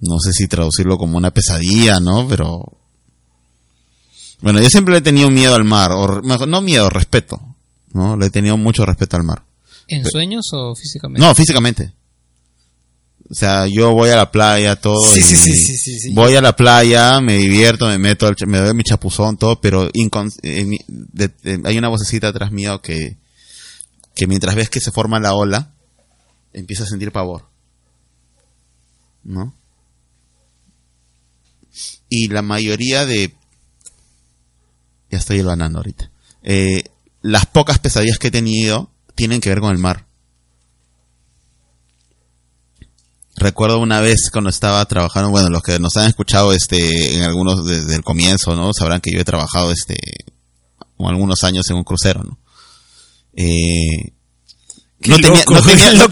No 0.00 0.18
sé 0.20 0.32
si 0.32 0.46
traducirlo 0.46 0.98
como 0.98 1.18
una 1.18 1.32
pesadilla, 1.32 1.98
¿no? 2.00 2.28
Pero... 2.28 2.64
Bueno, 4.40 4.60
yo 4.60 4.68
siempre 4.70 4.92
le 4.92 4.98
he 4.98 5.02
tenido 5.02 5.30
miedo 5.30 5.54
al 5.54 5.64
mar, 5.64 5.92
o 5.92 6.22
mejor, 6.22 6.48
no 6.48 6.62
miedo, 6.62 6.88
respeto, 6.88 7.40
¿no? 7.92 8.16
Le 8.16 8.26
he 8.26 8.30
tenido 8.30 8.56
mucho 8.56 8.86
respeto 8.86 9.16
al 9.16 9.24
mar. 9.24 9.42
¿En 9.88 10.04
sueños 10.06 10.46
o 10.52 10.74
físicamente? 10.74 11.20
No, 11.20 11.34
físicamente. 11.34 11.92
O 13.30 13.34
sea, 13.34 13.66
yo 13.68 13.92
voy 13.92 14.10
a 14.10 14.16
la 14.16 14.32
playa, 14.32 14.74
todo. 14.74 15.00
Sí, 15.14 15.20
y 15.20 15.22
sí, 15.22 15.36
sí, 15.36 15.54
sí, 15.54 15.76
sí, 15.78 15.98
sí. 16.00 16.12
Voy 16.14 16.34
a 16.34 16.40
la 16.40 16.56
playa, 16.56 17.20
me 17.20 17.36
divierto, 17.36 17.86
me 17.86 17.96
meto, 17.98 18.26
al 18.26 18.34
me 18.48 18.58
doy 18.58 18.74
mi 18.74 18.82
chapuzón, 18.82 19.36
todo, 19.36 19.60
pero 19.60 19.88
eh, 20.42 20.64
mi- 20.64 20.80
de- 20.88 21.28
de- 21.42 21.60
hay 21.64 21.78
una 21.78 21.88
vocecita 21.88 22.26
atrás 22.28 22.50
mío 22.50 22.82
que, 22.82 23.16
que 24.16 24.26
mientras 24.26 24.56
ves 24.56 24.68
que 24.68 24.80
se 24.80 24.90
forma 24.90 25.20
la 25.20 25.34
ola, 25.34 25.72
empieza 26.52 26.82
a 26.82 26.86
sentir 26.86 27.12
pavor. 27.12 27.48
¿No? 29.22 29.54
Y 32.08 32.28
la 32.28 32.42
mayoría 32.42 33.06
de... 33.06 33.32
Ya 35.10 35.18
estoy 35.18 35.42
ganando 35.42 35.78
ahorita. 35.78 36.10
Eh, 36.42 36.84
las 37.22 37.46
pocas 37.46 37.78
pesadillas 37.78 38.18
que 38.18 38.28
he 38.28 38.32
tenido 38.32 38.90
tienen 39.14 39.40
que 39.40 39.50
ver 39.50 39.60
con 39.60 39.70
el 39.72 39.78
mar. 39.78 40.06
Recuerdo 43.40 43.78
una 43.78 44.00
vez 44.00 44.28
cuando 44.30 44.50
estaba 44.50 44.84
trabajando, 44.84 45.30
bueno, 45.30 45.48
los 45.48 45.62
que 45.62 45.78
nos 45.78 45.96
han 45.96 46.06
escuchado 46.08 46.52
este 46.52 47.16
en 47.16 47.22
algunos 47.22 47.64
desde 47.66 47.96
el 47.96 48.02
comienzo, 48.02 48.54
¿no? 48.54 48.72
Sabrán 48.74 49.00
que 49.00 49.10
yo 49.12 49.18
he 49.20 49.24
trabajado 49.24 49.72
este 49.72 49.96
algunos 51.08 51.42
años 51.44 51.68
en 51.70 51.76
un 51.76 51.84
crucero, 51.84 52.22
¿no? 52.22 52.38
Eh, 53.34 54.12
no, 55.06 55.16
tenía, 55.16 55.38
loco, 55.40 55.54
no, 55.54 55.62
tenía, 55.62 55.92
no, 55.94 55.98
no 56.00 56.10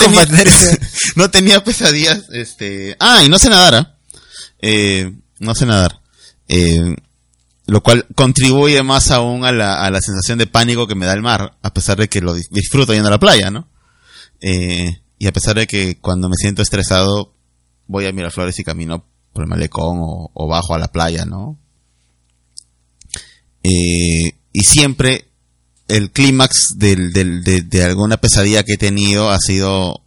pesadillas, 1.65 2.23
este, 2.33 2.97
ah, 2.99 3.23
y 3.23 3.29
no 3.29 3.39
sé 3.39 3.51
nadar, 3.51 3.75
¿ah? 3.75 3.99
Eh, 4.61 5.13
no 5.39 5.55
sé 5.55 5.67
nadar, 5.67 6.01
eh, 6.49 6.97
lo 7.67 7.83
cual 7.83 8.07
contribuye 8.15 8.83
más 8.83 9.11
aún 9.11 9.45
a 9.45 9.53
la, 9.53 9.85
a 9.85 9.91
la 9.91 10.01
sensación 10.01 10.39
de 10.39 10.47
pánico 10.47 10.87
que 10.87 10.95
me 10.95 11.05
da 11.05 11.13
el 11.13 11.21
mar, 11.21 11.59
a 11.61 11.75
pesar 11.75 11.99
de 11.99 12.09
que 12.09 12.23
lo 12.23 12.35
dis- 12.35 12.49
disfruto 12.51 12.95
yendo 12.95 13.09
a 13.09 13.13
la 13.13 13.21
playa, 13.21 13.51
¿no? 13.51 13.69
Eh, 14.41 15.03
y 15.19 15.27
a 15.27 15.33
pesar 15.33 15.57
de 15.57 15.67
que 15.67 15.99
cuando 16.01 16.29
me 16.29 16.37
siento 16.37 16.63
estresado 16.63 17.35
voy 17.87 18.07
a 18.07 18.13
Miraflores 18.13 18.59
y 18.59 18.65
camino 18.65 19.05
por 19.33 19.45
el 19.45 19.49
malecón 19.49 19.99
o, 20.01 20.49
bajo 20.49 20.75
a 20.75 20.79
la 20.79 20.89
playa, 20.89 21.25
¿no? 21.25 21.59
Eh, 23.63 24.33
y 24.53 24.61
siempre 24.61 25.29
el 25.89 26.11
clímax 26.11 26.75
del, 26.77 27.13
de, 27.13 27.63
de 27.63 27.85
alguna 27.85 28.19
pesadilla 28.19 28.63
que 28.63 28.75
he 28.75 28.79
tenido 28.79 29.31
ha 29.31 29.39
sido 29.39 30.03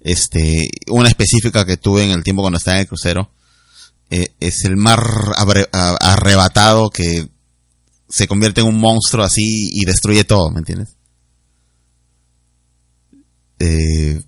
este 0.00 0.68
una 0.88 1.08
específica 1.08 1.64
que 1.64 1.76
tuve 1.76 2.04
en 2.04 2.10
el 2.10 2.24
tiempo 2.24 2.42
cuando 2.42 2.58
estaba 2.58 2.78
en 2.78 2.82
el 2.82 2.88
crucero. 2.88 3.30
Eh, 4.10 4.34
es 4.40 4.64
el 4.64 4.76
mar 4.76 5.02
arrebatado 5.72 6.90
que 6.90 7.28
se 8.08 8.28
convierte 8.28 8.60
en 8.60 8.66
un 8.66 8.78
monstruo 8.78 9.24
así 9.24 9.70
y 9.72 9.86
destruye 9.86 10.24
todo, 10.24 10.50
¿me 10.50 10.58
entiendes? 10.58 10.96
Eh, 13.58 14.22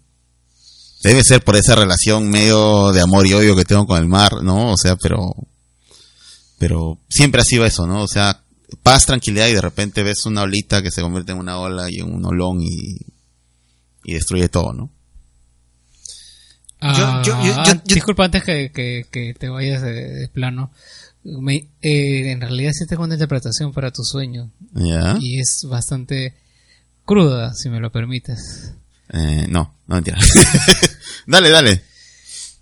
debe 1.05 1.23
ser 1.23 1.43
por 1.45 1.57
esa 1.57 1.75
relación 1.77 2.29
medio 2.31 2.91
de 2.93 3.01
amor 3.01 3.27
y 3.27 3.35
odio 3.35 3.55
que 3.57 3.65
tengo 3.65 3.87
con 3.87 4.01
el 4.01 4.09
mar, 4.09 4.43
¿no? 4.43 4.73
O 4.73 4.77
sea, 4.77 4.97
pero 4.97 5.35
pero 6.59 6.99
siempre 7.09 7.41
ha 7.41 7.45
sido 7.45 7.65
eso, 7.67 7.87
¿no? 7.87 8.03
O 8.03 8.09
sea, 8.09 8.41
paz, 8.83 9.07
tranquilidad 9.07 9.49
y 9.49 9.53
de 9.53 9.61
repente 9.61 10.03
ves 10.03 10.25
una 10.27 10.43
olita 10.43 10.83
que 10.83 10.91
se 10.91 11.03
convierte 11.03 11.33
en 11.33 11.39
una 11.39 11.59
ola 11.59 11.87
y 11.91 12.01
en 12.01 12.13
un 12.13 12.25
olón 12.25 12.61
y, 12.63 12.97
y 14.05 14.15
destruye 14.15 14.49
todo, 14.49 14.73
¿no? 14.73 14.91
Ah, 16.81 17.23
Yo- 17.25 17.33
yo- 17.35 17.45
yo- 17.47 17.55
ah, 17.57 17.65
yo- 17.67 17.75
yo- 17.85 17.95
Disculpa 17.95 18.25
antes 18.27 18.43
que, 18.45 18.71
que, 18.73 19.07
que 19.11 19.35
te 19.35 19.49
vayas 19.49 19.83
de, 19.83 19.93
de 19.93 20.29
plano. 20.29 20.71
Me- 21.23 21.69
eh, 21.81 22.31
en 22.33 22.41
realidad 22.41 22.73
sí 22.75 22.87
tengo 22.87 23.05
una 23.05 23.15
interpretación 23.15 23.73
para 23.73 23.91
tu 23.91 24.03
sueño 24.05 24.51
¿Ya? 24.75 25.17
y 25.21 25.41
es 25.41 25.63
bastante 25.69 26.35
cruda, 27.07 27.55
si 27.55 27.71
me 27.71 27.81
lo 27.81 27.91
permites. 27.91 28.73
Eh, 29.11 29.47
no, 29.49 29.75
no 29.87 29.95
mentira. 29.97 30.19
dale, 31.27 31.51
dale. 31.51 31.83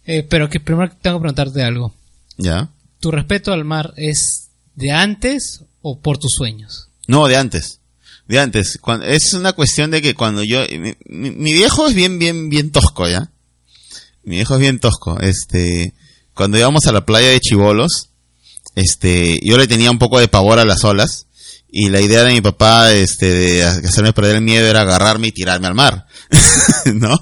Eh, 0.05 0.23
pero 0.29 0.49
que 0.51 0.61
primero 0.61 0.91
tengo 1.01 1.19
que 1.19 1.21
preguntarte 1.23 1.63
algo. 1.63 1.95
¿Ya? 2.37 2.69
¿Tu 3.01 3.11
respeto 3.11 3.53
al 3.53 3.65
mar 3.65 3.93
es 3.97 4.49
de 4.75 4.91
antes 4.93 5.61
o 5.81 5.99
por 6.01 6.19
tus 6.19 6.33
sueños? 6.33 6.89
No, 7.07 7.27
de 7.29 7.37
antes. 7.37 7.81
De 8.27 8.39
antes. 8.39 8.79
Cuando, 8.81 9.07
es 9.07 9.33
una 9.35 9.53
cuestión 9.53 9.91
de 9.91 10.01
que 10.03 10.15
cuando 10.15 10.43
yo... 10.43 10.63
Mi, 10.71 10.95
mi- 11.07 11.31
mi 11.31 11.53
viejo 11.53 11.87
es 11.89 11.95
bien, 11.95 12.19
bien, 12.19 12.49
bien 12.49 12.71
tosco, 12.73 13.09
¿ya? 13.09 13.31
Mi 14.25 14.37
viejo 14.37 14.55
es 14.55 14.61
bien 14.61 14.79
tosco. 14.81 15.19
Este, 15.21 15.95
cuando 16.35 16.59
íbamos 16.59 16.87
a 16.87 16.93
la 16.93 17.05
playa 17.05 17.29
de 17.29 17.41
Chibolos, 17.41 18.09
este, 18.75 19.39
yo 19.43 19.59
le 19.59 19.67
tenía 19.67 19.91
un 19.91 19.99
poco 19.99 20.19
de 20.21 20.29
pavor 20.29 20.59
a 20.59 20.65
las 20.65 20.85
olas. 20.85 21.27
Y 21.75 21.89
la 21.89 22.01
idea 22.01 22.23
de 22.23 22.33
mi 22.33 22.41
papá, 22.41 22.93
este, 22.93 23.27
de 23.33 23.65
hacerme 23.65 24.13
perder 24.13 24.37
el 24.37 24.43
miedo 24.43 24.67
era 24.67 24.83
agarrarme 24.83 25.29
y 25.29 25.33
tirarme 25.33 25.67
al 25.69 25.75
mar. 25.75 26.07
¿No? 26.95 27.19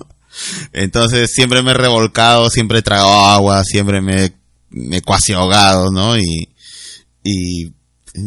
Entonces 0.73 1.33
siempre 1.33 1.63
me 1.63 1.73
he 1.73 1.75
revolcado, 1.75 2.51
siempre 2.51 2.79
he 2.79 2.83
tragado 2.83 3.27
agua, 3.27 3.65
siempre 3.65 4.01
me, 4.01 4.33
he 4.93 5.03
cuasi 5.03 5.33
ahogado, 5.33 5.91
¿no? 5.91 6.19
Y, 6.19 6.49
y 7.25 7.73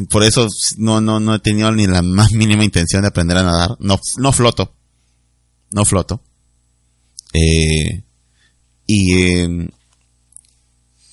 por 0.09 0.23
eso 0.23 0.47
no, 0.77 1.01
no, 1.01 1.19
no 1.19 1.35
he 1.35 1.39
tenido 1.39 1.71
ni 1.71 1.87
la 1.87 2.01
más 2.01 2.31
mínima 2.31 2.63
intención 2.63 3.01
de 3.01 3.09
aprender 3.09 3.37
a 3.37 3.43
nadar. 3.43 3.77
No, 3.79 3.99
no 4.17 4.31
floto. 4.31 4.73
No 5.71 5.85
floto. 5.85 6.21
Eh, 7.33 8.03
y, 8.85 9.13
eh, 9.13 9.69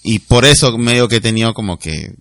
y 0.03 0.19
por 0.21 0.45
eso 0.45 0.77
medio 0.79 1.09
que 1.09 1.17
he 1.17 1.21
tenido 1.21 1.55
como 1.55 1.79
que, 1.79 2.15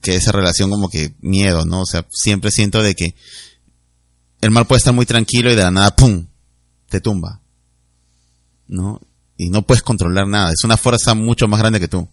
que 0.00 0.16
esa 0.16 0.32
relación 0.32 0.70
como 0.70 0.88
que 0.88 1.14
miedo, 1.20 1.64
¿no? 1.64 1.82
O 1.82 1.86
sea, 1.86 2.06
siempre 2.10 2.50
siento 2.50 2.82
de 2.82 2.94
que 2.94 3.14
el 4.40 4.50
mar 4.50 4.66
puede 4.66 4.78
estar 4.78 4.94
muy 4.94 5.06
tranquilo 5.06 5.52
y 5.52 5.54
de 5.54 5.62
la 5.62 5.70
nada, 5.70 5.94
¡pum! 5.94 6.26
te 6.88 7.00
tumba. 7.00 7.41
¿No? 8.72 9.00
Y 9.36 9.50
no 9.50 9.62
puedes 9.62 9.82
controlar 9.82 10.26
nada. 10.26 10.50
Es 10.50 10.64
una 10.64 10.78
fuerza 10.78 11.14
mucho 11.14 11.46
más 11.46 11.60
grande 11.60 11.78
que 11.78 11.88
tú. 11.88 12.08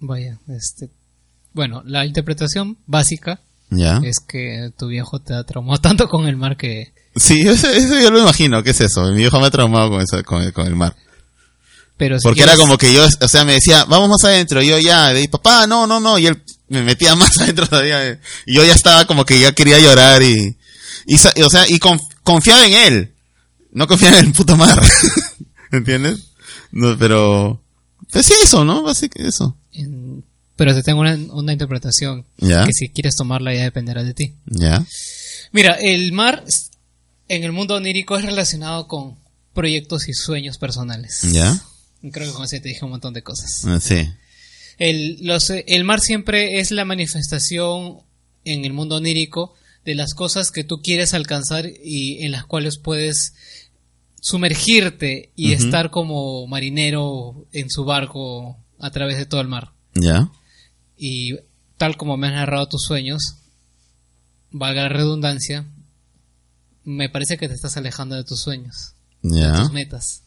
Vaya, 0.00 0.38
este. 0.48 0.90
Bueno, 1.52 1.82
la 1.84 2.04
interpretación 2.06 2.76
básica 2.86 3.40
¿Ya? 3.70 4.00
es 4.04 4.20
que 4.20 4.70
tu 4.78 4.88
viejo 4.88 5.18
te 5.20 5.34
ha 5.34 5.44
traumado 5.44 5.80
tanto 5.80 6.08
con 6.08 6.26
el 6.26 6.36
mar 6.36 6.56
que. 6.56 6.92
Sí, 7.16 7.40
eso, 7.40 7.68
eso 7.70 7.98
yo 7.98 8.10
lo 8.10 8.20
imagino. 8.20 8.62
¿Qué 8.62 8.70
es 8.70 8.80
eso? 8.80 9.02
Mi 9.10 9.16
viejo 9.18 9.40
me 9.40 9.46
ha 9.46 9.50
traumado 9.50 9.90
con, 9.90 10.00
eso, 10.02 10.22
con, 10.24 10.42
el, 10.42 10.52
con 10.52 10.66
el 10.66 10.76
mar. 10.76 10.94
Pero 11.96 12.18
si 12.18 12.22
Porque 12.22 12.42
quieres- 12.42 12.54
era 12.54 12.62
como 12.62 12.78
que 12.78 12.92
yo, 12.92 13.04
o 13.04 13.28
sea, 13.28 13.44
me 13.44 13.54
decía, 13.54 13.84
vamos 13.86 14.08
más 14.08 14.24
adentro. 14.24 14.62
Y 14.62 14.68
yo 14.68 14.78
ya, 14.78 15.10
dije, 15.12 15.28
papá, 15.28 15.66
no, 15.66 15.86
no, 15.86 15.98
no. 16.00 16.18
Y 16.18 16.26
él 16.26 16.42
me 16.68 16.82
metía 16.82 17.14
más 17.16 17.40
adentro 17.40 17.66
todavía. 17.66 18.20
Y 18.46 18.54
yo 18.54 18.64
ya 18.64 18.74
estaba 18.74 19.06
como 19.06 19.24
que 19.24 19.40
ya 19.40 19.52
quería 19.52 19.80
llorar 19.80 20.22
y, 20.22 20.56
y, 21.06 21.14
y, 21.16 21.42
o 21.42 21.48
sea, 21.50 21.66
y 21.66 21.78
conf- 21.80 22.06
confiaba 22.22 22.66
en 22.66 22.72
él. 22.74 23.14
No 23.78 23.86
confiaba 23.86 24.18
en 24.18 24.26
el 24.26 24.32
puto 24.32 24.56
mar. 24.56 24.80
¿Entiendes? 25.72 26.18
No, 26.72 26.98
pero, 26.98 27.62
pues 28.10 28.26
sí, 28.26 28.32
eso, 28.42 28.64
¿no? 28.64 28.82
Básicamente 28.82 29.28
eso. 29.28 29.56
en- 29.72 30.24
Pero 30.56 30.74
te 30.74 30.82
tengo 30.82 31.00
una, 31.00 31.14
una 31.32 31.52
interpretación 31.52 32.26
Ya, 32.38 32.64
que 32.66 32.72
si 32.72 32.88
quieres 32.88 33.14
tomarla 33.16 33.54
ya 33.54 33.62
dependerá 33.62 34.02
de 34.02 34.14
ti. 34.14 34.34
ya. 34.46 34.84
Mira, 35.52 35.74
el 35.80 36.12
mar 36.12 36.44
en 37.28 37.44
el 37.44 37.52
mundo 37.52 37.76
onírico 37.76 38.16
es 38.18 38.24
relacionado 38.24 38.88
con 38.88 39.16
proyectos 39.54 40.08
y 40.08 40.12
sueños 40.12 40.58
personales. 40.58 41.20
Ya. 41.32 41.62
Creo 42.12 42.26
que 42.26 42.32
con 42.32 42.44
eso 42.44 42.56
te 42.60 42.68
dije 42.68 42.84
un 42.84 42.90
montón 42.90 43.14
de 43.14 43.22
cosas. 43.22 43.64
Ah, 43.66 43.78
Sí. 43.80 44.08
El, 44.78 45.18
los- 45.22 45.50
el 45.50 45.84
mar 45.84 46.00
siempre 46.00 46.58
es 46.60 46.70
la 46.70 46.84
manifestación 46.84 47.98
en 48.44 48.64
el 48.64 48.72
mundo 48.72 48.96
onírico 48.96 49.54
de 49.84 49.94
las 49.94 50.14
cosas 50.14 50.50
que 50.50 50.64
tú 50.64 50.80
quieres 50.82 51.14
alcanzar 51.14 51.66
y 51.84 52.24
en 52.24 52.30
las 52.32 52.44
cuales 52.44 52.78
puedes 52.78 53.34
sumergirte 54.20 55.32
y 55.36 55.52
estar 55.52 55.90
como 55.90 56.46
marinero 56.46 57.46
en 57.52 57.70
su 57.70 57.84
barco 57.84 58.56
a 58.78 58.90
través 58.90 59.16
de 59.18 59.26
todo 59.26 59.40
el 59.40 59.48
mar. 59.48 59.72
Ya. 59.94 60.30
Y 60.96 61.36
tal 61.76 61.96
como 61.96 62.16
me 62.16 62.28
has 62.28 62.34
narrado 62.34 62.68
tus 62.68 62.82
sueños, 62.82 63.36
valga 64.50 64.82
la 64.82 64.88
redundancia, 64.88 65.66
me 66.84 67.08
parece 67.08 67.36
que 67.36 67.48
te 67.48 67.54
estás 67.54 67.76
alejando 67.76 68.16
de 68.16 68.24
tus 68.24 68.40
sueños, 68.40 68.94
de 69.52 69.58
tus 69.58 69.72
metas. 69.72 70.22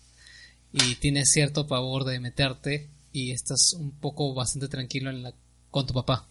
Y 0.73 0.95
tienes 0.95 1.29
cierto 1.31 1.67
pavor 1.67 2.05
de 2.05 2.19
meterte 2.19 2.89
y 3.11 3.31
estás 3.31 3.73
un 3.77 3.91
poco 3.91 4.33
bastante 4.33 4.67
tranquilo 4.69 5.09
en 5.09 5.23
la- 5.23 5.33
con 5.69 5.85
tu 5.85 5.93
papá. 5.93 6.27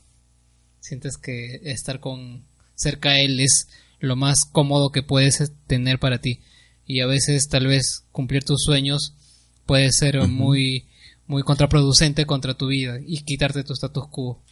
Sientes 0.81 1.17
que 1.19 1.61
estar 1.65 2.01
con 2.01 2.45
cerca 2.75 3.11
a 3.11 3.21
él 3.21 3.41
es 3.41 3.69
lo 3.99 4.17
más 4.17 4.47
cómodo 4.47 4.91
que 4.93 5.03
puedes 5.03 5.53
tener 5.67 5.99
para 5.99 6.21
ti. 6.21 6.41
Y 6.93 7.01
a 7.03 7.07
veces 7.07 7.49
tal 7.49 7.69
vez 7.69 8.05
cumplir 8.11 8.43
tus 8.45 8.63
sueños 8.65 9.15
puede 9.65 9.93
ser 9.93 10.27
muy 10.27 10.87
muy 11.29 11.45
contraproducente 11.45 12.27
contra 12.27 12.55
tu 12.55 12.67
vida 12.67 12.99
y 13.07 13.23
quitarte 13.23 13.63
tu 13.63 13.75
status 13.75 14.09
quo. 14.11 14.43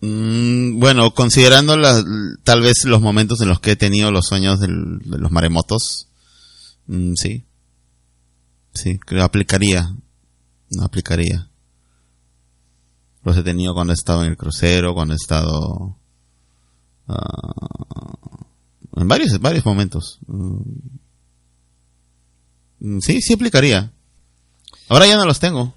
Mm, 0.00 0.80
bueno, 0.80 1.14
considerando 1.14 1.76
la- 1.76 2.02
tal 2.42 2.62
vez 2.62 2.84
los 2.84 3.00
momentos 3.00 3.40
en 3.40 3.48
los 3.48 3.60
que 3.60 3.72
he 3.72 3.76
tenido 3.76 4.10
los 4.10 4.26
sueños 4.26 4.58
del- 4.58 4.98
de 5.04 5.18
los 5.18 5.30
maremotos, 5.30 6.08
mm, 6.88 7.12
sí. 7.14 7.44
Sí, 8.74 8.98
creo 8.98 9.22
aplicaría. 9.24 9.94
No 10.70 10.84
aplicaría. 10.84 11.48
Los 13.22 13.36
he 13.36 13.42
tenido 13.44 13.74
cuando 13.74 13.92
he 13.92 13.94
estado 13.94 14.24
en 14.24 14.30
el 14.30 14.36
crucero, 14.36 14.94
cuando 14.94 15.14
he 15.14 15.16
estado... 15.16 15.96
ah, 17.06 18.46
en 18.96 19.08
varios, 19.08 19.38
varios 19.40 19.64
momentos. 19.64 20.18
Mm. 20.26 20.60
Sí, 23.00 23.20
sí 23.20 23.34
aplicaría. 23.34 23.92
Ahora 24.88 25.06
ya 25.06 25.16
no 25.16 25.24
los 25.26 25.38
tengo. 25.40 25.74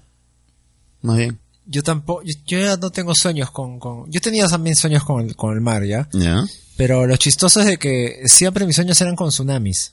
Más 1.02 1.16
bien. 1.18 1.38
Yo 1.66 1.82
tampoco, 1.82 2.22
yo, 2.22 2.32
yo 2.46 2.58
ya 2.58 2.76
no 2.76 2.90
tengo 2.90 3.14
sueños 3.14 3.50
con, 3.50 3.78
con, 3.78 4.10
yo 4.10 4.20
tenía 4.20 4.46
también 4.48 4.76
sueños 4.76 5.02
con 5.04 5.24
el, 5.24 5.34
con 5.36 5.54
el 5.54 5.60
mar, 5.60 5.84
¿ya? 5.84 6.08
¿Ya? 6.12 6.44
Pero 6.76 7.06
lo 7.06 7.16
chistoso 7.16 7.60
es 7.60 7.66
de 7.66 7.78
que 7.78 8.22
siempre 8.26 8.66
mis 8.66 8.76
sueños 8.76 9.00
eran 9.00 9.16
con 9.16 9.30
tsunamis. 9.30 9.92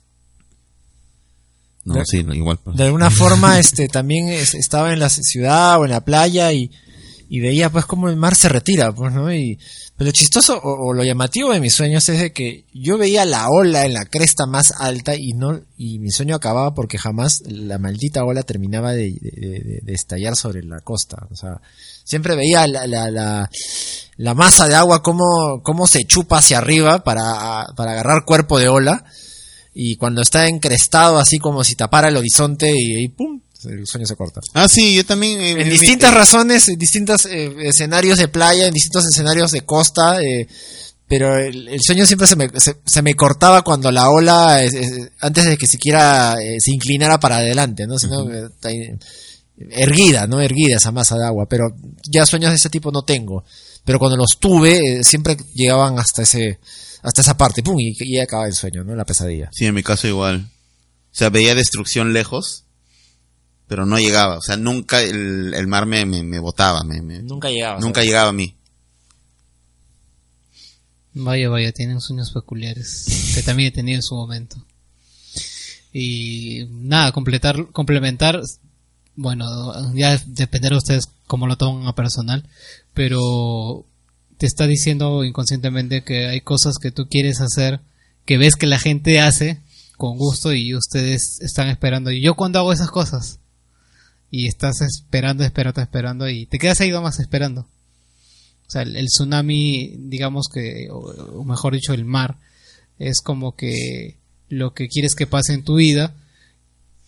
No, 1.85 1.93
De- 1.95 2.05
sí, 2.05 2.23
no, 2.23 2.33
igual. 2.33 2.59
pues. 2.63 2.75
De 2.75 2.83
alguna 2.83 3.09
forma, 3.09 3.57
este, 3.59 3.87
también 3.87 4.27
es- 4.29 4.53
estaba 4.53 4.91
en 4.93 4.99
la 4.99 5.09
ciudad 5.09 5.79
o 5.79 5.85
en 5.85 5.91
la 5.91 6.03
playa 6.03 6.51
y, 6.53 6.71
y 7.33 7.39
veía 7.39 7.69
pues 7.69 7.85
como 7.85 8.09
el 8.09 8.17
mar 8.17 8.35
se 8.35 8.49
retira, 8.49 8.91
pues, 8.91 9.13
¿no? 9.13 9.33
Y, 9.33 9.57
pero 9.95 10.09
lo 10.09 10.11
chistoso 10.11 10.59
o, 10.61 10.93
lo 10.93 11.01
llamativo 11.05 11.53
de 11.53 11.61
mis 11.61 11.73
sueños 11.73 12.09
es 12.09 12.19
de 12.19 12.33
que 12.33 12.65
yo 12.73 12.97
veía 12.97 13.23
la 13.23 13.47
ola 13.49 13.85
en 13.85 13.93
la 13.93 14.03
cresta 14.03 14.45
más 14.45 14.73
alta 14.77 15.15
y 15.15 15.31
no, 15.31 15.61
y 15.77 15.99
mi 15.99 16.11
sueño 16.11 16.35
acababa 16.35 16.73
porque 16.73 16.97
jamás 16.97 17.41
la 17.45 17.77
maldita 17.77 18.25
ola 18.25 18.43
terminaba 18.43 18.91
de, 18.91 19.13
de- 19.13 19.93
estallar 19.93 20.35
sobre 20.35 20.61
la 20.63 20.81
costa. 20.81 21.25
O 21.31 21.37
sea, 21.37 21.61
siempre 22.03 22.35
veía 22.35 22.67
la, 22.67 22.85
la, 22.85 23.09
la, 23.09 23.49
la 24.17 24.33
masa 24.33 24.67
de 24.67 24.75
agua 24.75 25.01
como, 25.01 25.61
cómo 25.63 25.87
se 25.87 26.03
chupa 26.03 26.39
hacia 26.39 26.57
arriba 26.57 27.01
para, 27.05 27.67
para 27.77 27.93
agarrar 27.93 28.25
cuerpo 28.25 28.59
de 28.59 28.67
ola 28.67 29.05
y 29.73 29.95
cuando 29.95 30.21
está 30.21 30.49
encrestado 30.49 31.17
así 31.17 31.39
como 31.39 31.63
si 31.63 31.75
tapara 31.77 32.09
el 32.09 32.17
horizonte 32.17 32.73
y, 32.75 33.05
y 33.05 33.07
¡pum! 33.07 33.39
El 33.65 33.85
sueño 33.87 34.05
se 34.05 34.15
corta. 34.15 34.41
Ah, 34.53 34.67
sí, 34.67 34.95
yo 34.95 35.05
también... 35.05 35.39
eh, 35.41 35.51
En 35.51 35.57
mi- 35.67 35.69
distintas 35.77 36.11
eh, 36.11 36.15
razones, 36.15 36.69
en 36.69 36.77
distintos 36.79 37.25
eh, 37.25 37.53
escenarios 37.63 38.17
de 38.17 38.27
playa, 38.27 38.67
en 38.67 38.73
distintos 38.73 39.05
escenarios 39.05 39.51
de 39.51 39.61
costa, 39.61 40.21
eh, 40.21 40.47
pero 41.07 41.37
el, 41.37 41.67
el 41.67 41.79
sueño 41.81 42.05
siempre 42.05 42.27
se 42.27 42.35
me, 42.35 42.49
se, 42.57 42.77
se 42.85 43.01
me 43.01 43.15
cortaba 43.15 43.63
cuando 43.63 43.91
la 43.91 44.09
ola, 44.09 44.63
eh, 44.63 44.69
eh, 44.73 45.09
antes 45.19 45.45
de 45.45 45.57
que 45.57 45.67
siquiera 45.67 46.35
eh, 46.41 46.57
se 46.59 46.71
inclinara 46.71 47.19
para 47.19 47.37
adelante, 47.37 47.85
¿no? 47.87 47.99
Sino, 47.99 48.31
eh, 48.31 48.47
está 48.53 48.69
ahí, 48.69 48.89
erguida, 49.69 50.27
¿no? 50.27 50.41
Erguida 50.41 50.77
esa 50.77 50.91
masa 50.91 51.17
de 51.17 51.25
agua, 51.25 51.45
pero 51.49 51.75
ya 52.09 52.25
sueños 52.25 52.51
de 52.51 52.55
ese 52.55 52.69
tipo 52.69 52.91
no 52.91 53.03
tengo. 53.03 53.43
Pero 53.83 53.99
cuando 53.99 54.17
los 54.17 54.37
tuve, 54.39 54.77
eh, 54.77 55.03
siempre 55.03 55.35
llegaban 55.53 55.99
hasta 55.99 56.21
ese, 56.23 56.59
hasta 57.01 57.21
esa 57.21 57.35
parte, 57.37 57.61
¡pum! 57.63 57.79
Y, 57.79 57.93
y 57.99 58.19
acaba 58.19 58.47
el 58.47 58.53
sueño, 58.53 58.83
¿no? 58.83 58.95
La 58.95 59.05
pesadilla. 59.05 59.49
Sí, 59.51 59.65
en 59.65 59.73
mi 59.75 59.83
caso 59.83 60.07
igual. 60.07 60.47
O 61.11 61.13
sea, 61.15 61.29
veía 61.29 61.55
destrucción 61.55 62.13
lejos, 62.13 62.63
pero 63.71 63.85
no 63.85 63.97
llegaba. 63.97 64.35
O 64.37 64.41
sea, 64.41 64.57
nunca 64.57 65.01
el, 65.01 65.53
el 65.53 65.65
mar 65.65 65.85
me, 65.85 66.05
me, 66.05 66.23
me 66.23 66.39
botaba, 66.39 66.83
me, 66.83 67.01
me- 67.01 67.21
Nunca 67.23 67.49
llegaba. 67.49 67.79
nunca 67.79 68.03
llegaba 68.03 68.27
a 68.27 68.33
mí. 68.33 68.53
Vaya, 71.13 71.47
vaya, 71.47 71.71
tienen 71.71 72.01
sueños 72.01 72.31
peculiares 72.33 73.31
que 73.33 73.43
también 73.43 73.69
he 73.69 73.71
tenido 73.71 73.95
en 73.95 74.03
su 74.03 74.13
momento. 74.15 74.57
Y 75.93 76.65
nada, 76.69 77.13
completar, 77.13 77.67
complementar, 77.71 78.41
bueno, 79.15 79.93
ya 79.95 80.21
dependerá 80.25 80.73
de 80.73 80.79
ustedes 80.79 81.05
cómo 81.27 81.47
lo 81.47 81.55
toman 81.55 81.87
a 81.87 81.95
personal, 81.95 82.45
pero 82.93 83.85
te 84.37 84.47
está 84.47 84.67
diciendo 84.67 85.23
inconscientemente 85.23 86.03
que 86.03 86.27
hay 86.27 86.41
cosas 86.41 86.75
que 86.77 86.91
tú 86.91 87.07
quieres 87.09 87.39
hacer, 87.39 87.79
que 88.25 88.37
ves 88.37 88.55
que 88.55 88.67
la 88.67 88.79
gente 88.79 89.21
hace 89.21 89.61
con 89.95 90.17
gusto 90.17 90.51
y 90.51 90.75
ustedes 90.75 91.39
están 91.39 91.69
esperando. 91.69 92.11
Y 92.11 92.21
yo 92.21 92.35
cuando 92.35 92.59
hago 92.59 92.73
esas 92.73 92.89
cosas, 92.91 93.39
y 94.31 94.47
estás 94.47 94.81
esperando, 94.81 95.43
esperando, 95.43 95.81
esperando, 95.81 96.29
y 96.29 96.45
te 96.47 96.57
quedas 96.57 96.81
ahí 96.81 96.89
nomás 96.89 97.19
esperando. 97.19 97.61
O 98.67 98.69
sea, 98.71 98.83
el, 98.83 99.05
tsunami, 99.07 99.95
digamos 99.97 100.47
que, 100.51 100.87
o, 100.89 100.97
o 100.99 101.43
mejor 101.43 101.73
dicho, 101.73 101.93
el 101.93 102.05
mar, 102.05 102.37
es 102.97 103.21
como 103.21 103.55
que 103.55 104.15
lo 104.47 104.73
que 104.73 104.87
quieres 104.87 105.13
que 105.15 105.27
pase 105.27 105.53
en 105.53 105.63
tu 105.63 105.75
vida, 105.75 106.15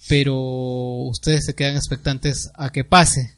pero 0.09 0.35
ustedes 0.35 1.45
se 1.45 1.55
quedan 1.55 1.75
expectantes 1.77 2.51
a 2.55 2.71
que 2.71 2.83
pase. 2.83 3.35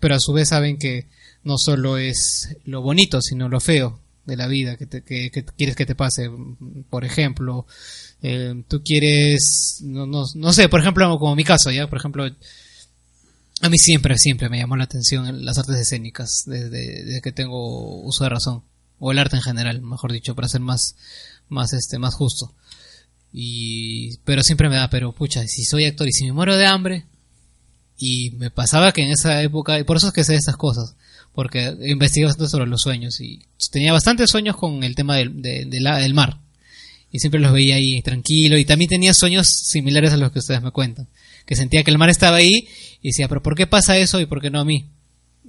Pero 0.00 0.16
a 0.16 0.20
su 0.20 0.32
vez 0.32 0.48
saben 0.48 0.78
que 0.78 1.06
no 1.44 1.58
solo 1.58 1.98
es 1.98 2.56
lo 2.64 2.82
bonito, 2.82 3.20
sino 3.22 3.48
lo 3.48 3.60
feo 3.60 4.00
de 4.26 4.36
la 4.36 4.48
vida 4.48 4.76
que, 4.76 4.86
te- 4.86 5.02
que, 5.02 5.30
que 5.30 5.44
quieres 5.44 5.76
que 5.76 5.86
te 5.86 5.94
pase. 5.94 6.28
Por 6.90 7.04
ejemplo, 7.04 7.66
eh, 8.22 8.64
tú 8.66 8.82
quieres, 8.82 9.78
no, 9.82 10.06
no, 10.06 10.24
no 10.34 10.52
sé, 10.52 10.68
por 10.68 10.80
ejemplo, 10.80 11.18
como 11.18 11.36
mi 11.36 11.44
caso, 11.44 11.70
ya, 11.70 11.88
por 11.88 11.98
ejemplo, 11.98 12.28
a 13.62 13.68
mí 13.68 13.78
siempre, 13.78 14.18
siempre 14.18 14.48
me 14.48 14.58
llamó 14.58 14.76
la 14.76 14.84
atención 14.84 15.44
las 15.44 15.56
artes 15.56 15.76
escénicas, 15.76 16.42
desde, 16.46 17.20
que 17.22 17.30
tengo 17.30 18.02
uso 18.02 18.24
de 18.24 18.30
razón, 18.30 18.64
o 18.98 19.12
el 19.12 19.18
arte 19.18 19.36
en 19.36 19.42
general, 19.42 19.80
mejor 19.80 20.12
dicho, 20.12 20.34
para 20.34 20.48
ser 20.48 20.60
más, 20.60 20.96
más, 21.48 21.72
este, 21.72 22.00
más 22.00 22.14
justo. 22.14 22.52
Y, 23.32 24.18
pero 24.24 24.42
siempre 24.42 24.68
me 24.68 24.76
da, 24.76 24.90
pero 24.90 25.12
pucha, 25.12 25.46
si 25.46 25.64
soy 25.64 25.84
actor 25.84 26.08
y 26.08 26.12
si 26.12 26.24
me 26.26 26.32
muero 26.32 26.56
de 26.56 26.66
hambre, 26.66 27.06
y 27.96 28.32
me 28.32 28.50
pasaba 28.50 28.90
que 28.90 29.02
en 29.02 29.12
esa 29.12 29.40
época, 29.42 29.78
y 29.78 29.84
por 29.84 29.96
eso 29.96 30.08
es 30.08 30.12
que 30.12 30.24
sé 30.24 30.34
estas 30.34 30.56
cosas, 30.56 30.96
porque 31.32 31.72
investigué 31.82 32.26
bastante 32.26 32.50
sobre 32.50 32.66
los 32.66 32.82
sueños 32.82 33.20
y 33.20 33.46
tenía 33.70 33.92
bastantes 33.92 34.28
sueños 34.28 34.56
con 34.56 34.82
el 34.82 34.96
tema 34.96 35.16
del, 35.16 35.40
del 35.40 36.14
mar. 36.14 36.40
Y 37.12 37.20
siempre 37.20 37.40
los 37.40 37.52
veía 37.52 37.76
ahí 37.76 38.02
tranquilo 38.02 38.58
y 38.58 38.64
también 38.64 38.88
tenía 38.88 39.14
sueños 39.14 39.46
similares 39.46 40.12
a 40.12 40.16
los 40.16 40.32
que 40.32 40.40
ustedes 40.40 40.62
me 40.62 40.72
cuentan. 40.72 41.08
Que 41.46 41.56
sentía 41.56 41.82
que 41.84 41.90
el 41.90 41.98
mar 41.98 42.10
estaba 42.10 42.36
ahí 42.36 42.68
y 43.00 43.08
decía, 43.08 43.28
pero 43.28 43.42
¿por 43.42 43.56
qué 43.56 43.66
pasa 43.66 43.98
eso 43.98 44.20
y 44.20 44.26
por 44.26 44.40
qué 44.40 44.50
no 44.50 44.60
a 44.60 44.64
mí? 44.64 44.86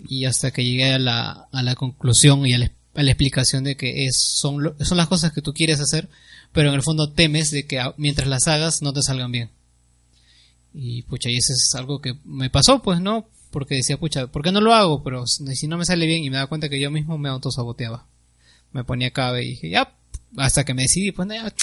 Y 0.08 0.26
hasta 0.26 0.52
que 0.52 0.64
llegué 0.64 0.94
a 0.94 1.00
la, 1.00 1.48
a 1.52 1.64
la 1.64 1.76
conclusión 1.76 2.46
y 2.46 2.54
a 2.54 2.58
la, 2.58 2.72
explicación 2.96 3.64
de 3.64 3.76
que 3.76 4.06
es, 4.06 4.18
son, 4.40 4.76
son 4.80 4.98
las 4.98 5.08
cosas 5.08 5.32
que 5.32 5.42
tú 5.42 5.54
quieres 5.54 5.80
hacer, 5.80 6.10
pero 6.52 6.70
en 6.70 6.76
el 6.76 6.84
fondo 6.84 7.12
temes 7.12 7.52
de 7.52 7.66
que 7.66 7.82
mientras 7.98 8.28
las 8.28 8.48
hagas 8.48 8.82
no 8.82 8.94
te 8.94 9.02
salgan 9.02 9.32
bien. 9.32 9.50
Y 10.74 11.04
pucha, 11.04 11.30
y 11.30 11.38
eso 11.38 11.54
es 11.54 11.72
algo 11.76 12.02
que 12.02 12.16
me 12.26 12.50
pasó, 12.50 12.82
pues, 12.82 13.00
¿no? 13.00 13.28
Porque 13.52 13.76
decía, 13.76 13.98
pucha, 13.98 14.28
¿por 14.28 14.44
qué 14.44 14.52
no 14.52 14.62
lo 14.62 14.74
hago? 14.74 15.04
Pero 15.04 15.28
si 15.28 15.68
no 15.68 15.78
me 15.78 15.86
sale 15.86 16.08
bien 16.08 16.24
y 16.24 16.30
me 16.32 16.38
da 16.38 16.48
cuenta 16.48 16.70
que 16.70 16.80
yo 16.80 16.90
mismo 16.90 17.18
me 17.20 17.30
autosaboteaba. 17.30 18.08
Me 18.72 18.84
ponía 18.84 19.12
cabe 19.12 19.46
y 19.46 19.50
dije, 19.50 19.70
ya, 19.70 19.96
hasta 20.38 20.64
que 20.64 20.74
me 20.74 20.82
decidí, 20.84 21.12
pues, 21.12 21.30
ya, 21.30 21.54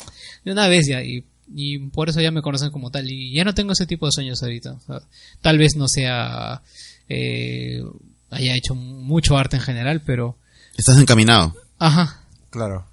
de 0.45 0.53
una 0.53 0.69
vez 0.69 0.87
ya. 0.87 1.03
Y 1.55 1.79
por 1.89 2.09
eso 2.09 2.21
ya 2.21 2.31
me 2.31 2.43
conocen 2.43 2.71
como 2.71 2.91
tal. 2.91 3.11
Y 3.11 3.33
ya 3.35 3.45
no 3.45 3.55
tengo 3.55 3.73
ese 3.73 3.87
tipo 3.87 4.07
de 4.07 4.13
sueños 4.13 4.43
ahorita. 4.43 4.73
O 4.73 4.81
sea, 4.81 5.01
tal 5.41 5.59
vez 5.59 5.77
no 5.77 5.89
sea, 5.89 6.63
eh, 7.09 7.83
haya 8.31 8.55
hecho 8.57 8.75
mucho 8.75 9.37
arte 9.37 9.57
en 9.57 9.63
general, 9.63 10.03
pero, 10.05 10.37
Estás 10.77 10.99
encaminado. 10.99 11.55
ajá. 11.79 12.23
Claro. 12.51 12.85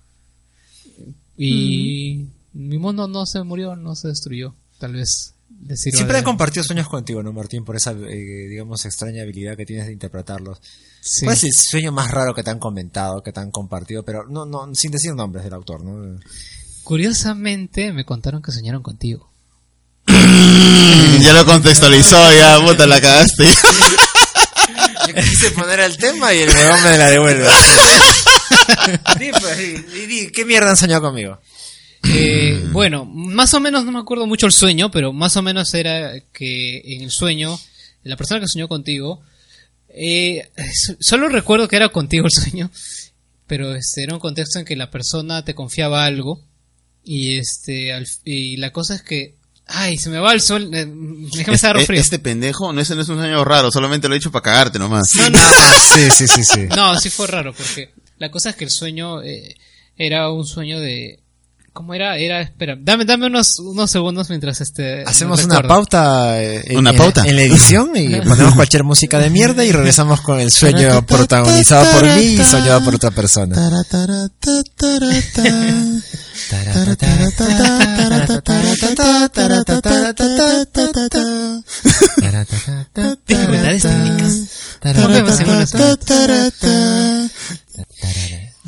Y 1.37 2.25
mi 2.53 2.77
mundo 2.77 3.07
no 3.07 3.25
se 3.25 3.43
murió, 3.43 3.75
no 3.75 3.95
se 3.95 4.07
destruyó. 4.09 4.53
Tal 4.79 4.93
vez 4.93 5.33
Siempre 5.75 6.13
de- 6.15 6.19
he 6.19 6.23
compartido 6.23 6.63
sueños 6.63 6.87
contigo, 6.87 7.23
¿no, 7.23 7.33
Martín? 7.33 7.63
Por 7.65 7.75
esa, 7.75 7.91
eh, 7.91 8.47
digamos, 8.49 8.85
extraña 8.85 9.23
habilidad 9.23 9.55
que 9.57 9.65
tienes 9.65 9.87
de 9.87 9.93
interpretarlos. 9.93 10.59
Sí. 11.01 11.25
¿Cuál 11.25 11.35
es 11.37 11.43
el 11.45 11.53
sueño 11.53 11.91
más 11.91 12.11
raro 12.11 12.33
que 12.35 12.43
te 12.43 12.49
han 12.51 12.59
comentado, 12.59 13.23
que 13.23 13.31
te 13.31 13.39
han 13.39 13.51
compartido? 13.51 14.03
Pero 14.03 14.25
no, 14.27 14.45
no, 14.45 14.73
sin 14.75 14.91
decir 14.91 15.13
nombres 15.15 15.43
del 15.43 15.53
autor, 15.53 15.83
¿no? 15.83 16.19
Curiosamente 16.87 17.91
me 17.91 18.05
contaron 18.05 18.41
que 18.41 18.53
soñaron 18.53 18.81
contigo. 18.81 19.29
ya 20.07 21.33
lo 21.33 21.45
contextualizó, 21.45 22.15
ya, 22.33 22.61
puta, 22.65 22.87
la 22.87 23.01
cagaste. 23.01 23.43
Yo 25.09 25.13
quise 25.13 25.51
poner 25.51 25.81
el 25.81 25.97
tema 25.97 26.33
y 26.33 26.39
el 26.43 26.49
huevón 26.55 26.83
me 26.85 26.97
la 26.97 27.09
devuelve. 27.09 27.45
Di, 29.19 29.31
pues, 29.31 30.07
di, 30.07 30.31
¿Qué 30.31 30.45
mierda 30.45 30.69
han 30.69 30.77
soñado 30.77 31.01
conmigo? 31.01 31.41
Eh, 32.09 32.65
bueno, 32.71 33.03
más 33.03 33.53
o 33.53 33.59
menos 33.59 33.83
no 33.83 33.91
me 33.91 33.99
acuerdo 33.99 34.25
mucho 34.25 34.45
el 34.45 34.53
sueño, 34.53 34.89
pero 34.89 35.11
más 35.11 35.35
o 35.35 35.41
menos 35.41 35.73
era 35.73 36.13
que 36.31 36.77
en 36.95 37.01
el 37.01 37.11
sueño, 37.11 37.59
la 38.03 38.15
persona 38.15 38.39
que 38.39 38.47
soñó 38.47 38.69
contigo, 38.69 39.21
eh, 39.89 40.49
so- 40.73 40.95
solo 41.01 41.27
recuerdo 41.27 41.67
que 41.67 41.75
era 41.75 41.89
contigo 41.89 42.27
el 42.27 42.31
sueño, 42.31 42.71
pero 43.45 43.75
este 43.75 44.03
era 44.03 44.13
un 44.13 44.21
contexto 44.21 44.59
en 44.59 44.63
que 44.63 44.77
la 44.77 44.89
persona 44.89 45.43
te 45.43 45.53
confiaba 45.53 46.05
algo 46.05 46.46
y 47.07 47.37
este 47.37 47.93
al- 47.93 48.07
y 48.25 48.57
la 48.57 48.71
cosa 48.71 48.95
es 48.95 49.01
que, 49.01 49.35
ay, 49.67 49.97
se 49.97 50.09
me 50.09 50.19
va 50.19 50.33
el 50.33 50.41
sol, 50.41 50.69
eh, 50.73 50.85
déjame 51.33 51.55
estar 51.55 51.77
Eh, 51.77 51.85
frío. 51.85 51.99
Este 52.01 52.19
pendejo 52.19 52.73
no 52.73 52.81
es, 52.81 52.89
no 52.89 53.01
es 53.01 53.09
un 53.09 53.17
sueño 53.17 53.43
raro, 53.45 53.71
solamente 53.71 54.07
lo 54.09 54.13
he 54.13 54.17
hecho 54.17 54.31
para 54.31 54.43
cagarte 54.43 54.77
nomás. 54.77 55.07
No, 55.15 55.29
no, 55.29 55.39
Sí, 55.95 56.09
sí, 56.11 56.27
sí, 56.27 56.43
sí. 56.43 56.61
No, 56.75 56.99
sí 56.99 57.09
fue 57.09 57.27
raro, 57.27 57.53
porque 57.53 57.91
la 58.17 58.29
cosa 58.29 58.49
es 58.49 58.55
que 58.57 58.65
el 58.65 58.71
sueño 58.71 59.21
eh, 59.23 59.55
era 59.97 60.29
un 60.31 60.45
sueño 60.45 60.79
de... 60.79 61.19
¿Cómo 61.77 61.93
era? 61.93 62.17
Era, 62.17 62.41
espera, 62.41 62.75
dame, 62.75 63.05
dame 63.05 63.27
unos, 63.27 63.59
unos 63.59 63.91
segundos 63.91 64.29
mientras 64.29 64.59
este... 64.61 65.03
Hacemos 65.03 65.45
una 65.45 65.61
pauta, 65.61 66.41
eh, 66.41 66.63
en, 66.65 66.77
Una 66.79 66.89
en- 66.89 66.97
pauta. 66.97 67.23
en 67.23 67.35
la 67.35 67.43
edición 67.43 67.91
y 67.93 68.19
ponemos 68.27 68.55
cualquier 68.55 68.83
música 68.83 69.19
de 69.19 69.29
mierda 69.29 69.63
y 69.63 69.71
regresamos 69.71 70.21
con 70.21 70.39
el 70.39 70.49
sueño 70.49 71.05
protagonizado 71.05 71.85
por 71.91 72.03
mí 72.15 72.23
y 72.23 72.37
soñado 72.43 72.83
por 72.83 72.95
otra 72.95 73.11
persona. 73.11 73.55
Dificultades 83.27 83.83
técnicas. 83.83 84.47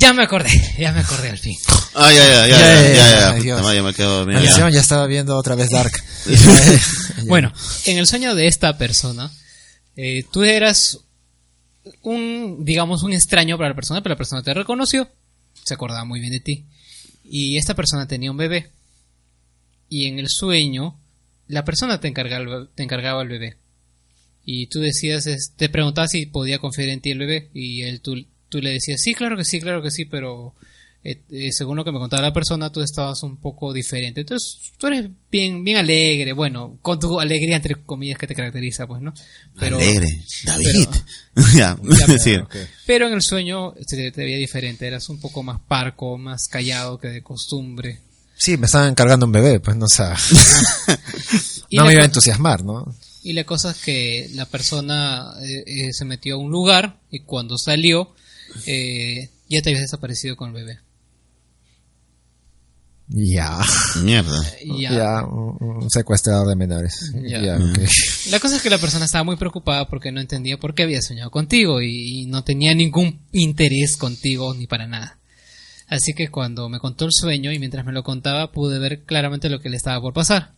hacemos 0.00 0.02
una- 0.02 0.06
Ya 0.06 0.12
me 0.12 0.22
acordé, 0.24 0.50
ya 0.78 0.92
me 0.92 1.00
acordé 1.00 1.30
al 1.30 1.38
fin. 1.38 1.56
Ah, 1.94 2.10
ya, 2.12 2.18
ya, 2.28 2.46
ya, 2.46 2.48
Ya, 2.48 2.58
ya, 2.58 2.82
ya, 2.82 2.94
ya, 2.94 3.74
ya, 3.74 3.82
me 3.82 3.92
quedo 3.94 4.26
Maldición, 4.26 4.68
ya. 4.70 4.74
ya 4.76 4.80
estaba 4.80 5.06
viendo 5.06 5.36
otra 5.36 5.54
vez 5.54 5.70
Dark. 5.70 5.92
Bueno, 7.26 7.52
en 7.84 7.98
el 7.98 8.06
sueño 8.06 8.34
de 8.34 8.46
esta 8.46 8.78
persona, 8.78 9.30
eh, 9.96 10.24
tú 10.32 10.42
eras 10.44 10.98
un, 12.02 12.64
digamos, 12.64 13.02
un 13.02 13.12
extraño 13.12 13.56
para 13.56 13.70
la 13.70 13.74
persona, 13.74 14.02
pero 14.02 14.14
la 14.14 14.18
persona 14.18 14.42
te 14.42 14.54
reconoció, 14.54 15.08
se 15.64 15.74
acordaba 15.74 16.04
muy 16.04 16.20
bien 16.20 16.32
de 16.32 16.40
ti. 16.40 16.64
Y 17.24 17.56
esta 17.58 17.74
persona 17.74 18.06
tenía 18.08 18.30
un 18.30 18.36
bebé. 18.36 18.70
Y 19.88 20.06
en 20.06 20.18
el 20.18 20.28
sueño, 20.28 20.98
la 21.46 21.64
persona 21.64 22.00
te 22.00 22.08
encargaba, 22.08 22.68
te 22.74 22.82
encargaba 22.82 23.22
el 23.22 23.28
bebé. 23.28 23.56
Y 24.44 24.66
tú 24.68 24.80
decías, 24.80 25.28
te 25.56 25.68
preguntabas 25.68 26.10
si 26.12 26.26
podía 26.26 26.58
confiar 26.58 26.88
en 26.88 27.00
ti 27.00 27.10
el 27.10 27.18
bebé. 27.18 27.50
Y 27.54 27.82
él, 27.82 28.00
tú, 28.00 28.14
tú 28.50 28.60
le 28.60 28.72
decías, 28.72 29.00
sí, 29.00 29.14
claro 29.14 29.36
que 29.36 29.44
sí, 29.44 29.60
claro 29.60 29.80
que 29.80 29.90
sí, 29.90 30.04
pero 30.04 30.54
eh, 31.02 31.22
eh, 31.30 31.50
según 31.52 31.78
lo 31.78 31.84
que 31.84 31.92
me 31.92 31.98
contaba 31.98 32.20
la 32.20 32.32
persona, 32.32 32.70
tú 32.70 32.82
estabas 32.82 33.22
un 33.22 33.38
poco 33.38 33.72
diferente. 33.72 34.20
Entonces, 34.20 34.72
tú 34.76 34.88
eres 34.88 35.08
bien, 35.30 35.64
bien 35.64 35.78
alegre, 35.78 36.34
bueno, 36.34 36.78
con 36.82 36.98
tu 37.00 37.18
alegría 37.18 37.56
entre 37.56 37.76
comillas 37.76 38.18
que 38.18 38.26
te 38.26 38.34
caracteriza, 38.34 38.86
pues, 38.86 39.00
¿no? 39.00 39.14
Pero, 39.58 39.76
Alegre, 39.78 40.08
David. 40.44 40.88
ya, 41.54 41.78
Ya, 42.08 42.18
sí. 42.18 42.36
pero 42.86 43.06
en 43.06 43.14
el 43.14 43.22
sueño 43.22 43.72
te, 43.88 44.10
te 44.10 44.24
veía 44.24 44.36
diferente, 44.36 44.86
eras 44.86 45.08
un 45.08 45.18
poco 45.20 45.42
más 45.42 45.60
parco, 45.60 46.18
más 46.18 46.48
callado 46.48 46.98
que 46.98 47.08
de 47.08 47.22
costumbre. 47.22 48.00
Sí, 48.36 48.56
me 48.56 48.66
estaban 48.66 48.90
encargando 48.90 49.26
un 49.26 49.32
bebé, 49.32 49.60
pues 49.60 49.76
no 49.76 49.86
sé. 49.86 50.04
Y 51.72 51.76
No 51.76 51.84
me 51.84 51.92
iba 51.92 52.02
a 52.02 52.06
entusiasmar, 52.06 52.64
¿no? 52.64 52.92
Y 53.22 53.32
la 53.32 53.44
cosa 53.44 53.70
es 53.70 53.76
que 53.78 54.28
la 54.34 54.44
persona 54.46 55.34
eh, 55.40 55.62
eh, 55.66 55.92
se 55.92 56.04
metió 56.04 56.34
a 56.34 56.38
un 56.38 56.50
lugar 56.50 56.98
y 57.12 57.20
cuando 57.20 57.58
salió 57.58 58.12
eh, 58.66 59.30
ya 59.48 59.62
te 59.62 59.70
habías 59.70 59.82
desaparecido 59.82 60.36
con 60.36 60.50
el 60.50 60.54
bebé. 60.54 60.78
Ya. 63.08 63.58
Mierda. 64.02 64.40
Ya. 64.64 64.90
Ya, 64.92 65.24
un, 65.24 65.56
un 65.60 65.90
secuestrador 65.90 66.46
de 66.46 66.54
menores. 66.54 67.12
Ya. 67.22 67.58
La 68.30 68.38
cosa 68.38 68.56
es 68.56 68.62
que 68.62 68.70
la 68.70 68.78
persona 68.78 69.04
estaba 69.04 69.24
muy 69.24 69.36
preocupada 69.36 69.88
porque 69.88 70.12
no 70.12 70.20
entendía 70.20 70.58
por 70.58 70.74
qué 70.74 70.84
había 70.84 71.02
soñado 71.02 71.30
contigo 71.30 71.82
y, 71.82 72.20
y 72.20 72.26
no 72.26 72.44
tenía 72.44 72.72
ningún 72.74 73.20
interés 73.32 73.96
contigo 73.96 74.54
ni 74.54 74.68
para 74.68 74.86
nada. 74.86 75.18
Así 75.88 76.12
que 76.12 76.28
cuando 76.28 76.68
me 76.68 76.78
contó 76.78 77.04
el 77.04 77.12
sueño 77.12 77.50
y 77.50 77.58
mientras 77.58 77.84
me 77.84 77.92
lo 77.92 78.04
contaba 78.04 78.52
pude 78.52 78.78
ver 78.78 79.02
claramente 79.02 79.48
lo 79.48 79.60
que 79.60 79.70
le 79.70 79.76
estaba 79.76 80.00
por 80.00 80.12
pasar. 80.12 80.52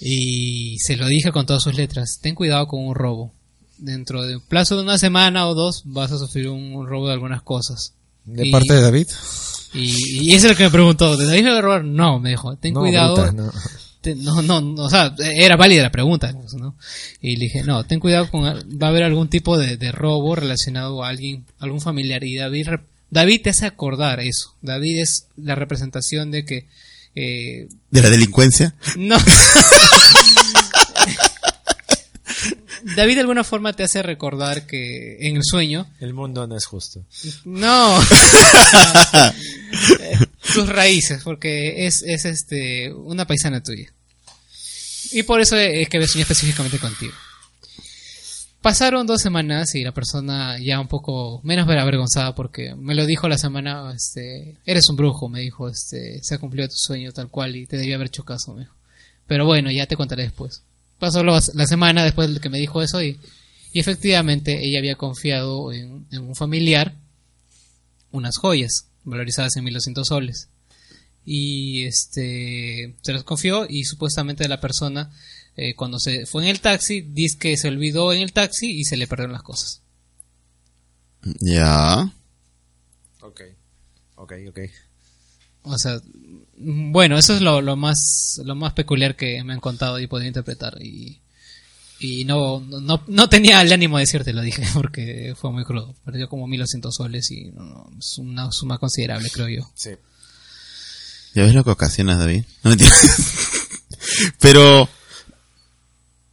Y 0.00 0.78
se 0.78 0.96
lo 0.96 1.06
dije 1.06 1.30
con 1.30 1.44
todas 1.44 1.62
sus 1.62 1.74
letras, 1.74 2.20
ten 2.22 2.34
cuidado 2.34 2.66
con 2.66 2.84
un 2.84 2.94
robo. 2.94 3.34
Dentro 3.78 4.22
de 4.22 4.36
un 4.36 4.42
plazo 4.42 4.76
de 4.76 4.82
una 4.82 4.98
semana 4.98 5.46
o 5.48 5.54
dos 5.54 5.82
vas 5.84 6.10
a 6.12 6.18
sufrir 6.18 6.48
un, 6.48 6.74
un 6.74 6.86
robo 6.86 7.06
de 7.08 7.12
algunas 7.14 7.42
cosas. 7.42 7.92
¿De 8.24 8.46
Y- 8.46 8.50
parte 8.52 8.74
de 8.74 8.80
David? 8.82 9.06
Y, 9.74 10.30
y 10.30 10.34
eso 10.34 10.46
es 10.46 10.52
lo 10.52 10.56
que 10.56 10.64
me 10.64 10.70
preguntó, 10.70 11.16
¿de 11.16 11.26
David 11.26 11.42
me 11.44 11.50
va 11.50 11.58
a 11.58 11.62
robar? 11.62 11.84
No, 11.84 12.18
me 12.18 12.30
dijo, 12.30 12.56
ten 12.56 12.72
No, 12.74 12.80
cuidado. 12.80 13.14
bruta, 13.14 13.32
no. 13.32 13.52
No, 14.16 14.40
no, 14.40 14.60
no, 14.60 14.84
o 14.84 14.88
sea, 14.88 15.14
era 15.18 15.56
válida 15.56 15.82
la 15.82 15.90
pregunta, 15.90 16.32
¿no? 16.32 16.76
Y 17.20 17.34
le 17.36 17.46
dije, 17.46 17.64
no, 17.64 17.84
ten 17.84 17.98
cuidado 17.98 18.30
con, 18.30 18.44
va 18.44 18.86
a 18.86 18.90
haber 18.90 19.02
algún 19.02 19.28
tipo 19.28 19.58
de, 19.58 19.76
de 19.76 19.90
robo 19.90 20.36
relacionado 20.36 21.02
a 21.02 21.08
alguien, 21.08 21.44
algún 21.58 21.80
familiar. 21.80 22.22
Y 22.22 22.36
David, 22.36 22.68
David 23.10 23.40
te 23.42 23.50
hace 23.50 23.66
acordar 23.66 24.20
eso. 24.20 24.54
David 24.62 25.00
es 25.00 25.26
la 25.36 25.56
representación 25.56 26.30
de 26.30 26.44
que, 26.44 26.66
eh, 27.16 27.66
¿De 27.90 28.00
la 28.00 28.08
delincuencia? 28.10 28.76
no. 28.96 29.16
David 32.96 33.14
de 33.14 33.20
alguna 33.20 33.44
forma 33.44 33.74
te 33.74 33.84
hace 33.84 34.02
recordar 34.02 34.66
que 34.66 35.18
en 35.20 35.36
el 35.36 35.42
sueño, 35.44 35.86
El 36.00 36.14
mundo 36.14 36.46
no 36.46 36.56
es 36.56 36.64
justo. 36.64 37.04
no, 37.44 38.00
Eh, 40.00 40.18
tus 40.54 40.68
raíces, 40.68 41.22
porque 41.22 41.86
es, 41.86 42.02
es 42.02 42.24
este, 42.24 42.92
una 42.92 43.26
paisana 43.26 43.62
tuya. 43.62 43.92
Y 45.12 45.22
por 45.24 45.40
eso 45.40 45.56
es 45.56 45.88
que 45.88 46.06
soñé 46.06 46.22
específicamente 46.22 46.78
contigo. 46.78 47.12
pasaron 48.62 49.06
dos 49.06 49.20
semanas 49.20 49.74
y 49.74 49.84
la 49.84 49.92
persona 49.92 50.56
ya 50.58 50.80
un 50.80 50.88
poco 50.88 51.40
menos 51.44 51.68
avergonzada 51.68 52.34
porque 52.34 52.74
me 52.74 52.94
lo 52.94 53.04
dijo 53.06 53.28
la 53.28 53.38
semana, 53.38 53.92
este, 53.94 54.56
eres 54.64 54.88
un 54.88 54.96
brujo, 54.96 55.28
me 55.28 55.40
dijo, 55.40 55.68
este, 55.68 56.20
se 56.22 56.34
ha 56.34 56.38
cumplido 56.38 56.68
tu 56.68 56.76
sueño 56.76 57.12
tal 57.12 57.28
cual 57.28 57.54
y 57.56 57.66
te 57.66 57.76
debía 57.76 57.96
haber 57.96 58.08
hecho 58.08 58.24
caso, 58.24 58.54
me 58.54 58.60
dijo. 58.62 58.74
Pero 59.26 59.44
bueno, 59.44 59.70
ya 59.70 59.86
te 59.86 59.96
contaré 59.96 60.22
después. 60.22 60.62
Pasó 60.98 61.22
los- 61.22 61.54
la 61.54 61.66
semana 61.66 62.04
después 62.04 62.32
de 62.32 62.40
que 62.40 62.48
me 62.48 62.58
dijo 62.58 62.82
eso 62.82 63.02
y, 63.02 63.20
y 63.72 63.80
efectivamente 63.80 64.64
ella 64.66 64.78
había 64.78 64.96
confiado 64.96 65.72
en, 65.72 66.06
en 66.10 66.22
un 66.22 66.34
familiar 66.34 66.94
unas 68.10 68.38
joyas 68.38 68.88
valorizadas 69.04 69.56
en 69.56 69.64
1200 69.64 70.06
soles. 70.06 70.48
Y 71.24 71.84
este 71.84 72.94
se 73.02 73.12
las 73.12 73.24
confió 73.24 73.66
y 73.68 73.84
supuestamente 73.84 74.48
la 74.48 74.60
persona 74.60 75.10
eh, 75.56 75.74
cuando 75.74 75.98
se 75.98 76.24
fue 76.26 76.44
en 76.44 76.48
el 76.50 76.60
taxi 76.60 77.00
dice 77.00 77.36
que 77.38 77.56
se 77.56 77.68
olvidó 77.68 78.12
en 78.12 78.20
el 78.22 78.32
taxi 78.32 78.70
y 78.78 78.84
se 78.84 78.96
le 78.96 79.06
perdieron 79.06 79.32
las 79.32 79.42
cosas. 79.42 79.82
Ya. 81.40 82.12
Ok. 83.20 83.40
Ok, 84.14 84.32
ok. 84.48 84.58
O 85.62 85.76
sea, 85.78 86.00
bueno, 86.58 87.18
eso 87.18 87.34
es 87.34 87.42
lo, 87.42 87.60
lo 87.60 87.76
más 87.76 88.40
lo 88.44 88.54
más 88.54 88.72
peculiar 88.72 89.16
que 89.16 89.42
me 89.44 89.52
han 89.52 89.60
contado 89.60 89.98
y 89.98 90.06
podido 90.06 90.28
interpretar 90.28 90.82
y 90.82 91.20
y 91.98 92.26
no, 92.26 92.60
no, 92.60 93.02
no 93.06 93.28
tenía 93.28 93.62
el 93.62 93.72
ánimo 93.72 93.96
de 93.96 94.02
decirte, 94.02 94.32
lo 94.32 94.42
dije, 94.42 94.66
porque 94.74 95.34
fue 95.38 95.50
muy 95.52 95.64
crudo. 95.64 95.94
Perdió 96.04 96.28
como 96.28 96.46
1200 96.46 96.94
soles 96.94 97.30
y 97.30 97.46
no, 97.52 97.64
no, 97.64 97.90
es 97.98 98.18
una 98.18 98.50
suma 98.52 98.78
considerable, 98.78 99.30
creo 99.30 99.48
yo. 99.48 99.70
Sí. 99.74 99.90
¿Ya 101.34 101.42
ves 101.42 101.54
lo 101.54 101.64
que 101.64 101.70
ocasionas, 101.70 102.18
David? 102.18 102.44
No 102.62 102.70
mentira. 102.70 102.90
Pero... 104.40 104.88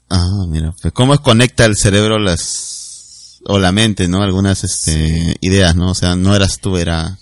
Ah, 0.10 0.46
mira, 0.48 0.76
pues 0.80 0.94
cómo 0.94 1.18
conecta 1.22 1.66
el 1.66 1.76
cerebro 1.76 2.20
las... 2.20 3.40
o 3.46 3.58
la 3.58 3.72
mente, 3.72 4.08
¿no? 4.08 4.22
Algunas 4.22 4.64
este, 4.64 5.38
ideas, 5.42 5.76
¿no? 5.76 5.92
O 5.92 5.96
sea, 5.96 6.16
no 6.16 6.36
eras 6.36 6.60
tú, 6.60 6.78
era 6.78 7.18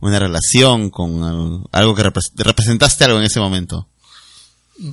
una 0.00 0.18
relación 0.18 0.90
con 0.90 1.22
al- 1.22 1.62
algo 1.72 1.94
que 1.94 2.02
repres- 2.02 2.32
representaste 2.36 3.04
algo 3.04 3.18
en 3.18 3.24
ese 3.24 3.40
momento. 3.40 3.86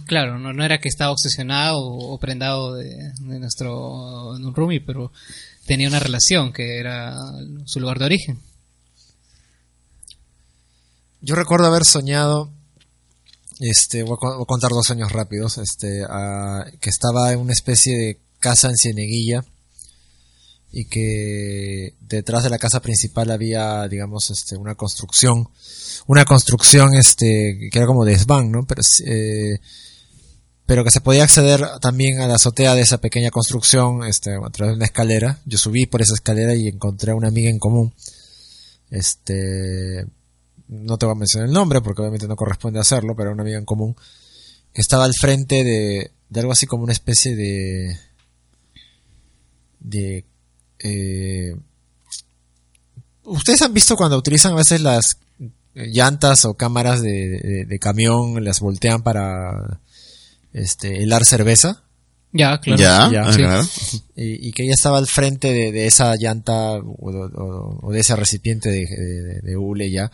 Claro, 0.06 0.38
no, 0.38 0.52
no 0.52 0.66
era 0.66 0.80
que 0.80 0.90
estaba 0.90 1.12
obsesionado 1.12 1.78
o, 1.80 2.18
prendado 2.20 2.74
de, 2.74 2.90
de 2.90 3.40
nuestro 3.40 4.34
de 4.38 4.46
un 4.46 4.54
roomie, 4.54 4.82
pero 4.82 5.14
tenía 5.66 5.88
una 5.88 6.00
relación 6.00 6.52
que 6.52 6.78
era 6.80 7.16
su 7.66 7.80
lugar 7.80 8.00
de 8.00 8.06
origen. 8.06 8.40
Yo 11.22 11.36
recuerdo 11.36 11.68
haber 11.68 11.84
soñado, 11.86 12.50
este, 13.60 14.04
voy 14.04 14.14
a, 14.14 14.18
con- 14.18 14.36
voy 14.36 14.44
a 14.44 14.46
contar 14.46 14.72
dos 14.72 14.86
sueños 14.86 15.12
rápidos, 15.12 15.58
este, 15.58 16.04
ah, 16.10 16.66
que 16.80 16.90
estaba 16.90 17.32
en 17.32 17.40
una 17.40 17.54
especie 17.54 17.96
de 17.98 18.20
casa 18.40 18.68
en 18.70 18.76
Cieneguilla 18.76 19.44
y 20.72 20.86
que 20.86 21.96
detrás 22.02 22.44
de 22.44 22.50
la 22.50 22.60
casa 22.60 22.82
principal 22.82 23.32
había, 23.32 23.88
digamos, 23.88 24.30
este, 24.30 24.58
una 24.58 24.76
construcción, 24.76 25.50
una 26.08 26.26
construcción, 26.26 26.94
este, 26.94 27.70
que 27.72 27.78
era 27.78 27.88
como 27.88 28.06
desván, 28.06 28.52
¿no? 28.52 28.66
Pero, 28.66 28.82
eh, 29.06 29.60
pero 30.66 30.84
que 30.84 30.92
se 30.92 31.02
podía 31.02 31.24
acceder 31.24 31.66
también 31.80 32.20
a 32.20 32.28
la 32.28 32.36
azotea 32.36 32.76
de 32.76 32.82
esa 32.82 32.98
pequeña 33.00 33.32
construcción, 33.32 34.04
este, 34.04 34.32
a 34.36 34.50
través 34.50 34.74
de 34.74 34.78
una 34.78 34.86
escalera. 34.86 35.40
Yo 35.46 35.58
subí 35.58 35.86
por 35.86 36.02
esa 36.02 36.14
escalera 36.14 36.54
y 36.54 36.68
encontré 36.68 37.12
a 37.12 37.16
una 37.16 37.30
amiga 37.30 37.50
en 37.50 37.60
común. 37.60 37.94
Este, 38.90 40.06
no 40.68 40.98
te 40.98 41.06
voy 41.06 41.16
a 41.16 41.20
mencionar 41.20 41.48
el 41.48 41.54
nombre 41.54 41.82
porque 41.82 42.02
obviamente 42.02 42.28
no 42.28 42.36
corresponde 42.36 42.80
hacerlo, 42.80 43.16
pero 43.16 43.32
una 43.32 43.44
amiga 43.44 43.58
en 43.58 43.66
común 43.66 43.96
que 44.74 44.82
estaba 44.82 45.06
al 45.06 45.14
frente 45.14 45.64
de, 45.64 46.12
de 46.30 46.40
algo 46.40 46.52
así 46.52 46.66
como 46.66 46.84
una 46.84 46.94
especie 46.94 47.36
de 47.36 47.98
de 49.80 50.26
eh, 50.80 51.56
ustedes 53.24 53.62
han 53.62 53.74
visto 53.74 53.96
cuando 53.96 54.18
utilizan 54.18 54.54
a 54.54 54.58
veces 54.58 54.82
las 54.82 55.18
llantas 55.74 56.46
o 56.46 56.56
cámaras 56.56 57.02
de, 57.02 57.10
de- 57.42 57.66
de 57.66 57.80
camión 57.80 58.44
las 58.44 58.60
voltean 58.60 59.04
para 59.04 59.80
este 60.54 61.04
helar 61.04 61.24
cerveza 61.26 61.84
Ya, 62.34 62.60
claro. 62.60 62.82
ya, 62.82 63.10
ya, 63.12 63.32
sí. 63.32 63.38
claro. 63.40 63.64
y, 64.16 64.48
y 64.48 64.52
que 64.54 64.64
ella 64.64 64.74
estaba 64.74 64.98
al 64.98 65.08
frente 65.08 65.52
de, 65.54 65.72
de 65.72 65.86
esa 65.88 66.16
llanta 66.16 66.74
o, 66.78 67.12
o- 67.12 67.80
o 67.88 67.92
de 67.92 68.00
ese 68.00 68.16
recipiente 68.16 68.70
de, 68.70 68.86
de- 68.88 69.42
de 69.42 69.56
hule 69.58 69.92
ya 69.92 70.12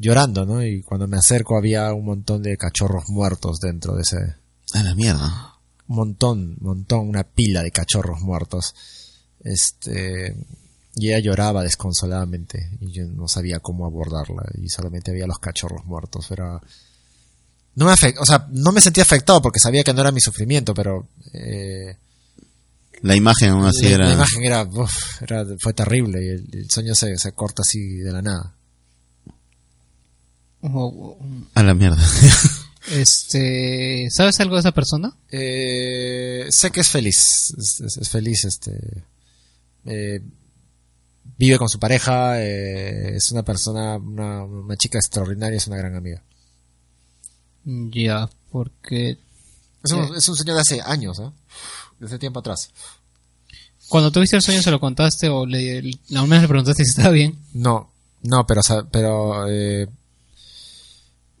llorando, 0.00 0.44
¿no? 0.46 0.62
Y 0.64 0.82
cuando 0.82 1.08
me 1.08 1.16
acerco 1.16 1.56
había 1.56 1.92
un 1.92 2.04
montón 2.04 2.42
de 2.42 2.56
cachorros 2.56 3.08
muertos 3.08 3.58
dentro 3.60 3.94
de 3.96 4.02
ese 4.02 4.16
A 4.74 4.82
la 4.82 4.94
mierda. 4.94 5.54
montón, 5.86 6.56
montón, 6.60 7.08
una 7.08 7.24
pila 7.24 7.62
de 7.62 7.70
cachorros 7.72 8.20
muertos. 8.20 8.74
Este 9.44 10.36
y 10.96 11.08
ella 11.08 11.20
lloraba 11.20 11.62
desconsoladamente 11.62 12.70
y 12.80 12.90
yo 12.92 13.04
no 13.06 13.28
sabía 13.28 13.60
cómo 13.60 13.86
abordarla 13.86 14.42
y 14.60 14.68
solamente 14.68 15.10
había 15.12 15.26
los 15.28 15.38
cachorros 15.38 15.84
muertos, 15.86 16.30
era 16.32 16.60
no 17.76 17.84
me 17.86 17.92
afect- 17.92 18.18
o 18.18 18.26
sea, 18.26 18.48
no 18.50 18.72
me 18.72 18.80
sentía 18.80 19.04
afectado 19.04 19.40
porque 19.40 19.60
sabía 19.60 19.84
que 19.84 19.94
no 19.94 20.00
era 20.00 20.10
mi 20.10 20.20
sufrimiento, 20.20 20.74
pero 20.74 21.06
eh, 21.32 21.96
La 23.02 23.14
imagen 23.14 23.50
aún 23.50 23.66
así 23.66 23.84
la, 23.84 23.90
era... 23.94 24.06
la 24.08 24.14
imagen 24.14 24.44
era, 24.44 24.62
uf, 24.64 25.22
era- 25.22 25.46
fue 25.60 25.72
terrible 25.72 26.24
y 26.24 26.28
el, 26.30 26.48
el 26.52 26.70
sueño 26.70 26.96
se, 26.96 27.16
se 27.16 27.30
corta 27.32 27.62
así 27.62 27.78
de 27.98 28.10
la 28.12 28.22
nada. 28.22 28.54
A 31.54 31.62
la 31.62 31.74
mierda. 31.74 32.02
Este, 32.90 34.08
¿sabes 34.10 34.40
algo 34.40 34.54
de 34.54 34.60
esa 34.60 34.72
persona? 34.72 35.14
Eh, 35.30 36.46
sé 36.48 36.70
que 36.70 36.80
es 36.80 36.88
feliz, 36.88 37.52
es, 37.58 37.80
es- 37.82 37.96
es 37.98 38.08
feliz, 38.08 38.44
este, 38.46 38.72
eh, 39.88 40.20
vive 41.36 41.58
con 41.58 41.68
su 41.68 41.78
pareja, 41.78 42.40
eh, 42.42 43.16
es 43.16 43.30
una 43.32 43.42
persona, 43.42 43.96
una, 43.96 44.44
una 44.44 44.76
chica 44.76 44.98
extraordinaria, 44.98 45.56
es 45.56 45.66
una 45.66 45.76
gran 45.76 45.94
amiga. 45.96 46.22
Ya, 47.64 48.28
porque 48.50 49.18
Es 49.84 49.92
un, 49.92 50.16
es 50.16 50.28
un 50.28 50.36
sueño 50.36 50.54
de 50.54 50.60
hace 50.60 50.80
años, 50.80 51.18
¿no? 51.18 51.34
Desde 52.00 52.18
tiempo 52.18 52.40
atrás. 52.40 52.70
cuando 53.88 54.10
tuviste 54.10 54.36
el 54.36 54.42
sueño 54.42 54.62
se 54.62 54.70
lo 54.70 54.80
contaste 54.80 55.28
o 55.28 55.46
le, 55.46 55.82
la 56.08 56.22
menos 56.22 56.42
le 56.42 56.48
preguntaste 56.48 56.84
si 56.84 56.90
estaba 56.90 57.10
bien. 57.10 57.38
No, 57.52 57.90
no, 58.22 58.46
pero, 58.46 58.60
pero, 58.90 59.48
eh, 59.48 59.88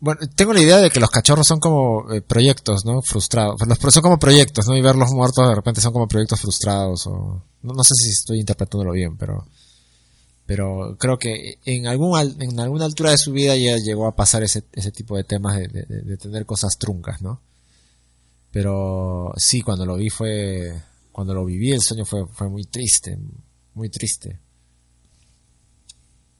bueno, 0.00 0.20
tengo 0.34 0.52
la 0.52 0.60
idea 0.60 0.78
de 0.78 0.90
que 0.90 1.00
los 1.00 1.10
cachorros 1.10 1.46
son 1.46 1.60
como 1.60 2.10
eh, 2.12 2.20
proyectos, 2.22 2.84
¿no? 2.84 3.00
Frustrados. 3.02 3.56
Los, 3.66 3.78
son 3.94 4.02
como 4.02 4.18
proyectos, 4.18 4.66
¿no? 4.66 4.76
Y 4.76 4.82
verlos 4.82 5.10
muertos 5.12 5.48
de 5.48 5.54
repente 5.54 5.80
son 5.80 5.92
como 5.92 6.08
proyectos 6.08 6.40
frustrados 6.40 7.06
o... 7.06 7.42
No, 7.62 7.82
sé 7.84 7.94
si 7.96 8.10
estoy 8.10 8.40
interpretándolo 8.40 8.92
bien, 8.92 9.16
pero... 9.16 9.46
Pero 10.46 10.96
creo 10.98 11.18
que 11.18 11.58
en, 11.66 11.86
algún, 11.86 12.16
al- 12.16 12.36
en 12.40 12.58
alguna 12.58 12.86
altura 12.86 13.10
de 13.10 13.18
su 13.18 13.32
vida 13.32 13.54
ya 13.56 13.76
llegó 13.76 14.06
a 14.06 14.16
pasar 14.16 14.42
ese, 14.42 14.64
ese 14.72 14.90
tipo 14.92 15.16
de 15.16 15.24
temas 15.24 15.58
de, 15.58 15.68
de- 15.68 16.02
de- 16.02 16.16
tener 16.16 16.46
cosas 16.46 16.78
truncas, 16.78 17.20
¿no? 17.20 17.42
Pero 18.50 19.32
sí, 19.36 19.60
cuando 19.62 19.84
lo 19.84 19.96
vi 19.96 20.08
fue... 20.10 20.80
Cuando 21.12 21.34
lo 21.34 21.44
viví 21.44 21.72
el 21.72 21.80
sueño 21.82 22.04
fue, 22.04 22.26
fue 22.28 22.48
muy 22.48 22.64
triste, 22.64 23.18
muy 23.74 23.90
triste. 23.90 24.38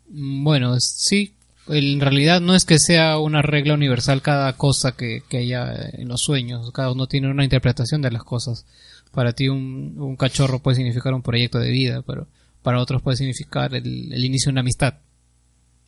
Bueno, 0.06 0.76
sí, 0.80 1.34
en 1.68 2.00
realidad 2.00 2.40
no 2.40 2.54
es 2.54 2.64
que 2.64 2.78
sea 2.78 3.18
una 3.18 3.42
regla 3.42 3.74
universal 3.74 4.22
cada 4.22 4.52
cosa 4.54 4.92
que, 4.92 5.22
que 5.28 5.38
haya 5.38 5.74
en 5.92 6.08
los 6.08 6.22
sueños, 6.22 6.70
cada 6.72 6.92
uno 6.92 7.06
tiene 7.06 7.30
una 7.30 7.44
interpretación 7.44 8.02
de 8.02 8.10
las 8.10 8.24
cosas. 8.24 8.66
Para 9.12 9.32
ti 9.32 9.48
un, 9.48 9.94
un 9.98 10.16
cachorro 10.16 10.60
puede 10.60 10.76
significar 10.76 11.14
un 11.14 11.22
proyecto 11.22 11.58
de 11.58 11.70
vida, 11.70 12.02
pero 12.02 12.26
para 12.62 12.80
otros 12.80 13.02
puede 13.02 13.16
significar 13.16 13.74
el, 13.74 14.12
el 14.12 14.24
inicio 14.24 14.50
de 14.50 14.52
una 14.52 14.60
amistad. 14.60 14.94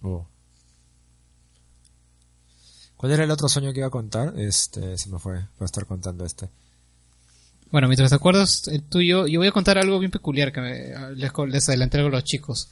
Oh. 0.02 0.26
¿Cuál 2.96 3.12
era 3.12 3.24
el 3.24 3.30
otro 3.30 3.48
sueño 3.48 3.72
que 3.72 3.78
iba 3.78 3.86
a 3.86 3.90
contar? 3.90 4.34
Este, 4.38 4.98
se 4.98 5.08
me 5.08 5.18
fue. 5.18 5.32
Voy 5.32 5.62
a 5.62 5.64
estar 5.64 5.86
contando 5.86 6.24
este. 6.24 6.50
Bueno, 7.70 7.88
mientras 7.88 8.10
te 8.10 8.16
acuerdas 8.16 8.68
el 8.68 8.82
tuyo, 8.82 9.26
yo 9.26 9.40
voy 9.40 9.48
a 9.48 9.52
contar 9.52 9.78
algo 9.78 9.98
bien 9.98 10.10
peculiar 10.10 10.52
que 10.52 10.60
me, 10.60 11.14
les, 11.14 11.32
les 11.48 11.68
adelanté 11.68 11.98
a 11.98 12.02
los 12.02 12.24
chicos. 12.24 12.68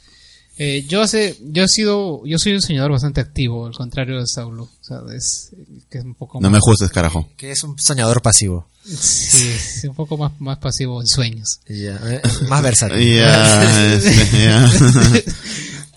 Eh, 0.61 0.85
yo 0.89 1.03
hace, 1.03 1.37
yo 1.53 1.63
he 1.65 1.69
sido, 1.69 2.27
yo 2.27 2.39
soy 2.39 2.53
un 2.55 2.61
soñador 2.63 2.91
bastante 2.91 3.21
activo, 3.21 3.67
al 3.67 3.75
contrario 3.75 4.19
de 4.19 4.27
Saulo. 4.27 4.65
O 4.65 4.85
sea, 4.85 4.99
es, 5.17 5.51
que 5.89 5.99
es 5.99 6.05
un 6.05 6.15
poco 6.15 6.41
No 6.41 6.51
más, 6.51 6.59
me 6.59 6.61
juzgues, 6.61 6.91
carajo. 6.91 7.29
Que 7.37 7.53
es 7.53 7.63
un 7.63 7.79
soñador 7.79 8.21
pasivo. 8.23 8.69
sí, 8.85 9.49
es 9.49 9.85
un 9.89 9.95
poco 9.95 10.17
más, 10.19 10.33
más 10.41 10.59
pasivo 10.59 11.01
en 11.01 11.07
sueños. 11.07 11.61
Ya, 11.69 12.01
eh, 12.11 12.21
más 12.49 12.63
versátil. 12.63 13.17
Ya, 13.17 13.93
este, 13.95 14.45
ya. 14.45 14.71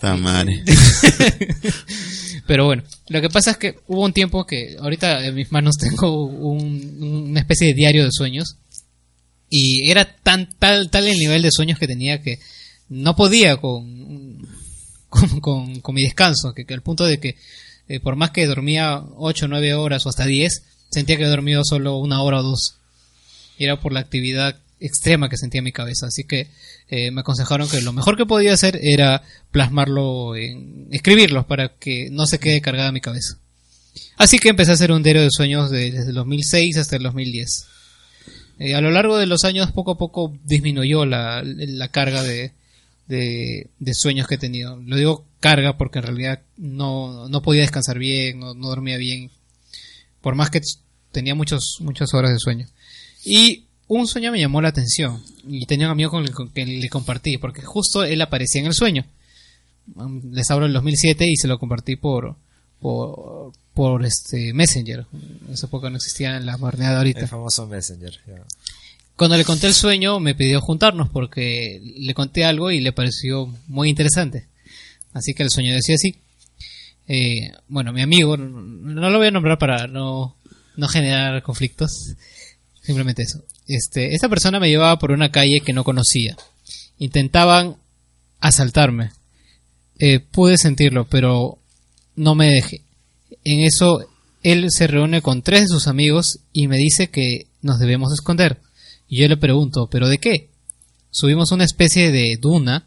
Ta 0.00 0.16
madre. 0.16 0.62
Pero 2.46 2.66
bueno, 2.66 2.82
lo 3.08 3.20
que 3.20 3.28
pasa 3.30 3.52
es 3.52 3.56
que 3.56 3.78
hubo 3.86 4.02
un 4.04 4.12
tiempo 4.12 4.46
que 4.46 4.76
ahorita 4.78 5.24
en 5.26 5.34
mis 5.34 5.52
manos 5.52 5.76
tengo 5.80 6.24
un- 6.26 6.98
una 7.30 7.40
especie 7.40 7.68
de 7.68 7.74
diario 7.74 8.04
de 8.04 8.10
sueños 8.12 8.56
y 9.48 9.90
era 9.90 10.04
tan 10.22 10.48
tal 10.58 10.90
tal 10.90 11.06
el 11.06 11.18
nivel 11.18 11.42
de 11.42 11.50
sueños 11.52 11.78
que 11.78 11.86
tenía 11.86 12.22
que 12.22 12.38
no 12.88 13.14
podía 13.16 13.58
con 13.58 14.01
con, 15.40 15.80
con- 15.80 15.94
mi 15.94 16.02
descanso, 16.02 16.54
que, 16.54 16.64
al 16.72 16.82
punto 16.82 17.04
de 17.04 17.20
que 17.20 17.36
eh, 17.88 18.00
por 18.00 18.16
más 18.16 18.30
que 18.30 18.46
dormía 18.46 19.02
8 19.16 19.44
o 19.44 19.48
9 19.48 19.74
horas 19.74 20.06
o 20.06 20.08
hasta 20.08 20.24
10, 20.26 20.62
sentía 20.90 21.16
que 21.16 21.24
había 21.24 21.36
dormido 21.36 21.64
solo 21.64 21.98
una 21.98 22.22
hora 22.22 22.40
o 22.40 22.42
dos. 22.42 22.76
Y 23.58 23.64
era 23.64 23.80
por 23.80 23.92
la 23.92 24.00
actividad 24.00 24.56
extrema 24.80 25.28
que 25.28 25.36
sentía 25.36 25.58
en 25.58 25.64
mi 25.64 25.72
cabeza. 25.72 26.06
Así 26.06 26.24
que 26.24 26.48
eh, 26.88 27.10
me 27.10 27.20
aconsejaron 27.20 27.68
que 27.68 27.80
lo 27.82 27.92
mejor 27.92 28.16
que 28.16 28.26
podía 28.26 28.52
hacer 28.54 28.78
era 28.82 29.22
plasmarlo 29.50 30.34
en 30.36 30.88
escribirlo 30.90 31.46
para 31.46 31.68
que 31.78 32.08
no 32.10 32.26
se 32.26 32.38
quede 32.40 32.60
cargada 32.60 32.92
mi 32.92 33.00
cabeza. 33.00 33.38
Así 34.16 34.38
que 34.38 34.48
empecé 34.48 34.70
a 34.70 34.74
hacer 34.74 34.90
un 34.92 35.02
diario 35.02 35.22
de 35.22 35.30
sueños 35.30 35.70
de- 35.70 35.90
desde 35.90 36.08
el 36.08 36.14
2006 36.14 36.76
hasta 36.78 36.96
el 36.96 37.02
2010. 37.02 37.66
Eh, 38.58 38.74
a 38.74 38.80
lo 38.80 38.90
largo 38.90 39.18
de 39.18 39.26
los 39.26 39.44
años 39.44 39.70
poco 39.72 39.92
a 39.92 39.98
poco 39.98 40.36
disminuyó 40.44 41.04
la, 41.04 41.42
la 41.44 41.88
carga 41.88 42.22
de, 42.22 42.52
de, 43.12 43.94
sueños 43.94 44.26
que 44.26 44.36
he 44.36 44.38
tenido. 44.38 44.76
Lo 44.84 44.96
digo 44.96 45.24
carga 45.40 45.76
porque 45.76 45.98
en 45.98 46.04
realidad 46.04 46.42
no, 46.56 47.28
no 47.28 47.42
podía 47.42 47.62
descansar 47.62 47.98
bien, 47.98 48.40
no, 48.40 48.54
dormía 48.54 48.96
bien, 48.96 49.30
por 50.20 50.34
más 50.34 50.50
que 50.50 50.60
tenía 51.10 51.34
muchos, 51.34 51.78
muchas 51.80 52.14
horas 52.14 52.32
de 52.32 52.38
sueño. 52.38 52.66
Y 53.24 53.64
un 53.88 54.06
sueño 54.06 54.32
me 54.32 54.40
llamó 54.40 54.62
la 54.62 54.68
atención 54.68 55.22
y 55.46 55.66
tenía 55.66 55.86
un 55.86 55.92
amigo 55.92 56.10
con 56.10 56.24
el 56.24 56.32
que 56.52 56.64
le 56.64 56.88
compartí, 56.88 57.38
porque 57.38 57.62
justo 57.62 58.04
él 58.04 58.20
aparecía 58.22 58.60
en 58.60 58.68
el 58.68 58.74
sueño. 58.74 59.04
Um, 59.96 60.32
Les 60.32 60.50
hablo 60.50 60.64
del 60.64 60.74
2007 60.74 61.26
y 61.28 61.36
se 61.36 61.48
lo 61.48 61.58
compartí 61.58 61.96
por, 61.96 62.36
por, 62.80 64.04
este 64.06 64.52
Messenger. 64.54 65.06
En 65.12 65.52
esa 65.52 65.68
no 65.70 65.96
existía 65.96 66.38
la 66.40 66.56
modernidad 66.56 66.90
de 66.90 66.96
ahorita. 66.96 67.20
El 67.20 67.28
famoso 67.28 67.66
Messenger. 67.66 68.12
ya. 68.26 68.44
Cuando 69.22 69.36
le 69.36 69.44
conté 69.44 69.68
el 69.68 69.74
sueño, 69.74 70.18
me 70.18 70.34
pidió 70.34 70.60
juntarnos 70.60 71.08
porque 71.08 71.80
le 71.80 72.12
conté 72.12 72.44
algo 72.44 72.72
y 72.72 72.80
le 72.80 72.90
pareció 72.90 73.46
muy 73.68 73.88
interesante. 73.88 74.48
Así 75.12 75.32
que 75.32 75.44
el 75.44 75.50
sueño 75.50 75.72
decía 75.72 75.94
así. 75.94 76.16
Eh, 77.06 77.52
bueno, 77.68 77.92
mi 77.92 78.02
amigo, 78.02 78.36
no 78.36 79.10
lo 79.10 79.18
voy 79.18 79.28
a 79.28 79.30
nombrar 79.30 79.58
para 79.58 79.86
no, 79.86 80.34
no 80.74 80.88
generar 80.88 81.40
conflictos. 81.44 82.16
Simplemente 82.82 83.22
eso. 83.22 83.44
Este, 83.68 84.12
esta 84.12 84.28
persona 84.28 84.58
me 84.58 84.68
llevaba 84.68 84.98
por 84.98 85.12
una 85.12 85.30
calle 85.30 85.60
que 85.60 85.72
no 85.72 85.84
conocía. 85.84 86.36
Intentaban 86.98 87.76
asaltarme. 88.40 89.12
Eh, 90.00 90.18
pude 90.18 90.58
sentirlo, 90.58 91.06
pero 91.06 91.60
no 92.16 92.34
me 92.34 92.48
dejé. 92.48 92.82
En 93.44 93.60
eso, 93.60 94.04
él 94.42 94.72
se 94.72 94.88
reúne 94.88 95.22
con 95.22 95.42
tres 95.42 95.60
de 95.60 95.68
sus 95.68 95.86
amigos 95.86 96.40
y 96.52 96.66
me 96.66 96.76
dice 96.76 97.06
que 97.06 97.46
nos 97.60 97.78
debemos 97.78 98.12
esconder. 98.12 98.58
Y 99.12 99.18
yo 99.20 99.28
le 99.28 99.36
pregunto, 99.36 99.88
¿pero 99.90 100.08
de 100.08 100.16
qué? 100.16 100.48
Subimos 101.10 101.52
una 101.52 101.64
especie 101.64 102.10
de 102.10 102.38
duna 102.40 102.86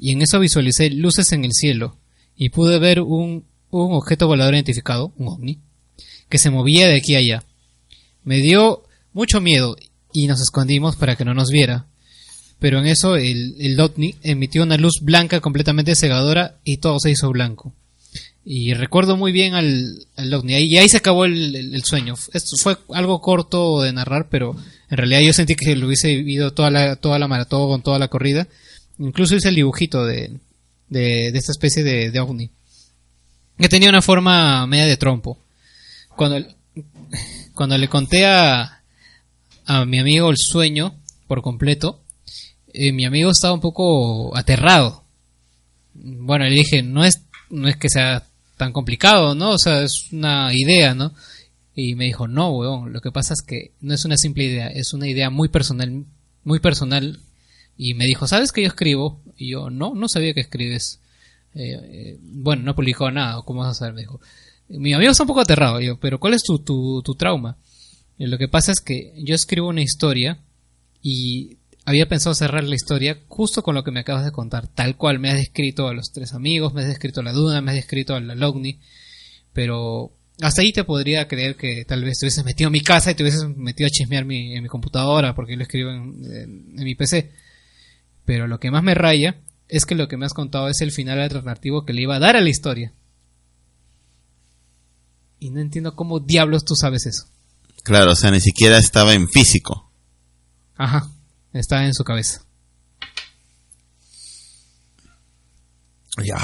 y 0.00 0.10
en 0.10 0.20
eso 0.20 0.40
visualicé 0.40 0.90
luces 0.90 1.30
en 1.30 1.44
el 1.44 1.52
cielo 1.52 1.96
y 2.36 2.48
pude 2.48 2.80
ver 2.80 3.00
un, 3.02 3.44
un 3.70 3.92
objeto 3.94 4.26
volador 4.26 4.54
identificado, 4.54 5.12
un 5.16 5.28
ovni, 5.28 5.58
que 6.28 6.38
se 6.38 6.50
movía 6.50 6.88
de 6.88 6.96
aquí 6.96 7.14
a 7.14 7.18
allá. 7.18 7.44
Me 8.24 8.38
dio 8.38 8.82
mucho 9.12 9.40
miedo 9.40 9.76
y 10.12 10.26
nos 10.26 10.40
escondimos 10.40 10.96
para 10.96 11.14
que 11.14 11.24
no 11.24 11.34
nos 11.34 11.50
viera. 11.50 11.86
Pero 12.58 12.80
en 12.80 12.86
eso 12.88 13.14
el, 13.14 13.54
el 13.60 13.78
ovni 13.78 14.16
emitió 14.24 14.64
una 14.64 14.76
luz 14.76 14.98
blanca 15.02 15.40
completamente 15.40 15.94
cegadora 15.94 16.58
y 16.64 16.78
todo 16.78 16.98
se 16.98 17.12
hizo 17.12 17.30
blanco. 17.30 17.72
Y 18.44 18.74
recuerdo 18.74 19.16
muy 19.16 19.30
bien 19.30 19.54
al, 19.54 20.04
al 20.16 20.34
ovni. 20.34 20.54
Y 20.58 20.78
ahí 20.78 20.88
se 20.88 20.96
acabó 20.96 21.26
el, 21.26 21.54
el- 21.54 21.74
el 21.76 21.84
sueño. 21.84 22.16
Esto 22.32 22.56
fue 22.56 22.76
algo 22.92 23.20
corto 23.20 23.82
de 23.82 23.92
narrar, 23.92 24.28
pero 24.28 24.56
en 24.90 24.96
realidad 24.96 25.20
yo 25.20 25.32
sentí 25.32 25.54
que 25.54 25.76
lo 25.76 25.86
hubiese 25.86 26.08
vivido 26.08 26.52
toda 26.52 26.70
la, 26.70 26.96
toda 26.96 27.18
la 27.18 27.28
maratón, 27.28 27.82
toda 27.82 27.98
la 27.98 28.08
corrida. 28.08 28.48
Incluso 28.98 29.36
hice 29.36 29.48
el 29.48 29.54
dibujito 29.54 30.04
de, 30.04 30.32
de, 30.88 31.28
esta 31.28 31.52
especie 31.52 31.84
de, 31.84 32.10
de 32.10 32.20
ovni. 32.20 32.50
Que 33.56 33.68
tenía 33.68 33.88
una 33.88 34.02
forma 34.02 34.66
media 34.66 34.86
de 34.86 34.96
trompo. 34.96 35.38
Cuando, 36.16 36.44
cuando 37.54 37.78
le 37.78 37.88
conté 37.88 38.26
a, 38.26 38.82
a 39.64 39.84
mi 39.84 40.00
amigo 40.00 40.28
el 40.28 40.36
sueño 40.36 40.96
por 41.28 41.40
completo, 41.40 42.00
eh, 42.72 42.90
mi 42.92 43.04
amigo 43.04 43.30
estaba 43.30 43.54
un 43.54 43.60
poco 43.60 44.36
aterrado. 44.36 45.04
Bueno, 45.94 46.46
le 46.46 46.54
dije, 46.54 46.82
no 46.82 47.04
es, 47.04 47.22
no 47.48 47.68
es 47.68 47.76
que 47.76 47.88
sea 47.88 48.26
tan 48.56 48.72
complicado, 48.72 49.36
¿no? 49.36 49.50
O 49.50 49.58
sea, 49.58 49.82
es 49.82 50.10
una 50.12 50.50
idea, 50.52 50.94
¿no? 50.94 51.14
Y 51.82 51.94
me 51.94 52.04
dijo, 52.04 52.28
no, 52.28 52.50
weón, 52.50 52.92
lo 52.92 53.00
que 53.00 53.10
pasa 53.10 53.32
es 53.32 53.40
que 53.40 53.72
no 53.80 53.94
es 53.94 54.04
una 54.04 54.18
simple 54.18 54.44
idea, 54.44 54.68
es 54.68 54.92
una 54.92 55.08
idea 55.08 55.30
muy 55.30 55.48
personal, 55.48 56.04
muy 56.44 56.60
personal. 56.60 57.20
Y 57.78 57.94
me 57.94 58.04
dijo, 58.04 58.26
¿sabes 58.26 58.52
que 58.52 58.60
yo 58.60 58.68
escribo? 58.68 59.22
Y 59.38 59.52
yo, 59.52 59.70
no, 59.70 59.94
no 59.94 60.06
sabía 60.06 60.34
que 60.34 60.40
escribes. 60.40 61.00
Eh, 61.54 61.72
eh, 61.72 62.18
bueno, 62.20 62.64
no 62.64 62.74
publicó 62.76 63.10
nada, 63.10 63.40
¿cómo 63.46 63.60
vas 63.60 63.70
a 63.70 63.74
saber? 63.74 63.94
Me 63.94 64.02
dijo. 64.02 64.20
Mi 64.68 64.92
amigo 64.92 65.10
está 65.10 65.22
un 65.22 65.28
poco 65.28 65.40
aterrado, 65.40 65.80
yo, 65.80 65.98
pero 65.98 66.20
¿cuál 66.20 66.34
es 66.34 66.42
tu, 66.42 66.58
tu, 66.58 67.00
tu 67.02 67.14
trauma? 67.14 67.56
Y 68.18 68.26
lo 68.26 68.36
que 68.36 68.46
pasa 68.46 68.72
es 68.72 68.80
que 68.80 69.14
yo 69.16 69.34
escribo 69.34 69.68
una 69.68 69.80
historia 69.80 70.38
y 71.00 71.56
había 71.86 72.08
pensado 72.08 72.34
cerrar 72.34 72.64
la 72.64 72.74
historia 72.74 73.18
justo 73.26 73.62
con 73.62 73.74
lo 73.74 73.84
que 73.84 73.90
me 73.90 74.00
acabas 74.00 74.26
de 74.26 74.32
contar, 74.32 74.68
tal 74.68 74.96
cual 74.96 75.18
me 75.18 75.30
has 75.30 75.38
descrito 75.38 75.88
a 75.88 75.94
los 75.94 76.12
tres 76.12 76.34
amigos, 76.34 76.74
me 76.74 76.82
has 76.82 76.88
descrito 76.88 77.20
a 77.20 77.24
la 77.24 77.32
Duna, 77.32 77.62
me 77.62 77.70
has 77.70 77.76
descrito 77.78 78.14
a 78.14 78.20
la 78.20 78.34
Logni, 78.34 78.78
pero 79.54 80.12
hasta 80.42 80.62
ahí 80.62 80.72
te 80.72 80.84
podría 80.84 81.28
creer 81.28 81.56
que 81.56 81.84
tal 81.84 82.04
vez 82.04 82.18
te 82.18 82.26
hubieses 82.26 82.44
metido 82.44 82.68
en 82.68 82.72
mi 82.72 82.80
casa 82.80 83.10
y 83.10 83.14
te 83.14 83.22
hubieses 83.22 83.44
metido 83.56 83.86
a 83.86 83.90
chismear 83.90 84.24
mi, 84.24 84.54
en 84.56 84.62
mi 84.62 84.68
computadora 84.68 85.34
porque 85.34 85.52
yo 85.52 85.56
lo 85.58 85.62
escribo 85.64 85.90
en, 85.90 86.24
en- 86.24 86.78
en 86.78 86.84
mi 86.84 86.94
PC. 86.94 87.32
Pero 88.24 88.46
lo 88.46 88.58
que 88.60 88.70
más 88.70 88.82
me 88.82 88.94
raya 88.94 89.40
es 89.68 89.86
que 89.86 89.94
lo 89.94 90.08
que 90.08 90.16
me 90.16 90.26
has 90.26 90.34
contado 90.34 90.68
es 90.68 90.80
el 90.80 90.92
final 90.92 91.20
alternativo 91.20 91.84
que 91.84 91.92
le 91.92 92.02
iba 92.02 92.16
a 92.16 92.20
dar 92.20 92.36
a 92.36 92.40
la 92.40 92.48
historia. 92.50 92.92
Y 95.38 95.50
no 95.50 95.60
entiendo 95.60 95.94
cómo 95.96 96.20
diablos 96.20 96.64
tú 96.64 96.74
sabes 96.76 97.06
eso. 97.06 97.24
Claro, 97.82 98.12
o 98.12 98.16
sea, 98.16 98.30
ni 98.30 98.40
siquiera 98.40 98.76
estaba 98.78 99.14
en 99.14 99.28
físico. 99.28 99.90
Ajá, 100.76 101.10
está 101.52 101.84
en 101.86 101.94
su 101.94 102.04
cabeza. 102.04 102.44
Ya. 106.22 106.36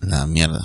La 0.00 0.26
mierda. 0.26 0.60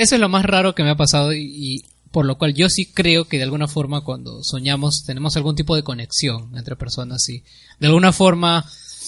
Eso 0.00 0.14
es 0.14 0.20
lo 0.22 0.30
más 0.30 0.46
raro 0.46 0.74
que 0.74 0.82
me 0.82 0.88
ha 0.88 0.96
pasado 0.96 1.34
y, 1.34 1.84
por 2.10 2.24
lo 2.24 2.38
cual 2.38 2.54
yo 2.54 2.70
sí 2.70 2.86
creo 2.86 3.26
que 3.26 3.36
de 3.36 3.42
alguna 3.42 3.68
forma 3.68 4.00
cuando 4.00 4.42
soñamos 4.42 5.04
tenemos 5.04 5.36
algún 5.36 5.56
tipo 5.56 5.76
de 5.76 5.82
conexión 5.82 6.56
entre 6.56 6.74
personas 6.74 7.28
y 7.28 7.44
de 7.78 7.86
alguna 7.86 8.10
forma 8.10 8.64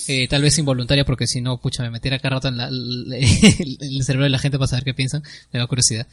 eh, 0.07 0.29
tal 0.29 0.43
vez 0.43 0.59
involuntaria 0.59 1.07
porque 1.07 1.27
si 1.27 1.41
no, 1.41 1.57
pucha, 1.57 1.83
me 1.83 1.89
metiera 1.89 2.19
cada 2.19 2.35
rato 2.35 2.49
en, 2.49 2.59
la- 2.59 2.69
en 2.69 3.79
el 3.81 4.05
cerebro 4.05 4.25
de 4.25 4.31
la 4.31 4.39
gente 4.39 4.59
para 4.59 4.69
saber 4.69 4.85
qué 4.85 4.93
piensan, 4.93 5.23
me 5.51 5.61
da 5.61 5.67
curiosidad. 5.67 6.07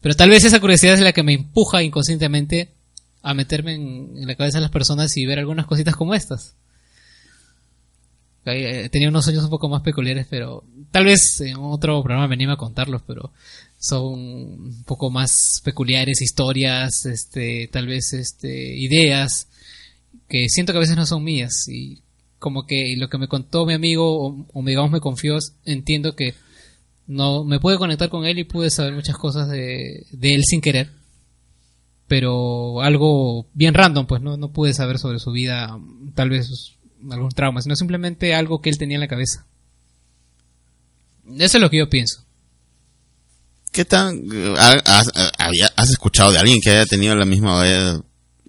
Pero 0.00 0.16
tal 0.16 0.30
vez 0.30 0.42
esa 0.42 0.58
curiosidad 0.58 0.94
es 0.94 1.00
la 1.02 1.12
que 1.12 1.22
me 1.22 1.34
empuja 1.34 1.84
inconscientemente 1.84 2.72
a 3.22 3.34
meterme 3.34 3.74
en, 3.74 4.26
la 4.26 4.34
cabeza 4.34 4.58
de 4.58 4.62
las 4.62 4.72
personas 4.72 5.16
y 5.16 5.26
ver 5.26 5.38
algunas 5.38 5.66
cositas 5.66 5.94
como 5.94 6.12
estas. 6.12 6.56
Eh, 8.46 8.88
Tenía 8.90 9.10
unos 9.10 9.24
sueños 9.24 9.44
un 9.44 9.50
poco 9.50 9.68
más 9.68 9.82
peculiares, 9.82 10.26
pero 10.28 10.64
tal 10.90 11.04
vez 11.04 11.40
en 11.40 11.56
otro 11.58 12.02
programa 12.02 12.26
me 12.26 12.52
a 12.52 12.56
contarlos, 12.56 13.02
pero 13.06 13.32
son 13.84 14.14
un 14.14 14.84
poco 14.86 15.10
más 15.10 15.60
peculiares, 15.62 16.22
historias, 16.22 17.04
este, 17.04 17.68
tal 17.70 17.86
vez 17.86 18.14
este, 18.14 18.78
ideas 18.78 19.48
que 20.26 20.48
siento 20.48 20.72
que 20.72 20.78
a 20.78 20.80
veces 20.80 20.96
no 20.96 21.04
son 21.04 21.22
mías. 21.22 21.68
Y 21.68 22.00
como 22.38 22.64
que 22.64 22.94
lo 22.96 23.10
que 23.10 23.18
me 23.18 23.28
contó 23.28 23.66
mi 23.66 23.74
amigo 23.74 24.26
o, 24.26 24.46
o 24.54 24.64
digamos 24.64 24.90
me 24.90 25.00
confió, 25.00 25.36
entiendo 25.66 26.16
que 26.16 26.32
no 27.06 27.44
me 27.44 27.60
pude 27.60 27.76
conectar 27.76 28.08
con 28.08 28.24
él 28.24 28.38
y 28.38 28.44
pude 28.44 28.70
saber 28.70 28.94
muchas 28.94 29.18
cosas 29.18 29.50
de, 29.50 30.06
de 30.10 30.34
él 30.34 30.44
sin 30.46 30.62
querer. 30.62 30.90
Pero 32.08 32.80
algo 32.80 33.48
bien 33.52 33.74
random 33.74 34.06
pues 34.06 34.22
no 34.22 34.38
no 34.38 34.50
pude 34.50 34.72
saber 34.72 34.98
sobre 34.98 35.18
su 35.18 35.30
vida 35.30 35.78
tal 36.14 36.30
vez 36.30 36.74
algún 37.10 37.30
trauma 37.30 37.60
sino 37.60 37.76
simplemente 37.76 38.34
algo 38.34 38.60
que 38.62 38.70
él 38.70 38.78
tenía 38.78 38.96
en 38.96 39.02
la 39.02 39.08
cabeza. 39.08 39.46
Eso 41.38 41.58
es 41.58 41.60
lo 41.60 41.68
que 41.68 41.78
yo 41.78 41.90
pienso 41.90 42.23
¿Qué 43.74 43.84
tan... 43.84 44.22
has, 44.56 45.10
había- 45.38 45.70
has 45.76 45.90
escuchado 45.90 46.32
de 46.32 46.38
alguien 46.38 46.60
que 46.62 46.70
haya 46.70 46.86
tenido 46.86 47.14
la 47.16 47.26
misma... 47.26 47.60
haya, 47.60 48.00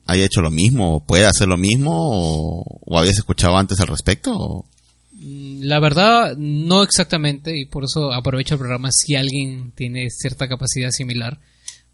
haya 0.06 0.23
hecho 0.26 0.41
lo 0.41 0.52
mismo? 0.52 0.95
¿O 0.97 0.99
puede 1.06 1.26
hacer 1.26 1.47
lo 1.47 1.57
mismo? 1.57 1.91
¿O, 1.93 2.80
o 2.85 2.97
habías 2.99 3.18
escuchado 3.18 3.57
antes 3.57 3.80
al 3.81 3.88
respecto? 3.88 4.31
o? 4.38 4.65
Mm, 5.14 5.64
La 5.64 5.80
verdad, 5.80 6.35
no 6.38 6.84
exactamente, 6.84 7.57
y 7.57 7.65
por 7.65 7.84
eso 7.85 8.14
aprovecho 8.14 8.53
el 8.56 8.60
programa 8.60 8.91
si 8.91 9.15
alguien 9.15 9.72
tiene 9.76 10.10
cierta 10.11 10.47
capacidad 10.47 10.91
similar. 10.91 11.39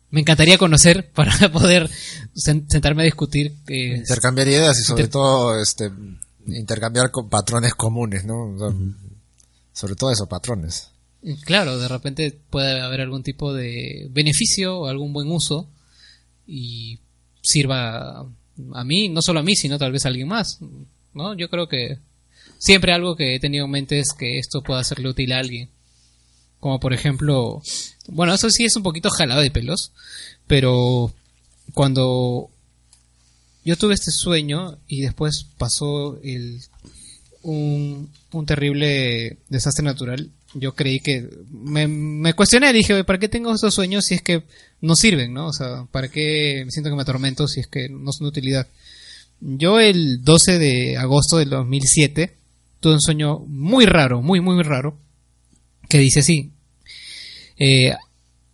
Me 0.10 0.20
encantaría 0.20 0.58
conocer 0.58 1.10
para 1.16 1.50
poder 1.54 1.90
sen- 2.36 2.66
sentarme 2.68 3.04
a 3.04 3.06
discutir. 3.06 3.54
eh, 3.70 3.96
Intercambiar 3.98 4.48
ideas 4.50 4.78
y 4.80 4.84
sobre 4.84 5.04
Inter- 5.04 5.12
todo 5.14 5.58
este 5.62 5.90
intercambiar 6.48 7.12
con 7.12 7.30
patrones 7.30 7.76
comunes, 7.76 8.26
¿no? 8.26 8.56
O 8.56 8.60
sea, 8.60 8.78
Sobre 9.72 9.96
todo 9.96 10.12
eso, 10.12 10.28
patrones. 10.28 10.90
Claro, 11.46 11.78
de 11.78 11.88
repente 11.88 12.38
puede 12.50 12.82
haber 12.82 13.02
algún 13.02 13.24
tipo 13.24 13.54
de 13.54 14.08
beneficio 14.12 14.80
o 14.80 14.88
algún 14.88 15.14
buen 15.14 15.30
uso 15.30 15.70
y 16.48 17.00
sirva 17.42 18.26
a 18.74 18.84
mí, 18.84 19.10
no 19.10 19.22
solo 19.22 19.40
a 19.40 19.44
mí, 19.44 19.56
sino 19.56 19.78
tal 19.78 19.92
vez 19.92 20.06
a 20.06 20.10
alguien 20.10 20.28
más. 20.28 20.60
¿no? 21.14 21.36
Yo 21.36 21.50
creo 21.50 21.68
que 21.68 22.00
siempre 22.58 22.94
algo 22.94 23.16
que 23.16 23.36
he 23.36 23.40
tenido 23.40 23.66
en 23.66 23.72
mente 23.72 24.00
es 24.00 24.14
que 24.14 24.40
esto 24.40 24.62
pueda 24.62 24.84
serle 24.84 25.10
útil 25.10 25.34
a 25.34 25.40
alguien. 25.40 25.70
Como 26.60 26.80
por 26.80 26.94
ejemplo, 26.94 27.62
bueno, 28.08 28.34
eso 28.34 28.50
sí 28.50 28.66
es 28.66 28.76
un 28.76 28.84
poquito 28.84 29.10
jalado 29.10 29.42
de 29.42 29.50
pelos, 29.50 29.92
pero 30.46 31.12
cuando 31.74 32.52
yo 33.66 33.78
tuve 33.78 33.96
este 33.96 34.12
sueño 34.12 34.78
y 34.88 35.02
después 35.02 35.48
pasó 35.58 36.20
el, 36.24 36.62
un, 37.42 38.12
un 38.32 38.46
terrible 38.46 39.38
desastre 39.50 39.84
natural. 39.84 40.30
Yo 40.54 40.74
creí 40.74 41.00
que 41.00 41.30
me, 41.50 41.88
me 41.88 42.34
cuestioné, 42.34 42.74
dije, 42.74 43.04
¿para 43.04 43.20
qué 43.20 43.30
tengo 43.30 43.54
estos 43.54 43.74
sueños 43.74 44.06
si 44.06 44.16
es 44.16 44.22
que 44.22 44.44
no 44.82 44.96
sirven, 44.96 45.34
no? 45.34 45.48
O 45.48 45.54
sea, 45.54 45.86
¿para 45.92 46.10
qué 46.10 46.64
me 46.66 46.72
siento 46.72 46.90
que 46.90 46.96
me 46.96 47.04
atormento 47.04 47.48
si 47.48 47.62
es 47.62 47.68
que 47.68 47.88
no 47.90 48.12
son 48.12 48.26
de 48.26 48.30
utilidad? 48.30 48.68
Yo 49.40 49.80
el 49.80 50.24
12 50.24 50.60
de 50.60 50.98
agosto 50.98 51.38
del 51.38 51.50
2007 51.50 52.34
tuve 52.80 52.94
un 52.94 53.02
sueño 53.02 53.40
muy 53.40 53.86
raro, 53.86 54.22
muy, 54.22 54.42
muy 54.42 54.62
raro, 54.62 54.98
que 55.88 56.00
dice 56.00 56.20
así. 56.20 56.52
Eh, 57.58 57.94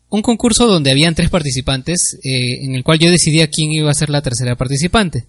un 0.09 0.21
concurso 0.21 0.67
donde 0.67 0.91
habían 0.91 1.15
tres 1.15 1.29
participantes, 1.29 2.19
eh, 2.23 2.63
en 2.63 2.75
el 2.75 2.83
cual 2.83 2.99
yo 2.99 3.11
decidía 3.11 3.49
quién 3.49 3.71
iba 3.71 3.91
a 3.91 3.95
ser 3.95 4.09
la 4.09 4.21
tercera 4.21 4.55
participante. 4.55 5.25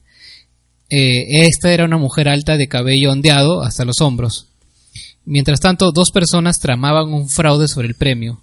Eh, 0.91 1.47
esta 1.47 1.73
era 1.73 1.85
una 1.85 1.99
mujer 1.99 2.29
alta 2.29 2.57
de 2.57 2.69
cabello 2.69 3.13
ondeado 3.13 3.63
hasta 3.63 3.85
los 3.85 4.01
hombros. 4.01 4.47
Mientras 5.31 5.61
tanto, 5.61 5.93
dos 5.93 6.11
personas 6.11 6.59
tramaban 6.59 7.13
un 7.13 7.29
fraude 7.29 7.69
sobre 7.69 7.87
el 7.87 7.95
premio, 7.95 8.41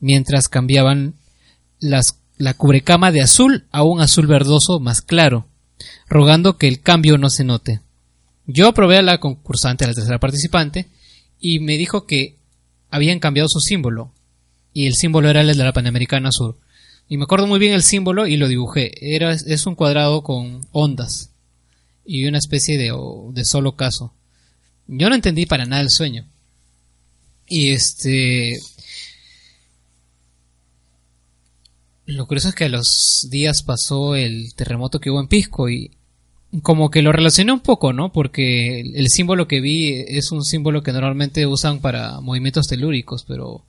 mientras 0.00 0.48
cambiaban 0.48 1.14
la 1.78 2.54
cubrecama 2.54 3.12
de 3.12 3.20
azul 3.20 3.66
a 3.70 3.84
un 3.84 4.00
azul 4.00 4.26
verdoso 4.26 4.80
más 4.80 5.02
claro, 5.02 5.46
rogando 6.08 6.56
que 6.56 6.66
el 6.66 6.80
cambio 6.80 7.16
no 7.16 7.30
se 7.30 7.44
note. 7.44 7.80
Yo 8.44 8.74
probé 8.74 8.98
a 8.98 9.02
la 9.02 9.20
concursante, 9.20 9.84
a 9.84 9.86
la 9.86 9.94
tercera 9.94 10.18
participante, 10.18 10.88
y 11.38 11.60
me 11.60 11.78
dijo 11.78 12.06
que 12.06 12.34
habían 12.90 13.20
cambiado 13.20 13.48
su 13.48 13.60
símbolo, 13.60 14.12
y 14.72 14.88
el 14.88 14.94
símbolo 14.94 15.30
era 15.30 15.42
el 15.42 15.46
de 15.46 15.54
la 15.54 15.72
Panamericana 15.72 16.32
Sur. 16.32 16.58
Y 17.08 17.18
me 17.18 17.22
acuerdo 17.22 17.46
muy 17.46 17.60
bien 17.60 17.72
el 17.72 17.84
símbolo 17.84 18.26
y 18.26 18.36
lo 18.36 18.48
dibujé. 18.48 18.90
Era, 19.14 19.30
es 19.32 19.64
un 19.64 19.76
cuadrado 19.76 20.24
con 20.24 20.62
ondas 20.72 21.30
y 22.04 22.26
una 22.26 22.38
especie 22.38 22.78
de, 22.78 22.92
de 23.32 23.44
solo 23.44 23.76
caso. 23.76 24.12
Yo 24.88 25.08
no 25.08 25.14
entendí 25.14 25.46
para 25.46 25.66
nada 25.66 25.82
el 25.82 25.90
sueño. 25.90 26.26
Y 27.48 27.70
este... 27.70 28.58
Lo 32.06 32.26
curioso 32.26 32.50
es 32.50 32.54
que 32.54 32.66
a 32.66 32.68
los 32.68 33.26
días 33.30 33.62
pasó 33.62 34.14
el 34.14 34.54
terremoto 34.54 35.00
que 35.00 35.10
hubo 35.10 35.20
en 35.20 35.26
Pisco 35.26 35.68
y 35.68 35.90
como 36.62 36.90
que 36.90 37.02
lo 37.02 37.10
relacioné 37.10 37.52
un 37.52 37.60
poco, 37.60 37.92
¿no? 37.92 38.12
Porque 38.12 38.80
el 38.80 39.08
símbolo 39.08 39.48
que 39.48 39.60
vi 39.60 40.04
es 40.06 40.30
un 40.30 40.44
símbolo 40.44 40.84
que 40.84 40.92
normalmente 40.92 41.46
usan 41.46 41.80
para 41.80 42.20
movimientos 42.20 42.68
telúricos, 42.68 43.24
pero 43.26 43.64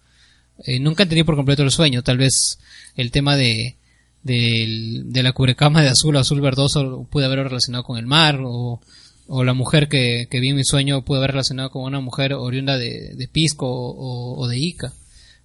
eh, 0.66 0.80
nunca 0.80 1.04
entendí 1.04 1.24
por 1.24 1.36
completo 1.36 1.64
el 1.64 1.72
sueño. 1.72 2.04
Tal 2.04 2.20
vez 2.20 2.60
el 2.96 3.10
tema 3.10 3.36
de, 3.36 3.76
de, 4.22 5.02
de 5.06 5.24
la 5.24 5.34
cubrecama 5.34 5.82
de 5.82 5.90
azul 5.90 6.16
o 6.16 6.20
azul 6.20 6.40
verdoso 6.40 7.08
pude 7.10 7.26
haberlo 7.26 7.46
relacionado 7.46 7.84
con 7.84 7.98
el 7.98 8.06
mar 8.06 8.40
o, 8.44 8.80
o 9.28 9.44
la 9.44 9.54
mujer 9.54 9.90
que, 9.90 10.28
que, 10.30 10.40
vi 10.40 10.50
en 10.50 10.56
mi 10.56 10.64
sueño 10.64 11.04
pude 11.04 11.20
haber 11.20 11.32
relacionado 11.32 11.70
con 11.70 11.84
una 11.84 12.00
mujer 12.00 12.34
oriunda 12.34 12.78
de, 12.78 13.30
Pisco 13.32 13.68
o, 13.68 14.48
de 14.48 14.58
Ica. 14.58 14.94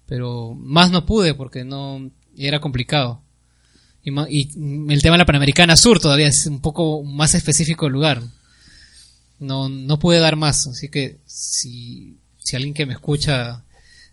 Pero 0.07 0.53
más 0.55 0.91
no 0.91 1.05
pude 1.05 1.33
porque 1.33 1.63
no 1.63 2.09
era 2.37 2.59
complicado. 2.59 3.21
Y, 4.03 4.11
y, 4.29 4.49
el 4.91 5.01
tema 5.01 5.15
de 5.15 5.19
la 5.19 5.25
Panamericana 5.25 5.75
Sur 5.75 5.99
todavía 5.99 6.27
es 6.27 6.45
un 6.45 6.61
poco 6.61 7.03
más 7.03 7.35
específico 7.35 7.87
el 7.87 7.93
lugar. 7.93 8.21
No, 9.39 9.67
no 9.67 9.99
pude 9.99 10.19
dar 10.19 10.37
más, 10.37 10.67
así 10.67 10.87
que 10.87 11.17
si, 11.25 12.17
si 12.37 12.55
alguien 12.55 12.73
que 12.73 12.85
me 12.85 12.93
escucha 12.93 13.63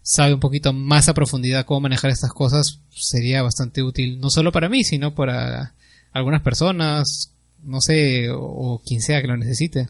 sabe 0.02 0.34
un 0.34 0.40
poquito 0.40 0.72
más 0.72 1.08
a 1.08 1.14
profundidad 1.14 1.66
cómo 1.66 1.82
manejar 1.82 2.10
estas 2.10 2.32
cosas, 2.32 2.80
sería 2.90 3.42
bastante 3.42 3.82
útil, 3.82 4.18
no 4.18 4.30
solo 4.30 4.50
para 4.50 4.68
mí, 4.68 4.82
sino 4.82 5.14
para 5.14 5.74
algunas 6.12 6.42
personas, 6.42 7.30
no 7.64 7.80
sé, 7.80 8.30
o, 8.30 8.40
o 8.42 8.82
quien 8.84 9.00
sea 9.02 9.20
que 9.20 9.28
lo 9.28 9.36
necesite. 9.36 9.88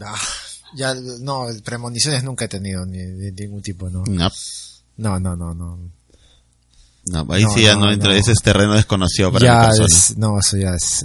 Ah, 0.00 0.16
ya, 0.74 0.94
no, 0.94 1.46
premoniciones 1.64 2.24
nunca 2.24 2.46
he 2.46 2.48
tenido, 2.48 2.84
ni 2.86 2.98
de 2.98 3.32
ningún 3.32 3.62
tipo, 3.62 3.88
¿no? 3.90 4.04
No. 4.08 4.30
No, 4.96 5.20
no, 5.20 5.36
no, 5.36 5.54
no. 5.54 5.78
No, 7.06 7.26
ahí 7.32 7.44
sí 7.54 7.62
ya 7.62 7.74
no, 7.76 7.90
entra, 7.90 8.10
no. 8.10 8.14
ese 8.14 8.32
es 8.32 8.38
terreno 8.42 8.74
desconocido 8.74 9.32
para 9.32 9.44
ya 9.44 9.54
la 9.54 9.66
persona. 9.68 9.86
es- 9.90 10.16
no, 10.16 10.38
eso 10.38 10.56
ya 10.56 10.74
es, 10.74 11.04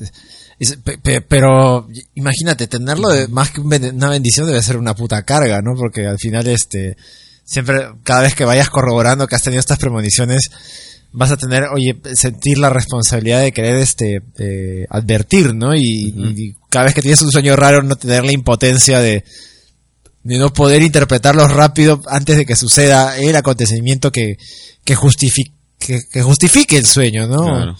es- 0.60 0.76
pe- 0.78 1.00
pe- 1.00 1.22
pero 1.22 1.88
imagínate, 2.14 2.68
tenerlo 2.68 3.10
de, 3.10 3.28
más 3.28 3.50
que 3.52 3.62
un 3.62 3.70
ben- 3.70 3.96
una 3.96 4.10
bendición 4.10 4.46
debe 4.48 4.62
ser 4.62 4.78
una 4.78 4.94
puta 4.96 5.24
carga, 5.24 5.62
¿no? 5.62 5.76
Porque 5.76 6.06
al 6.06 6.20
final, 6.20 6.46
este, 6.48 6.98
siempre, 7.44 7.90
cada 8.04 8.22
vez 8.22 8.36
que 8.36 8.46
vayas 8.46 8.70
corroborando 8.70 9.28
que 9.28 9.36
has 9.36 9.42
tenido 9.44 9.60
estas 9.60 9.80
premoniciones, 9.80 10.44
vas 11.18 11.32
a 11.32 11.38
tener, 11.38 11.64
oye, 11.74 12.00
sentir 12.14 12.60
la 12.60 12.70
responsabilidad 12.70 13.42
de 13.42 13.52
querer, 13.52 13.78
este, 13.78 14.22
eh, 14.38 14.86
advertir, 14.88 15.56
¿no? 15.56 15.76
Y, 15.76 16.14
y 16.16 16.56
cada 16.70 16.86
vez 16.86 16.94
que 16.94 17.02
tienes 17.02 17.22
un 17.24 17.32
sueño 17.32 17.56
raro, 17.56 17.82
no 17.82 17.96
tener 17.96 18.24
la 18.24 18.32
impotencia 18.32 19.00
de, 19.00 19.24
de 20.24 20.38
no 20.38 20.54
poder 20.54 20.84
interpretarlos 20.84 21.52
rápido 21.52 22.04
antes 22.08 22.38
de 22.38 22.46
que 22.46 22.56
suceda 22.56 23.18
el 23.18 23.36
acontecimiento 23.36 24.12
que, 24.12 24.38
que 24.86 24.94
justifique, 24.94 25.54
que, 25.80 26.02
que 26.08 26.22
justifique 26.22 26.78
el 26.78 26.86
sueño, 26.86 27.26
¿no? 27.26 27.46
Claro. 27.46 27.78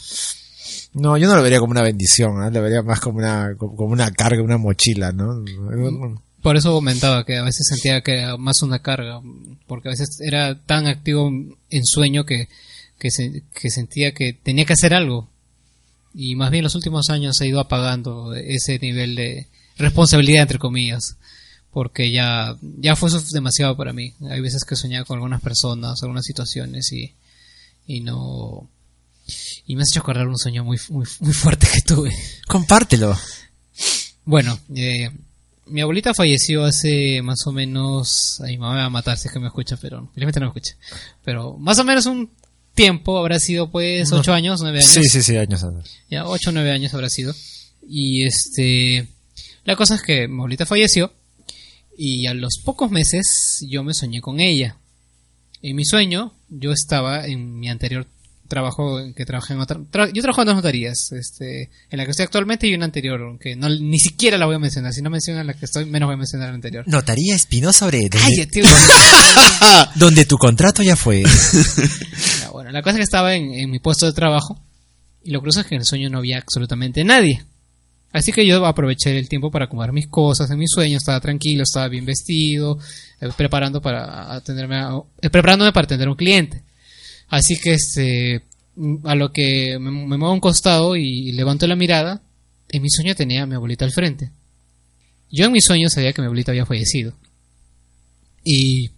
No, 0.94 1.16
yo 1.16 1.28
no 1.28 1.36
lo 1.36 1.44
vería 1.44 1.60
como 1.60 1.72
una 1.72 1.84
bendición, 1.84 2.44
¿eh? 2.44 2.50
lo 2.52 2.64
vería 2.64 2.82
más 2.82 3.00
como 3.00 3.20
una, 3.20 3.54
como 3.56 3.76
como 3.76 3.92
una 3.92 4.10
carga, 4.10 4.42
una 4.42 4.58
mochila, 4.58 5.12
¿no? 5.12 5.46
Por 6.42 6.58
eso 6.58 6.74
comentaba 6.74 7.24
que 7.24 7.38
a 7.38 7.44
veces 7.44 7.68
sentía 7.68 8.02
que 8.02 8.14
era 8.14 8.36
más 8.38 8.64
una 8.64 8.80
carga, 8.80 9.22
porque 9.68 9.90
a 9.90 9.92
veces 9.92 10.18
era 10.22 10.60
tan 10.60 10.88
activo 10.88 11.30
en 11.70 11.86
sueño 11.86 12.26
que, 12.26 12.48
que, 13.00 13.12
se- 13.12 13.44
que 13.54 13.70
sentía 13.70 14.14
que 14.14 14.34
tenía 14.34 14.66
que 14.66 14.74
hacer 14.74 14.94
algo. 14.94 15.30
Y 16.14 16.36
más 16.36 16.50
bien 16.52 16.64
los 16.64 16.76
últimos 16.76 17.10
años 17.10 17.40
he 17.42 17.48
ido 17.48 17.60
apagando 17.60 18.34
ese 18.34 18.80
nivel 18.80 19.16
de 19.16 19.48
responsabilidad, 19.78 20.44
entre 20.44 20.58
comillas, 20.58 21.18
porque 21.72 22.12
ya, 22.12 22.58
ya 22.62 22.96
fue 22.96 23.12
demasiado 23.32 23.78
para 23.78 23.94
mí. 23.94 24.14
Hay 24.30 24.42
veces 24.42 24.64
que 24.64 24.76
soñaba 24.76 25.06
con 25.06 25.18
algunas 25.18 25.42
personas, 25.42 26.02
algunas 26.02 26.26
situaciones 26.26 26.92
y, 26.92 27.14
y 27.86 28.02
no... 28.02 28.68
Y 29.66 29.76
me 29.76 29.84
has 29.84 29.90
hecho 29.92 30.00
acordar 30.00 30.28
un 30.28 30.38
sueño 30.38 30.64
muy, 30.64 30.80
muy, 30.90 31.06
muy 31.20 31.34
fuerte 31.34 31.68
que 31.72 31.82
tuve. 31.82 32.16
Compártelo. 32.48 33.16
Bueno, 34.24 34.58
eh, 34.74 35.12
mi 35.66 35.82
abuelita 35.82 36.14
falleció 36.14 36.64
hace 36.64 37.22
más 37.22 37.46
o 37.46 37.52
menos. 37.52 38.40
Ay, 38.42 38.54
mi 38.54 38.60
mamá 38.60 38.74
me 38.74 38.80
va 38.80 38.86
a 38.86 38.90
matar 38.90 39.18
si 39.18 39.28
es 39.28 39.34
que 39.34 39.40
me 39.40 39.48
escucha, 39.48 39.78
pero 39.78 40.10
felizmente 40.14 40.40
no 40.40 40.46
me 40.48 40.50
escucha. 40.58 40.76
Pero 41.26 41.58
más 41.58 41.78
o 41.80 41.84
menos 41.84 42.06
un 42.06 42.32
tiempo 42.78 43.18
habrá 43.20 43.40
sido, 43.42 43.70
pues, 43.70 44.10
No. 44.12 44.20
ocho 44.20 44.32
años, 44.34 44.62
nueve 44.62 44.80
años. 44.80 44.90
Sí, 44.92 45.04
sí, 45.04 45.22
sí, 45.22 45.36
años 45.36 45.62
atrás. 45.64 45.90
Ya, 46.10 46.26
ocho 46.26 46.52
o 46.52 46.54
nueve 46.54 46.72
años 46.72 46.94
habrá 46.94 47.10
sido. 47.10 47.36
Y 47.90 48.24
este. 48.26 49.08
La 49.66 49.76
cosa 49.76 49.96
es 49.96 50.02
que 50.02 50.30
mi 50.30 50.36
abuelita 50.36 50.66
falleció. 50.66 51.12
Y 51.98 52.28
a 52.28 52.34
los 52.34 52.60
pocos 52.64 52.90
meses 52.92 53.66
yo 53.68 53.84
me 53.84 53.94
soñé 53.94 54.22
con 54.22 54.40
ella. 54.40 54.78
En 55.62 55.76
mi 55.76 55.84
sueño, 55.84 56.34
yo 56.48 56.72
estaba 56.72 57.26
en 57.26 57.60
mi 57.60 57.68
anterior 57.70 58.06
trabajo 58.48 59.02
que 59.14 59.26
trabajé 59.26 59.54
en 59.56 59.60
otra. 59.60 59.78
tra- 59.92 60.10
yo 60.14 60.22
trabajo 60.22 60.42
en 60.42 60.46
dos 60.46 60.56
notarías, 60.56 61.12
este, 61.12 61.64
en 61.90 61.98
la 61.98 62.06
que 62.06 62.12
estoy 62.12 62.24
actualmente 62.24 62.66
y 62.66 62.74
una 62.76 62.86
anterior, 62.86 63.38
que 63.40 63.58
no, 63.58 63.68
ni 63.68 64.00
siquiera 64.00 64.38
la 64.38 64.46
voy 64.46 64.56
a 64.56 64.60
mencionar. 64.60 64.94
Si 64.94 65.02
no 65.02 65.10
mencionan 65.10 65.48
la 65.48 65.54
que 65.56 65.66
estoy, 65.66 65.84
menos 65.84 66.08
voy 66.08 66.14
a 66.14 66.18
mencionar 66.18 66.48
la 66.50 66.56
anterior. 66.56 66.86
Notaría 66.88 67.36
Espinosa 67.36 67.86
Obrero, 67.88 68.18
donde, 68.18 68.48
Cállate, 68.48 69.90
donde 69.96 70.26
tu 70.26 70.38
contrato 70.38 70.82
ya 70.82 70.96
fue. 70.96 71.24
La 72.72 72.82
cosa 72.82 72.96
es 72.96 72.98
que 72.98 73.04
estaba 73.04 73.36
en, 73.36 73.70
mi 73.70 73.80
puesto 73.80 74.06
de 74.06 74.14
trabajo 74.14 74.62
y 75.24 75.32
lo 75.32 75.40
curioso 75.40 75.62
es 75.62 75.68
que 75.68 75.76
en 75.76 75.82
el 75.82 75.86
sueño 75.86 76.10
no 76.10 76.20
había 76.20 76.38
absolutamente 76.38 77.04
nadie. 77.04 77.44
Así 78.14 78.32
que 78.32 78.46
yo 78.46 78.66
aproveché 78.66 79.18
el 79.18 79.28
tiempo 79.28 79.52
para 79.52 79.66
acomodar 79.66 79.92
mis 79.92 80.08
cosas 80.08 80.50
en 80.50 80.58
mi 80.58 80.68
sueño, 80.68 80.98
estaba 80.98 81.20
tranquilo, 81.20 81.64
estaba 81.64 81.90
bien 81.90 82.06
vestido, 82.06 82.80
eh, 83.20 83.30
preparando 83.36 83.82
para 83.82 84.34
atenderme 84.34 84.80
eh, 85.22 85.30
preparándome 85.30 85.74
para 85.74 85.86
atender 85.86 86.08
a 86.08 86.12
un 86.12 86.18
cliente. 86.18 86.64
Así 87.28 87.60
que 87.60 87.74
este 87.74 88.46
a 89.04 89.16
lo 89.16 89.32
que 89.32 89.78
me, 89.80 89.92
me 89.92 90.18
muevo 90.18 90.28
a 90.28 90.34
un 90.34 90.40
costado 90.40 90.96
y 90.96 91.32
levanto 91.34 91.68
la 91.68 91.76
mirada, 91.76 92.22
en 92.70 92.82
mi 92.82 92.90
sueño 92.90 93.16
tenía 93.16 93.44
a 93.44 93.46
mi 93.46 93.56
abuelita 93.56 93.86
al 93.86 93.92
frente. 93.92 94.32
Yo 95.30 95.46
en 95.46 95.52
mi 95.52 95.62
sueño 95.62 95.90
sabía 95.90 96.14
que 96.14 96.22
mi 96.22 96.28
abuelita 96.28 96.52
había 96.52 96.66
fallecido. 96.66 97.14
Y 98.44 98.92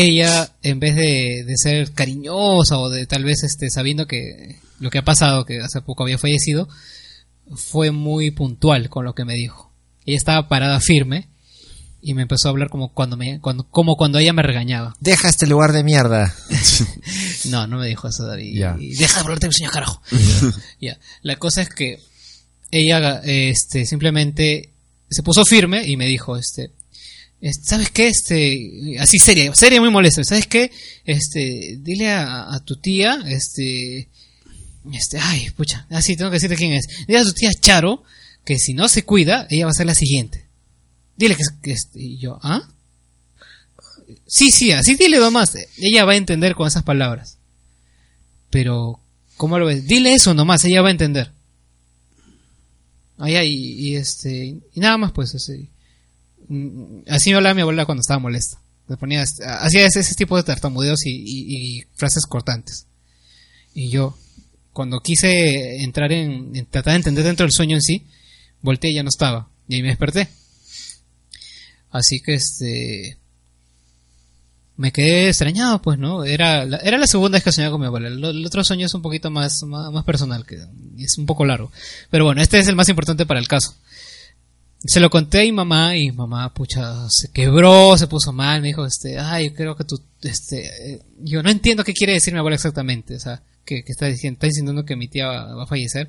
ella, 0.00 0.52
en 0.62 0.78
vez 0.80 0.94
de, 0.94 1.44
de 1.44 1.54
ser 1.56 1.92
cariñosa 1.92 2.78
o 2.78 2.88
de 2.88 3.06
tal 3.06 3.24
vez 3.24 3.42
este, 3.42 3.68
sabiendo 3.70 4.06
que 4.06 4.58
lo 4.78 4.90
que 4.90 4.98
ha 4.98 5.04
pasado, 5.04 5.44
que 5.44 5.58
hace 5.60 5.80
poco 5.80 6.04
había 6.04 6.18
fallecido, 6.18 6.68
fue 7.54 7.90
muy 7.90 8.30
puntual 8.30 8.88
con 8.90 9.04
lo 9.04 9.14
que 9.14 9.24
me 9.24 9.34
dijo. 9.34 9.72
Ella 10.06 10.16
estaba 10.18 10.48
parada 10.48 10.78
firme 10.80 11.28
y 12.00 12.14
me 12.14 12.22
empezó 12.22 12.48
a 12.48 12.50
hablar 12.52 12.68
como 12.70 12.92
cuando 12.94 13.16
me, 13.16 13.40
cuando, 13.40 13.64
como 13.68 13.96
cuando 13.96 14.18
ella 14.18 14.32
me 14.32 14.42
regañaba. 14.42 14.94
Deja 15.00 15.28
este 15.28 15.46
lugar 15.46 15.72
de 15.72 15.82
mierda. 15.84 16.34
No, 17.44 17.66
no 17.66 17.78
me 17.78 17.86
dijo 17.86 18.08
eso, 18.08 18.26
David. 18.26 18.58
Deja 18.98 19.14
de 19.14 19.20
hablarte 19.20 19.46
de 19.46 19.52
sueños, 19.52 19.72
carajo. 19.72 20.02
Ya. 20.80 20.98
La 21.22 21.36
cosa 21.36 21.62
es 21.62 21.70
que 21.70 21.98
ella, 22.70 23.20
este, 23.24 23.86
simplemente 23.86 24.70
se 25.08 25.22
puso 25.22 25.44
firme 25.44 25.86
y 25.86 25.96
me 25.96 26.06
dijo, 26.06 26.36
este, 26.36 26.64
es- 26.64 26.70
¿sabes 27.62 27.90
qué? 27.90 28.08
Este, 28.08 28.96
así 28.98 29.18
seria, 29.18 29.54
seria 29.54 29.80
muy 29.80 29.90
molesta. 29.90 30.24
¿Sabes 30.24 30.46
qué? 30.46 30.70
Este, 31.04 31.78
dile 31.80 32.10
a, 32.10 32.60
tu 32.64 32.76
tía, 32.76 33.22
este, 33.26 34.08
este, 34.92 35.18
ay, 35.18 35.50
pucha, 35.50 35.86
así 35.90 36.16
tengo 36.16 36.30
que 36.30 36.36
decirte 36.36 36.56
quién 36.56 36.72
es. 36.72 36.86
Dile 37.06 37.20
a 37.20 37.24
tu 37.24 37.32
tía 37.32 37.50
Charo 37.52 38.02
que 38.44 38.58
si 38.58 38.74
no 38.74 38.88
se 38.88 39.04
cuida, 39.04 39.46
ella 39.50 39.66
va 39.66 39.70
a 39.70 39.74
ser 39.74 39.86
la 39.86 39.94
siguiente. 39.94 40.46
Dile 41.16 41.36
que, 41.36 41.44
que 41.62 41.72
este, 41.72 42.00
y 42.00 42.18
yo, 42.18 42.38
¿ah? 42.42 42.68
Sí, 44.26 44.50
sí, 44.50 44.72
así 44.72 44.96
dile 44.96 45.18
nomás. 45.18 45.56
Ella 45.76 46.04
va 46.04 46.12
a 46.12 46.16
entender 46.16 46.54
con 46.54 46.66
esas 46.66 46.82
palabras. 46.82 47.38
Pero, 48.50 49.00
¿cómo 49.36 49.58
lo 49.58 49.66
ves? 49.66 49.86
Dile 49.86 50.14
eso 50.14 50.34
nomás, 50.34 50.64
ella 50.64 50.82
va 50.82 50.88
a 50.88 50.92
entender. 50.92 51.32
Allá 53.18 53.44
y, 53.44 53.52
y 53.52 53.96
este, 53.96 54.56
y 54.74 54.80
nada 54.80 54.96
más 54.96 55.12
pues, 55.12 55.34
así. 55.34 55.70
Mm, 56.48 57.02
Así 57.08 57.30
me 57.30 57.36
hablaba 57.36 57.54
mi 57.54 57.62
abuela 57.62 57.86
cuando 57.86 58.00
estaba 58.00 58.20
molesta. 58.20 58.60
Le 58.88 58.96
ponía, 58.96 59.22
hacía 59.22 59.86
ese, 59.86 60.14
tipo 60.14 60.36
de 60.36 60.42
tartamudeos 60.42 61.04
y, 61.06 61.10
y- 61.10 61.84
frases 61.94 62.24
cortantes. 62.26 62.86
Y 63.74 63.90
yo, 63.90 64.16
cuando 64.72 65.00
quise 65.00 65.82
entrar 65.82 66.10
en, 66.12 66.56
en 66.56 66.66
tratar 66.66 66.92
de 66.92 66.96
entender 66.96 67.24
dentro 67.24 67.44
del 67.44 67.52
sueño 67.52 67.76
en 67.76 67.82
sí, 67.82 68.06
volteé 68.62 68.90
y 68.90 68.94
ya 68.94 69.02
no 69.02 69.10
estaba. 69.10 69.48
Y 69.68 69.74
ahí 69.76 69.82
me 69.82 69.88
desperté. 69.88 70.28
Así 71.90 72.20
que 72.20 72.34
este. 72.34 73.18
Me 74.76 74.92
quedé 74.92 75.28
extrañado, 75.28 75.82
pues, 75.82 75.98
¿no? 75.98 76.24
Era 76.24 76.64
la, 76.64 76.76
era 76.78 76.98
la 76.98 77.08
segunda 77.08 77.36
vez 77.36 77.42
que 77.44 77.50
soñaba 77.50 77.72
con 77.72 77.80
mi 77.80 77.88
abuela. 77.88 78.06
El, 78.08 78.22
el 78.24 78.46
otro 78.46 78.62
sueño 78.62 78.86
es 78.86 78.94
un 78.94 79.02
poquito 79.02 79.28
más, 79.28 79.64
más, 79.64 79.90
más 79.92 80.04
personal, 80.04 80.46
que 80.46 80.56
es 80.98 81.18
un 81.18 81.26
poco 81.26 81.44
largo. 81.44 81.72
Pero 82.10 82.24
bueno, 82.24 82.40
este 82.40 82.60
es 82.60 82.68
el 82.68 82.76
más 82.76 82.88
importante 82.88 83.26
para 83.26 83.40
el 83.40 83.48
caso. 83.48 83.74
Se 84.84 85.00
lo 85.00 85.10
conté 85.10 85.40
a 85.40 85.42
mi 85.42 85.52
mamá 85.52 85.96
y 85.96 86.12
mamá, 86.12 86.52
pucha, 86.54 87.08
se 87.10 87.30
quebró, 87.32 87.98
se 87.98 88.06
puso 88.06 88.32
mal, 88.32 88.62
me 88.62 88.68
dijo, 88.68 88.86
este, 88.86 89.18
ay, 89.18 89.48
yo 89.48 89.54
creo 89.54 89.76
que 89.76 89.84
tú, 89.84 90.00
este, 90.22 90.66
eh, 90.66 91.02
yo 91.18 91.42
no 91.42 91.50
entiendo 91.50 91.82
qué 91.82 91.92
quiere 91.92 92.12
decir 92.12 92.32
mi 92.32 92.38
abuela 92.38 92.54
exactamente, 92.54 93.16
o 93.16 93.20
sea, 93.20 93.42
que, 93.64 93.82
está 93.86 94.06
diciendo, 94.06 94.36
está 94.36 94.46
diciendo 94.46 94.84
que 94.84 94.96
mi 94.96 95.08
tía 95.08 95.26
va, 95.26 95.54
va 95.54 95.64
a 95.64 95.66
fallecer. 95.66 96.08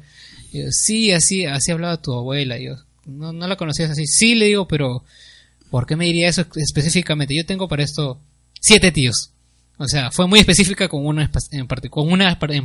Y 0.51 0.59
yo, 0.59 0.65
sí, 0.71 1.11
así, 1.11 1.45
así 1.45 1.71
hablaba 1.71 2.01
tu 2.01 2.13
abuela, 2.13 2.59
yo, 2.59 2.75
no, 3.05 3.33
no 3.33 3.47
la 3.47 3.55
conocías 3.55 3.89
así, 3.89 4.05
sí 4.05 4.35
le 4.35 4.45
digo, 4.45 4.67
pero, 4.67 5.03
¿por 5.71 5.85
qué 5.85 5.95
me 5.95 6.05
diría 6.05 6.29
eso 6.29 6.45
específicamente? 6.55 7.35
Yo 7.35 7.45
tengo 7.45 7.67
para 7.67 7.83
esto 7.83 8.19
siete 8.61 8.91
tíos. 8.91 9.31
O 9.77 9.87
sea, 9.87 10.11
fue 10.11 10.27
muy 10.27 10.39
específica 10.39 10.89
con 10.89 11.05
una 11.05 11.31
en, 11.51 11.67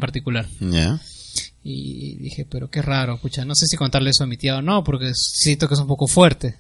particular. 0.01 0.47
Ya. 0.61 1.01
Y 1.63 2.17
dije, 2.17 2.45
pero 2.45 2.71
qué 2.71 2.83
raro, 2.83 3.19
pucha, 3.21 3.45
no 3.45 3.55
sé 3.55 3.67
si 3.67 3.77
contarle 3.77 4.11
eso 4.11 4.25
a 4.25 4.27
mi 4.27 4.37
tía 4.37 4.57
o 4.57 4.63
no, 4.63 4.85
porque 4.85 5.13
siento 5.15 5.67
que 5.67 5.75
es 5.75 5.81
un 5.81 5.87
poco 5.87 6.07
fuerte. 6.07 6.59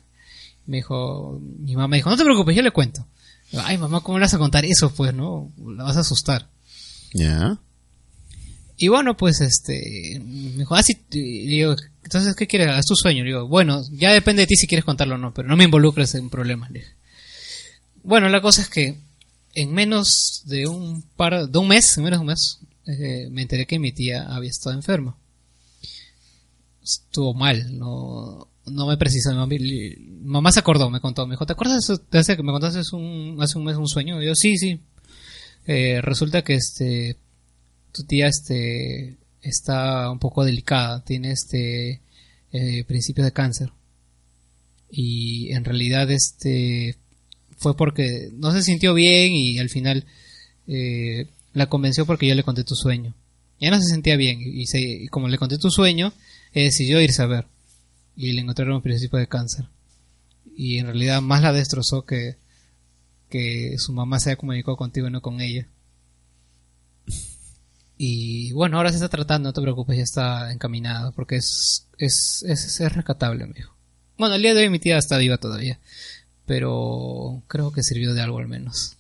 Me 0.66 0.78
dijo, 0.78 1.40
mi 1.58 1.76
mamá 1.76 1.96
dijo, 1.96 2.10
no 2.10 2.16
te 2.16 2.24
preocupes, 2.24 2.56
yo 2.56 2.62
le 2.62 2.70
cuento. 2.70 3.06
Ay, 3.52 3.78
mamá, 3.78 4.00
¿cómo 4.00 4.18
le 4.18 4.24
vas 4.24 4.34
a 4.34 4.38
contar 4.38 4.64
eso? 4.64 4.94
Pues, 4.94 5.14
¿no? 5.14 5.52
La 5.76 5.84
vas 5.84 5.96
a 5.96 6.00
asustar. 6.00 6.48
Ya. 7.12 7.58
Y 8.76 8.88
bueno, 8.88 9.16
pues, 9.16 9.40
este, 9.40 10.20
me 10.24 10.58
dijo, 10.58 10.74
ah, 10.74 10.82
sí, 10.82 10.98
y 11.12 11.46
digo, 11.46 11.76
entonces, 12.02 12.34
¿qué 12.34 12.46
quieres? 12.46 12.76
Es 12.76 12.86
tu 12.86 12.96
sueño. 12.96 13.22
Le 13.22 13.30
digo, 13.30 13.46
bueno, 13.46 13.82
ya 13.92 14.12
depende 14.12 14.42
de 14.42 14.46
ti 14.46 14.56
si 14.56 14.66
quieres 14.66 14.84
contarlo 14.84 15.14
o 15.14 15.18
no, 15.18 15.32
pero 15.32 15.48
no 15.48 15.56
me 15.56 15.64
involucres 15.64 16.14
en 16.14 16.30
problemas. 16.30 16.70
Le 16.70 16.80
dije. 16.80 16.92
Bueno, 18.02 18.28
la 18.28 18.40
cosa 18.40 18.62
es 18.62 18.68
que 18.68 18.96
en 19.54 19.72
menos 19.72 20.42
de 20.46 20.66
un 20.66 21.02
par, 21.16 21.48
de 21.48 21.58
un 21.58 21.68
mes, 21.68 21.96
en 21.96 22.04
menos 22.04 22.18
de 22.18 22.22
un 22.22 22.26
mes, 22.26 22.58
eh, 22.86 23.28
me 23.30 23.42
enteré 23.42 23.66
que 23.66 23.78
mi 23.78 23.92
tía 23.92 24.24
había 24.34 24.50
estado 24.50 24.76
enferma. 24.76 25.16
Estuvo 26.82 27.34
mal, 27.34 27.78
no, 27.78 28.48
no 28.66 28.86
me 28.86 28.96
precisó. 28.96 29.34
Mamá, 29.34 29.54
mamá 30.22 30.52
se 30.52 30.60
acordó, 30.60 30.90
me 30.90 31.00
contó. 31.00 31.26
Me 31.26 31.34
dijo, 31.34 31.46
¿te 31.46 31.52
acuerdas 31.52 31.86
de 31.86 32.36
que 32.36 32.42
me 32.42 32.52
contaste 32.52 32.80
hace 32.80 32.96
un, 32.96 33.38
hace 33.40 33.58
un 33.58 33.64
mes 33.64 33.76
un 33.76 33.88
sueño? 33.88 34.22
Y 34.22 34.26
yo, 34.26 34.34
sí, 34.34 34.56
sí. 34.56 34.80
Eh, 35.66 36.00
resulta 36.02 36.42
que 36.42 36.54
este, 36.54 37.16
tu 37.92 38.04
tía 38.04 38.28
este, 38.28 39.16
está 39.40 40.10
un 40.10 40.18
poco 40.18 40.44
delicada, 40.44 41.04
tiene 41.04 41.32
este, 41.32 42.02
eh, 42.52 42.84
principios 42.84 43.24
de 43.24 43.32
cáncer. 43.32 43.72
Y 44.90 45.52
en 45.52 45.64
realidad 45.64 46.10
este, 46.10 46.96
fue 47.56 47.76
porque 47.76 48.30
no 48.32 48.52
se 48.52 48.62
sintió 48.62 48.94
bien 48.94 49.32
y 49.32 49.58
al 49.58 49.70
final 49.70 50.04
eh, 50.66 51.26
la 51.54 51.66
convenció 51.68 52.04
porque 52.04 52.28
yo 52.28 52.34
le 52.34 52.42
conté 52.44 52.62
tu 52.64 52.74
sueño. 52.74 53.14
Ya 53.60 53.70
no 53.70 53.80
se 53.80 53.88
sentía 53.88 54.16
bien 54.16 54.40
y, 54.42 54.66
se- 54.66 54.80
y 54.80 55.08
como 55.08 55.28
le 55.28 55.38
conté 55.38 55.56
tu 55.58 55.70
sueño, 55.70 56.12
eh, 56.52 56.64
decidió 56.64 57.00
irse 57.00 57.22
a 57.22 57.26
ver 57.26 57.46
y 58.16 58.32
le 58.32 58.42
encontraron 58.42 58.76
un 58.76 58.82
principio 58.82 59.18
de 59.18 59.26
cáncer. 59.28 59.64
Y 60.56 60.78
en 60.78 60.86
realidad 60.86 61.22
más 61.22 61.40
la 61.42 61.52
destrozó 61.52 62.02
que, 62.04 62.36
que 63.30 63.76
su 63.78 63.92
mamá 63.92 64.20
se 64.20 64.30
haya 64.30 64.36
comunicado 64.36 64.76
contigo 64.76 65.08
y 65.08 65.10
no 65.10 65.20
con 65.22 65.40
ella. 65.40 65.66
Y 67.96 68.52
bueno, 68.52 68.76
ahora 68.76 68.90
se 68.90 68.96
está 68.96 69.08
tratando, 69.08 69.48
no 69.48 69.52
te 69.52 69.62
preocupes, 69.62 69.96
ya 69.96 70.02
está 70.02 70.52
encaminado 70.52 71.12
porque 71.12 71.36
es, 71.36 71.86
es, 71.98 72.44
es, 72.46 72.80
es 72.80 72.92
rescatable, 72.92 73.46
me 73.46 73.54
dijo. 73.54 73.72
Bueno, 74.18 74.34
el 74.34 74.42
día 74.42 74.54
de 74.54 74.62
hoy 74.62 74.68
mi 74.70 74.78
tía 74.80 74.98
está 74.98 75.16
viva 75.18 75.38
todavía, 75.38 75.78
pero 76.46 77.42
creo 77.46 77.70
que 77.72 77.82
sirvió 77.82 78.12
de 78.14 78.20
algo 78.20 78.38
al 78.38 78.48
menos. 78.48 78.93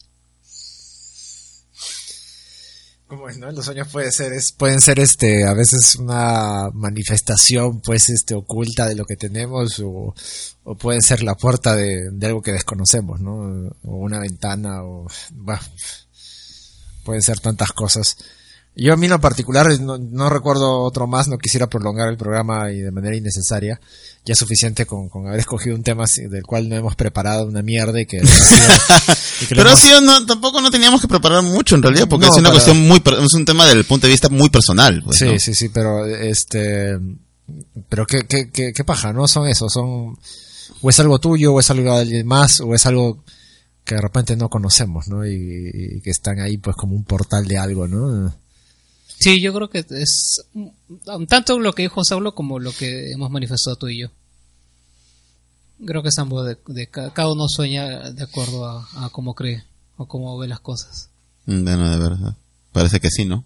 Es, 3.28 3.38
¿no? 3.38 3.50
Los 3.50 3.64
sueños 3.64 3.88
puede 3.88 4.10
ser, 4.12 4.32
es, 4.32 4.52
pueden 4.52 4.80
ser 4.80 4.98
este, 5.00 5.46
a 5.46 5.54
veces 5.54 5.96
una 5.96 6.70
manifestación, 6.72 7.80
pues, 7.80 8.10
este, 8.10 8.34
oculta 8.34 8.86
de 8.86 8.94
lo 8.94 9.04
que 9.04 9.16
tenemos, 9.16 9.80
o, 9.84 10.14
pueden 10.78 11.02
ser 11.02 11.22
la 11.22 11.34
puerta 11.34 11.74
de, 11.76 12.10
de 12.10 12.26
algo 12.26 12.42
que 12.42 12.52
desconocemos, 12.52 13.20
¿no? 13.20 13.70
O 13.84 13.96
una 13.96 14.18
ventana, 14.18 14.84
o, 14.84 15.06
bueno, 15.32 15.62
pueden 17.04 17.22
ser 17.22 17.40
tantas 17.40 17.72
cosas. 17.72 18.16
Yo 18.76 18.92
a 18.92 18.96
mí 18.96 19.06
en 19.06 19.12
lo 19.12 19.20
particular 19.20 19.68
no, 19.80 19.98
no 19.98 20.28
recuerdo 20.30 20.80
otro 20.82 21.06
más, 21.06 21.28
no 21.28 21.38
quisiera 21.38 21.68
prolongar 21.68 22.08
el 22.08 22.16
programa 22.16 22.72
y 22.72 22.80
de 22.80 22.90
manera 22.90 23.14
innecesaria. 23.14 23.80
Ya 24.24 24.32
es 24.32 24.38
suficiente 24.38 24.84
con, 24.84 25.08
con 25.08 25.28
haber 25.28 25.38
escogido 25.40 25.76
un 25.76 25.82
tema 25.84 26.04
del 26.28 26.42
cual 26.42 26.68
no 26.68 26.74
hemos 26.74 26.96
preparado 26.96 27.46
una 27.46 27.62
mierda 27.62 28.00
y 28.00 28.06
que... 28.06 28.16
y 29.40 29.46
que 29.46 29.54
lo 29.54 29.62
Pero 29.62 29.70
hemos- 29.70 30.02
no, 30.02 30.26
tampoco 30.26 30.60
no 30.60 30.70
teníamos 30.70 31.00
que 31.00 31.06
preparar 31.08 31.42
mucho 31.44 31.74
en 31.76 31.82
realidad, 31.82 32.08
porque 32.08 32.26
No, 32.26 32.32
es 32.32 32.38
una 32.38 32.48
para- 32.50 32.54
cuestión 32.64 32.88
muy, 32.88 33.00
es 33.24 33.34
un 33.34 33.44
tema 33.44 33.66
del 33.66 33.84
punto 33.84 34.06
de 34.06 34.12
vista 34.12 34.28
muy 34.28 34.48
personal. 34.50 35.02
pues, 35.04 35.18
sí, 35.18 35.38
sí, 35.38 35.54
sí, 35.54 35.68
pero 35.68 36.04
este, 36.06 36.98
pero 37.88 38.06
qué, 38.06 38.26
qué, 38.26 38.50
qué, 38.50 38.72
qué 38.72 38.84
paja, 38.84 39.12
¿no? 39.12 39.28
Son 39.28 39.46
eso, 39.46 39.68
son, 39.68 40.16
o 40.82 40.90
es 40.90 40.98
algo 41.00 41.18
tuyo, 41.20 41.52
o 41.54 41.60
es 41.60 41.70
algo 41.70 41.94
de 41.94 42.00
alguien 42.00 42.26
más, 42.26 42.60
o 42.60 42.74
es 42.74 42.86
algo 42.86 43.22
que 43.84 43.94
de 43.96 44.00
repente 44.00 44.34
no 44.36 44.48
conocemos, 44.48 45.06
¿no? 45.08 45.24
Y, 45.26 45.70
y 45.96 46.00
que 46.00 46.10
están 46.10 46.40
ahí 46.40 46.56
pues 46.56 46.74
como 46.74 46.96
un 46.96 47.04
portal 47.04 47.46
de 47.46 47.58
algo, 47.58 47.86
¿no? 47.86 48.34
Sí, 49.18 49.40
yo 49.40 49.54
creo 49.54 49.70
que 49.70 49.84
es 49.88 50.42
tanto 51.28 51.58
lo 51.58 51.72
que 51.72 51.82
dijo 51.82 52.04
Saulo 52.04 52.34
como 52.34 52.58
lo 52.58 52.72
que 52.72 53.12
hemos 53.12 53.30
manifestado 53.30 53.76
tú 53.76 53.88
y 53.88 54.00
yo. 54.02 54.08
Creo 55.84 56.02
que 56.02 56.08
es 56.08 56.18
ambos 56.18 56.46
de, 56.46 56.56
de 56.68 56.86
ca- 56.88 57.12
cada 57.12 57.32
uno 57.32 57.48
sueña 57.48 58.10
de 58.10 58.22
acuerdo 58.22 58.66
a, 58.66 58.86
a 59.04 59.08
cómo 59.10 59.34
cree 59.34 59.64
o 59.96 60.06
cómo 60.06 60.36
ve 60.38 60.46
las 60.48 60.60
cosas. 60.60 61.08
Mm, 61.46 61.64
Bueno, 61.64 61.90
de 61.90 61.98
verdad. 61.98 62.36
Parece 62.72 63.00
que 63.00 63.10
sí, 63.10 63.24
¿no? 63.24 63.44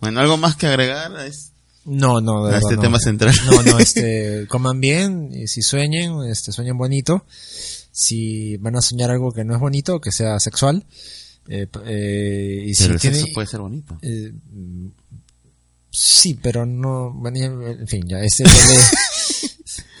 Bueno, 0.00 0.20
¿algo 0.20 0.36
más 0.36 0.56
que 0.56 0.66
agregar 0.66 1.14
a 1.16 1.26
es- 1.26 1.52
No, 1.84 2.20
no, 2.20 2.44
de 2.44 2.50
a 2.50 2.52
verdad, 2.54 2.60
este 2.70 2.76
no. 2.76 2.82
tema 2.82 2.98
central? 2.98 3.34
No, 3.50 3.62
no, 3.62 3.78
este, 3.80 4.46
coman 4.48 4.80
bien, 4.80 5.30
y 5.34 5.46
si 5.48 5.62
sueñen, 5.62 6.22
este, 6.28 6.52
sueñen 6.52 6.76
bonito. 6.76 7.24
Si 7.92 8.56
van 8.58 8.76
a 8.76 8.82
soñar 8.82 9.10
algo 9.10 9.32
que 9.32 9.44
no 9.44 9.54
es 9.54 9.60
bonito, 9.60 10.00
que 10.00 10.12
sea 10.12 10.38
sexual, 10.40 10.84
eh, 11.48 11.66
eh, 11.84 12.64
y 12.66 12.74
Pero 12.74 12.94
el 12.94 13.00
tiene, 13.00 13.16
sexo 13.16 13.32
puede 13.34 13.46
ser 13.46 13.60
bonito. 13.60 13.98
Eh, 14.02 14.32
sí, 15.90 16.38
pero 16.42 16.66
no. 16.66 17.12
bueno, 17.12 17.38
en 17.38 17.86
fin, 17.88 18.04
ya. 18.06 18.20
Este, 18.20 18.44
le- 18.44 18.50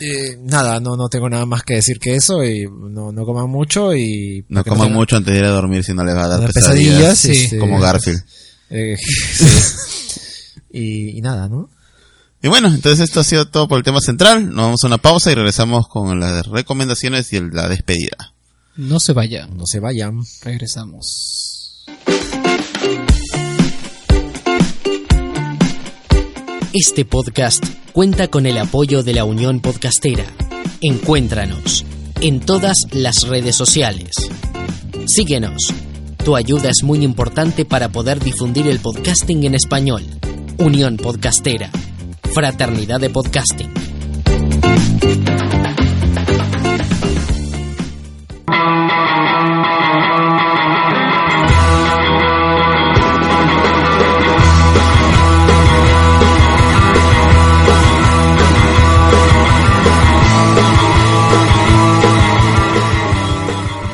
eh, 0.00 0.38
nada, 0.42 0.80
no, 0.80 0.96
no 0.96 1.08
tengo 1.08 1.28
nada 1.28 1.46
más 1.46 1.62
que 1.62 1.74
decir 1.74 1.98
que 1.98 2.14
eso. 2.16 2.44
Y 2.44 2.66
no, 2.68 3.12
no 3.12 3.24
coman 3.24 3.48
mucho 3.48 3.94
y. 3.94 4.44
No 4.48 4.64
coman 4.64 4.92
mucho 4.92 5.16
antes 5.16 5.32
de 5.32 5.38
ir 5.40 5.44
a 5.44 5.50
dormir 5.50 5.84
si 5.84 5.94
no 5.94 6.04
les 6.04 6.14
va 6.14 6.24
a 6.24 6.28
dar 6.38 6.52
pesadillas. 6.52 7.18
sí. 7.18 7.30
este, 7.32 7.58
Como 7.58 7.78
Garfield. 7.80 8.22
eh, 8.70 8.96
sí. 9.34 9.46
y, 10.72 11.18
y 11.18 11.20
nada, 11.22 11.48
¿no? 11.48 11.70
Y 12.42 12.48
bueno, 12.48 12.68
entonces 12.68 13.00
esto 13.00 13.20
ha 13.20 13.24
sido 13.24 13.48
todo 13.48 13.66
por 13.66 13.78
el 13.78 13.84
tema 13.84 14.00
central. 14.00 14.46
Nos 14.48 14.56
vamos 14.66 14.84
a 14.84 14.86
una 14.88 14.98
pausa 14.98 15.32
y 15.32 15.34
regresamos 15.34 15.88
con 15.88 16.20
las 16.20 16.46
recomendaciones 16.46 17.32
y 17.32 17.36
el- 17.36 17.50
la 17.50 17.68
despedida. 17.68 18.34
No 18.76 19.00
se 19.00 19.12
vayan, 19.12 19.56
No 19.56 19.66
se 19.66 19.80
vayan. 19.80 20.20
regresamos. 20.42 21.84
Este 26.72 27.04
podcast 27.04 27.64
cuenta 27.92 28.28
con 28.28 28.44
el 28.46 28.58
apoyo 28.58 29.02
de 29.02 29.14
la 29.14 29.24
Unión 29.24 29.60
Podcastera. 29.60 30.24
Encuéntranos 30.82 31.84
en 32.20 32.40
todas 32.40 32.76
las 32.92 33.22
redes 33.26 33.56
sociales. 33.56 34.10
Síguenos. 35.06 35.72
Tu 36.22 36.36
ayuda 36.36 36.70
es 36.70 36.82
muy 36.82 37.02
importante 37.04 37.64
para 37.64 37.88
poder 37.88 38.22
difundir 38.22 38.66
el 38.66 38.80
podcasting 38.80 39.44
en 39.44 39.54
español. 39.54 40.02
Unión 40.58 40.96
Podcastera. 40.96 41.70
Fraternidad 42.34 43.00
de 43.00 43.10
Podcasting. 43.10 43.70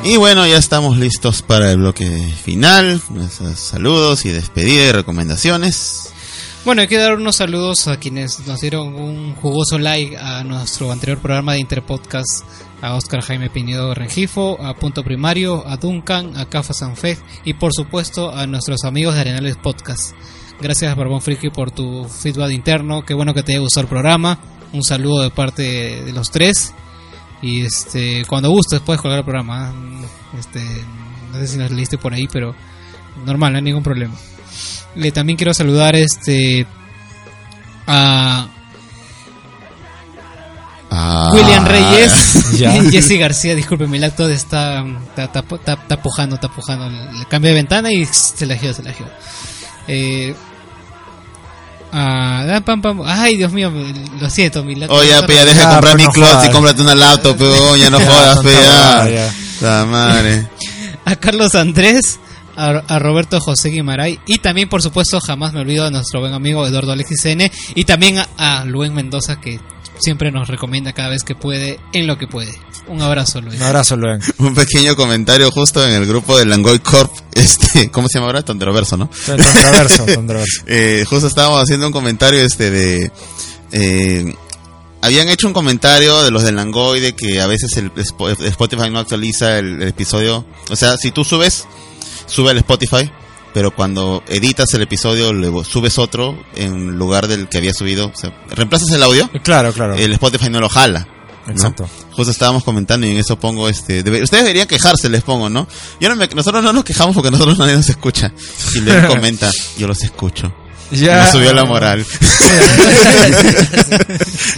Y 0.05 0.17
bueno, 0.19 0.47
ya 0.47 0.59
estamos 0.59 0.99
listos 0.99 1.41
para 1.41 1.71
el 1.71 1.79
bloque 1.79 2.35
final. 2.45 3.01
Nuestros 3.09 3.59
saludos 3.59 4.27
y 4.27 4.29
despedida 4.29 4.89
y 4.89 4.93
recomendaciones. 4.93 6.12
Bueno, 6.65 6.83
hay 6.83 6.87
que 6.87 6.97
dar 6.97 7.15
unos 7.15 7.35
saludos 7.35 7.89
a 7.89 7.97
quienes 7.97 8.47
nos 8.47 8.61
dieron 8.61 8.95
un 8.95 9.35
jugoso 9.35 9.81
like 9.81 10.17
a 10.17 10.45
nuestro 10.45 10.93
anterior 10.93 11.19
programa 11.19 11.55
de 11.55 11.59
Interpodcast, 11.59 12.45
a 12.81 12.95
Oscar 12.95 13.21
Jaime 13.21 13.51
Pinedo 13.51 13.93
Rengifo, 13.95 14.63
a 14.63 14.73
Punto 14.75 15.03
Primario, 15.03 15.67
a 15.67 15.77
Duncan, 15.77 16.37
a 16.37 16.45
Cafa 16.49 16.73
Sanfed 16.73 17.19
y 17.45 17.55
por 17.55 17.73
supuesto 17.75 18.33
a 18.33 18.47
nuestros 18.47 18.85
amigos 18.85 19.17
de 19.17 19.23
Arenales 19.23 19.57
Podcast. 19.57 20.15
Gracias 20.61 20.95
Barbón 20.97 21.21
Friki 21.21 21.51
por 21.51 21.73
tu 21.73 22.05
feedback 22.05 22.53
interno, 22.53 23.05
qué 23.05 23.15
bueno 23.15 23.35
que 23.35 23.43
te 23.43 23.53
haya 23.53 23.61
gustado 23.61 23.83
el 23.83 23.89
programa. 23.89 24.39
Un 24.73 24.85
saludo 24.85 25.23
de 25.25 25.31
parte 25.31 26.05
de 26.05 26.13
los 26.13 26.31
tres. 26.31 26.73
Y 27.43 27.63
este, 27.63 28.25
cuando 28.27 28.51
gustes 28.51 28.79
puedes 28.79 29.03
colgar 29.03 29.19
el 29.19 29.25
programa. 29.25 29.73
¿eh? 29.73 30.39
Este, 30.39 30.61
no 31.33 31.41
sé 31.41 31.49
si 31.49 31.59
nos 31.59 31.73
leíste 31.73 31.99
por 31.99 32.15
ahí, 32.15 32.29
pero 32.33 32.55
normal, 33.27 33.51
no 33.51 33.59
hay 33.59 33.65
ningún 33.65 33.83
problema. 33.83 34.15
Le 34.97 35.11
también 35.13 35.37
quiero 35.37 35.55
saludar 35.55 35.95
este 35.97 36.67
a 37.87 38.47
Ah, 40.95 41.31
William 41.33 41.65
Reyes 41.65 42.53
ya. 42.59 42.77
y 42.77 42.91
Jesse 42.93 43.19
García, 43.19 43.55
disculpe, 43.55 43.87
mi 43.87 43.99
lacto 43.99 44.29
está, 44.29 44.85
está, 45.09 45.25
está, 45.25 45.39
está, 45.55 45.73
está 45.73 46.03
pujando, 46.03 46.35
está 46.35 46.49
pujando. 46.49 46.87
Le 46.91 47.25
cambié 47.27 47.51
de 47.53 47.55
ventana 47.57 47.91
y 47.91 48.05
se 48.05 48.45
la 48.45 48.57
gió, 48.57 48.75
se 48.75 48.83
la. 48.83 48.93
Eh, 49.89 50.35
ah, 51.93 52.61
pam, 52.63 52.83
pam. 52.83 53.01
Ay, 53.07 53.39
Dios 53.39 53.51
mío, 53.53 53.73
lo 54.21 54.29
siento, 54.29 54.63
mi 54.65 54.75
lacto. 54.75 54.95
Oye, 54.95 55.15
pe, 55.23 55.35
ya 55.35 55.47
deja 55.47 55.61
de 55.67 55.73
comprar 55.73 55.97
mi 55.97 56.05
no 56.05 56.11
closet 56.11 56.51
y 56.51 56.53
cómprate 56.53 56.83
una 56.83 56.95
laptop, 56.95 57.39
pe, 57.39 57.79
ya 57.79 57.89
no 57.89 57.99
jodas, 58.07 58.39
pe, 58.41 58.53
ya. 58.53 59.33
La 59.63 59.87
madre. 59.87 60.47
a 61.07 61.17
Carlos 61.17 61.55
Andrés, 61.55 62.19
a, 62.57 62.69
a 62.87 62.99
Roberto 62.99 63.41
José 63.41 63.71
Guimaray 63.71 64.19
y 64.27 64.39
también, 64.39 64.69
por 64.69 64.83
supuesto, 64.83 65.21
jamás 65.21 65.53
me 65.53 65.61
olvido 65.61 65.85
de 65.85 65.91
nuestro 65.91 66.21
buen 66.21 66.33
amigo 66.33 66.67
Eduardo 66.67 66.93
Alexis 66.93 67.25
N 67.27 67.51
y 67.75 67.85
también 67.85 68.19
a, 68.19 68.29
a 68.37 68.65
Luen 68.65 68.95
Mendoza 68.95 69.41
que 69.41 69.61
siempre 69.99 70.31
nos 70.33 70.49
recomienda 70.49 70.93
cada 70.93 71.11
vez 71.11 71.23
que 71.23 71.35
puede, 71.35 71.79
en 71.93 72.07
lo 72.07 72.19
que 72.19 72.27
puede. 72.27 72.53
Un 72.89 73.01
abrazo, 73.01 73.41
Luis. 73.41 73.57
Un 73.61 73.63
abrazo, 73.67 73.97
Luen. 73.97 74.21
Un 74.39 74.55
pequeño 74.55 74.97
comentario 74.97 75.51
justo 75.53 75.87
en 75.87 75.95
el 75.95 76.05
grupo 76.07 76.37
de 76.37 76.45
Langoy 76.45 76.81
Corp, 76.81 77.13
este, 77.35 77.91
¿cómo 77.93 78.09
se 78.09 78.15
llama 78.19 78.27
ahora? 78.27 78.43
Tonderoverso, 78.43 78.97
¿no? 78.97 79.09
Controverso, 79.27 80.05
controverso. 80.07 80.63
Eh, 80.67 81.05
justo 81.09 81.27
estábamos 81.29 81.63
haciendo 81.63 81.87
un 81.87 81.93
comentario 81.93 82.41
este 82.41 82.71
de 82.71 83.13
eh, 83.73 84.35
habían 85.01 85.29
hecho 85.29 85.47
un 85.47 85.53
comentario 85.53 86.23
de 86.23 86.31
los 86.31 86.43
de 86.43 86.53
Langoy 86.53 87.01
de 87.01 87.15
que 87.15 87.41
a 87.41 87.47
veces 87.47 87.77
el 87.77 87.93
Spo- 87.95 88.31
Spotify 88.47 88.91
no 88.91 88.99
actualiza 88.99 89.59
el, 89.59 89.83
el 89.83 89.89
episodio. 89.89 90.45
O 90.71 90.77
sea, 90.77 90.97
si 90.97 91.11
tú 91.11 91.25
subes, 91.25 91.65
sube 92.27 92.51
el 92.53 92.59
Spotify, 92.59 93.11
pero 93.55 93.71
cuando 93.75 94.23
editas 94.29 94.73
el 94.75 94.83
episodio, 94.83 95.33
luego 95.33 95.65
subes 95.65 95.99
otro 95.99 96.43
en 96.57 96.97
lugar 96.99 97.29
del 97.29 97.49
que 97.49 97.59
había 97.59 97.75
subido. 97.75 98.07
O 98.15 98.17
sea, 98.17 98.33
reemplazas 98.51 98.91
el 98.91 99.03
audio, 99.03 99.29
Claro, 99.43 99.73
claro. 99.73 99.95
el 99.95 100.13
Spotify 100.15 100.49
no 100.51 100.61
lo 100.61 100.69
jala. 100.69 101.07
¿no? 101.47 101.53
Exacto. 101.53 101.89
Justo 102.13 102.31
estábamos 102.31 102.63
comentando 102.63 103.05
y 103.07 103.11
en 103.11 103.17
eso 103.19 103.37
pongo 103.39 103.69
este. 103.69 104.05
debe- 104.05 104.23
ustedes 104.23 104.45
deberían 104.45 104.69
quejarse, 104.69 105.09
les 105.09 105.23
pongo, 105.23 105.49
¿no? 105.51 105.67
Yo 106.01 106.09
no 106.09 106.15
me- 106.17 106.29
nosotros 106.29 106.63
no 106.63 106.73
nos 106.73 106.85
quejamos 106.85 107.15
porque 107.17 107.33
nosotros 107.33 107.59
nadie 107.59 107.75
nos 107.75 107.89
escucha. 107.89 108.33
Y 108.77 108.81
le 108.81 109.07
comenta, 109.09 109.51
yo 109.77 109.89
los 109.89 110.03
escucho. 110.03 110.55
Ya. 110.93 111.25
Me 111.25 111.31
subió 111.33 111.53
la 111.55 111.65
moral. 111.65 112.05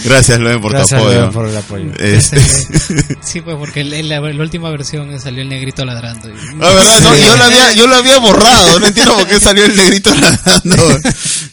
Gracias, 0.04 0.38
Luen, 0.40 0.60
por 0.60 0.72
Gracias, 0.72 1.00
tu 1.00 1.04
apoyo. 1.06 1.20
Luen, 1.20 1.32
por 1.32 1.48
el 1.48 1.56
apoyo. 1.56 1.84
Este, 1.98 2.40
Sí, 3.22 3.40
pues 3.40 3.56
porque 3.56 3.80
en 3.80 4.08
la, 4.08 4.20
la 4.20 4.42
última 4.42 4.70
versión 4.70 5.18
salió 5.20 5.42
el 5.42 5.48
negrito 5.48 5.84
ladrando. 5.84 6.28
y- 6.28 6.32
ah, 6.60 6.72
¿verdad? 6.72 7.00
No, 7.02 7.16
yo, 7.16 7.36
lo 7.36 7.44
había, 7.44 7.72
yo 7.72 7.86
lo 7.86 7.94
había 7.96 8.18
borrado. 8.18 8.78
No 8.80 8.86
entiendo 8.86 9.14
por 9.16 9.26
qué 9.26 9.40
salió 9.40 9.64
el 9.64 9.74
negrito 9.76 10.14
nadando. 10.14 10.98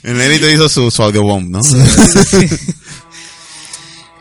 El 0.04 0.18
negrito 0.18 0.50
hizo 0.50 0.68
su, 0.70 0.90
su 0.92 1.04
audio 1.04 1.24
bomb, 1.24 1.50
¿no? 1.50 1.60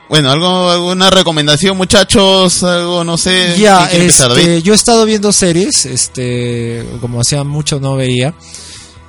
Bueno, 0.09 0.33
algo, 0.33 0.71
alguna 0.71 1.09
recomendación, 1.09 1.77
muchachos, 1.77 2.65
algo, 2.65 3.05
no 3.05 3.17
sé. 3.17 3.55
Ya, 3.59 3.79
¿Quién 3.79 3.89
quiere 3.91 4.05
empezar, 4.07 4.31
este, 4.33 4.63
yo 4.63 4.73
he 4.73 4.77
estado 4.77 5.05
viendo 5.05 5.33
series, 5.33 5.87
este, 5.87 6.85
como 7.01 7.21
hacía 7.21 7.45
mucho 7.45 7.79
no 7.79 7.95
veía. 7.95 8.35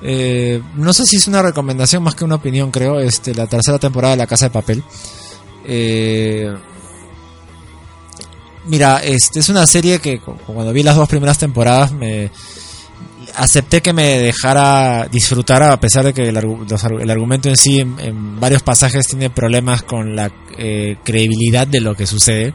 Eh, 0.04 0.60
no 0.74 0.92
sé 0.92 1.06
si 1.06 1.16
es 1.16 1.26
una 1.28 1.42
recomendación 1.42 2.02
más 2.02 2.14
que 2.14 2.24
una 2.24 2.34
opinión, 2.36 2.70
creo. 2.70 2.98
Este, 3.00 3.34
la 3.34 3.46
tercera 3.46 3.78
temporada 3.78 4.12
de 4.14 4.18
La 4.18 4.26
Casa 4.26 4.46
de 4.46 4.50
Papel. 4.50 4.82
Eh, 5.64 6.52
mira, 8.66 8.98
este 8.98 9.40
es 9.40 9.48
una 9.48 9.66
serie 9.66 9.98
que 10.00 10.18
cu- 10.20 10.36
cuando 10.46 10.72
vi 10.72 10.82
las 10.82 10.96
dos 10.96 11.08
primeras 11.08 11.38
temporadas 11.38 11.92
me 11.92 12.30
acepté 13.36 13.80
que 13.80 13.92
me 13.92 14.18
dejara 14.18 15.08
disfrutar 15.10 15.62
a 15.62 15.78
pesar 15.80 16.04
de 16.04 16.12
que 16.12 16.22
el, 16.28 16.36
argumento 16.36 17.48
en 17.48 17.56
sí 17.56 17.78
en, 17.80 18.40
varios 18.40 18.62
pasajes 18.62 19.06
tiene 19.06 19.30
problemas 19.30 19.82
con 19.82 20.14
la 20.16 20.30
eh, 20.58 20.96
credibilidad 21.04 21.66
de 21.66 21.80
lo 21.80 21.94
que 21.94 22.06
sucede. 22.06 22.52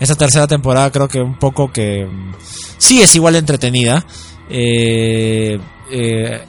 Esta 0.00 0.14
tercera 0.16 0.46
temporada 0.46 0.90
creo 0.90 1.06
que 1.06 1.20
un 1.20 1.38
poco 1.38 1.70
que 1.70 2.04
mm, 2.06 2.32
sí 2.78 3.00
es 3.02 3.14
igual 3.14 3.36
entretenida. 3.36 4.04
Eh, 4.50 5.58
eh, 5.90 6.44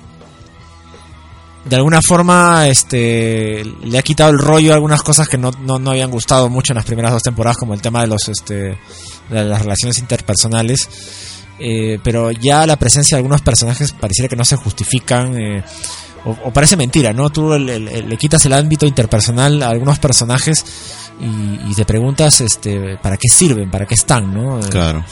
de 1.65 1.75
alguna 1.75 2.01
forma 2.01 2.67
este 2.67 3.63
le 3.83 3.97
ha 3.97 4.01
quitado 4.01 4.31
el 4.31 4.39
rollo 4.39 4.71
a 4.71 4.75
algunas 4.75 5.01
cosas 5.01 5.29
que 5.29 5.37
no, 5.37 5.51
no, 5.61 5.79
no 5.79 5.91
habían 5.91 6.11
gustado 6.11 6.49
mucho 6.49 6.73
en 6.73 6.77
las 6.77 6.85
primeras 6.85 7.11
dos 7.11 7.23
temporadas 7.23 7.57
como 7.57 7.73
el 7.73 7.81
tema 7.81 8.01
de 8.01 8.07
los 8.07 8.27
este 8.27 8.77
de 9.29 9.43
las 9.43 9.61
relaciones 9.61 9.97
interpersonales. 9.99 10.89
Eh, 11.59 11.99
pero 12.03 12.31
ya 12.31 12.65
la 12.65 12.77
presencia 12.77 13.15
de 13.15 13.19
algunos 13.19 13.41
personajes 13.41 13.91
pareciera 13.91 14.27
que 14.27 14.35
no 14.35 14.43
se 14.43 14.55
justifican 14.55 15.39
eh, 15.39 15.63
o, 16.25 16.51
parece 16.51 16.75
mentira 16.75 17.13
no 17.13 17.29
tú 17.29 17.57
le, 17.59 18.17
quitas 18.17 18.43
el 18.45 18.53
ámbito 18.53 18.87
interpersonal 18.87 19.61
a 19.61 19.69
algunos 19.69 19.99
personajes 19.99 20.65
y, 21.21 21.75
te 21.75 21.85
preguntas 21.85 22.41
este 22.41 22.97
para 22.97 23.17
qué 23.17 23.27
sirven 23.29 23.69
para 23.69 23.85
qué 23.85 23.93
están 23.93 24.33
no 24.33 24.59
Eh, 24.59 24.69
Claro. 24.71 25.05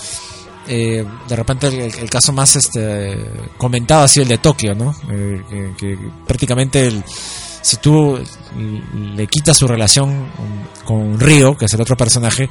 De 0.67 1.35
repente 1.35 1.67
el, 1.67 1.79
el 1.79 2.09
caso 2.09 2.31
más 2.33 2.55
este 2.55 3.17
comentado 3.57 4.03
ha 4.03 4.07
sido 4.07 4.23
el 4.23 4.29
de 4.29 4.37
Tokio, 4.37 4.73
¿no? 4.75 4.95
Eh, 5.11 5.41
que, 5.49 5.71
que 5.77 5.97
prácticamente 6.27 6.87
el- 6.87 7.03
si 7.63 7.77
tú 7.77 8.17
le 9.15 9.27
quitas 9.27 9.55
su 9.57 9.67
relación 9.67 10.27
con 10.85 11.19
Río, 11.19 11.55
que 11.57 11.65
es 11.65 11.73
el 11.73 11.81
otro 11.81 11.95
personaje, 11.95 12.49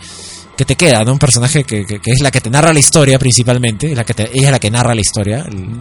que 0.57 0.65
te 0.65 0.77
queda, 0.77 1.03
¿no? 1.05 1.12
Un 1.12 1.19
personaje 1.19 1.65
que, 1.65 1.85
que- 1.85 1.99
que 2.01 2.11
es 2.12 2.20
la 2.20 2.31
que 2.31 2.41
te 2.41 2.51
narra 2.51 2.73
la 2.73 2.78
historia 2.81 3.19
principalmente, 3.19 3.91
es 3.91 3.97
la 3.97 4.05
que 4.05 4.15
te- 4.15 4.31
ella 4.32 4.47
es 4.47 4.53
la 4.53 4.59
que 4.61 4.70
narra 4.70 4.95
la 4.95 5.01
historia, 5.01 5.45
el- 5.49 5.81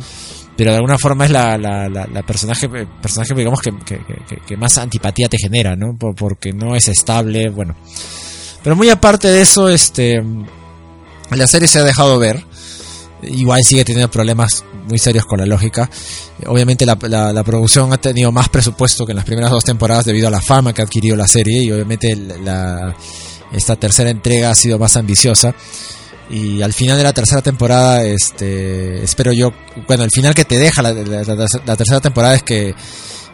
pero 0.55 0.71
de 0.71 0.77
alguna 0.77 0.97
forma 0.97 1.25
es 1.25 1.31
la, 1.31 1.57
la, 1.57 1.87
la- 1.89 2.07
la 2.07 2.23
personaje, 2.23 2.65
eh, 2.73 2.87
personaje 3.01 3.33
digamos 3.35 3.61
que, 3.61 3.71
que- 3.85 4.57
más 4.57 4.77
antipatía 4.77 5.29
te 5.29 5.37
genera, 5.37 5.75
¿no? 5.75 5.95
Por- 5.95 6.15
porque 6.15 6.51
no 6.51 6.75
es 6.75 6.87
estable, 6.87 7.49
bueno. 7.49 7.75
Pero 8.63 8.75
muy 8.75 8.89
aparte 8.89 9.27
de 9.29 9.41
eso, 9.41 9.69
este 9.69 10.21
la 11.37 11.47
serie 11.47 11.67
se 11.67 11.79
ha 11.79 11.83
dejado 11.83 12.17
ver. 12.17 12.43
Igual 13.21 13.63
sigue 13.63 13.83
teniendo 13.83 14.09
problemas 14.09 14.63
muy 14.87 14.97
serios 14.97 15.25
con 15.25 15.39
la 15.39 15.45
lógica. 15.45 15.89
Obviamente 16.47 16.85
la, 16.85 16.95
producción 17.43 17.91
ha 17.93 17.97
tenido 17.97 18.31
más 18.31 18.49
presupuesto 18.49 19.05
que 19.05 19.11
en 19.11 19.17
las 19.17 19.25
primeras 19.25 19.51
dos 19.51 19.63
temporadas 19.63 20.05
debido 20.05 20.27
a 20.27 20.31
la 20.31 20.41
fama 20.41 20.73
que 20.73 20.81
ha 20.81 20.85
adquirido 20.85 21.15
la 21.15 21.27
serie 21.27 21.63
y 21.63 21.71
obviamente 21.71 22.17
esta 23.51 23.75
tercera 23.75 24.09
entrega 24.09 24.49
ha 24.51 24.55
sido 24.55 24.79
más 24.79 24.95
ambiciosa. 24.97 25.53
Y 26.29 26.61
al 26.61 26.73
final 26.73 26.95
de 26.97 27.03
la 27.03 27.11
tercera 27.11 27.41
temporada, 27.41 28.03
este, 28.03 29.03
espero 29.03 29.33
yo, 29.33 29.51
bueno, 29.87 30.03
el 30.03 30.11
final 30.11 30.35
que 30.35 30.45
te 30.45 30.59
deja 30.59 30.83
la 30.83 30.93
tercera 31.75 31.99
temporada 31.99 32.35
es 32.35 32.43
que, 32.43 32.75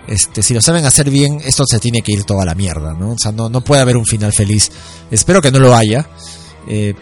este, 0.08 0.44
si 0.44 0.54
lo 0.54 0.62
saben 0.62 0.86
hacer 0.86 1.10
bien, 1.10 1.42
esto 1.44 1.66
se 1.66 1.80
tiene 1.80 2.02
que 2.02 2.12
ir 2.12 2.24
toda 2.24 2.46
la 2.46 2.56
mierda, 2.56 2.94
¿no? 2.94 3.12
O 3.12 3.18
sea, 3.18 3.32
no, 3.32 3.50
no 3.50 3.62
puede 3.62 3.82
haber 3.82 3.98
un 3.98 4.06
final 4.06 4.32
feliz. 4.32 4.72
Espero 5.12 5.42
que 5.42 5.52
no 5.52 5.60
lo 5.60 5.76
haya. 5.76 6.08
Eh, 6.68 6.94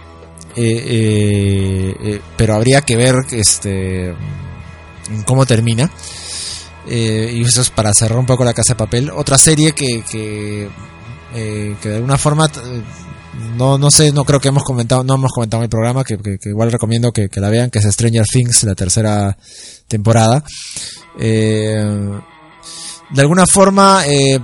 eh, 0.56 0.84
eh, 0.86 1.96
eh, 2.04 2.22
pero 2.38 2.56
habría 2.56 2.82
que 2.82 2.96
ver 2.96 3.16
este 3.32 4.14
cómo 5.26 5.46
termina. 5.46 5.92
Y 6.86 7.42
eso 7.42 7.62
es 7.62 7.70
para 7.70 7.94
cerrar 7.94 8.20
un 8.20 8.26
poco 8.26 8.44
la 8.44 8.54
casa 8.54 8.74
de 8.74 8.78
papel. 8.78 9.10
Otra 9.10 9.38
serie 9.38 9.72
que 9.74 10.04
que, 10.10 10.70
que 11.34 11.90
de 11.90 11.96
alguna 11.96 12.18
forma 12.18 12.52
no 13.58 13.78
no 13.78 13.90
sé 13.90 14.12
no 14.12 14.26
creo 14.26 14.40
que 14.40 14.50
hemos 14.50 14.64
comentado 14.64 15.04
no 15.04 15.16
hemos 15.16 15.32
comentado 15.32 15.62
en 15.62 15.66
el 15.66 15.70
programa 15.70 16.04
que, 16.04 16.18
igual 16.44 16.72
recomiendo 16.72 17.12
que, 17.12 17.30
que 17.30 17.40
la 17.40 17.50
vean 17.50 17.70
que 17.70 17.80
es 17.80 17.86
Stranger 17.86 18.26
Things 18.26 18.64
la 18.64 18.76
tercera 18.76 19.38
temporada. 19.88 20.44
Eh, 21.20 22.12
de 23.12 23.22
alguna 23.22 23.46
forma 23.46 24.04
eh, 24.08 24.40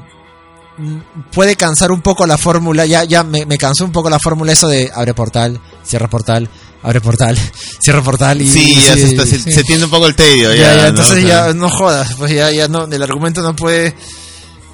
puede 1.31 1.55
cansar 1.55 1.91
un 1.91 2.01
poco 2.01 2.25
la 2.25 2.37
fórmula, 2.37 2.85
ya, 2.85 3.03
ya 3.03 3.23
me, 3.23 3.45
me 3.45 3.57
cansó 3.57 3.85
un 3.85 3.91
poco 3.91 4.09
la 4.09 4.19
fórmula 4.19 4.51
eso 4.53 4.67
de 4.67 4.91
abre 4.93 5.13
portal, 5.13 5.59
cierra 5.83 6.09
portal, 6.09 6.49
abre 6.83 7.01
portal, 7.01 7.37
cierra 7.79 8.01
portal 8.01 8.41
y 8.41 8.49
Sí, 8.49 8.75
ya 8.75 8.93
se, 8.95 9.03
está- 9.11 9.25
se, 9.25 9.39
sí. 9.39 9.51
se 9.51 9.63
tiende 9.63 9.85
un 9.85 9.91
poco 9.91 10.07
el 10.07 10.15
tedio. 10.15 10.53
ya, 10.53 10.75
Ya, 10.77 10.87
entonces 10.87 11.23
ya 11.25 11.53
no 11.53 11.69
jodas, 11.69 12.13
pues 12.15 12.31
ya, 12.33 12.51
ya 12.51 12.67
no, 12.67 12.85
el 12.85 13.03
argumento 13.03 13.41
no 13.41 13.55
puede, 13.55 13.95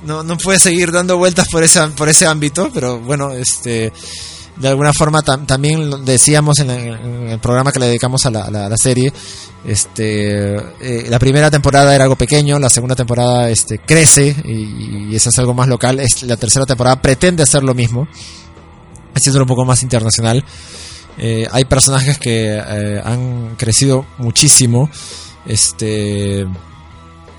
no, 0.06 0.24
no 0.24 0.38
puede 0.38 0.60
seguir 0.60 0.92
dando 0.92 1.18
vueltas 1.18 1.48
por 1.52 1.64
ese, 1.64 1.82
por 1.90 2.10
ese 2.10 2.26
ámbito, 2.28 2.70
pero 2.74 3.00
bueno, 3.00 3.32
este, 3.34 3.92
de 4.58 4.68
alguna 4.68 4.94
forma 4.94 5.22
tam- 5.24 5.46
también 5.46 6.06
decíamos 6.06 6.60
en, 6.60 6.68
la- 6.68 7.32
el 7.34 7.40
programa 7.40 7.72
que 7.72 7.80
le 7.80 7.88
dedicamos 7.88 8.26
a 8.26 8.32
la, 8.32 8.50
la 8.50 8.78
serie 8.78 9.12
este 9.66 10.56
eh, 10.80 11.06
la 11.10 11.18
primera 11.20 11.50
temporada 11.52 11.94
era 11.96 12.04
algo 12.04 12.16
pequeño 12.16 12.60
la 12.60 12.70
segunda 12.70 12.96
temporada 12.96 13.50
este 13.50 13.80
crece 13.80 14.36
y, 14.46 15.10
y 15.12 15.16
eso 15.16 15.30
es 15.30 15.40
algo 15.40 15.54
más 15.54 15.68
local 15.68 16.00
es, 16.00 16.24
la 16.24 16.38
tercera 16.38 16.66
temporada 16.66 17.02
pretende 17.02 17.44
hacer 17.44 17.64
lo 17.64 17.74
mismo 17.74 18.08
haciéndolo 19.16 19.46
un 19.46 19.50
poco 19.50 19.64
más 19.66 19.82
internacional. 19.82 20.44
Eh, 21.18 21.48
hay 21.52 21.64
personajes 21.64 22.18
que 22.20 22.48
eh, 22.62 23.02
han 23.04 23.56
crecido 23.56 24.06
muchísimo 24.18 24.90
este 25.46 26.46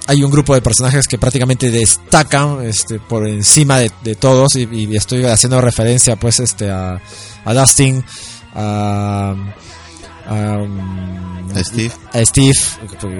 hay 0.07 0.23
un 0.23 0.31
grupo 0.31 0.55
de 0.55 0.63
personajes 0.63 1.07
que 1.09 1.19
prácticamente 1.19 1.71
destacan 1.71 2.65
este, 2.65 2.99
por 3.01 3.27
encima 3.29 3.79
de, 3.79 3.91
de 4.05 4.15
todos 4.15 4.55
y, 4.57 4.69
y 4.73 4.97
estoy 4.97 5.25
haciendo 5.25 5.61
referencia 5.61 6.17
pues 6.17 6.41
este 6.41 6.71
a, 6.71 7.01
a 7.45 7.55
Dustin 7.55 8.05
a, 8.55 9.35
a, 10.29 10.33
um, 10.59 11.49
Steve. 11.57 11.93
a 12.13 12.25
Steve 12.25 12.55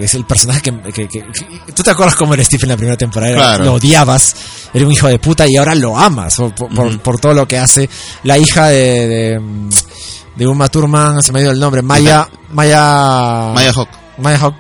es 0.01 0.15
el 0.15 0.25
personaje 0.27 0.61
que, 0.63 0.73
que- 0.93 1.09
que- 1.09 1.25
que- 1.67 1.73
tú 1.73 1.83
te 1.83 1.91
acuerdas 1.91 2.15
cómo 2.17 2.35
era 2.35 2.45
Steve 2.45 2.65
en 2.65 2.69
la 2.71 2.77
primera 2.77 2.97
temporada 2.97 3.35
Claro. 3.35 3.65
lo 3.65 3.75
odiabas 3.75 4.35
era 4.75 4.85
un 4.87 4.93
hijo 4.93 5.09
de 5.09 5.19
puta 5.19 5.47
y 5.49 5.57
ahora 5.57 5.75
lo 5.75 5.97
amas 5.97 6.37
por, 7.03 7.19
todo 7.21 7.33
lo 7.35 7.47
que 7.49 7.59
hace 7.59 7.89
la 8.25 8.39
hija 8.39 8.67
de 8.69 9.09
de, 9.09 9.41
de 10.37 10.47
Uma 10.47 10.69
Thurman 10.69 11.23
se 11.23 11.33
me 11.33 11.39
ha 11.39 11.43
ido 11.43 11.53
el 11.53 11.59
nombre 11.61 11.83
Maya 11.83 12.29
Maya 12.53 13.51
Maya 13.55 13.73
Hawk. 13.75 13.89
Maya 14.19 14.39
Hawk 14.39 14.55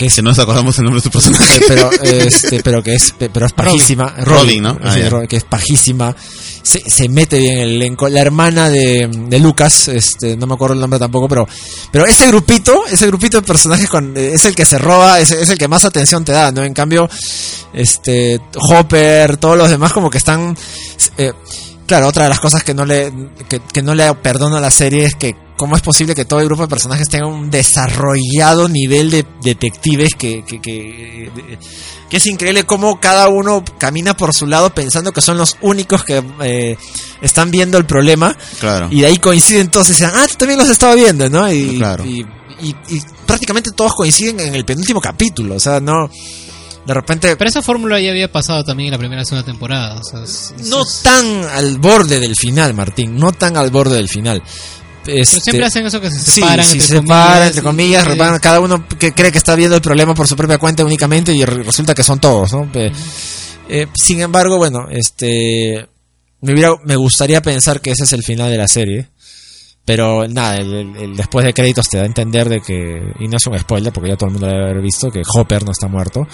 que 0.00 0.08
Que 0.08 0.22
no 0.22 0.30
nos 0.30 0.38
acordamos 0.38 0.78
el 0.78 0.84
nombre 0.84 1.00
de 1.00 1.04
su 1.04 1.10
personaje. 1.10 1.56
eh, 1.56 1.62
pero 1.68 1.90
este 2.02 2.62
pero 2.62 2.82
que 2.82 2.94
es 2.94 3.14
pero 3.18 3.44
es 3.44 3.52
pajísima 3.52 4.14
Robin, 4.20 4.62
¿no? 4.62 4.78
Ah, 4.82 4.96
que 5.28 5.36
es 5.36 5.44
pajísima. 5.44 6.16
Se, 6.62 6.88
se 6.88 7.08
mete 7.08 7.38
bien 7.38 7.56
en 7.56 7.60
el 7.60 7.70
elenco. 7.76 8.08
La 8.08 8.20
hermana 8.20 8.68
de, 8.70 9.08
de 9.28 9.38
Lucas 9.38 9.88
este 9.88 10.36
no 10.36 10.46
me 10.46 10.54
acuerdo 10.54 10.74
el 10.74 10.80
nombre 10.80 10.98
tampoco 10.98 11.28
pero 11.28 11.46
pero 11.92 12.06
ese 12.06 12.26
grupito 12.28 12.86
ese 12.90 13.06
grupito 13.06 13.40
de 13.40 13.46
personajes 13.46 13.88
con, 13.88 14.16
eh, 14.16 14.32
es 14.34 14.44
el 14.46 14.54
que 14.54 14.64
se 14.64 14.78
roba 14.78 15.20
es, 15.20 15.32
es 15.32 15.50
el 15.50 15.58
que 15.58 15.68
más 15.68 15.84
atención 15.84 16.24
te 16.24 16.32
da 16.32 16.50
no 16.50 16.62
en 16.62 16.72
cambio 16.72 17.08
este 17.74 18.40
Hopper 18.56 19.36
todos 19.36 19.58
los 19.58 19.68
demás 19.68 19.92
como 19.92 20.08
que 20.10 20.18
están 20.18 20.56
eh, 21.18 21.32
claro 21.90 22.06
otra 22.06 22.22
de 22.22 22.28
las 22.28 22.38
cosas 22.38 22.62
que 22.62 22.72
no 22.72 22.84
le 22.86 23.12
que, 23.48 23.58
que 23.72 23.82
no 23.82 23.96
le 23.96 24.14
perdono 24.14 24.56
a 24.58 24.60
la 24.60 24.70
serie 24.70 25.04
es 25.04 25.16
que 25.16 25.34
cómo 25.56 25.74
es 25.74 25.82
posible 25.82 26.14
que 26.14 26.24
todo 26.24 26.38
el 26.38 26.46
grupo 26.46 26.62
de 26.62 26.68
personajes 26.68 27.08
tenga 27.08 27.26
un 27.26 27.50
desarrollado 27.50 28.68
nivel 28.68 29.10
de 29.10 29.26
detectives 29.42 30.14
que, 30.14 30.44
que, 30.44 30.60
que, 30.60 31.30
que 32.08 32.16
es 32.16 32.26
increíble 32.28 32.62
cómo 32.64 33.00
cada 33.00 33.28
uno 33.28 33.64
camina 33.76 34.16
por 34.16 34.32
su 34.32 34.46
lado 34.46 34.70
pensando 34.72 35.12
que 35.12 35.20
son 35.20 35.36
los 35.36 35.56
únicos 35.62 36.04
que 36.04 36.22
eh, 36.42 36.76
están 37.22 37.50
viendo 37.50 37.76
el 37.76 37.86
problema 37.86 38.36
Claro. 38.60 38.86
y 38.92 39.00
de 39.00 39.08
ahí 39.08 39.16
coinciden 39.18 39.68
todos 39.68 39.88
y 39.88 39.92
dicen, 39.94 40.10
ah, 40.14 40.26
tú 40.28 40.36
también 40.36 40.60
los 40.60 40.68
estaba 40.68 40.94
viendo, 40.94 41.28
¿no? 41.28 41.52
Y, 41.52 41.76
Claro. 41.78 42.04
y, 42.06 42.20
y- 42.62 42.76
y 42.88 43.00
prácticamente 43.26 43.72
todos 43.72 43.94
coinciden 43.94 44.38
en 44.38 44.54
el 44.54 44.64
penúltimo 44.64 45.00
capítulo, 45.00 45.56
o 45.56 45.60
sea, 45.60 45.80
no... 45.80 46.08
De 46.86 46.94
repente... 46.94 47.36
Pero 47.36 47.48
esa 47.50 47.62
fórmula 47.62 48.00
ya 48.00 48.10
había 48.10 48.30
pasado 48.32 48.64
también 48.64 48.88
en 48.88 48.92
la 48.92 48.98
primera 48.98 49.24
segunda 49.24 49.44
temporada. 49.44 50.00
O 50.00 50.04
sea, 50.04 50.22
es- 50.24 50.54
es- 50.58 50.66
no 50.68 50.82
es- 50.82 51.02
tan 51.02 51.44
al 51.44 51.78
borde 51.78 52.18
del 52.20 52.34
final, 52.36 52.74
Martín, 52.74 53.16
no 53.16 53.32
tan 53.32 53.56
al 53.56 53.70
borde 53.70 53.96
del 53.96 54.08
final. 54.08 54.42
pero 55.04 55.22
Este, 55.22 55.40
siempre 55.40 55.64
hacen 55.66 55.86
eso 55.86 56.00
que 56.00 56.10
se 56.10 56.18
separan. 56.18 56.64
sí, 56.64 56.72
entre 56.72 56.86
se 56.86 56.96
separan, 57.00 57.46
entre 57.48 57.60
y- 57.60 57.64
comillas, 57.64 58.04
y- 58.04 58.08
reparan, 58.08 58.38
cada 58.38 58.60
uno 58.60 58.86
que 58.98 59.12
cree 59.12 59.32
que 59.32 59.38
está 59.38 59.54
viendo 59.54 59.76
el 59.76 59.82
problema 59.82 60.14
por 60.14 60.26
su 60.26 60.36
propia 60.36 60.58
cuenta 60.58 60.84
únicamente 60.84 61.32
y 61.34 61.44
re- 61.44 61.62
resulta 61.62 61.94
que 61.94 62.02
son 62.02 62.18
todos, 62.20 62.52
¿no? 62.52 62.68
Eh, 63.68 63.86
sin 63.94 64.20
embargo, 64.20 64.56
bueno, 64.58 64.86
este 64.90 65.86
me 66.42 66.52
hubiera, 66.54 66.72
me 66.84 66.96
gustaría 66.96 67.40
pensar 67.42 67.80
que 67.80 67.92
ese 67.92 68.04
es 68.04 68.12
el 68.12 68.22
final 68.22 68.50
de 68.50 68.56
la 68.58 68.66
serie, 68.68 69.08
pero 69.84 70.26
nada, 70.28 70.56
el, 70.56 70.72
el- 70.72 70.96
el 70.96 71.16
después 71.16 71.44
de 71.44 71.52
créditos 71.54 71.88
te 71.88 71.96
da 71.96 72.04
a 72.04 72.06
entender 72.06 72.48
de 72.48 72.60
que 72.60 73.12
y 73.18 73.26
no 73.28 73.36
es 73.36 73.46
un 73.46 73.58
spoiler 73.58 73.92
porque 73.92 74.10
ya 74.10 74.16
todo 74.16 74.26
el 74.28 74.32
mundo 74.32 74.46
lo 74.46 74.52
debe 74.52 74.64
haber 74.70 74.82
visto 74.82 75.10
que 75.10 75.22
Hopper 75.34 75.64
no 75.64 75.72
está 75.72 75.88
muerto 75.88 76.26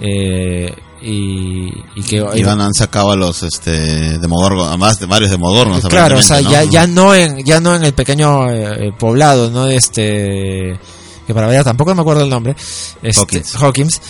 eh, 0.00 0.72
y, 1.02 1.68
y 1.96 2.02
que 2.02 2.24
Y 2.34 2.42
van, 2.42 2.60
han 2.60 2.74
sacado 2.74 3.12
a 3.12 3.16
los 3.16 3.42
este, 3.42 4.18
Demogorgon, 4.18 4.72
a 4.72 4.76
más 4.76 4.98
de 5.00 5.06
varios 5.06 5.30
Demogorgons. 5.30 5.86
Claro, 5.86 6.18
o 6.18 6.22
sea, 6.22 6.38
aparentemente, 6.38 6.72
ya, 6.72 6.86
¿no? 6.86 6.86
ya 6.86 6.86
no 6.86 7.14
en, 7.14 7.44
ya 7.44 7.60
no 7.60 7.74
en 7.76 7.84
el 7.84 7.92
pequeño 7.94 8.50
eh, 8.50 8.92
poblado, 8.98 9.50
no 9.50 9.64
de 9.66 9.76
este, 9.76 10.78
que 11.26 11.34
para 11.34 11.46
ver 11.46 11.62
tampoco 11.64 11.94
me 11.94 12.00
acuerdo 12.00 12.24
el 12.24 12.30
nombre, 12.30 12.56
este, 13.02 13.20
Hawkins. 13.20 13.54
Hawkins, 13.56 14.00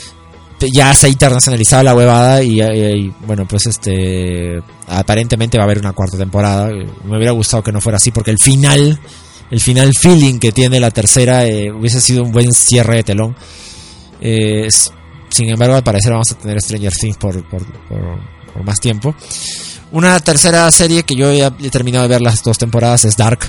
ya 0.72 0.93
se 0.94 1.06
ha 1.06 1.09
internacionalizado 1.10 1.82
la 1.85 1.94
huevada 1.94 2.43
y, 2.43 3.12
bueno, 3.26 3.47
pues 3.47 3.66
este, 3.66 4.60
aparentemente 4.86 5.56
va 5.59 5.64
a 5.64 5.66
haber 5.66 5.78
una 5.78 5.93
cuarta 5.93 6.16
temporada. 6.18 6.68
Me 7.05 7.16
hubiera 7.16 7.32
gustado 7.32 7.62
que 7.62 7.72
no 7.72 7.80
fuera 7.80 7.97
así 7.97 8.10
porque 8.10 8.30
el 8.30 8.39
final, 8.39 8.98
el 9.51 9.60
final 9.60 9.93
feeling 9.94 10.39
que 10.39 10.52
tiene 10.52 10.80
la 10.80 10.90
tercera 10.90 11.47
eh, 11.47 11.70
hubiese 11.70 12.01
sido 12.01 12.22
un 12.24 12.32
buen 12.32 12.52
cierre 12.52 12.97
de 12.97 13.05
telón. 13.05 13.36
Eh, 14.20 14.68
sin 15.30 15.48
embargo, 15.51 15.76
al 15.76 15.85
parecer 15.85 16.12
vamos 16.12 16.30
a 16.32 16.35
tener 16.39 16.60
Stranger 16.60 16.93
Things 16.93 17.16
por, 17.18 17.48
por, 17.48 17.64
por- 17.89 18.39
por 18.52 18.64
más 18.64 18.80
tiempo. 18.80 19.14
Una 19.93 20.18
tercera 20.20 20.70
serie 20.70 21.02
que 21.05 21.14
yo 21.14 21.32
ya 21.32 21.52
he 21.62 21.70
terminado 21.70 22.02
de 22.05 22.09
ver 22.09 22.20
las 22.22 22.43
dos 22.43 22.59
temporadas 22.59 23.05
es 23.05 23.16
Dark. 23.16 23.40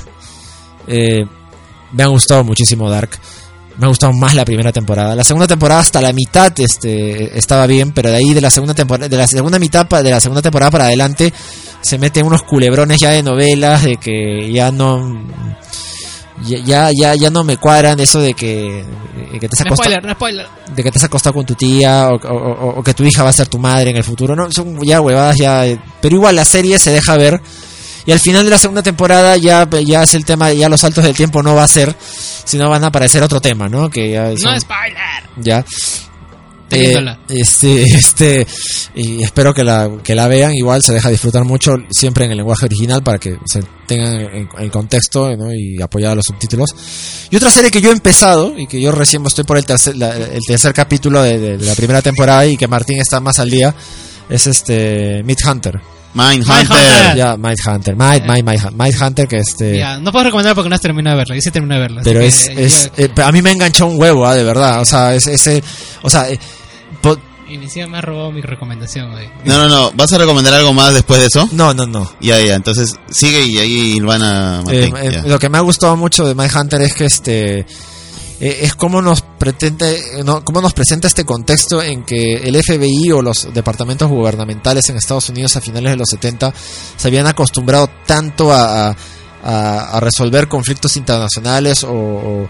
Eh, 0.87 1.25
me 1.93 2.03
ha 2.03 2.07
gustado 2.07 2.43
muchísimo 2.43 2.89
Dark. 2.89 3.09
Me 3.79 3.85
ha 3.85 3.87
gustado 3.87 4.11
más 4.13 4.35
la 4.35 4.43
primera 4.45 4.71
temporada. 4.73 5.15
La 5.15 5.23
segunda 5.23 5.47
temporada 5.47 5.79
hasta 5.81 6.01
la 6.01 6.11
mitad 6.13 6.51
este, 6.59 7.37
estaba 7.37 7.65
bien, 7.65 7.91
pero 7.93 8.09
de 8.11 8.17
ahí 8.17 8.33
de 8.33 8.41
la 8.41 8.49
segunda 8.49 8.73
temporada, 8.73 9.07
de 9.07 9.17
la 9.17 9.25
segunda 9.27 9.57
mitad 9.57 9.85
de 9.87 10.11
la 10.11 10.19
segunda 10.19 10.41
temporada 10.41 10.69
para 10.69 10.85
adelante 10.85 11.33
se 11.81 11.97
meten 11.97 12.25
unos 12.25 12.43
culebrones 12.43 12.99
ya 12.99 13.11
de 13.11 13.23
novelas 13.23 13.83
de 13.83 13.95
que 13.95 14.51
ya 14.51 14.69
no 14.69 15.23
ya 16.43 16.89
ya 16.91 17.13
ya, 17.15 17.29
no 17.29 17.43
me 17.43 17.57
cuadran 17.57 17.99
eso 17.99 18.19
de 18.19 18.33
que, 18.33 18.83
de 19.31 19.39
que 19.39 19.47
te 19.49 19.55
has 19.57 19.65
No 19.65 19.73
acostado- 19.73 19.75
spoiler, 19.75 20.05
no 20.05 20.13
spoiler. 20.13 20.47
de 20.75 20.83
que 20.83 20.91
te 20.91 20.97
has 20.97 21.03
acostado 21.05 21.33
con 21.33 21.45
tu 21.45 21.55
tía 21.55 22.09
o, 22.09 22.79
o- 22.79 22.83
que 22.83 22.93
tu 22.93 23.03
hija 23.03 23.23
va 23.23 23.29
a 23.29 23.33
ser 23.33 23.47
tu 23.47 23.59
madre 23.59 23.89
en 23.91 23.97
el 23.97 24.03
futuro. 24.03 24.35
No, 24.35 24.51
son 24.51 24.77
ya 24.83 24.99
huevadas 25.01 25.37
ya. 25.37 25.63
Pero 26.01 26.15
igual 26.15 26.35
la 26.35 26.45
serie 26.45 26.79
se 26.79 26.91
deja 26.91 27.15
ver. 27.17 27.41
Y 28.05 28.11
al 28.11 28.19
final 28.19 28.43
de 28.45 28.49
la 28.51 28.57
segunda 28.59 28.81
temporada 28.83 29.35
ya, 29.37 29.67
ya 29.85 30.03
es 30.03 30.13
el 30.13 30.25
tema, 30.25 30.51
ya 30.53 30.69
los 30.69 30.81
saltos 30.81 31.03
del 31.03 31.15
tiempo 31.15 31.43
no 31.43 31.55
va 31.55 31.63
a 31.63 31.67
ser, 31.67 31.95
sino 32.45 32.69
van 32.69 32.83
a 32.83 32.87
aparecer 32.87 33.21
otro 33.23 33.39
tema, 33.41 33.67
¿no? 33.69 33.89
Que 33.89 34.11
ya 34.11 34.35
son- 34.37 34.53
No 34.53 34.59
spoiler. 34.59 35.23
ya. 35.37 35.65
Eh, 36.71 36.93
este, 37.29 37.81
este, 37.83 38.47
y 38.93 39.23
espero 39.23 39.55
que 39.55 39.63
la, 39.63 39.89
que 40.03 40.13
la 40.13 40.27
vean. 40.27 40.53
Igual 40.53 40.83
se 40.83 40.93
deja 40.93 41.09
disfrutar 41.09 41.43
mucho, 41.43 41.75
siempre 41.89 42.25
en 42.25 42.31
el 42.31 42.37
lenguaje 42.37 42.65
original 42.67 43.01
para 43.01 43.17
que 43.17 43.37
se 43.51 43.63
tengan 43.87 44.19
en, 44.21 44.47
en 44.55 44.69
contexto 44.69 45.35
¿no? 45.35 45.51
y 45.51 45.81
apoyar 45.81 46.11
a 46.11 46.15
los 46.15 46.25
subtítulos. 46.25 46.69
Y 47.31 47.35
otra 47.37 47.49
serie 47.49 47.71
que 47.71 47.81
yo 47.81 47.89
he 47.89 47.93
empezado 47.93 48.53
y 48.55 48.67
que 48.67 48.79
yo 48.79 48.91
recién 48.91 49.25
estoy 49.25 49.45
por 49.45 49.57
el 49.57 49.65
tercer, 49.65 49.95
la- 49.97 50.15
el 50.15 50.41
tercer 50.45 50.71
capítulo 50.73 51.23
de, 51.23 51.39
de- 51.39 51.57
de 51.57 51.65
la 51.65 51.73
primera 51.73 52.03
temporada 52.03 52.45
y 52.45 52.55
que 52.55 52.67
Martín 52.67 52.99
está 52.99 53.19
más 53.19 53.39
al 53.39 53.49
día 53.49 53.73
es 54.29 54.45
este 54.45 55.23
Meat 55.23 55.39
Hunter. 55.43 55.81
Mindhunter. 56.13 56.67
Mindhunter. 56.69 57.15
Ya, 57.17 57.37
Might 57.37 57.59
Hunter, 57.65 57.95
Might, 57.95 58.25
Might, 58.25 58.43
Might, 58.43 58.71
Might 58.73 58.95
Hunter 59.01 59.27
que 59.27 59.37
este. 59.37 59.77
Ya, 59.77 59.97
no 59.99 60.11
puedo 60.11 60.25
recomendar 60.25 60.55
porque 60.55 60.69
no 60.69 60.75
has 60.75 60.81
terminado 60.81 61.15
de 61.15 61.21
verla. 61.21 61.35
Yo 61.35 61.41
sí 61.41 61.51
terminé 61.51 61.75
de 61.75 61.81
verla. 61.81 62.01
Pero 62.03 62.19
es, 62.21 62.49
que, 62.49 62.65
es 62.65 62.91
yo- 62.97 63.03
eh, 63.05 63.11
a 63.23 63.31
mí 63.31 63.41
me 63.41 63.51
enganchó 63.51 63.85
un 63.87 63.99
huevo, 64.01 64.25
ah, 64.25 64.33
de 64.35 64.43
verdad. 64.43 64.81
O 64.81 64.85
sea, 64.85 65.13
es 65.13 65.27
ese, 65.27 65.63
o 66.01 66.09
sea, 66.09 66.29
eh, 66.29 66.39
po- 67.01 67.17
me 67.89 67.97
ha 67.97 68.01
robado 68.01 68.31
mi 68.31 68.41
recomendación, 68.41 69.11
güey. 69.11 69.27
No, 69.43 69.57
no, 69.57 69.67
no. 69.67 69.91
¿Vas 69.95 70.11
a 70.13 70.17
recomendar 70.19 70.53
algo 70.53 70.71
más 70.73 70.93
después 70.93 71.19
de 71.19 71.27
eso? 71.27 71.49
no, 71.51 71.73
no, 71.73 71.85
no. 71.87 72.11
Ya, 72.19 72.39
ya. 72.39 72.55
Entonces 72.55 72.95
sigue 73.11 73.43
y 73.45 73.57
ahí 73.57 73.99
van 74.01 74.21
a 74.21 74.61
Eh, 74.69 74.91
eh, 75.01 75.21
lo 75.25 75.39
que 75.39 75.49
me 75.49 75.57
ha 75.57 75.61
gustado 75.61 75.95
mucho 75.97 76.27
de 76.27 76.35
My 76.35 76.45
Hunter 76.53 76.81
es 76.81 76.93
que 76.93 77.05
este 77.05 77.65
eh, 78.39 78.59
es 78.61 78.75
cómo 78.75 79.01
nos 79.01 79.21
pretende 79.21 80.01
no, 80.23 80.43
cómo 80.45 80.61
nos 80.61 80.73
presenta 80.73 81.07
este 81.07 81.25
contexto 81.25 81.81
en 81.81 82.03
que 82.03 82.35
el 82.35 82.55
FBI 82.61 83.11
o 83.11 83.21
los 83.21 83.53
departamentos 83.53 84.09
gubernamentales 84.09 84.89
en 84.89 84.97
Estados 84.97 85.29
Unidos 85.29 85.55
a 85.55 85.61
finales 85.61 85.91
de 85.91 85.97
los 85.97 86.09
70 86.09 86.53
se 86.97 87.07
habían 87.07 87.27
acostumbrado 87.27 87.89
tanto 88.05 88.51
a, 88.53 88.95
resolver 90.01 90.49
conflictos 90.49 90.97
internacionales 90.97 91.85
o, 91.85 91.93
o- 91.93 92.49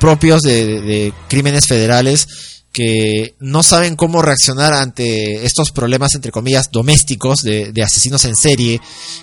propios 0.00 0.42
de, 0.42 1.12
crímenes 1.28 1.66
federales 1.68 2.26
que 2.72 3.36
no 3.38 3.62
saben 3.62 3.94
cómo 3.94 4.20
reaccionar 4.22 4.74
ante 4.74 5.46
estos 5.46 5.70
problemas 5.70 6.14
entre 6.16 6.32
comillas 6.32 6.70
domésticos 6.72 7.42
de, 7.42 7.72
asesinos 7.82 8.24
en 8.24 8.34
serie 8.34 8.80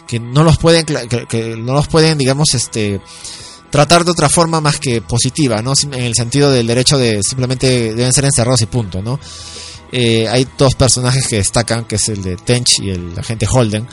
que 0.08 0.20
no 0.22 0.44
los 0.44 0.58
pueden 0.58 0.86
que, 0.86 1.26
que 1.30 1.58
no 1.58 1.74
los 1.74 1.88
pueden 1.90 2.18
digamos 2.18 2.54
este 2.54 3.02
tratar 3.74 4.06
de 4.06 4.12
otra 4.12 4.30
forma 4.30 4.62
más 4.62 4.78
que 4.78 5.02
positiva 5.02 5.60
no 5.64 5.74
en 5.82 5.96
el 5.96 6.14
sentido 6.14 6.52
del 6.52 6.68
derecho 6.68 6.96
de 6.96 7.24
simplemente 7.24 7.96
deben 7.96 8.14
ser 8.14 8.26
encerrados 8.26 8.62
y 8.62 8.68
punto 8.68 9.02
no 9.02 9.20
Eh, 9.96 10.28
hay 10.28 10.48
dos 10.58 10.74
personajes 10.74 11.28
que 11.28 11.36
destacan 11.38 11.86
que 11.86 11.98
es 11.98 12.10
el 12.10 12.22
de 12.24 12.36
Tench 12.36 12.80
y 12.80 12.90
el 12.90 13.14
agente 13.18 13.48
Holden 13.48 13.88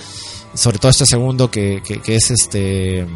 sobre 0.54 0.78
todo 0.78 0.90
este 0.90 1.04
segundo 1.04 1.50
que, 1.50 1.82
que, 1.82 2.00
que 2.00 2.16
es 2.16 2.30
este 2.30 3.06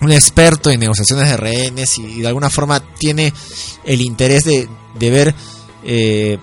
un 0.00 0.12
experto 0.12 0.70
en 0.70 0.80
negociaciones 0.80 1.28
de 1.28 1.36
rehenes 1.36 1.98
y, 1.98 2.20
de 2.20 2.28
alguna 2.28 2.50
forma 2.50 2.78
tiene 2.80 3.32
el 3.84 4.00
interés 4.00 4.44
de, 4.44 4.68
de 4.98 5.10
ver 5.10 5.34
eh, 5.84 6.38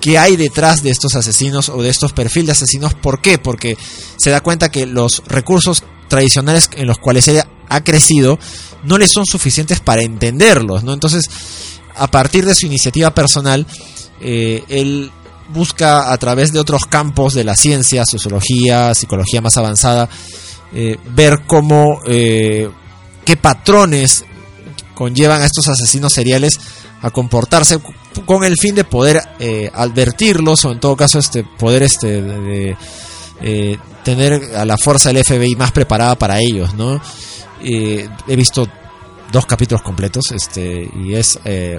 qué 0.00 0.18
hay 0.18 0.36
detrás 0.36 0.82
de 0.82 0.90
estos 0.90 1.14
asesinos 1.14 1.68
o 1.68 1.82
de 1.82 1.90
estos 1.90 2.12
perfiles 2.12 2.46
de 2.46 2.52
asesinos. 2.52 2.94
¿Por 2.94 3.20
qué? 3.20 3.38
Porque 3.38 3.76
se 4.16 4.30
da 4.30 4.40
cuenta 4.40 4.70
que 4.70 4.86
los 4.86 5.22
recursos 5.26 5.84
tradicionales 6.10 6.68
en 6.76 6.86
los 6.86 6.98
cuales 6.98 7.26
ella 7.28 7.46
ha 7.70 7.82
crecido 7.82 8.38
no 8.82 8.98
le 8.98 9.08
son 9.08 9.24
suficientes 9.24 9.80
para 9.80 10.02
entenderlos, 10.02 10.84
¿no? 10.84 10.92
Entonces, 10.92 11.24
a 11.96 12.10
partir 12.10 12.44
de 12.44 12.54
su 12.54 12.66
iniciativa 12.66 13.14
personal, 13.14 13.66
eh, 14.20 14.62
él 14.68 15.10
busca 15.52 16.12
a 16.12 16.18
través 16.18 16.52
de 16.52 16.58
otros 16.58 16.86
campos 16.86 17.34
de 17.34 17.44
la 17.44 17.56
ciencia, 17.56 18.04
sociología, 18.04 18.94
psicología 18.94 19.40
más 19.40 19.56
avanzada, 19.56 20.08
eh, 20.72 20.98
ver 21.14 21.40
cómo, 21.46 22.00
eh, 22.06 22.70
qué 23.24 23.36
patrones 23.36 24.24
conllevan 24.94 25.42
a 25.42 25.46
estos 25.46 25.68
asesinos 25.68 26.12
seriales 26.12 26.60
a 27.02 27.10
comportarse 27.10 27.78
con 28.26 28.44
el 28.44 28.56
fin 28.56 28.74
de 28.74 28.84
poder 28.84 29.22
eh, 29.38 29.70
advertirlos 29.74 30.64
o 30.64 30.72
en 30.72 30.80
todo 30.80 30.96
caso 30.96 31.18
este 31.18 31.44
poder 31.44 31.82
este 31.82 32.22
de, 32.22 32.76
eh, 33.42 33.76
tener 34.04 34.54
a 34.56 34.64
la 34.64 34.76
fuerza 34.78 35.12
del 35.12 35.24
FBI 35.24 35.56
más 35.56 35.72
preparada 35.72 36.16
para 36.16 36.38
ellos 36.40 36.74
no 36.74 37.00
he 37.62 38.08
visto 38.36 38.66
dos 39.32 39.46
capítulos 39.46 39.82
completos 39.82 40.32
este 40.32 40.88
y 41.04 41.14
es 41.14 41.38
eh, 41.44 41.78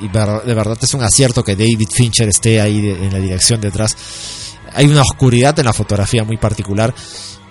y, 0.00 0.08
de 0.08 0.54
verdad 0.54 0.78
es 0.80 0.94
un 0.94 1.02
acierto 1.02 1.44
que 1.44 1.54
David 1.56 1.88
Fincher 1.92 2.28
esté 2.28 2.60
ahí 2.60 2.80
de- 2.80 3.06
en 3.06 3.12
la 3.12 3.18
dirección 3.20 3.60
detrás 3.60 3.96
hay 4.74 4.86
una 4.86 5.02
oscuridad 5.02 5.58
en 5.58 5.66
la 5.66 5.72
fotografía 5.72 6.24
muy 6.24 6.36
particular 6.36 6.94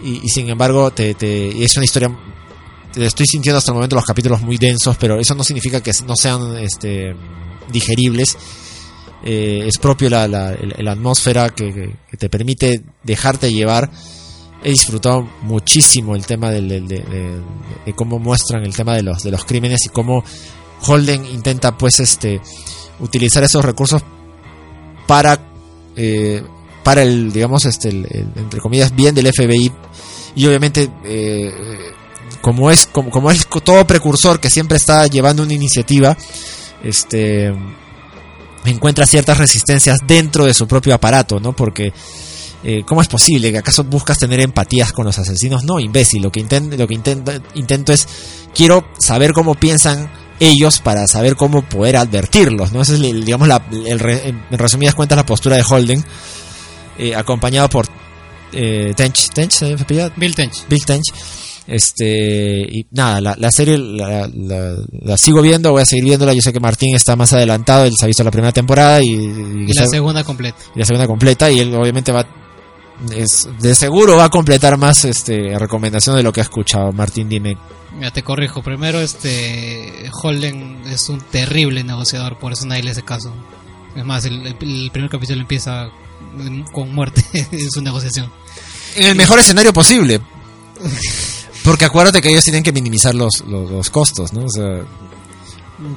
y, 0.03 0.21
y 0.25 0.29
sin 0.29 0.49
embargo 0.49 0.91
te, 0.91 1.13
te- 1.15 1.63
es 1.63 1.75
una 1.77 1.85
historia 1.85 2.09
estoy 2.95 3.25
sintiendo 3.25 3.57
hasta 3.57 3.71
el 3.71 3.75
momento 3.75 3.95
los 3.97 4.05
capítulos 4.05 4.41
muy 4.41 4.57
densos, 4.57 4.95
pero 4.97 5.19
eso 5.19 5.35
no 5.35 5.43
significa 5.43 5.81
que 5.81 5.91
no 6.07 6.15
sean 6.15 6.55
este, 6.57 7.13
digeribles. 7.69 8.37
Eh, 9.25 9.63
es 9.67 9.79
propio 9.79 10.09
la, 10.09 10.27
la, 10.27 10.55
la 10.77 10.91
atmósfera 10.91 11.49
que, 11.49 11.95
te 12.17 12.29
permite 12.29 12.81
dejarte 13.03 13.51
llevar. 13.51 13.89
He 14.63 14.69
disfrutado 14.69 15.27
muchísimo 15.41 16.15
el 16.15 16.25
tema 16.25 16.51
del, 16.51 16.69
del- 16.69 16.87
de, 16.87 17.93
cómo 17.95 18.19
muestran 18.19 18.63
el 18.63 18.75
tema 18.75 18.95
de 18.95 19.01
los, 19.03 19.23
de 19.23 19.31
los 19.31 19.43
crímenes 19.45 19.85
y 19.85 19.89
cómo 19.89 20.23
Holden 20.87 21.25
intenta 21.25 21.77
pues 21.77 21.99
este 21.99 22.39
utilizar 22.99 23.43
esos 23.43 23.63
recursos 23.65 24.03
para 25.07 25.39
eh, 25.95 26.43
para 26.83 27.01
el 27.03 27.31
digamos 27.31 27.65
este 27.65 27.89
entre 27.89 28.59
comillas 28.59 28.95
bien 28.95 29.13
del 29.15 29.27
FBI 29.33 29.71
y 30.35 30.45
obviamente 30.47 30.89
eh, 31.03 31.51
como 32.41 32.69
es 32.71 32.85
como, 32.87 33.09
como 33.09 33.31
es 33.31 33.47
todo 33.63 33.85
precursor 33.87 34.39
que 34.39 34.49
siempre 34.49 34.77
está 34.77 35.07
llevando 35.07 35.43
una 35.43 35.53
iniciativa 35.53 36.15
este 36.83 37.53
encuentra 38.71 39.05
ciertas 39.05 39.37
resistencias 39.37 39.99
dentro 40.05 40.45
de 40.45 40.53
su 40.53 40.67
propio 40.67 40.95
aparato 40.95 41.39
no 41.39 41.55
porque 41.55 41.93
eh, 42.67 42.83
¿Cómo 42.83 42.99
es 42.99 43.07
posible? 43.07 43.51
¿Que 43.51 43.59
acaso 43.59 43.83
buscas 43.83 44.17
tener 44.17 44.39
empatías 44.39 44.91
con 44.91 45.05
los 45.05 45.19
asesinos? 45.19 45.63
No, 45.65 45.79
imbécil. 45.79 46.23
Lo 46.23 46.31
que, 46.31 46.39
intento, 46.39 46.75
lo 46.75 46.87
que 46.87 46.95
intento, 46.95 47.31
intento 47.53 47.93
es, 47.93 48.07
quiero 48.55 48.87
saber 48.97 49.33
cómo 49.33 49.53
piensan 49.53 50.11
ellos 50.39 50.79
para 50.79 51.05
saber 51.05 51.35
cómo 51.35 51.61
poder 51.61 51.95
advertirlos. 51.95 52.71
¿no? 52.71 52.81
Esa 52.81 52.95
es, 52.95 53.01
digamos, 53.01 53.47
la, 53.47 53.63
el 53.71 54.01
en 54.01 54.57
resumidas 54.57 54.95
cuentas, 54.95 55.15
la 55.15 55.27
postura 55.27 55.57
de 55.57 55.63
Holden, 55.63 56.03
eh, 56.97 57.15
acompañado 57.15 57.69
por 57.69 57.85
eh, 58.51 58.93
Tench. 58.95 59.29
¿Tench 59.29 59.51
se? 59.51 59.75
Bill 60.15 60.33
Tench. 60.33 60.67
Bill 60.67 60.85
Tench. 60.85 61.13
Este, 61.67 62.61
y 62.69 62.85
nada, 62.91 63.21
la, 63.21 63.35
la 63.39 63.51
serie 63.51 63.77
la, 63.77 64.29
la- 64.33 64.75
la 65.01 65.17
sigo 65.17 65.41
viendo, 65.41 65.71
voy 65.71 65.81
a 65.81 65.85
seguir 65.85 66.05
viéndola. 66.05 66.33
Yo 66.33 66.41
sé 66.41 66.53
que 66.53 66.59
Martín 66.59 66.95
está 66.95 67.15
más 67.15 67.33
adelantado, 67.33 67.85
él 67.85 67.93
se 67.97 68.05
ha 68.05 68.07
visto 68.07 68.23
la 68.23 68.31
primera 68.31 68.51
temporada 68.53 69.01
y, 69.01 69.07
y 69.07 69.65
Y 69.69 69.73
la 69.73 69.87
segunda 69.87 70.23
completa. 70.23 70.57
y 70.75 70.79
la 70.79 70.85
segunda 70.85 71.07
completa 71.07 71.49
y 71.51 71.59
él 71.59 71.73
obviamente 71.75 72.11
va 72.11 72.25
es, 73.15 73.47
de 73.59 73.75
seguro 73.75 74.15
va 74.15 74.25
a 74.25 74.29
completar 74.29 74.77
más 74.77 75.03
este 75.05 75.57
recomendación 75.59 76.15
de 76.15 76.23
lo 76.23 76.31
que 76.31 76.39
ha 76.39 76.43
escuchado 76.43 76.91
Martín 76.93 77.27
dime 77.27 77.57
Mira, 77.97 78.11
te 78.11 78.23
corrijo. 78.23 78.61
Primero, 78.61 78.99
este 79.01 80.09
Holden 80.21 80.81
es 80.87 81.07
un 81.09 81.19
terrible 81.19 81.83
negociador, 81.83 82.37
por 82.37 82.51
eso 82.53 82.65
nadie 82.65 82.83
le 82.83 82.91
hace 82.91 83.03
caso. 83.03 83.33
Es 83.95 84.03
más, 84.05 84.25
el, 84.25 84.45
el- 84.45 84.55
el 84.61 84.91
primer 84.91 85.09
capítulo 85.09 85.41
empieza 85.41 85.87
con 86.73 86.93
muerte 86.93 87.23
en 87.51 87.71
su 87.71 87.81
negociación. 87.81 88.29
en 88.97 89.07
el 89.07 89.15
mejor 89.15 89.39
escenario 89.39 89.71
posible 89.73 90.19
porque 91.65 91.83
acuérdate 91.85 92.21
que 92.21 92.29
ellos 92.29 92.43
tienen 92.45 92.63
que 92.63 92.71
minimizar 92.71 93.13
los, 93.13 93.43
los, 93.47 93.69
los 93.69 93.89
costos 93.89 94.31
no 94.31 94.45
o 94.45 94.49
sea 94.49 94.81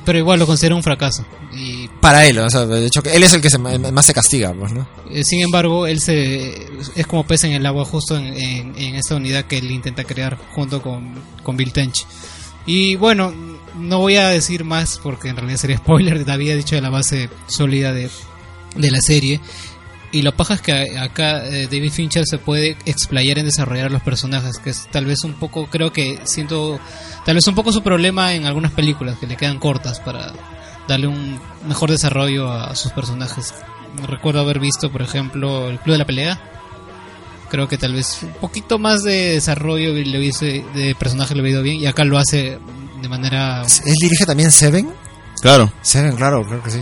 Pero 0.05 0.19
igual 0.19 0.41
lo 0.41 0.47
considero 0.47 0.75
un 0.75 0.83
fracaso. 0.83 1.25
Y 1.55 1.87
para 2.01 2.27
él 2.27 2.39
o 2.39 2.51
sea 2.51 2.67
de 2.67 2.87
hecho 2.87 3.01
él 3.05 3.23
es 3.23 3.33
el 3.33 3.41
que 3.41 3.51
se, 3.51 3.59
más 3.59 4.07
se 4.07 4.13
castiga 4.15 4.53
pues 4.53 4.73
no 4.73 4.87
eh, 5.11 5.23
sin 5.25 5.41
embargo, 5.43 5.87
él 5.87 6.01
se 6.01 6.67
es 6.97 7.07
como 7.07 7.25
pez 7.27 7.45
en 7.45 7.53
el 7.53 7.65
agua 7.67 7.85
justo 7.85 8.17
en, 8.17 8.27
en- 8.27 8.75
en 8.77 8.95
esta 8.97 9.15
unidad 9.17 9.45
que 9.45 9.59
él 9.59 9.71
intenta 9.71 10.05
crear 10.05 10.37
junto 10.55 10.83
con, 10.83 11.15
con 11.43 11.57
Bill 11.57 11.73
Tench. 11.73 12.05
Y 12.67 12.97
bueno, 12.97 13.33
no 13.79 13.99
voy 14.01 14.17
a 14.17 14.29
decir 14.29 14.63
más 14.65 15.01
porque 15.03 15.29
en 15.31 15.37
realidad 15.37 15.59
sería 15.59 15.79
spoiler. 15.79 16.31
Había 16.31 16.55
dicho 16.55 16.75
de 16.75 16.83
la 16.83 16.91
base 16.91 17.31
sólida 17.47 17.95
de, 17.95 18.11
de 18.77 18.91
la 18.91 19.01
serie. 19.01 19.41
Y 20.11 20.23
lo 20.23 20.35
paja 20.35 20.55
es 20.55 20.63
que 20.63 20.99
acá 20.99 21.45
eh, 21.45 21.69
David 21.71 21.93
Fincher 21.93 22.25
se 22.27 22.39
puede 22.39 22.79
explayar 22.87 23.39
en 23.39 23.45
desarrollar 23.45 23.91
los 23.91 24.03
personajes, 24.03 24.59
que 24.59 24.71
es 24.71 24.89
tal 24.91 25.05
vez 25.05 25.23
un 25.25 25.35
poco, 25.35 25.67
creo 25.67 25.93
que 25.93 26.19
siento, 26.25 26.81
tal 27.27 27.35
vez 27.35 27.47
un 27.47 27.55
poco 27.55 27.73
su 27.73 27.83
problema 27.83 28.33
en 28.33 28.47
algunas 28.47 28.73
películas, 28.73 29.19
que 29.19 29.27
le 29.27 29.37
quedan 29.37 29.59
cortas 29.59 30.01
para 30.01 30.33
darle 30.89 31.09
un 31.09 31.39
mejor 31.67 31.91
desarrollo 31.91 32.51
a 32.51 32.75
sus 32.75 32.93
personajes. 32.93 33.55
Recuerdo 34.07 34.41
haber 34.41 34.61
visto, 34.61 34.91
por 34.91 35.03
ejemplo, 35.03 35.69
el 35.69 35.79
Club 35.79 35.95
de 35.95 35.99
la 35.99 36.07
Pelea. 36.07 36.41
Creo 37.51 37.69
que 37.69 37.77
tal 37.77 37.93
vez 37.93 38.23
un 38.23 38.33
poquito 38.33 38.79
más 38.79 39.03
de 39.03 39.33
desarrollo 39.33 39.93
le 39.93 40.19
hubiese, 40.19 40.65
de 40.75 40.95
personaje 40.95 41.35
le 41.35 41.43
hubiera 41.43 41.57
ido 41.57 41.63
bien, 41.63 41.77
y 41.77 41.87
acá 41.87 42.05
lo 42.05 42.19
hace 42.19 42.59
de 43.01 43.09
manera 43.09 43.63
él 43.63 43.95
dirige 44.01 44.27
también 44.27 44.51
Seven 44.51 44.89
Claro. 45.41 45.73
Seven 45.83 46.17
claro 46.17 46.45
creo 46.45 46.63
que 46.63 46.71
sí 46.71 46.81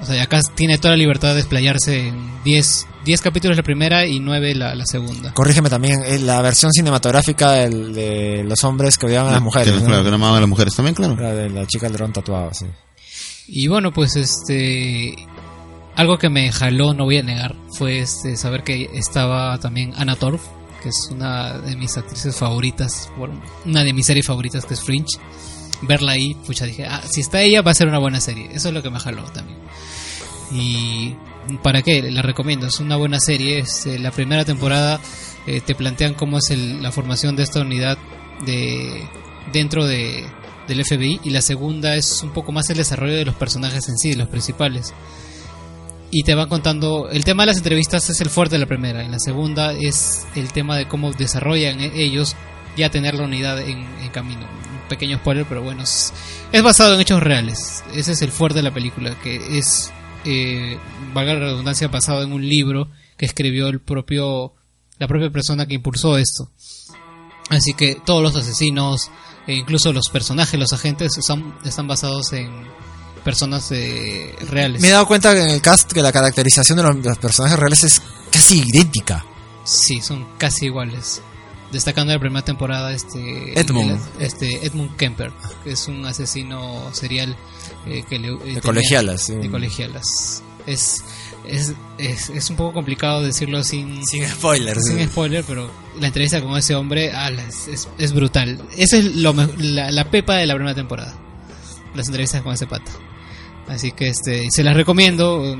O 0.00 0.06
sea, 0.06 0.22
acá 0.22 0.40
tiene 0.54 0.78
toda 0.78 0.92
la 0.94 0.98
libertad 0.98 1.30
de 1.30 1.34
desplayarse 1.36 2.08
en 2.08 2.42
10, 2.44 2.86
10 3.04 3.20
capítulos 3.20 3.56
la 3.56 3.62
primera 3.64 4.06
y 4.06 4.20
9 4.20 4.54
la, 4.54 4.74
la 4.74 4.86
segunda. 4.86 5.32
corrígeme 5.34 5.68
también 5.68 6.02
eh, 6.06 6.18
la 6.20 6.40
versión 6.40 6.72
cinematográfica 6.72 7.50
del- 7.52 7.92
de 7.94 8.44
los 8.44 8.62
hombres 8.64 8.96
que 8.96 9.06
odiaban 9.06 9.30
a 9.30 9.34
las 9.34 9.42
mujeres 9.42 9.72
Que, 9.74 9.80
¿no? 9.80 9.86
Claro, 9.86 10.04
que 10.04 10.10
no 10.10 10.16
amaban 10.16 10.36
a 10.36 10.40
las 10.40 10.48
mujeres 10.48 10.74
también, 10.76 10.94
claro. 10.94 11.16
la 11.16 11.32
de 11.34 11.50
la 11.50 11.66
chica 11.66 11.86
del 11.86 11.96
dron 11.96 12.12
tatuado 12.12 12.52
sí 12.54 12.66
Y 13.48 13.66
bueno, 13.66 13.92
pues 13.92 14.14
este. 14.16 15.16
Algo 15.96 16.16
que 16.16 16.28
me 16.30 16.52
jaló, 16.52 16.94
no 16.94 17.04
voy 17.06 17.16
a 17.18 17.24
negar, 17.24 17.56
fue 17.76 17.98
este, 17.98 18.36
saber 18.36 18.62
que 18.62 18.88
estaba 18.94 19.58
también 19.58 19.94
Anna 19.96 20.14
Torf, 20.14 20.40
que 20.80 20.90
es 20.90 21.08
una 21.10 21.58
de 21.58 21.74
mis 21.74 21.96
actrices 21.96 22.36
favoritas, 22.36 23.10
bueno, 23.18 23.42
una 23.66 23.82
de 23.82 23.92
mis 23.92 24.06
series 24.06 24.26
favoritas, 24.26 24.64
que 24.64 24.74
es 24.74 24.80
Fringe. 24.80 25.18
Verla 25.82 26.12
ahí, 26.12 26.34
pucha, 26.34 26.64
dije, 26.66 26.86
ah, 26.86 27.02
si 27.08 27.20
está 27.20 27.40
ella 27.42 27.62
va 27.62 27.70
a 27.70 27.74
ser 27.74 27.88
una 27.88 27.98
buena 27.98 28.20
serie. 28.20 28.48
Eso 28.52 28.68
es 28.68 28.74
lo 28.74 28.82
que 28.82 28.90
me 28.90 28.98
jaló 28.98 29.22
también. 29.24 29.58
Y 30.50 31.14
para 31.62 31.82
qué, 31.82 32.02
la 32.10 32.22
recomiendo, 32.22 32.66
es 32.66 32.80
una 32.80 32.96
buena 32.96 33.18
serie. 33.20 33.58
Este, 33.60 33.98
la 33.98 34.10
primera 34.10 34.44
temporada 34.44 35.00
eh, 35.46 35.60
te 35.60 35.74
plantean 35.74 36.14
cómo 36.14 36.38
es 36.38 36.50
el- 36.50 36.82
la 36.82 36.92
formación 36.92 37.36
de 37.36 37.42
esta 37.42 37.60
unidad 37.60 37.96
de 38.44 39.02
dentro 39.52 39.86
de, 39.86 40.26
del 40.66 40.84
FBI 40.84 41.20
y 41.24 41.30
la 41.30 41.40
segunda 41.42 41.94
es 41.96 42.22
un 42.22 42.30
poco 42.30 42.52
más 42.52 42.68
el 42.70 42.76
desarrollo 42.76 43.14
de 43.14 43.24
los 43.24 43.34
personajes 43.34 43.88
en 43.88 43.96
sí, 43.98 44.14
los 44.14 44.28
principales. 44.28 44.92
Y 46.10 46.22
te 46.22 46.34
van 46.34 46.48
contando, 46.48 47.08
el 47.10 47.24
tema 47.24 47.42
de 47.42 47.48
las 47.48 47.58
entrevistas 47.58 48.08
es 48.10 48.20
el 48.20 48.30
fuerte 48.30 48.54
de 48.56 48.60
la 48.60 48.66
primera, 48.66 49.04
en 49.04 49.10
la 49.10 49.18
segunda 49.18 49.72
es 49.74 50.26
el 50.34 50.52
tema 50.52 50.76
de 50.76 50.88
cómo 50.88 51.12
desarrollan 51.12 51.80
e- 51.80 51.92
ellos 52.02 52.34
ya 52.78 52.90
tener 52.90 53.14
la 53.14 53.24
unidad 53.24 53.58
en, 53.60 53.78
en 54.02 54.08
camino. 54.10 54.46
Pequeño 54.88 55.18
spoiler, 55.18 55.46
pero 55.48 55.62
bueno, 55.62 55.82
es, 55.82 56.12
es 56.52 56.62
basado 56.62 56.94
en 56.94 57.00
hechos 57.00 57.22
reales. 57.22 57.84
Ese 57.94 58.12
es 58.12 58.22
el 58.22 58.32
fuerte 58.32 58.58
de 58.58 58.62
la 58.62 58.74
película, 58.74 59.18
que 59.20 59.58
es, 59.58 59.90
eh, 60.24 60.78
valga 61.12 61.34
la 61.34 61.40
redundancia, 61.40 61.88
basado 61.88 62.22
en 62.22 62.32
un 62.32 62.46
libro 62.46 62.88
que 63.16 63.26
escribió 63.26 63.68
el 63.68 63.80
propio, 63.80 64.54
la 64.98 65.06
propia 65.06 65.30
persona 65.30 65.66
que 65.66 65.74
impulsó 65.74 66.16
esto. 66.18 66.50
Así 67.50 67.74
que 67.74 68.00
todos 68.04 68.22
los 68.22 68.36
asesinos, 68.36 69.10
e 69.46 69.54
incluso 69.54 69.92
los 69.92 70.08
personajes, 70.08 70.58
los 70.58 70.72
agentes, 70.72 71.12
son, 71.20 71.54
están 71.64 71.88
basados 71.88 72.32
en 72.32 72.50
personas 73.24 73.70
eh, 73.72 74.34
reales. 74.48 74.80
Me 74.80 74.88
he 74.88 74.92
dado 74.92 75.06
cuenta 75.06 75.34
que 75.34 75.42
en 75.42 75.50
el 75.50 75.60
cast 75.60 75.92
que 75.92 76.02
la 76.02 76.12
caracterización 76.12 76.78
de 76.78 76.84
los, 76.84 77.02
de 77.02 77.08
los 77.08 77.18
personajes 77.18 77.58
reales 77.58 77.84
es 77.84 78.02
casi 78.30 78.60
idéntica. 78.60 79.24
Sí, 79.64 80.00
son 80.00 80.26
casi 80.38 80.66
iguales. 80.66 81.20
Destacando 81.72 82.12
la 82.14 82.18
primera 82.18 82.44
temporada 82.44 82.92
este 82.92 83.58
Edmund. 83.60 84.00
el- 84.18 84.24
este 84.26 84.66
Edmund 84.66 84.96
Kemper, 84.96 85.30
que 85.64 85.72
es 85.72 85.86
un 85.86 86.04
asesino 86.06 86.88
serial 86.94 87.36
eh, 87.86 88.04
que 88.08 88.18
le, 88.18 88.28
eh, 88.28 88.38
tenía- 88.44 88.60
colegialas, 88.62 89.22
sí. 89.24 89.34
De 89.34 89.50
colegialas. 89.50 90.42
Es, 90.66 91.02
es, 91.46 91.72
es, 91.98 92.28
es 92.30 92.50
un 92.50 92.56
poco 92.56 92.74
complicado 92.74 93.22
decirlo 93.22 93.62
sin, 93.64 94.04
Sin 94.06 94.26
spoilers. 94.28 94.84
sin 94.84 95.06
spoiler, 95.08 95.44
pero 95.44 95.70
la 96.00 96.06
entrevista 96.08 96.42
con 96.42 96.56
ese 96.58 96.74
hombre 96.74 97.12
ala, 97.12 97.42
es, 97.42 97.88
es, 97.98 98.12
brutal. 98.12 98.60
Esa 98.76 98.96
es 98.98 99.16
lo, 99.16 99.34
la, 99.58 99.90
la 99.90 100.10
pepa 100.10 100.36
de 100.36 100.46
la 100.46 100.54
primera 100.54 100.74
temporada. 100.74 101.14
Las 101.94 102.06
entrevistas 102.08 102.42
con 102.42 102.52
ese 102.54 102.66
pata. 102.66 102.90
Así 103.68 103.92
que 103.92 104.08
este, 104.08 104.48
se 104.50 104.64
las 104.64 104.74
recomiendo. 104.76 105.56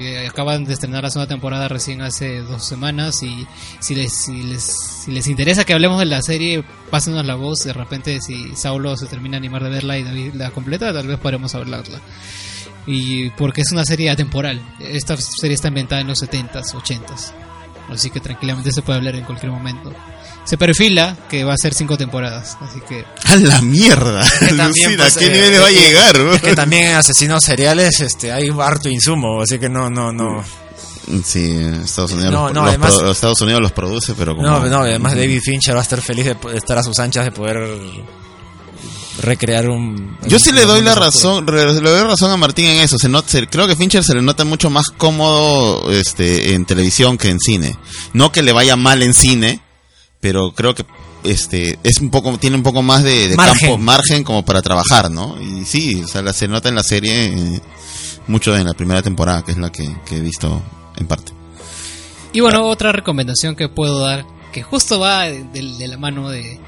eh, 0.00 0.26
Acaban 0.28 0.64
de 0.64 0.72
estrenar 0.72 1.02
la 1.02 1.10
segunda 1.10 1.28
temporada 1.28 1.68
recién 1.68 2.00
hace 2.00 2.40
dos 2.40 2.64
semanas 2.64 3.22
y 3.22 3.46
si 3.80 3.94
les, 3.94 4.12
si 4.12 4.42
les, 4.42 4.62
si 5.04 5.12
les 5.12 5.26
interesa 5.28 5.64
que 5.64 5.74
hablemos 5.74 5.98
de 5.98 6.06
la 6.06 6.22
serie, 6.22 6.64
pásenos 6.90 7.24
la 7.26 7.34
voz. 7.34 7.60
De 7.64 7.72
repente, 7.74 8.20
si 8.20 8.56
Saulo 8.56 8.96
se 8.96 9.06
termina 9.06 9.32
de 9.32 9.38
animar 9.38 9.62
de 9.62 9.70
verla 9.70 9.98
y 9.98 10.02
David 10.04 10.34
la 10.34 10.50
completa, 10.50 10.92
tal 10.92 11.06
vez 11.06 11.18
podremos 11.18 11.54
hablarla. 11.54 12.00
Y 12.86 13.30
porque 13.30 13.60
es 13.62 13.72
una 13.72 13.84
serie 13.84 14.10
atemporal. 14.10 14.60
Esta 14.80 15.16
serie 15.16 15.54
está 15.54 15.68
ambientada 15.68 16.00
en 16.00 16.08
los 16.08 16.22
70s, 16.22 16.72
80s. 16.74 17.32
Así 17.90 18.10
que 18.10 18.20
tranquilamente 18.20 18.72
se 18.72 18.82
puede 18.82 18.98
hablar 18.98 19.16
en 19.16 19.24
cualquier 19.24 19.52
momento. 19.52 19.92
Se 20.44 20.58
perfila 20.58 21.16
que 21.30 21.42
va 21.44 21.54
a 21.54 21.56
ser 21.56 21.72
cinco 21.74 21.96
temporadas. 21.96 22.56
Así 22.60 22.80
que 22.86 23.04
¡A 23.24 23.36
la 23.36 23.60
mierda! 23.62 24.22
que 24.40 24.46
también, 24.48 24.60
Alucina, 24.60 24.96
pues, 24.98 25.16
¿a 25.16 25.20
qué 25.20 25.26
eh, 25.26 25.30
nivel 25.30 25.62
va 25.62 25.66
a 25.66 25.70
es 25.70 25.76
que- 25.78 25.82
llegar? 25.88 26.16
Es 26.34 26.42
que 26.42 26.54
también 26.56 26.82
en 26.88 26.94
asesinos 26.96 27.42
seriales 27.44 28.00
este, 28.00 28.30
hay 28.32 28.50
harto 28.60 28.88
insumo, 28.88 29.40
así 29.42 29.58
que 29.58 29.68
no, 29.68 29.88
no, 29.88 30.12
no. 30.12 30.44
Sí, 31.24 31.54
Estados 31.84 32.12
Unidos, 32.12 32.32
No, 32.32 32.44
los, 32.46 32.54
no, 32.54 32.60
los 32.62 32.68
además- 32.70 32.94
pro- 32.98 33.10
Estados 33.10 33.40
Unidos 33.42 33.60
los 33.62 33.72
produce, 33.72 34.14
pero 34.14 34.34
como... 34.36 34.46
No, 34.48 34.64
no, 34.66 34.78
además 34.80 35.14
David 35.14 35.40
Fincher 35.42 35.74
va 35.74 35.80
a 35.80 35.82
estar 35.82 36.00
feliz 36.00 36.24
de 36.26 36.36
estar 36.56 36.78
a 36.78 36.82
sus 36.82 36.98
anchas 36.98 37.24
de 37.26 37.32
poder 37.32 37.58
recrear 39.22 39.68
un... 39.68 40.16
Yo 40.26 40.38
sí 40.38 40.50
le 40.52 40.64
doy 40.64 40.82
la 40.82 40.94
razón, 40.94 41.46
re- 41.46 41.72
le 41.74 41.90
doy 41.90 42.02
razón 42.04 42.30
a 42.30 42.36
Martín 42.36 42.66
en 42.66 42.80
eso. 42.80 42.98
Se 42.98 43.08
not- 43.08 43.26
se- 43.28 43.46
creo 43.46 43.66
que 43.66 43.76
Fincher 43.76 44.02
se 44.02 44.14
le 44.14 44.22
nota 44.22 44.44
mucho 44.44 44.70
más 44.70 44.88
cómodo 44.90 45.90
este, 45.92 46.54
en 46.54 46.64
televisión 46.64 47.16
que 47.16 47.30
en 47.30 47.38
cine. 47.38 47.76
No 48.12 48.32
que 48.32 48.42
le 48.42 48.52
vaya 48.52 48.76
mal 48.76 49.02
en 49.02 49.14
cine, 49.14 49.60
pero 50.24 50.52
creo 50.52 50.74
que 50.74 50.86
este 51.22 51.78
es 51.82 52.00
un 52.00 52.08
poco 52.08 52.38
tiene 52.38 52.56
un 52.56 52.62
poco 52.62 52.80
más 52.82 53.02
de, 53.02 53.28
de 53.28 53.36
Margen. 53.36 53.68
campo 53.68 53.76
margen 53.78 54.24
como 54.24 54.42
para 54.42 54.62
trabajar, 54.62 55.10
¿no? 55.10 55.36
Y 55.38 55.66
sí, 55.66 56.02
o 56.02 56.08
sea, 56.08 56.22
la- 56.22 56.32
se 56.32 56.48
nota 56.48 56.70
en 56.70 56.76
la 56.76 56.82
serie 56.82 57.26
eh, 57.26 57.60
mucho 58.26 58.56
en 58.56 58.64
la 58.64 58.72
primera 58.72 59.02
temporada, 59.02 59.42
que 59.44 59.52
es 59.52 59.58
la 59.58 59.70
que, 59.70 59.86
que 60.06 60.16
he 60.16 60.20
visto 60.20 60.62
en 60.96 61.06
parte. 61.06 61.32
Y 62.32 62.40
bueno, 62.40 62.64
otra 62.64 62.90
recomendación 62.90 63.54
que 63.54 63.68
puedo 63.68 63.98
dar, 64.00 64.24
que 64.50 64.62
justo 64.62 64.98
va 64.98 65.24
de, 65.24 65.44
de 65.44 65.88
la 65.88 65.98
mano 65.98 66.30
de 66.30 66.58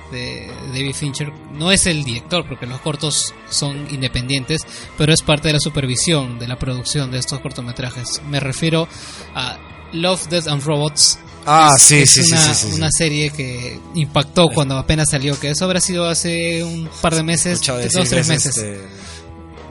David 0.74 0.94
Fincher, 0.94 1.32
no 1.54 1.72
es 1.72 1.86
el 1.86 2.04
director, 2.04 2.46
porque 2.46 2.66
los 2.66 2.78
cortos 2.80 3.32
son 3.48 3.88
independientes, 3.90 4.66
pero 4.98 5.14
es 5.14 5.22
parte 5.22 5.48
de 5.48 5.54
la 5.54 5.60
supervisión 5.60 6.38
de 6.38 6.46
la 6.46 6.58
producción 6.58 7.10
de 7.10 7.18
estos 7.18 7.40
cortometrajes. 7.40 8.20
Me 8.28 8.38
refiero 8.38 8.86
a 9.34 9.56
Love, 9.92 10.28
Death 10.28 10.48
and 10.48 10.62
Robots. 10.62 11.18
Ah, 11.46 11.72
Es- 11.76 11.82
sí, 11.82 11.96
es 11.98 12.10
sí, 12.10 12.22
sí, 12.24 12.32
una, 12.32 12.40
sí, 12.40 12.54
sí, 12.54 12.66
sí. 12.72 12.76
una 12.76 12.88
serie 12.90 13.30
que 13.30 13.80
impactó 13.94 14.48
cuando 14.48 14.76
apenas 14.76 15.10
salió, 15.10 15.38
que 15.38 15.50
eso 15.50 15.64
habrá 15.64 15.80
sido 15.80 16.06
hace 16.08 16.64
un 16.64 16.88
par 17.00 17.14
de 17.14 17.22
meses, 17.22 17.60
dos, 17.60 17.78
decir 17.78 18.02
tres 18.08 18.28
meses. 18.28 18.56
este, 18.56 18.80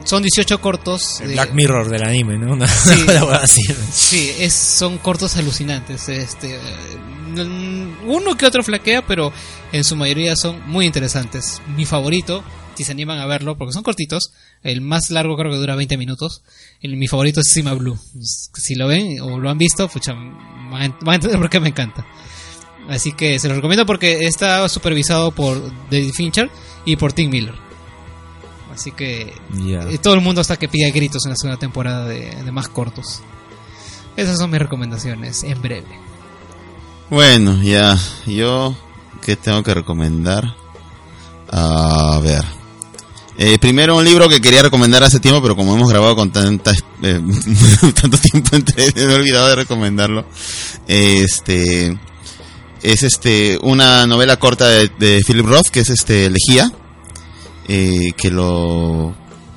Son 0.05 0.21
18 0.21 0.61
cortos. 0.61 1.19
el 1.21 1.29
de- 1.29 1.33
Black 1.33 1.53
Mirror 1.53 1.89
del 1.89 2.03
anime, 2.03 2.37
¿no? 2.37 2.53
Una, 2.53 2.67
Sí. 2.67 3.61
Sí, 3.91 4.31
es, 4.39 4.53
son 4.53 4.97
cortos 4.99 5.35
alucinantes. 5.35 6.07
Este, 6.09 6.57
uno 8.05 8.35
que 8.37 8.45
otro 8.45 8.63
flaquea, 8.63 9.05
pero 9.05 9.31
en 9.71 9.83
su 9.83 9.95
mayoría 9.95 10.35
son 10.35 10.61
muy 10.69 10.85
interesantes. 10.85 11.61
Mi 11.75 11.85
favorito, 11.85 12.43
si 12.75 12.83
se 12.83 12.91
animan 12.91 13.19
a 13.19 13.25
verlo, 13.25 13.57
porque 13.57 13.73
son 13.73 13.83
cortitos, 13.83 14.31
el 14.63 14.81
más 14.81 15.09
largo 15.09 15.35
creo 15.35 15.51
que 15.51 15.57
dura 15.57 15.75
20 15.75 15.97
minutos. 15.97 16.43
El, 16.81 16.97
mi 16.97 17.07
favorito 17.07 17.39
es 17.39 17.47
Sima 17.49 17.73
Blue. 17.73 17.97
Si 18.53 18.75
lo 18.75 18.87
ven 18.87 19.19
o 19.21 19.39
lo 19.39 19.49
han 19.49 19.57
visto, 19.57 19.87
pucha, 19.87 20.13
van 20.13 20.91
a, 20.91 20.97
van 21.01 21.09
a 21.09 21.15
entender 21.15 21.39
por 21.39 21.49
qué 21.49 21.59
me 21.59 21.69
encanta. 21.69 22.05
Así 22.89 23.13
que 23.13 23.39
se 23.39 23.47
los 23.47 23.57
recomiendo 23.57 23.85
porque 23.85 24.25
está 24.27 24.67
supervisado 24.69 25.31
por 25.31 25.61
David 25.89 26.11
Fincher 26.13 26.51
y 26.85 26.95
por 26.95 27.13
Tim 27.13 27.31
Miller. 27.31 27.55
Así 28.71 28.91
que 28.91 29.33
eh, 29.67 29.97
todo 30.01 30.15
el 30.15 30.21
mundo 30.21 30.41
está 30.41 30.57
que 30.57 30.67
pide 30.67 30.91
gritos 30.91 31.25
en 31.25 31.31
la 31.31 31.37
segunda 31.37 31.57
temporada 31.57 32.05
de, 32.05 32.35
de 32.43 32.51
más 32.51 32.67
cortos. 32.67 33.21
Esas 34.17 34.37
son 34.37 34.51
mis 34.51 34.59
recomendaciones, 34.59 35.43
en 35.43 35.61
breve. 35.61 35.87
Bueno, 37.09 37.61
ya, 37.61 37.97
yo, 38.25 38.75
¿qué 39.21 39.35
tengo 39.35 39.63
que 39.63 39.73
recomendar? 39.73 40.55
A 41.51 42.19
ver. 42.21 42.43
Eh, 43.37 43.57
primero 43.59 43.97
un 43.97 44.05
libro 44.05 44.29
que 44.29 44.39
quería 44.39 44.61
recomendar 44.61 45.03
hace 45.03 45.19
tiempo, 45.19 45.41
pero 45.41 45.55
como 45.55 45.75
hemos 45.75 45.89
grabado 45.89 46.15
con 46.15 46.31
tanta, 46.31 46.71
eh, 47.01 47.21
tanto 48.01 48.17
tiempo 48.17 48.55
entre, 48.55 48.93
me 48.95 49.01
he 49.01 49.15
olvidado 49.15 49.49
de 49.49 49.55
recomendarlo. 49.55 50.25
Este, 50.87 51.97
es 52.81 53.03
este, 53.03 53.59
una 53.61 54.07
novela 54.07 54.37
corta 54.37 54.69
de, 54.69 54.89
de 54.99 55.21
Philip 55.25 55.45
Roth, 55.45 55.67
que 55.67 55.81
es 55.81 55.89
este, 55.89 56.25
Elegía, 56.25 56.71
eh, 57.67 58.13
que 58.15 58.31
lo, 58.31 59.15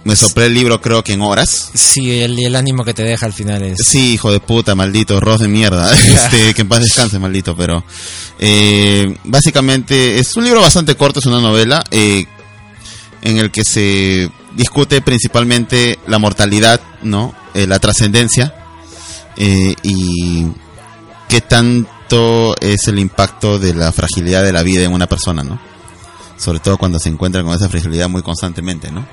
me 0.08 0.16
soplé 0.16 0.46
el 0.46 0.54
libro 0.54 0.80
creo 0.80 1.04
que 1.04 1.12
en 1.12 1.20
horas. 1.20 1.70
Sí, 1.74 2.20
el, 2.20 2.38
el 2.38 2.56
ánimo 2.56 2.82
que 2.82 2.94
te 2.94 3.02
deja 3.02 3.26
al 3.26 3.34
final 3.34 3.62
es... 3.62 3.80
Sí, 3.84 4.14
hijo 4.14 4.32
de 4.32 4.40
puta, 4.40 4.74
maldito, 4.74 5.20
Ross 5.20 5.40
de 5.40 5.48
mierda. 5.48 5.94
Este, 6.18 6.54
que 6.54 6.62
en 6.62 6.68
paz 6.68 6.80
descanse, 6.80 7.18
maldito, 7.18 7.54
pero 7.54 7.84
eh, 8.38 9.16
básicamente 9.24 10.18
es 10.18 10.34
un 10.36 10.44
libro 10.44 10.60
bastante 10.60 10.96
corto, 10.96 11.20
es 11.20 11.26
una 11.26 11.40
novela 11.40 11.84
eh, 11.90 12.26
en 13.22 13.38
el 13.38 13.50
que 13.50 13.64
se 13.64 14.30
discute 14.54 15.00
principalmente 15.02 15.98
la 16.06 16.18
mortalidad, 16.18 16.80
¿no? 17.02 17.34
Eh, 17.54 17.66
la 17.66 17.78
trascendencia 17.78 18.54
eh, 19.36 19.74
y 19.82 20.46
qué 21.28 21.40
tanto 21.40 22.54
es 22.60 22.88
el 22.88 22.98
impacto 22.98 23.58
de 23.58 23.74
la 23.74 23.92
fragilidad 23.92 24.42
de 24.42 24.52
la 24.52 24.62
vida 24.62 24.84
en 24.84 24.92
una 24.92 25.06
persona, 25.06 25.42
¿no? 25.44 25.60
Sobre 26.36 26.60
todo 26.60 26.78
cuando 26.78 26.98
se 26.98 27.08
encuentra 27.08 27.42
con 27.42 27.52
esa 27.54 27.68
fragilidad 27.68 28.08
muy 28.08 28.22
constantemente, 28.22 28.90
¿no? 28.92 29.06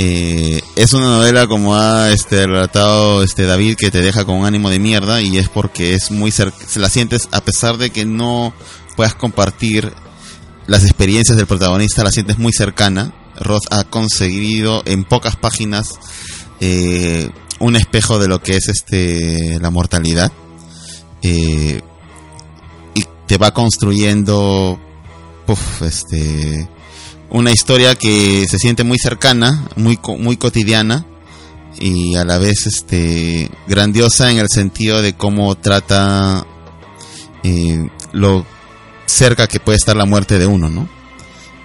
Eh, 0.00 0.62
es 0.76 0.92
una 0.92 1.06
novela 1.06 1.48
como 1.48 1.74
ha 1.74 2.10
este, 2.12 2.46
relatado 2.46 3.24
este 3.24 3.46
David 3.46 3.76
que 3.76 3.90
te 3.90 4.00
deja 4.00 4.24
con 4.24 4.36
un 4.36 4.46
ánimo 4.46 4.70
de 4.70 4.78
mierda 4.78 5.20
y 5.20 5.38
es 5.38 5.48
porque 5.48 5.94
es 5.94 6.12
muy 6.12 6.30
cer- 6.30 6.52
se 6.68 6.78
la 6.78 6.88
sientes 6.88 7.28
a 7.32 7.40
pesar 7.40 7.78
de 7.78 7.90
que 7.90 8.04
no 8.04 8.54
puedas 8.94 9.16
compartir 9.16 9.92
las 10.68 10.84
experiencias 10.84 11.36
del 11.36 11.46
protagonista 11.46 12.04
la 12.04 12.12
sientes 12.12 12.38
muy 12.38 12.52
cercana. 12.52 13.12
Roth 13.40 13.64
ha 13.70 13.84
conseguido 13.84 14.82
en 14.84 15.04
pocas 15.04 15.34
páginas 15.34 15.98
eh, 16.60 17.30
un 17.58 17.74
espejo 17.74 18.18
de 18.18 18.28
lo 18.28 18.40
que 18.42 18.56
es 18.56 18.68
este 18.68 19.58
la 19.60 19.70
mortalidad 19.70 20.30
eh, 21.22 21.80
y 22.94 23.04
te 23.26 23.38
va 23.38 23.54
construyendo 23.54 24.78
puf, 25.46 25.82
este 25.82 26.68
una 27.30 27.50
historia 27.50 27.94
que 27.94 28.46
se 28.46 28.58
siente 28.58 28.84
muy 28.84 28.98
cercana, 28.98 29.68
muy 29.76 29.98
muy 30.18 30.36
cotidiana 30.36 31.06
y 31.80 32.16
a 32.16 32.24
la 32.24 32.36
vez 32.36 32.66
este 32.66 33.50
grandiosa 33.68 34.30
en 34.30 34.38
el 34.38 34.48
sentido 34.50 35.00
de 35.00 35.14
cómo 35.14 35.54
trata 35.54 36.46
eh, 37.42 37.88
lo 38.12 38.44
cerca 39.08 39.46
que 39.46 39.58
puede 39.60 39.76
estar 39.76 39.96
la 39.96 40.04
muerte 40.04 40.38
de 40.38 40.46
uno, 40.46 40.68
¿no? 40.68 40.88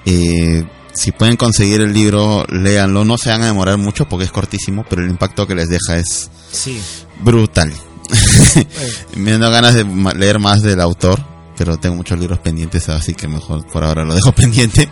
Eh, 0.06 0.66
si 0.94 1.12
pueden 1.12 1.36
conseguir 1.38 1.82
el 1.82 1.94
libro, 1.94 2.46
léanlo, 2.50 3.04
no 3.04 3.18
se 3.18 3.30
van 3.30 3.42
a 3.42 3.48
demorar 3.48 3.78
mucho 3.78 4.08
porque 4.08 4.26
es 4.26 4.32
cortísimo, 4.32 4.86
pero 4.90 5.04
el 5.04 5.10
impacto 5.10 5.46
que 5.48 5.56
les 5.56 5.68
deja 5.70 5.98
es 5.98 6.30
Sí. 6.52 6.80
brutal. 7.22 7.74
Me 9.16 9.32
dan 9.38 9.52
ganas 9.52 9.74
de 9.74 9.86
leer 10.16 10.40
más 10.40 10.62
del 10.62 10.80
autor, 10.82 11.20
pero 11.58 11.78
tengo 11.78 11.96
muchos 11.96 12.20
libros 12.20 12.40
pendientes, 12.40 12.90
así 12.90 13.14
que 13.14 13.28
mejor 13.28 13.66
por 13.68 13.84
ahora 13.84 14.04
lo 14.06 14.14
dejo 14.14 14.32
pendiente. 14.36 14.88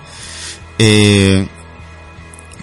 Eh, 0.79 1.47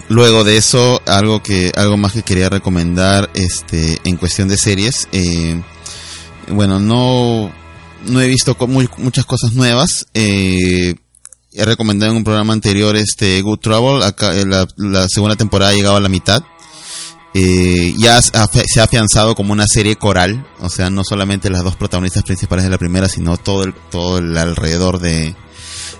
luego 0.09 0.43
de 0.43 0.57
eso, 0.57 1.01
algo 1.05 1.41
que 1.41 1.71
algo 1.75 1.95
más 1.97 2.11
que 2.13 2.23
quería 2.23 2.49
recomendar, 2.49 3.29
este, 3.35 3.99
en 4.03 4.17
cuestión 4.17 4.47
de 4.49 4.57
series, 4.57 5.07
eh, 5.13 5.61
bueno, 6.49 6.79
no 6.79 7.51
no 8.07 8.21
he 8.21 8.27
visto 8.27 8.55
muchas 8.97 9.25
cosas 9.25 9.53
nuevas. 9.53 10.07
Eh, 10.13 10.95
he 11.53 11.65
recomendado 11.65 12.11
en 12.11 12.17
un 12.17 12.23
programa 12.23 12.53
anterior 12.53 12.95
este 12.95 13.41
Good 13.41 13.59
Trouble. 13.59 14.05
Eh, 14.05 14.45
la, 14.77 15.07
segunda 15.09 15.35
temporada 15.35 15.71
ha 15.71 15.75
llegado 15.75 15.95
a 15.95 16.01
la 16.01 16.09
mitad. 16.09 16.43
Eh, 17.33 17.93
ya 17.97 18.19
se 18.21 18.79
ha 18.79 18.83
afianzado 18.83 19.35
como 19.35 19.53
una 19.53 19.67
serie 19.67 19.95
coral, 19.95 20.47
o 20.61 20.69
sea, 20.69 20.89
no 20.89 21.03
solamente 21.03 21.51
las 21.51 21.63
dos 21.63 21.75
protagonistas 21.75 22.23
principales 22.23 22.65
de 22.65 22.71
la 22.71 22.79
primera, 22.79 23.07
sino 23.07 23.37
todo 23.37 23.65
el, 23.65 23.75
todo 23.91 24.17
el 24.17 24.35
alrededor 24.35 24.99
de, 24.99 25.35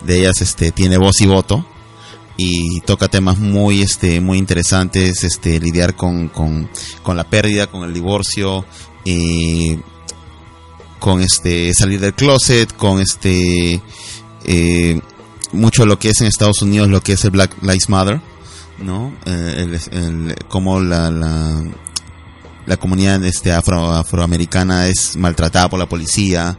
de 0.06 0.20
ellas 0.20 0.42
este, 0.42 0.72
tiene 0.72 0.98
voz 0.98 1.22
y 1.22 1.28
voto 1.28 1.66
y 2.42 2.80
toca 2.82 3.10
temas 3.10 3.38
muy 3.38 3.82
este 3.82 4.22
muy 4.22 4.38
interesantes 4.38 5.26
este 5.26 5.60
lidiar 5.60 5.98
con, 5.98 6.30
con, 6.30 6.70
con 7.04 7.18
la 7.18 7.26
pérdida 7.26 7.68
con 7.68 7.84
el 7.84 7.94
divorcio 7.94 8.64
eh, 9.04 9.78
con 11.00 11.22
este 11.22 11.74
salir 11.74 12.00
del 12.00 12.14
closet 12.14 12.76
con 12.76 13.00
este 13.00 13.82
eh, 14.46 15.00
mucho 15.52 15.86
lo 15.86 15.98
que 15.98 16.10
es 16.10 16.22
en 16.22 16.28
Estados 16.28 16.62
Unidos 16.62 16.90
lo 16.90 17.02
que 17.02 17.14
es 17.14 17.24
el 17.26 17.32
Black 17.32 17.56
Lives 17.62 17.90
Matter 17.90 18.22
no 18.84 19.14
Eh, 19.26 19.56
el, 19.58 19.98
el- 19.98 20.36
cómo 20.48 20.80
la, 20.80 21.10
la 22.66 22.78
comunidad 22.78 23.24
este 23.26 23.52
afro, 23.52 23.92
afroamericana 23.92 24.88
es 24.88 25.16
maltratada 25.18 25.70
por 25.70 25.80
la 25.80 25.90
policía. 25.90 26.58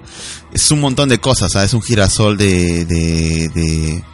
Es 0.53 0.71
un 0.73 0.81
montón 0.81 1.09
de 1.09 1.19
cosas 1.21 1.55
es 1.55 1.73
un 1.73 1.81
girasol 1.83 2.37
de 2.37 4.05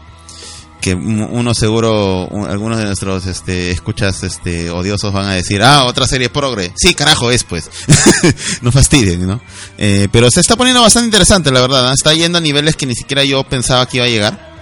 que 0.87 0.95
uno 0.95 1.53
seguro, 1.53 2.29
un- 2.29 2.49
algunos 2.49 2.79
de 2.79 2.85
nuestros 2.85 3.27
este, 3.27 3.73
escuchas 3.73 4.23
este, 4.23 4.71
odiosos 4.71 5.13
van 5.13 5.27
a 5.27 5.33
decir, 5.33 5.61
ah, 5.65 5.85
otra 5.85 6.07
serie 6.07 6.29
progre. 6.29 6.73
Sí, 6.77 6.95
carajo 6.95 7.33
es, 7.33 7.43
pues. 7.43 7.69
no 8.63 8.71
fastidien, 8.71 9.27
¿no? 9.27 9.41
Eh, 9.79 10.07
pero 10.13 10.31
se 10.31 10.41
está 10.41 10.55
poniendo 10.55 10.81
bastante 10.83 11.07
interesante, 11.07 11.51
la 11.51 11.61
verdad. 11.61 11.89
¿no? 11.89 11.93
Está 11.93 12.15
yendo 12.15 12.39
a 12.39 12.41
niveles 12.41 12.77
que 12.77 12.87
ni 12.87 12.95
siquiera 12.95 13.25
yo 13.25 13.43
pensaba 13.43 13.87
que 13.87 13.97
iba 13.97 14.07
a 14.07 14.09
llegar. 14.09 14.55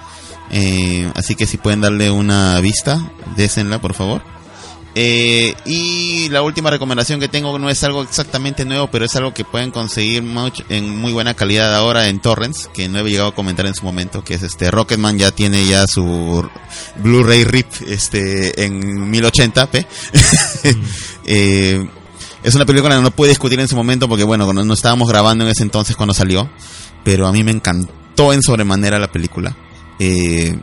Eh, 0.51 1.11
así 1.15 1.35
que 1.35 1.45
si 1.47 1.59
pueden 1.59 1.83
darle 1.83 2.11
una 2.11 2.59
vista, 2.61 3.13
désenla, 3.37 3.81
por 3.81 3.93
favor. 3.95 4.23
Eh, 4.97 5.55
y 5.65 6.29
la 6.29 6.43
última 6.43 6.71
recomendación 6.71 7.19
que 7.19 7.27
tengo 7.29 7.59
no 7.59 7.69
es 7.69 7.83
algo 7.83 8.03
exactamente 8.03 8.65
nuevo, 8.65 8.89
pero 8.93 9.05
es 9.05 9.17
algo 9.17 9.35
que 9.35 9.45
pueden 9.45 9.73
conseguir 9.73 10.23
much- 10.23 10.65
en 10.69 10.97
muy 10.97 11.13
buena 11.13 11.35
calidad 11.35 11.75
ahora 11.75 12.09
en 12.09 12.21
torrents, 12.21 12.69
que 12.73 12.89
no 12.89 13.01
he 13.01 13.03
llegado 13.11 13.31
a 13.31 13.35
comentar 13.35 13.67
en 13.67 13.75
su 13.75 13.85
momento, 13.85 14.23
que 14.23 14.35
es 14.35 14.43
este 14.45 14.71
Rocketman 14.71 15.19
ya 15.19 15.33
tiene 15.33 15.67
ya 15.67 15.85
su 15.89 16.49
Blu-ray 17.03 17.43
RIP 17.45 17.67
este 17.89 18.65
en 18.65 19.11
1080p. 19.11 19.87
Eh, 21.27 21.87
es 22.43 22.55
una 22.55 22.67
película 22.67 22.95
que 22.97 23.03
no 23.03 23.11
pude 23.11 23.31
discutir 23.31 23.59
en 23.59 23.69
su 23.69 23.75
momento 23.77 24.09
porque 24.09 24.25
bueno, 24.25 24.53
no, 24.53 24.63
no 24.65 24.75
estábamos 24.75 25.09
grabando 25.09 25.45
en 25.45 25.51
ese 25.51 25.63
entonces 25.63 25.97
cuando 25.97 26.13
salió, 26.15 26.51
pero 27.03 27.27
a 27.27 27.33
mí 27.33 27.43
me 27.43 27.51
encantó 27.51 28.33
en 28.33 28.43
sobremanera 28.43 28.99
la 28.99 29.11
película. 29.11 29.57
Eh, 29.99 30.59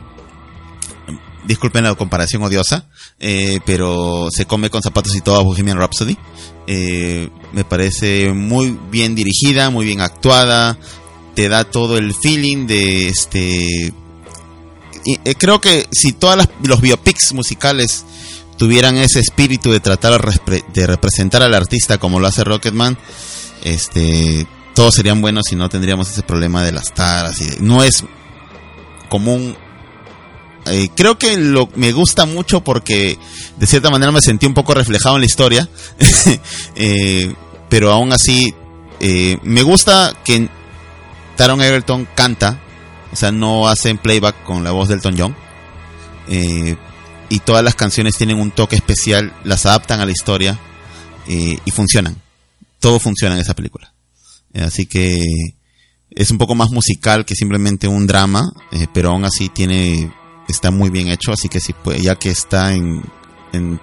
disculpen 1.46 1.84
la 1.84 1.94
comparación 1.94 2.42
odiosa, 2.42 2.86
eh, 3.18 3.60
pero 3.66 4.28
se 4.30 4.44
come 4.46 4.70
con 4.70 4.82
zapatos 4.82 5.14
y 5.16 5.20
todo 5.20 5.36
a 5.36 5.42
Bohemian 5.42 5.78
Rhapsody. 5.78 6.16
Eh, 6.66 7.28
me 7.52 7.64
parece 7.64 8.32
muy 8.32 8.78
bien 8.90 9.14
dirigida, 9.14 9.70
muy 9.70 9.84
bien 9.84 10.00
actuada, 10.00 10.78
te 11.34 11.48
da 11.48 11.64
todo 11.64 11.98
el 11.98 12.14
feeling 12.14 12.66
de 12.66 13.08
este... 13.08 13.92
y, 15.04 15.18
eh, 15.24 15.34
creo 15.36 15.60
que 15.60 15.86
si 15.90 16.12
todas 16.12 16.36
las, 16.36 16.48
los 16.62 16.80
biopics 16.80 17.32
musicales 17.32 18.04
tuvieran 18.58 18.96
ese 18.96 19.18
espíritu 19.20 19.72
de 19.72 19.80
tratar 19.80 20.20
de 20.72 20.86
representar 20.86 21.42
al 21.42 21.54
artista 21.54 21.98
como 21.98 22.20
lo 22.20 22.28
hace 22.28 22.44
Rocketman, 22.44 22.96
este, 23.64 24.46
todos 24.74 24.94
serían 24.94 25.20
buenos 25.20 25.50
y 25.50 25.56
no 25.56 25.68
tendríamos 25.68 26.10
ese 26.10 26.22
problema 26.22 26.62
de 26.62 26.72
las 26.72 26.94
taras 26.94 27.40
y 27.40 27.46
de- 27.46 27.56
no 27.60 27.82
es 27.82 28.04
común 29.08 29.56
eh, 30.66 30.90
creo 30.94 31.18
que 31.18 31.36
me 31.74 31.92
gusta 31.92 32.24
mucho 32.24 32.62
porque 32.62 33.18
de 33.58 33.66
cierta 33.66 33.90
manera 33.90 34.12
me 34.12 34.20
sentí 34.20 34.46
un 34.46 34.54
poco 34.54 34.74
reflejado 34.74 35.16
en 35.16 35.20
la 35.20 35.26
historia. 35.26 35.68
Eh, 36.74 37.34
pero 37.68 37.92
aún 37.92 38.12
así 38.12 38.54
eh, 39.00 39.38
me 39.42 39.62
gusta 39.62 40.14
que 40.24 40.48
Taron 41.36 41.60
Egerton 41.60 42.06
canta 42.14 42.60
o 43.12 43.16
sea 43.16 43.30
no 43.30 43.68
hacen 43.68 43.98
playback 43.98 44.42
con 44.44 44.64
la 44.64 44.70
voz 44.70 44.88
del 44.88 44.98
Elton 44.98 45.16
John. 45.18 45.36
Y 47.28 47.38
todas 47.40 47.64
las 47.64 47.74
canciones 47.74 48.16
tienen 48.16 48.38
un 48.38 48.50
toque 48.50 48.76
especial 48.76 49.32
las 49.44 49.66
adaptan 49.66 50.00
a 50.00 50.06
la 50.06 50.12
historia 50.12 50.58
y 51.26 51.70
funcionan. 51.70 52.20
Todo 52.78 52.98
funciona 52.98 53.34
en 53.34 53.40
esa 53.40 53.54
película. 53.54 53.92
Así 54.54 54.86
que 54.86 55.20
es 56.10 56.30
un 56.30 56.38
poco 56.38 56.54
más 56.54 56.70
musical 56.70 57.24
que 57.24 57.34
simplemente 57.34 57.88
un 57.88 58.06
drama, 58.06 58.52
pero 58.92 59.10
aún 59.10 59.24
así 59.24 59.48
tiene 59.48 60.10
está 60.52 60.70
muy 60.70 60.90
bien 60.90 61.08
hecho, 61.08 61.32
así 61.32 61.48
que 61.48 61.60
si 61.60 61.72
puede, 61.72 62.00
ya 62.00 62.14
que 62.16 62.30
está 62.30 62.72
en, 62.74 63.02
en 63.52 63.80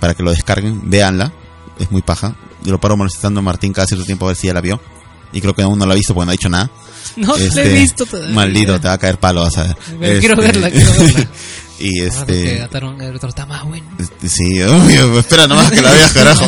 para 0.00 0.14
que 0.14 0.22
lo 0.22 0.30
descarguen, 0.32 0.90
véanla, 0.90 1.32
es 1.78 1.90
muy 1.90 2.02
paja. 2.02 2.34
Yo 2.62 2.72
lo 2.72 2.80
paro 2.80 2.96
molestando 2.96 3.40
a 3.40 3.42
Martín 3.42 3.72
cada 3.72 3.86
cierto 3.86 4.04
tiempo 4.04 4.26
a 4.26 4.28
ver 4.28 4.36
si 4.36 4.48
ya 4.48 4.54
la 4.54 4.60
vio. 4.60 4.80
Y 5.32 5.40
creo 5.40 5.54
que 5.54 5.62
aún 5.62 5.78
no 5.78 5.86
la 5.86 5.92
ha 5.92 5.96
visto 5.96 6.12
porque 6.12 6.26
no 6.26 6.30
ha 6.30 6.32
dicho 6.32 6.48
nada. 6.48 6.70
No 7.16 7.36
la 7.36 7.42
Este, 7.44 7.62
he 7.62 7.78
visto 7.80 8.06
todavía. 8.06 8.34
Maldito, 8.34 8.80
te 8.80 8.86
va 8.86 8.94
a 8.94 8.98
caer 8.98 9.18
palo, 9.18 9.42
vas 9.42 9.58
a 9.58 9.64
ver. 9.64 10.20
Quiero 10.20 10.34
Este, 10.34 10.46
verla, 10.46 10.70
quiero 10.70 10.92
verla. 10.92 11.28
y 11.80 12.00
Ah, 12.02 12.12
porque 12.18 12.62
este, 12.62 12.62
otro 13.16 13.28
está 13.28 13.46
más 13.46 13.64
bueno. 13.64 13.86
este, 13.98 14.28
sí, 14.28 14.62
obvio, 14.62 15.18
espera 15.18 15.46
nomás 15.48 15.70
que 15.72 15.80
la 15.82 15.90
veas, 15.92 16.12
carajo. 16.12 16.44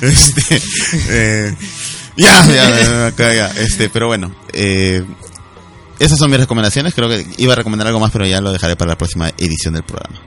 este, 0.00 0.62
eh, 1.08 1.56
ya, 2.16 2.46
ya, 2.46 3.06
acá, 3.08 3.34
ya, 3.34 3.46
este, 3.58 3.90
pero 3.90 4.06
bueno, 4.06 4.34
eh, 4.52 5.04
esas 6.04 6.18
son 6.18 6.30
mis 6.30 6.40
recomendaciones. 6.40 6.94
Creo 6.94 7.08
que 7.08 7.26
iba 7.38 7.52
a 7.52 7.56
recomendar 7.56 7.86
algo 7.88 8.00
más, 8.00 8.10
pero 8.10 8.26
ya 8.26 8.40
lo 8.40 8.52
dejaré 8.52 8.76
para 8.76 8.90
la 8.92 8.98
próxima 8.98 9.30
edición 9.38 9.74
del 9.74 9.82
programa. 9.84 10.20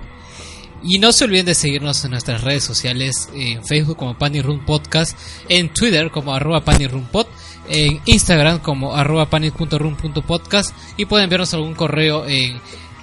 Y 0.83 0.99
no 0.99 1.11
se 1.11 1.25
olviden 1.25 1.47
de 1.47 1.55
seguirnos 1.55 2.03
en 2.05 2.11
nuestras 2.11 2.41
redes 2.41 2.63
sociales, 2.63 3.29
en 3.33 3.65
Facebook 3.65 3.97
como 3.97 4.17
Panic 4.17 4.43
Room 4.45 4.63
Podcast, 4.65 5.17
en 5.49 5.73
Twitter 5.73 6.11
como 6.11 6.33
arroba 6.33 6.63
Panic 6.63 6.91
Room 6.91 7.07
Pod, 7.11 7.25
en 7.67 7.99
Instagram 8.05 8.59
como 8.59 8.95
arroba 8.95 9.25
panic.room.podcast 9.29 10.71
y 10.95 11.05
pueden 11.05 11.25
enviarnos 11.25 11.53
algún 11.53 11.73
correo 11.73 12.25
en 12.27 12.61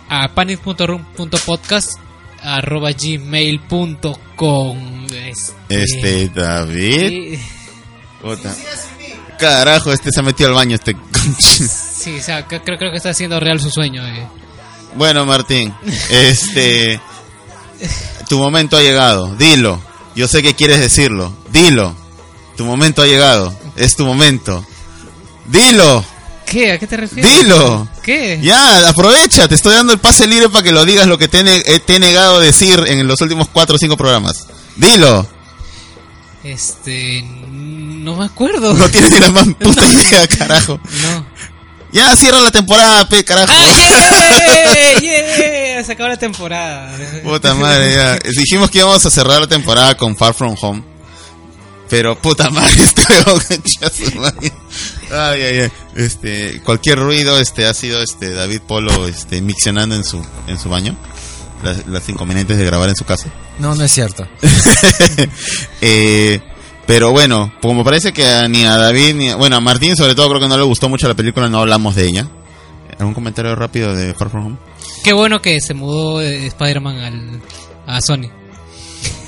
a 0.09 0.29
panic.room.podcast 0.35 1.99
arroba 2.43 2.93
gmail.com 2.93 4.79
Este, 5.69 6.29
David. 6.29 7.09
sí, 7.09 7.39
Puta. 8.23 8.55
Carajo, 9.39 9.93
este 9.93 10.11
se 10.11 10.21
ha 10.21 10.23
metido 10.23 10.49
al 10.49 10.55
baño, 10.55 10.75
este. 10.77 10.97
sí, 11.39 12.19
o 12.19 12.23
sea, 12.23 12.47
creo, 12.47 12.63
creo 12.63 12.91
que 12.91 12.97
está 12.97 13.11
haciendo 13.11 13.41
real 13.41 13.61
su 13.61 13.71
sueño. 13.71 14.07
eh. 14.07 14.27
bueno, 14.95 15.25
Martín, 15.27 15.75
este. 16.11 17.01
Tu 18.29 18.39
momento 18.39 18.77
ha 18.77 18.83
llegado, 18.83 19.35
dilo. 19.37 19.81
Yo 20.15 20.29
sé 20.29 20.43
que 20.43 20.55
quieres 20.55 20.81
decirlo, 20.81 21.33
dilo. 21.53 21.95
Tu 22.57 22.65
momento 22.65 23.03
ha 23.03 23.07
llegado, 23.07 23.53
es 23.77 23.97
tu 23.97 24.07
momento. 24.07 24.65
Dilo, 25.47 26.05
¿Qué? 26.47 26.73
¿A 26.73 26.79
qué 26.79 26.87
te 26.87 26.97
refieres? 26.97 27.39
dilo. 27.39 27.89
¿Qué? 28.03 28.39
Ya, 28.43 28.89
aprovecha, 28.89 29.49
te 29.49 29.57
estoy 29.57 29.75
dando 29.75 29.93
el 29.93 29.99
pase 29.99 30.27
libre 30.27 30.49
para 30.49 30.63
que 30.63 30.73
lo 30.73 30.85
digas 30.85 31.07
lo 31.07 31.19
que 31.19 31.27
te, 31.29 31.41
he 31.41 31.75
eh, 31.75 31.81
te 31.81 31.97
he 31.97 31.99
negado 31.99 32.37
a 32.37 32.41
decir 32.41 32.83
en 32.87 33.07
los 33.09 33.21
últimos 33.21 33.49
cuatro 33.49 33.75
o 33.77 33.79
cinco 33.79 33.97
programas. 33.97 34.47
Dilo. 34.77 35.27
Este, 36.45 37.25
no 38.05 38.17
me 38.17 38.27
acuerdo. 38.27 38.75
No 38.75 38.89
tienes 38.91 39.11
ni 39.11 39.19
la 39.19 39.31
más 39.31 39.47
puta 39.59 39.87
idea, 39.87 40.29
carajo. 40.29 40.79
No. 41.03 41.27
Ya, 41.93 42.15
cierra 42.17 42.41
la 42.41 42.51
temporada, 42.51 43.09
pe, 43.09 43.25
carajo. 43.25 43.53
¡Ah, 43.57 45.01
yeah! 45.01 45.01
¡Yeah! 45.01 45.85
Se 45.85 45.93
acabó 45.93 46.09
la 46.09 46.17
temporada. 46.17 46.97
Puta 47.23 47.55
madre, 47.55 47.93
ya. 47.93 48.19
Dijimos 48.19 48.71
que 48.71 48.79
íbamos 48.79 49.05
a 49.07 49.11
cerrar 49.11 49.41
la 49.41 49.47
temporada 49.47 49.97
con 49.97 50.17
Far 50.17 50.35
From 50.35 50.55
Home. 50.61 50.83
Pero 51.89 52.21
puta 52.21 52.51
madre, 52.51 52.83
este. 52.83 53.05
Ay, 55.11 55.43
ay, 55.43 55.61
ay. 55.61 55.73
Este, 55.95 56.61
cualquier 56.63 56.99
ruido, 56.99 57.39
este, 57.39 57.67
ha 57.67 57.75
sido 57.75 58.03
este 58.03 58.31
David 58.31 58.61
Polo, 58.67 59.07
este, 59.07 59.41
miccionando 59.41 59.95
en 59.95 60.05
su, 60.05 60.25
en 60.47 60.59
su 60.59 60.69
baño. 60.69 60.97
Las, 61.63 61.87
las 61.87 62.09
inconvenientes 62.09 62.59
de 62.59 62.65
grabar 62.65 62.89
en 62.89 62.97
su 62.97 63.05
casa. 63.05 63.29
No, 63.59 63.75
no 63.75 63.85
es 63.85 63.93
cierto. 63.93 64.27
Eh, 65.81 66.41
pero 66.87 67.11
bueno, 67.13 67.53
como 67.63 67.85
parece 67.85 68.13
que 68.13 68.27
a- 68.27 68.49
ni 68.49 68.65
a 68.65 68.77
David 68.77 69.15
ni 69.15 69.29
a, 69.31 69.37
bueno, 69.37 69.57
a 69.57 69.61
Martín 69.61 69.97
sobre 69.97 70.15
todo 70.15 70.29
creo 70.29 70.41
que 70.41 70.49
no 70.49 70.57
le 70.57 70.63
gustó 70.63 70.89
mucho 70.89 71.09
la 71.09 71.15
película, 71.15 71.49
no 71.49 71.61
hablamos 71.61 71.95
de 71.95 72.07
ella. 72.09 72.29
¿Algún 72.99 73.15
comentario 73.15 73.55
rápido 73.57 73.95
de 73.95 74.15
Far 74.15 74.31
From 74.31 74.47
Home? 74.47 74.57
Qué 75.03 75.13
bueno 75.13 75.43
que 75.43 75.61
se 75.61 75.75
mudó 75.75 76.21
eh, 76.23 76.47
Spider-Man 76.47 76.99
al, 76.99 77.43
a 77.87 78.01
Sony. 78.01 78.31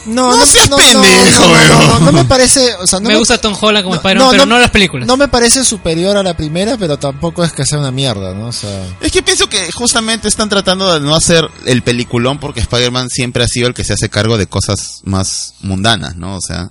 No, 0.06 0.36
No 0.36 0.46
seas 0.46 0.68
pendejo, 0.68 1.00
no, 1.00 1.48
no, 1.48 1.48
no, 1.48 1.88
weón. 1.88 2.04
no 2.04 2.12
me 2.12 2.24
parece, 2.24 2.74
o 2.76 2.86
sea, 2.86 3.00
no 3.00 3.08
me 3.08 3.16
gusta 3.16 3.38
Tom 3.38 3.56
Holland 3.60 3.82
como 3.82 3.96
no, 3.96 4.00
Spider-Man, 4.00 4.24
no, 4.26 4.30
pero 4.30 4.46
no- 4.46 4.54
no, 4.54 4.60
las 4.60 4.70
películas. 4.70 5.04
No 5.08 5.16
me 5.16 5.26
parece 5.26 5.64
superior 5.64 6.16
a 6.16 6.22
la 6.22 6.36
primera, 6.36 6.76
pero 6.78 6.96
tampoco 6.96 7.42
es 7.42 7.52
que 7.52 7.66
sea 7.66 7.80
una 7.80 7.90
mierda, 7.90 8.32
¿no? 8.32 8.46
O 8.46 8.52
sea, 8.52 8.86
Es 9.00 9.10
que 9.10 9.20
pienso 9.24 9.48
que 9.48 9.68
justamente 9.72 10.28
están 10.28 10.48
tratando 10.48 10.94
de 10.94 11.00
no 11.00 11.16
hacer 11.16 11.44
el 11.64 11.82
peliculón 11.82 12.38
porque 12.38 12.60
Spider-Man 12.60 13.08
siempre 13.10 13.42
ha 13.42 13.48
sido 13.48 13.66
el 13.66 13.74
que 13.74 13.82
se 13.82 13.94
hace 13.94 14.08
cargo 14.08 14.38
de 14.38 14.46
cosas 14.46 15.00
más 15.02 15.54
mundanas, 15.62 16.14
¿no? 16.14 16.36
O 16.36 16.40
sea, 16.40 16.70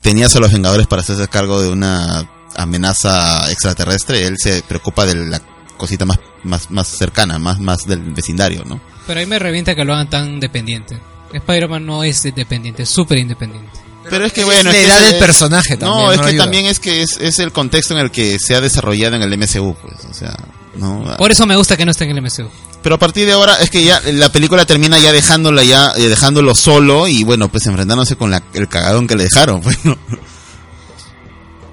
tenías 0.00 0.34
a 0.36 0.40
los 0.40 0.52
Vengadores 0.52 0.86
para 0.86 1.02
hacerse 1.02 1.26
cargo 1.28 1.60
de 1.62 1.68
una 1.68 2.28
amenaza 2.56 3.50
extraterrestre, 3.50 4.26
él 4.26 4.36
se 4.38 4.62
preocupa 4.62 5.06
de 5.06 5.14
la 5.14 5.40
cosita 5.76 6.04
más, 6.04 6.18
más, 6.44 6.70
más 6.70 6.88
cercana, 6.88 7.38
más, 7.38 7.58
más 7.60 7.86
del 7.86 8.00
vecindario, 8.12 8.64
¿no? 8.64 8.80
Pero 9.06 9.20
ahí 9.20 9.26
me 9.26 9.38
revienta 9.38 9.74
que 9.74 9.84
lo 9.84 9.94
hagan 9.94 10.10
tan 10.10 10.40
dependiente. 10.40 10.98
Spider-Man 11.32 11.86
no 11.86 12.02
es 12.04 12.24
independiente, 12.24 12.82
es 12.82 12.90
súper 12.90 13.18
independiente. 13.18 13.70
Pero 14.08 14.24
es 14.24 14.32
que 14.32 14.44
bueno, 14.44 14.64
la 14.64 14.70
es 14.70 14.76
que 14.76 14.84
edad 14.86 15.02
es- 15.04 15.10
del 15.10 15.18
personaje 15.20 15.76
también. 15.76 16.04
No, 16.06 16.12
es 16.12 16.20
que 16.20 16.26
ayuda. 16.28 16.42
también 16.44 16.66
es 16.66 16.80
que 16.80 17.02
es, 17.02 17.16
es 17.20 17.38
el 17.38 17.52
contexto 17.52 17.94
en 17.94 18.00
el 18.00 18.10
que 18.10 18.38
se 18.38 18.54
ha 18.56 18.60
desarrollado 18.60 19.16
en 19.16 19.22
el 19.22 19.32
MCU, 19.38 19.76
pues, 19.80 20.04
o 20.10 20.14
sea, 20.14 20.34
no. 20.76 21.14
Por 21.18 21.30
eso 21.30 21.46
me 21.46 21.56
gusta 21.56 21.76
que 21.76 21.84
no 21.84 21.92
esté 21.92 22.04
en 22.04 22.10
el 22.16 22.22
MCU. 22.22 22.48
Pero 22.82 22.94
a 22.94 22.98
partir 22.98 23.26
de 23.26 23.32
ahora 23.32 23.56
es 23.60 23.68
que 23.70 23.84
ya 23.84 24.00
la 24.12 24.32
película 24.32 24.64
termina 24.64 24.98
ya 24.98 25.12
dejándola 25.12 25.62
ya 25.64 25.92
eh, 25.96 26.08
dejándolo 26.08 26.54
solo 26.54 27.06
y 27.08 27.24
bueno, 27.24 27.48
pues 27.50 27.66
enfrentándose 27.66 28.16
con 28.16 28.30
la- 28.30 28.42
el 28.54 28.68
cagadón 28.68 29.06
que 29.06 29.16
le 29.16 29.24
dejaron, 29.24 29.60
pues, 29.62 29.84
¿no? 29.84 29.98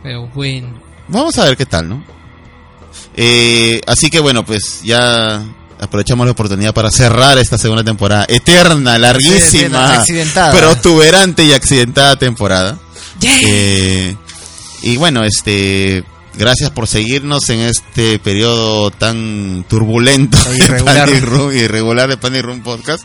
Pero 0.04 0.28
bueno. 0.28 0.82
Vamos 1.08 1.38
a 1.38 1.46
ver 1.46 1.56
qué 1.58 1.66
tal, 1.66 1.88
¿no? 1.90 2.04
Eh, 3.16 3.82
así 3.88 4.10
que 4.10 4.20
bueno, 4.20 4.46
pues 4.46 4.82
ya 4.84 5.44
aprovechamos 5.80 6.26
la 6.26 6.32
oportunidad 6.34 6.74
para 6.74 6.92
cerrar 6.92 7.38
esta 7.38 7.58
segunda 7.58 7.84
temporada 7.84 8.26
eterna, 8.28 8.98
larguísima, 8.98 9.94
accidentada. 9.96 10.52
protuberante 10.52 11.44
y 11.44 11.54
accidentada 11.54 12.18
temporada. 12.18 12.78
Eh, 13.22 14.16
y 14.82 14.98
bueno, 14.98 15.24
este 15.24 16.04
Gracias 16.38 16.70
por 16.70 16.88
seguirnos 16.88 17.50
en 17.50 17.62
este 17.62 18.20
periodo 18.20 18.92
tan 18.92 19.66
turbulento 19.68 20.38
E 20.52 20.58
irregular. 20.58 21.10
de 21.10 21.20
Room, 21.20 21.52
irregular 21.52 22.10
de 22.10 22.18
Panic 22.18 22.44
Room 22.44 22.62
Podcast. 22.62 23.04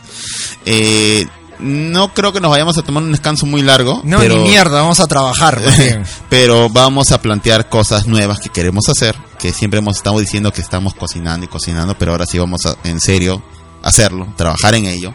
Eh, 0.65 1.25
no 1.59 2.13
creo 2.13 2.31
que 2.33 2.41
nos 2.41 2.51
vayamos 2.51 2.77
a 2.77 2.83
tomar 2.83 3.03
un 3.03 3.11
descanso 3.11 3.45
muy 3.45 3.61
largo. 3.61 4.01
No, 4.03 4.19
pero, 4.19 4.35
ni 4.37 4.49
mierda, 4.49 4.81
vamos 4.81 4.99
a 4.99 5.07
trabajar. 5.07 5.61
pero 6.29 6.69
vamos 6.69 7.11
a 7.11 7.21
plantear 7.21 7.69
cosas 7.69 8.05
nuevas 8.05 8.39
que 8.39 8.49
queremos 8.49 8.87
hacer, 8.89 9.15
que 9.39 9.51
siempre 9.51 9.79
hemos 9.79 9.97
estado 9.97 10.19
diciendo 10.19 10.51
que 10.51 10.61
estamos 10.61 10.93
cocinando 10.93 11.45
y 11.45 11.49
cocinando, 11.49 11.97
pero 11.97 12.11
ahora 12.11 12.25
sí 12.25 12.37
vamos 12.37 12.65
a, 12.65 12.75
en 12.83 12.99
serio, 12.99 13.41
hacerlo, 13.81 14.31
trabajar 14.35 14.75
en 14.75 14.85
ello. 14.85 15.13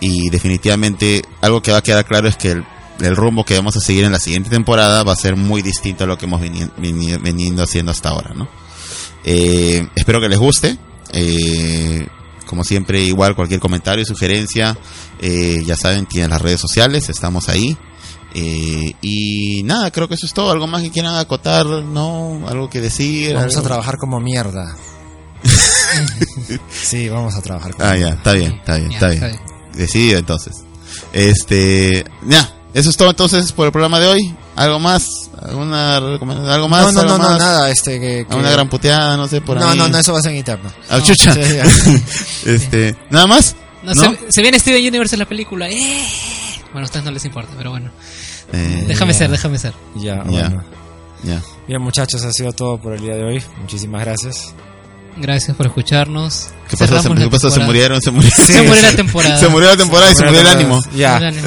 Y 0.00 0.30
definitivamente 0.30 1.22
algo 1.40 1.62
que 1.62 1.72
va 1.72 1.78
a 1.78 1.82
quedar 1.82 2.04
claro 2.04 2.28
es 2.28 2.36
que 2.36 2.52
el, 2.52 2.64
el 3.04 3.16
rumbo 3.16 3.44
que 3.44 3.56
vamos 3.56 3.76
a 3.76 3.80
seguir 3.80 4.04
en 4.04 4.12
la 4.12 4.18
siguiente 4.20 4.50
temporada 4.50 5.02
va 5.02 5.12
a 5.12 5.16
ser 5.16 5.36
muy 5.36 5.62
distinto 5.62 6.04
a 6.04 6.06
lo 6.06 6.16
que 6.18 6.26
hemos 6.26 6.40
veni- 6.40 6.70
veni- 6.78 7.16
venido 7.20 7.62
haciendo 7.62 7.92
hasta 7.92 8.10
ahora, 8.10 8.32
¿no? 8.34 8.48
Eh, 9.24 9.86
espero 9.94 10.20
que 10.20 10.28
les 10.28 10.38
guste. 10.38 10.78
Eh, 11.12 12.06
como 12.46 12.64
siempre, 12.64 13.00
igual 13.02 13.34
cualquier 13.34 13.60
comentario, 13.60 14.04
sugerencia, 14.04 14.76
eh, 15.20 15.62
ya 15.64 15.76
saben, 15.76 16.06
tienen 16.06 16.30
las 16.30 16.42
redes 16.42 16.60
sociales, 16.60 17.08
estamos 17.08 17.48
ahí. 17.48 17.76
Eh, 18.34 18.92
y 19.02 19.62
nada, 19.64 19.90
creo 19.90 20.08
que 20.08 20.14
eso 20.14 20.26
es 20.26 20.32
todo. 20.34 20.50
¿Algo 20.50 20.66
más 20.66 20.82
que 20.82 20.90
quieran 20.90 21.16
acotar? 21.16 21.66
¿No? 21.66 22.46
¿Algo 22.48 22.68
que 22.70 22.80
decir? 22.80 23.34
Vamos 23.34 23.56
a 23.56 23.62
trabajar 23.62 23.96
como 23.98 24.20
mierda. 24.20 24.74
sí, 26.70 27.08
vamos 27.08 27.34
a 27.34 27.42
trabajar 27.42 27.72
como 27.72 27.84
Ah, 27.88 27.96
ya, 27.96 28.08
está 28.10 28.32
bien, 28.32 28.52
está 28.52 28.76
bien, 28.76 28.92
está 28.92 29.08
bien. 29.08 29.40
Decidido 29.74 30.18
entonces. 30.18 30.54
Este, 31.12 32.04
ya, 32.26 32.54
eso 32.74 32.90
es 32.90 32.96
todo 32.96 33.10
entonces 33.10 33.52
por 33.52 33.66
el 33.66 33.72
programa 33.72 34.00
de 34.00 34.06
hoy. 34.08 34.34
¿Algo 34.56 34.78
más? 34.78 35.06
¿Alguna 35.40 35.98
recomendación? 36.00 36.52
¿Algo 36.52 36.68
más? 36.68 36.86
No, 36.86 36.92
no, 36.92 37.00
¿Algo 37.00 37.18
no, 37.18 37.24
no, 37.24 37.28
más? 37.30 37.38
nada, 37.38 37.70
este 37.70 37.98
que... 38.00 38.26
que- 38.26 38.26
¿Alguna 38.30 38.50
gran 38.50 38.68
puteada? 38.68 39.16
No 39.16 39.26
sé, 39.28 39.40
por 39.40 39.58
no, 39.58 39.68
ahí. 39.68 39.78
no, 39.78 39.88
no, 39.88 39.98
eso 39.98 40.12
va 40.12 40.18
a 40.18 40.22
ser 40.22 40.32
en 40.32 40.38
interno. 40.38 40.70
Ah, 40.90 41.00
chucha. 41.02 41.32
Sí, 41.34 41.40
ya. 41.40 41.64
Este, 42.52 42.96
¿nada 43.10 43.26
más? 43.26 43.56
No, 43.82 43.94
¿No? 43.94 44.02
Se, 44.02 44.32
se 44.32 44.42
viene 44.42 44.58
Steven 44.58 44.80
Universe 44.86 45.14
en 45.14 45.18
la 45.20 45.26
película. 45.28 45.68
¡Eh! 45.68 46.04
Bueno, 46.72 46.80
a 46.80 46.84
ustedes 46.84 47.04
no 47.04 47.10
les 47.10 47.24
importa, 47.24 47.52
pero 47.56 47.70
bueno. 47.70 47.90
Eh, 48.52 48.84
Déjame 48.86 49.12
ya. 49.12 49.18
ser, 49.18 49.30
déjame 49.30 49.58
ser. 49.58 49.74
Ya, 49.96 50.16
Ya. 50.16 50.22
bueno. 50.24 50.64
ya. 51.24 51.42
Bien, 51.66 51.80
muchachos, 51.82 52.22
ha 52.24 52.32
sido 52.32 52.52
todo 52.52 52.78
por 52.78 52.92
el 52.94 53.00
día 53.00 53.14
de 53.16 53.24
hoy. 53.24 53.42
Muchísimas 53.60 54.02
gracias. 54.02 54.54
Gracias 55.16 55.56
por 55.56 55.66
escucharnos. 55.66 56.48
¿Qué 56.68 56.76
pasó? 56.76 57.02
Se, 57.50 57.60
murieron, 57.60 58.00
se 58.00 58.10
murieron. 58.10 58.46
Se 58.46 58.62
murió 58.62 58.82
la 58.82 58.92
temporada. 58.92 59.38
Se 59.38 59.48
murió 59.48 59.68
la 59.68 59.76
temporada 59.76 60.12
y 60.12 60.14
se 60.14 60.24
murió 60.24 60.40
el 60.40 60.46
ánimo. 60.46 60.80
Ya. 60.96 61.32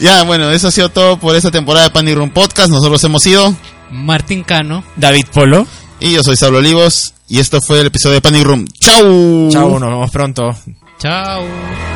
Ya, 0.00 0.22
bueno, 0.24 0.50
eso 0.50 0.68
ha 0.68 0.70
sido 0.70 0.88
todo 0.88 1.18
por 1.18 1.34
esta 1.34 1.50
temporada 1.50 1.86
de 1.86 1.90
Panic 1.90 2.14
Room 2.14 2.30
Podcast. 2.30 2.68
Nosotros 2.68 3.02
hemos 3.04 3.24
ido. 3.26 3.54
Martín 3.90 4.42
Cano. 4.42 4.84
David 4.96 5.26
Polo. 5.32 5.66
Y 6.00 6.12
yo 6.12 6.22
soy 6.22 6.36
Saulo 6.36 6.58
Olivos. 6.58 7.14
Y 7.28 7.38
esto 7.40 7.60
fue 7.60 7.80
el 7.80 7.86
episodio 7.86 8.16
de 8.16 8.20
Panic 8.20 8.44
Room. 8.44 8.66
¡Chau! 8.80 9.48
Chao, 9.50 9.78
nos 9.78 9.88
vemos 9.88 10.10
pronto. 10.10 10.50
Chao. 10.98 11.93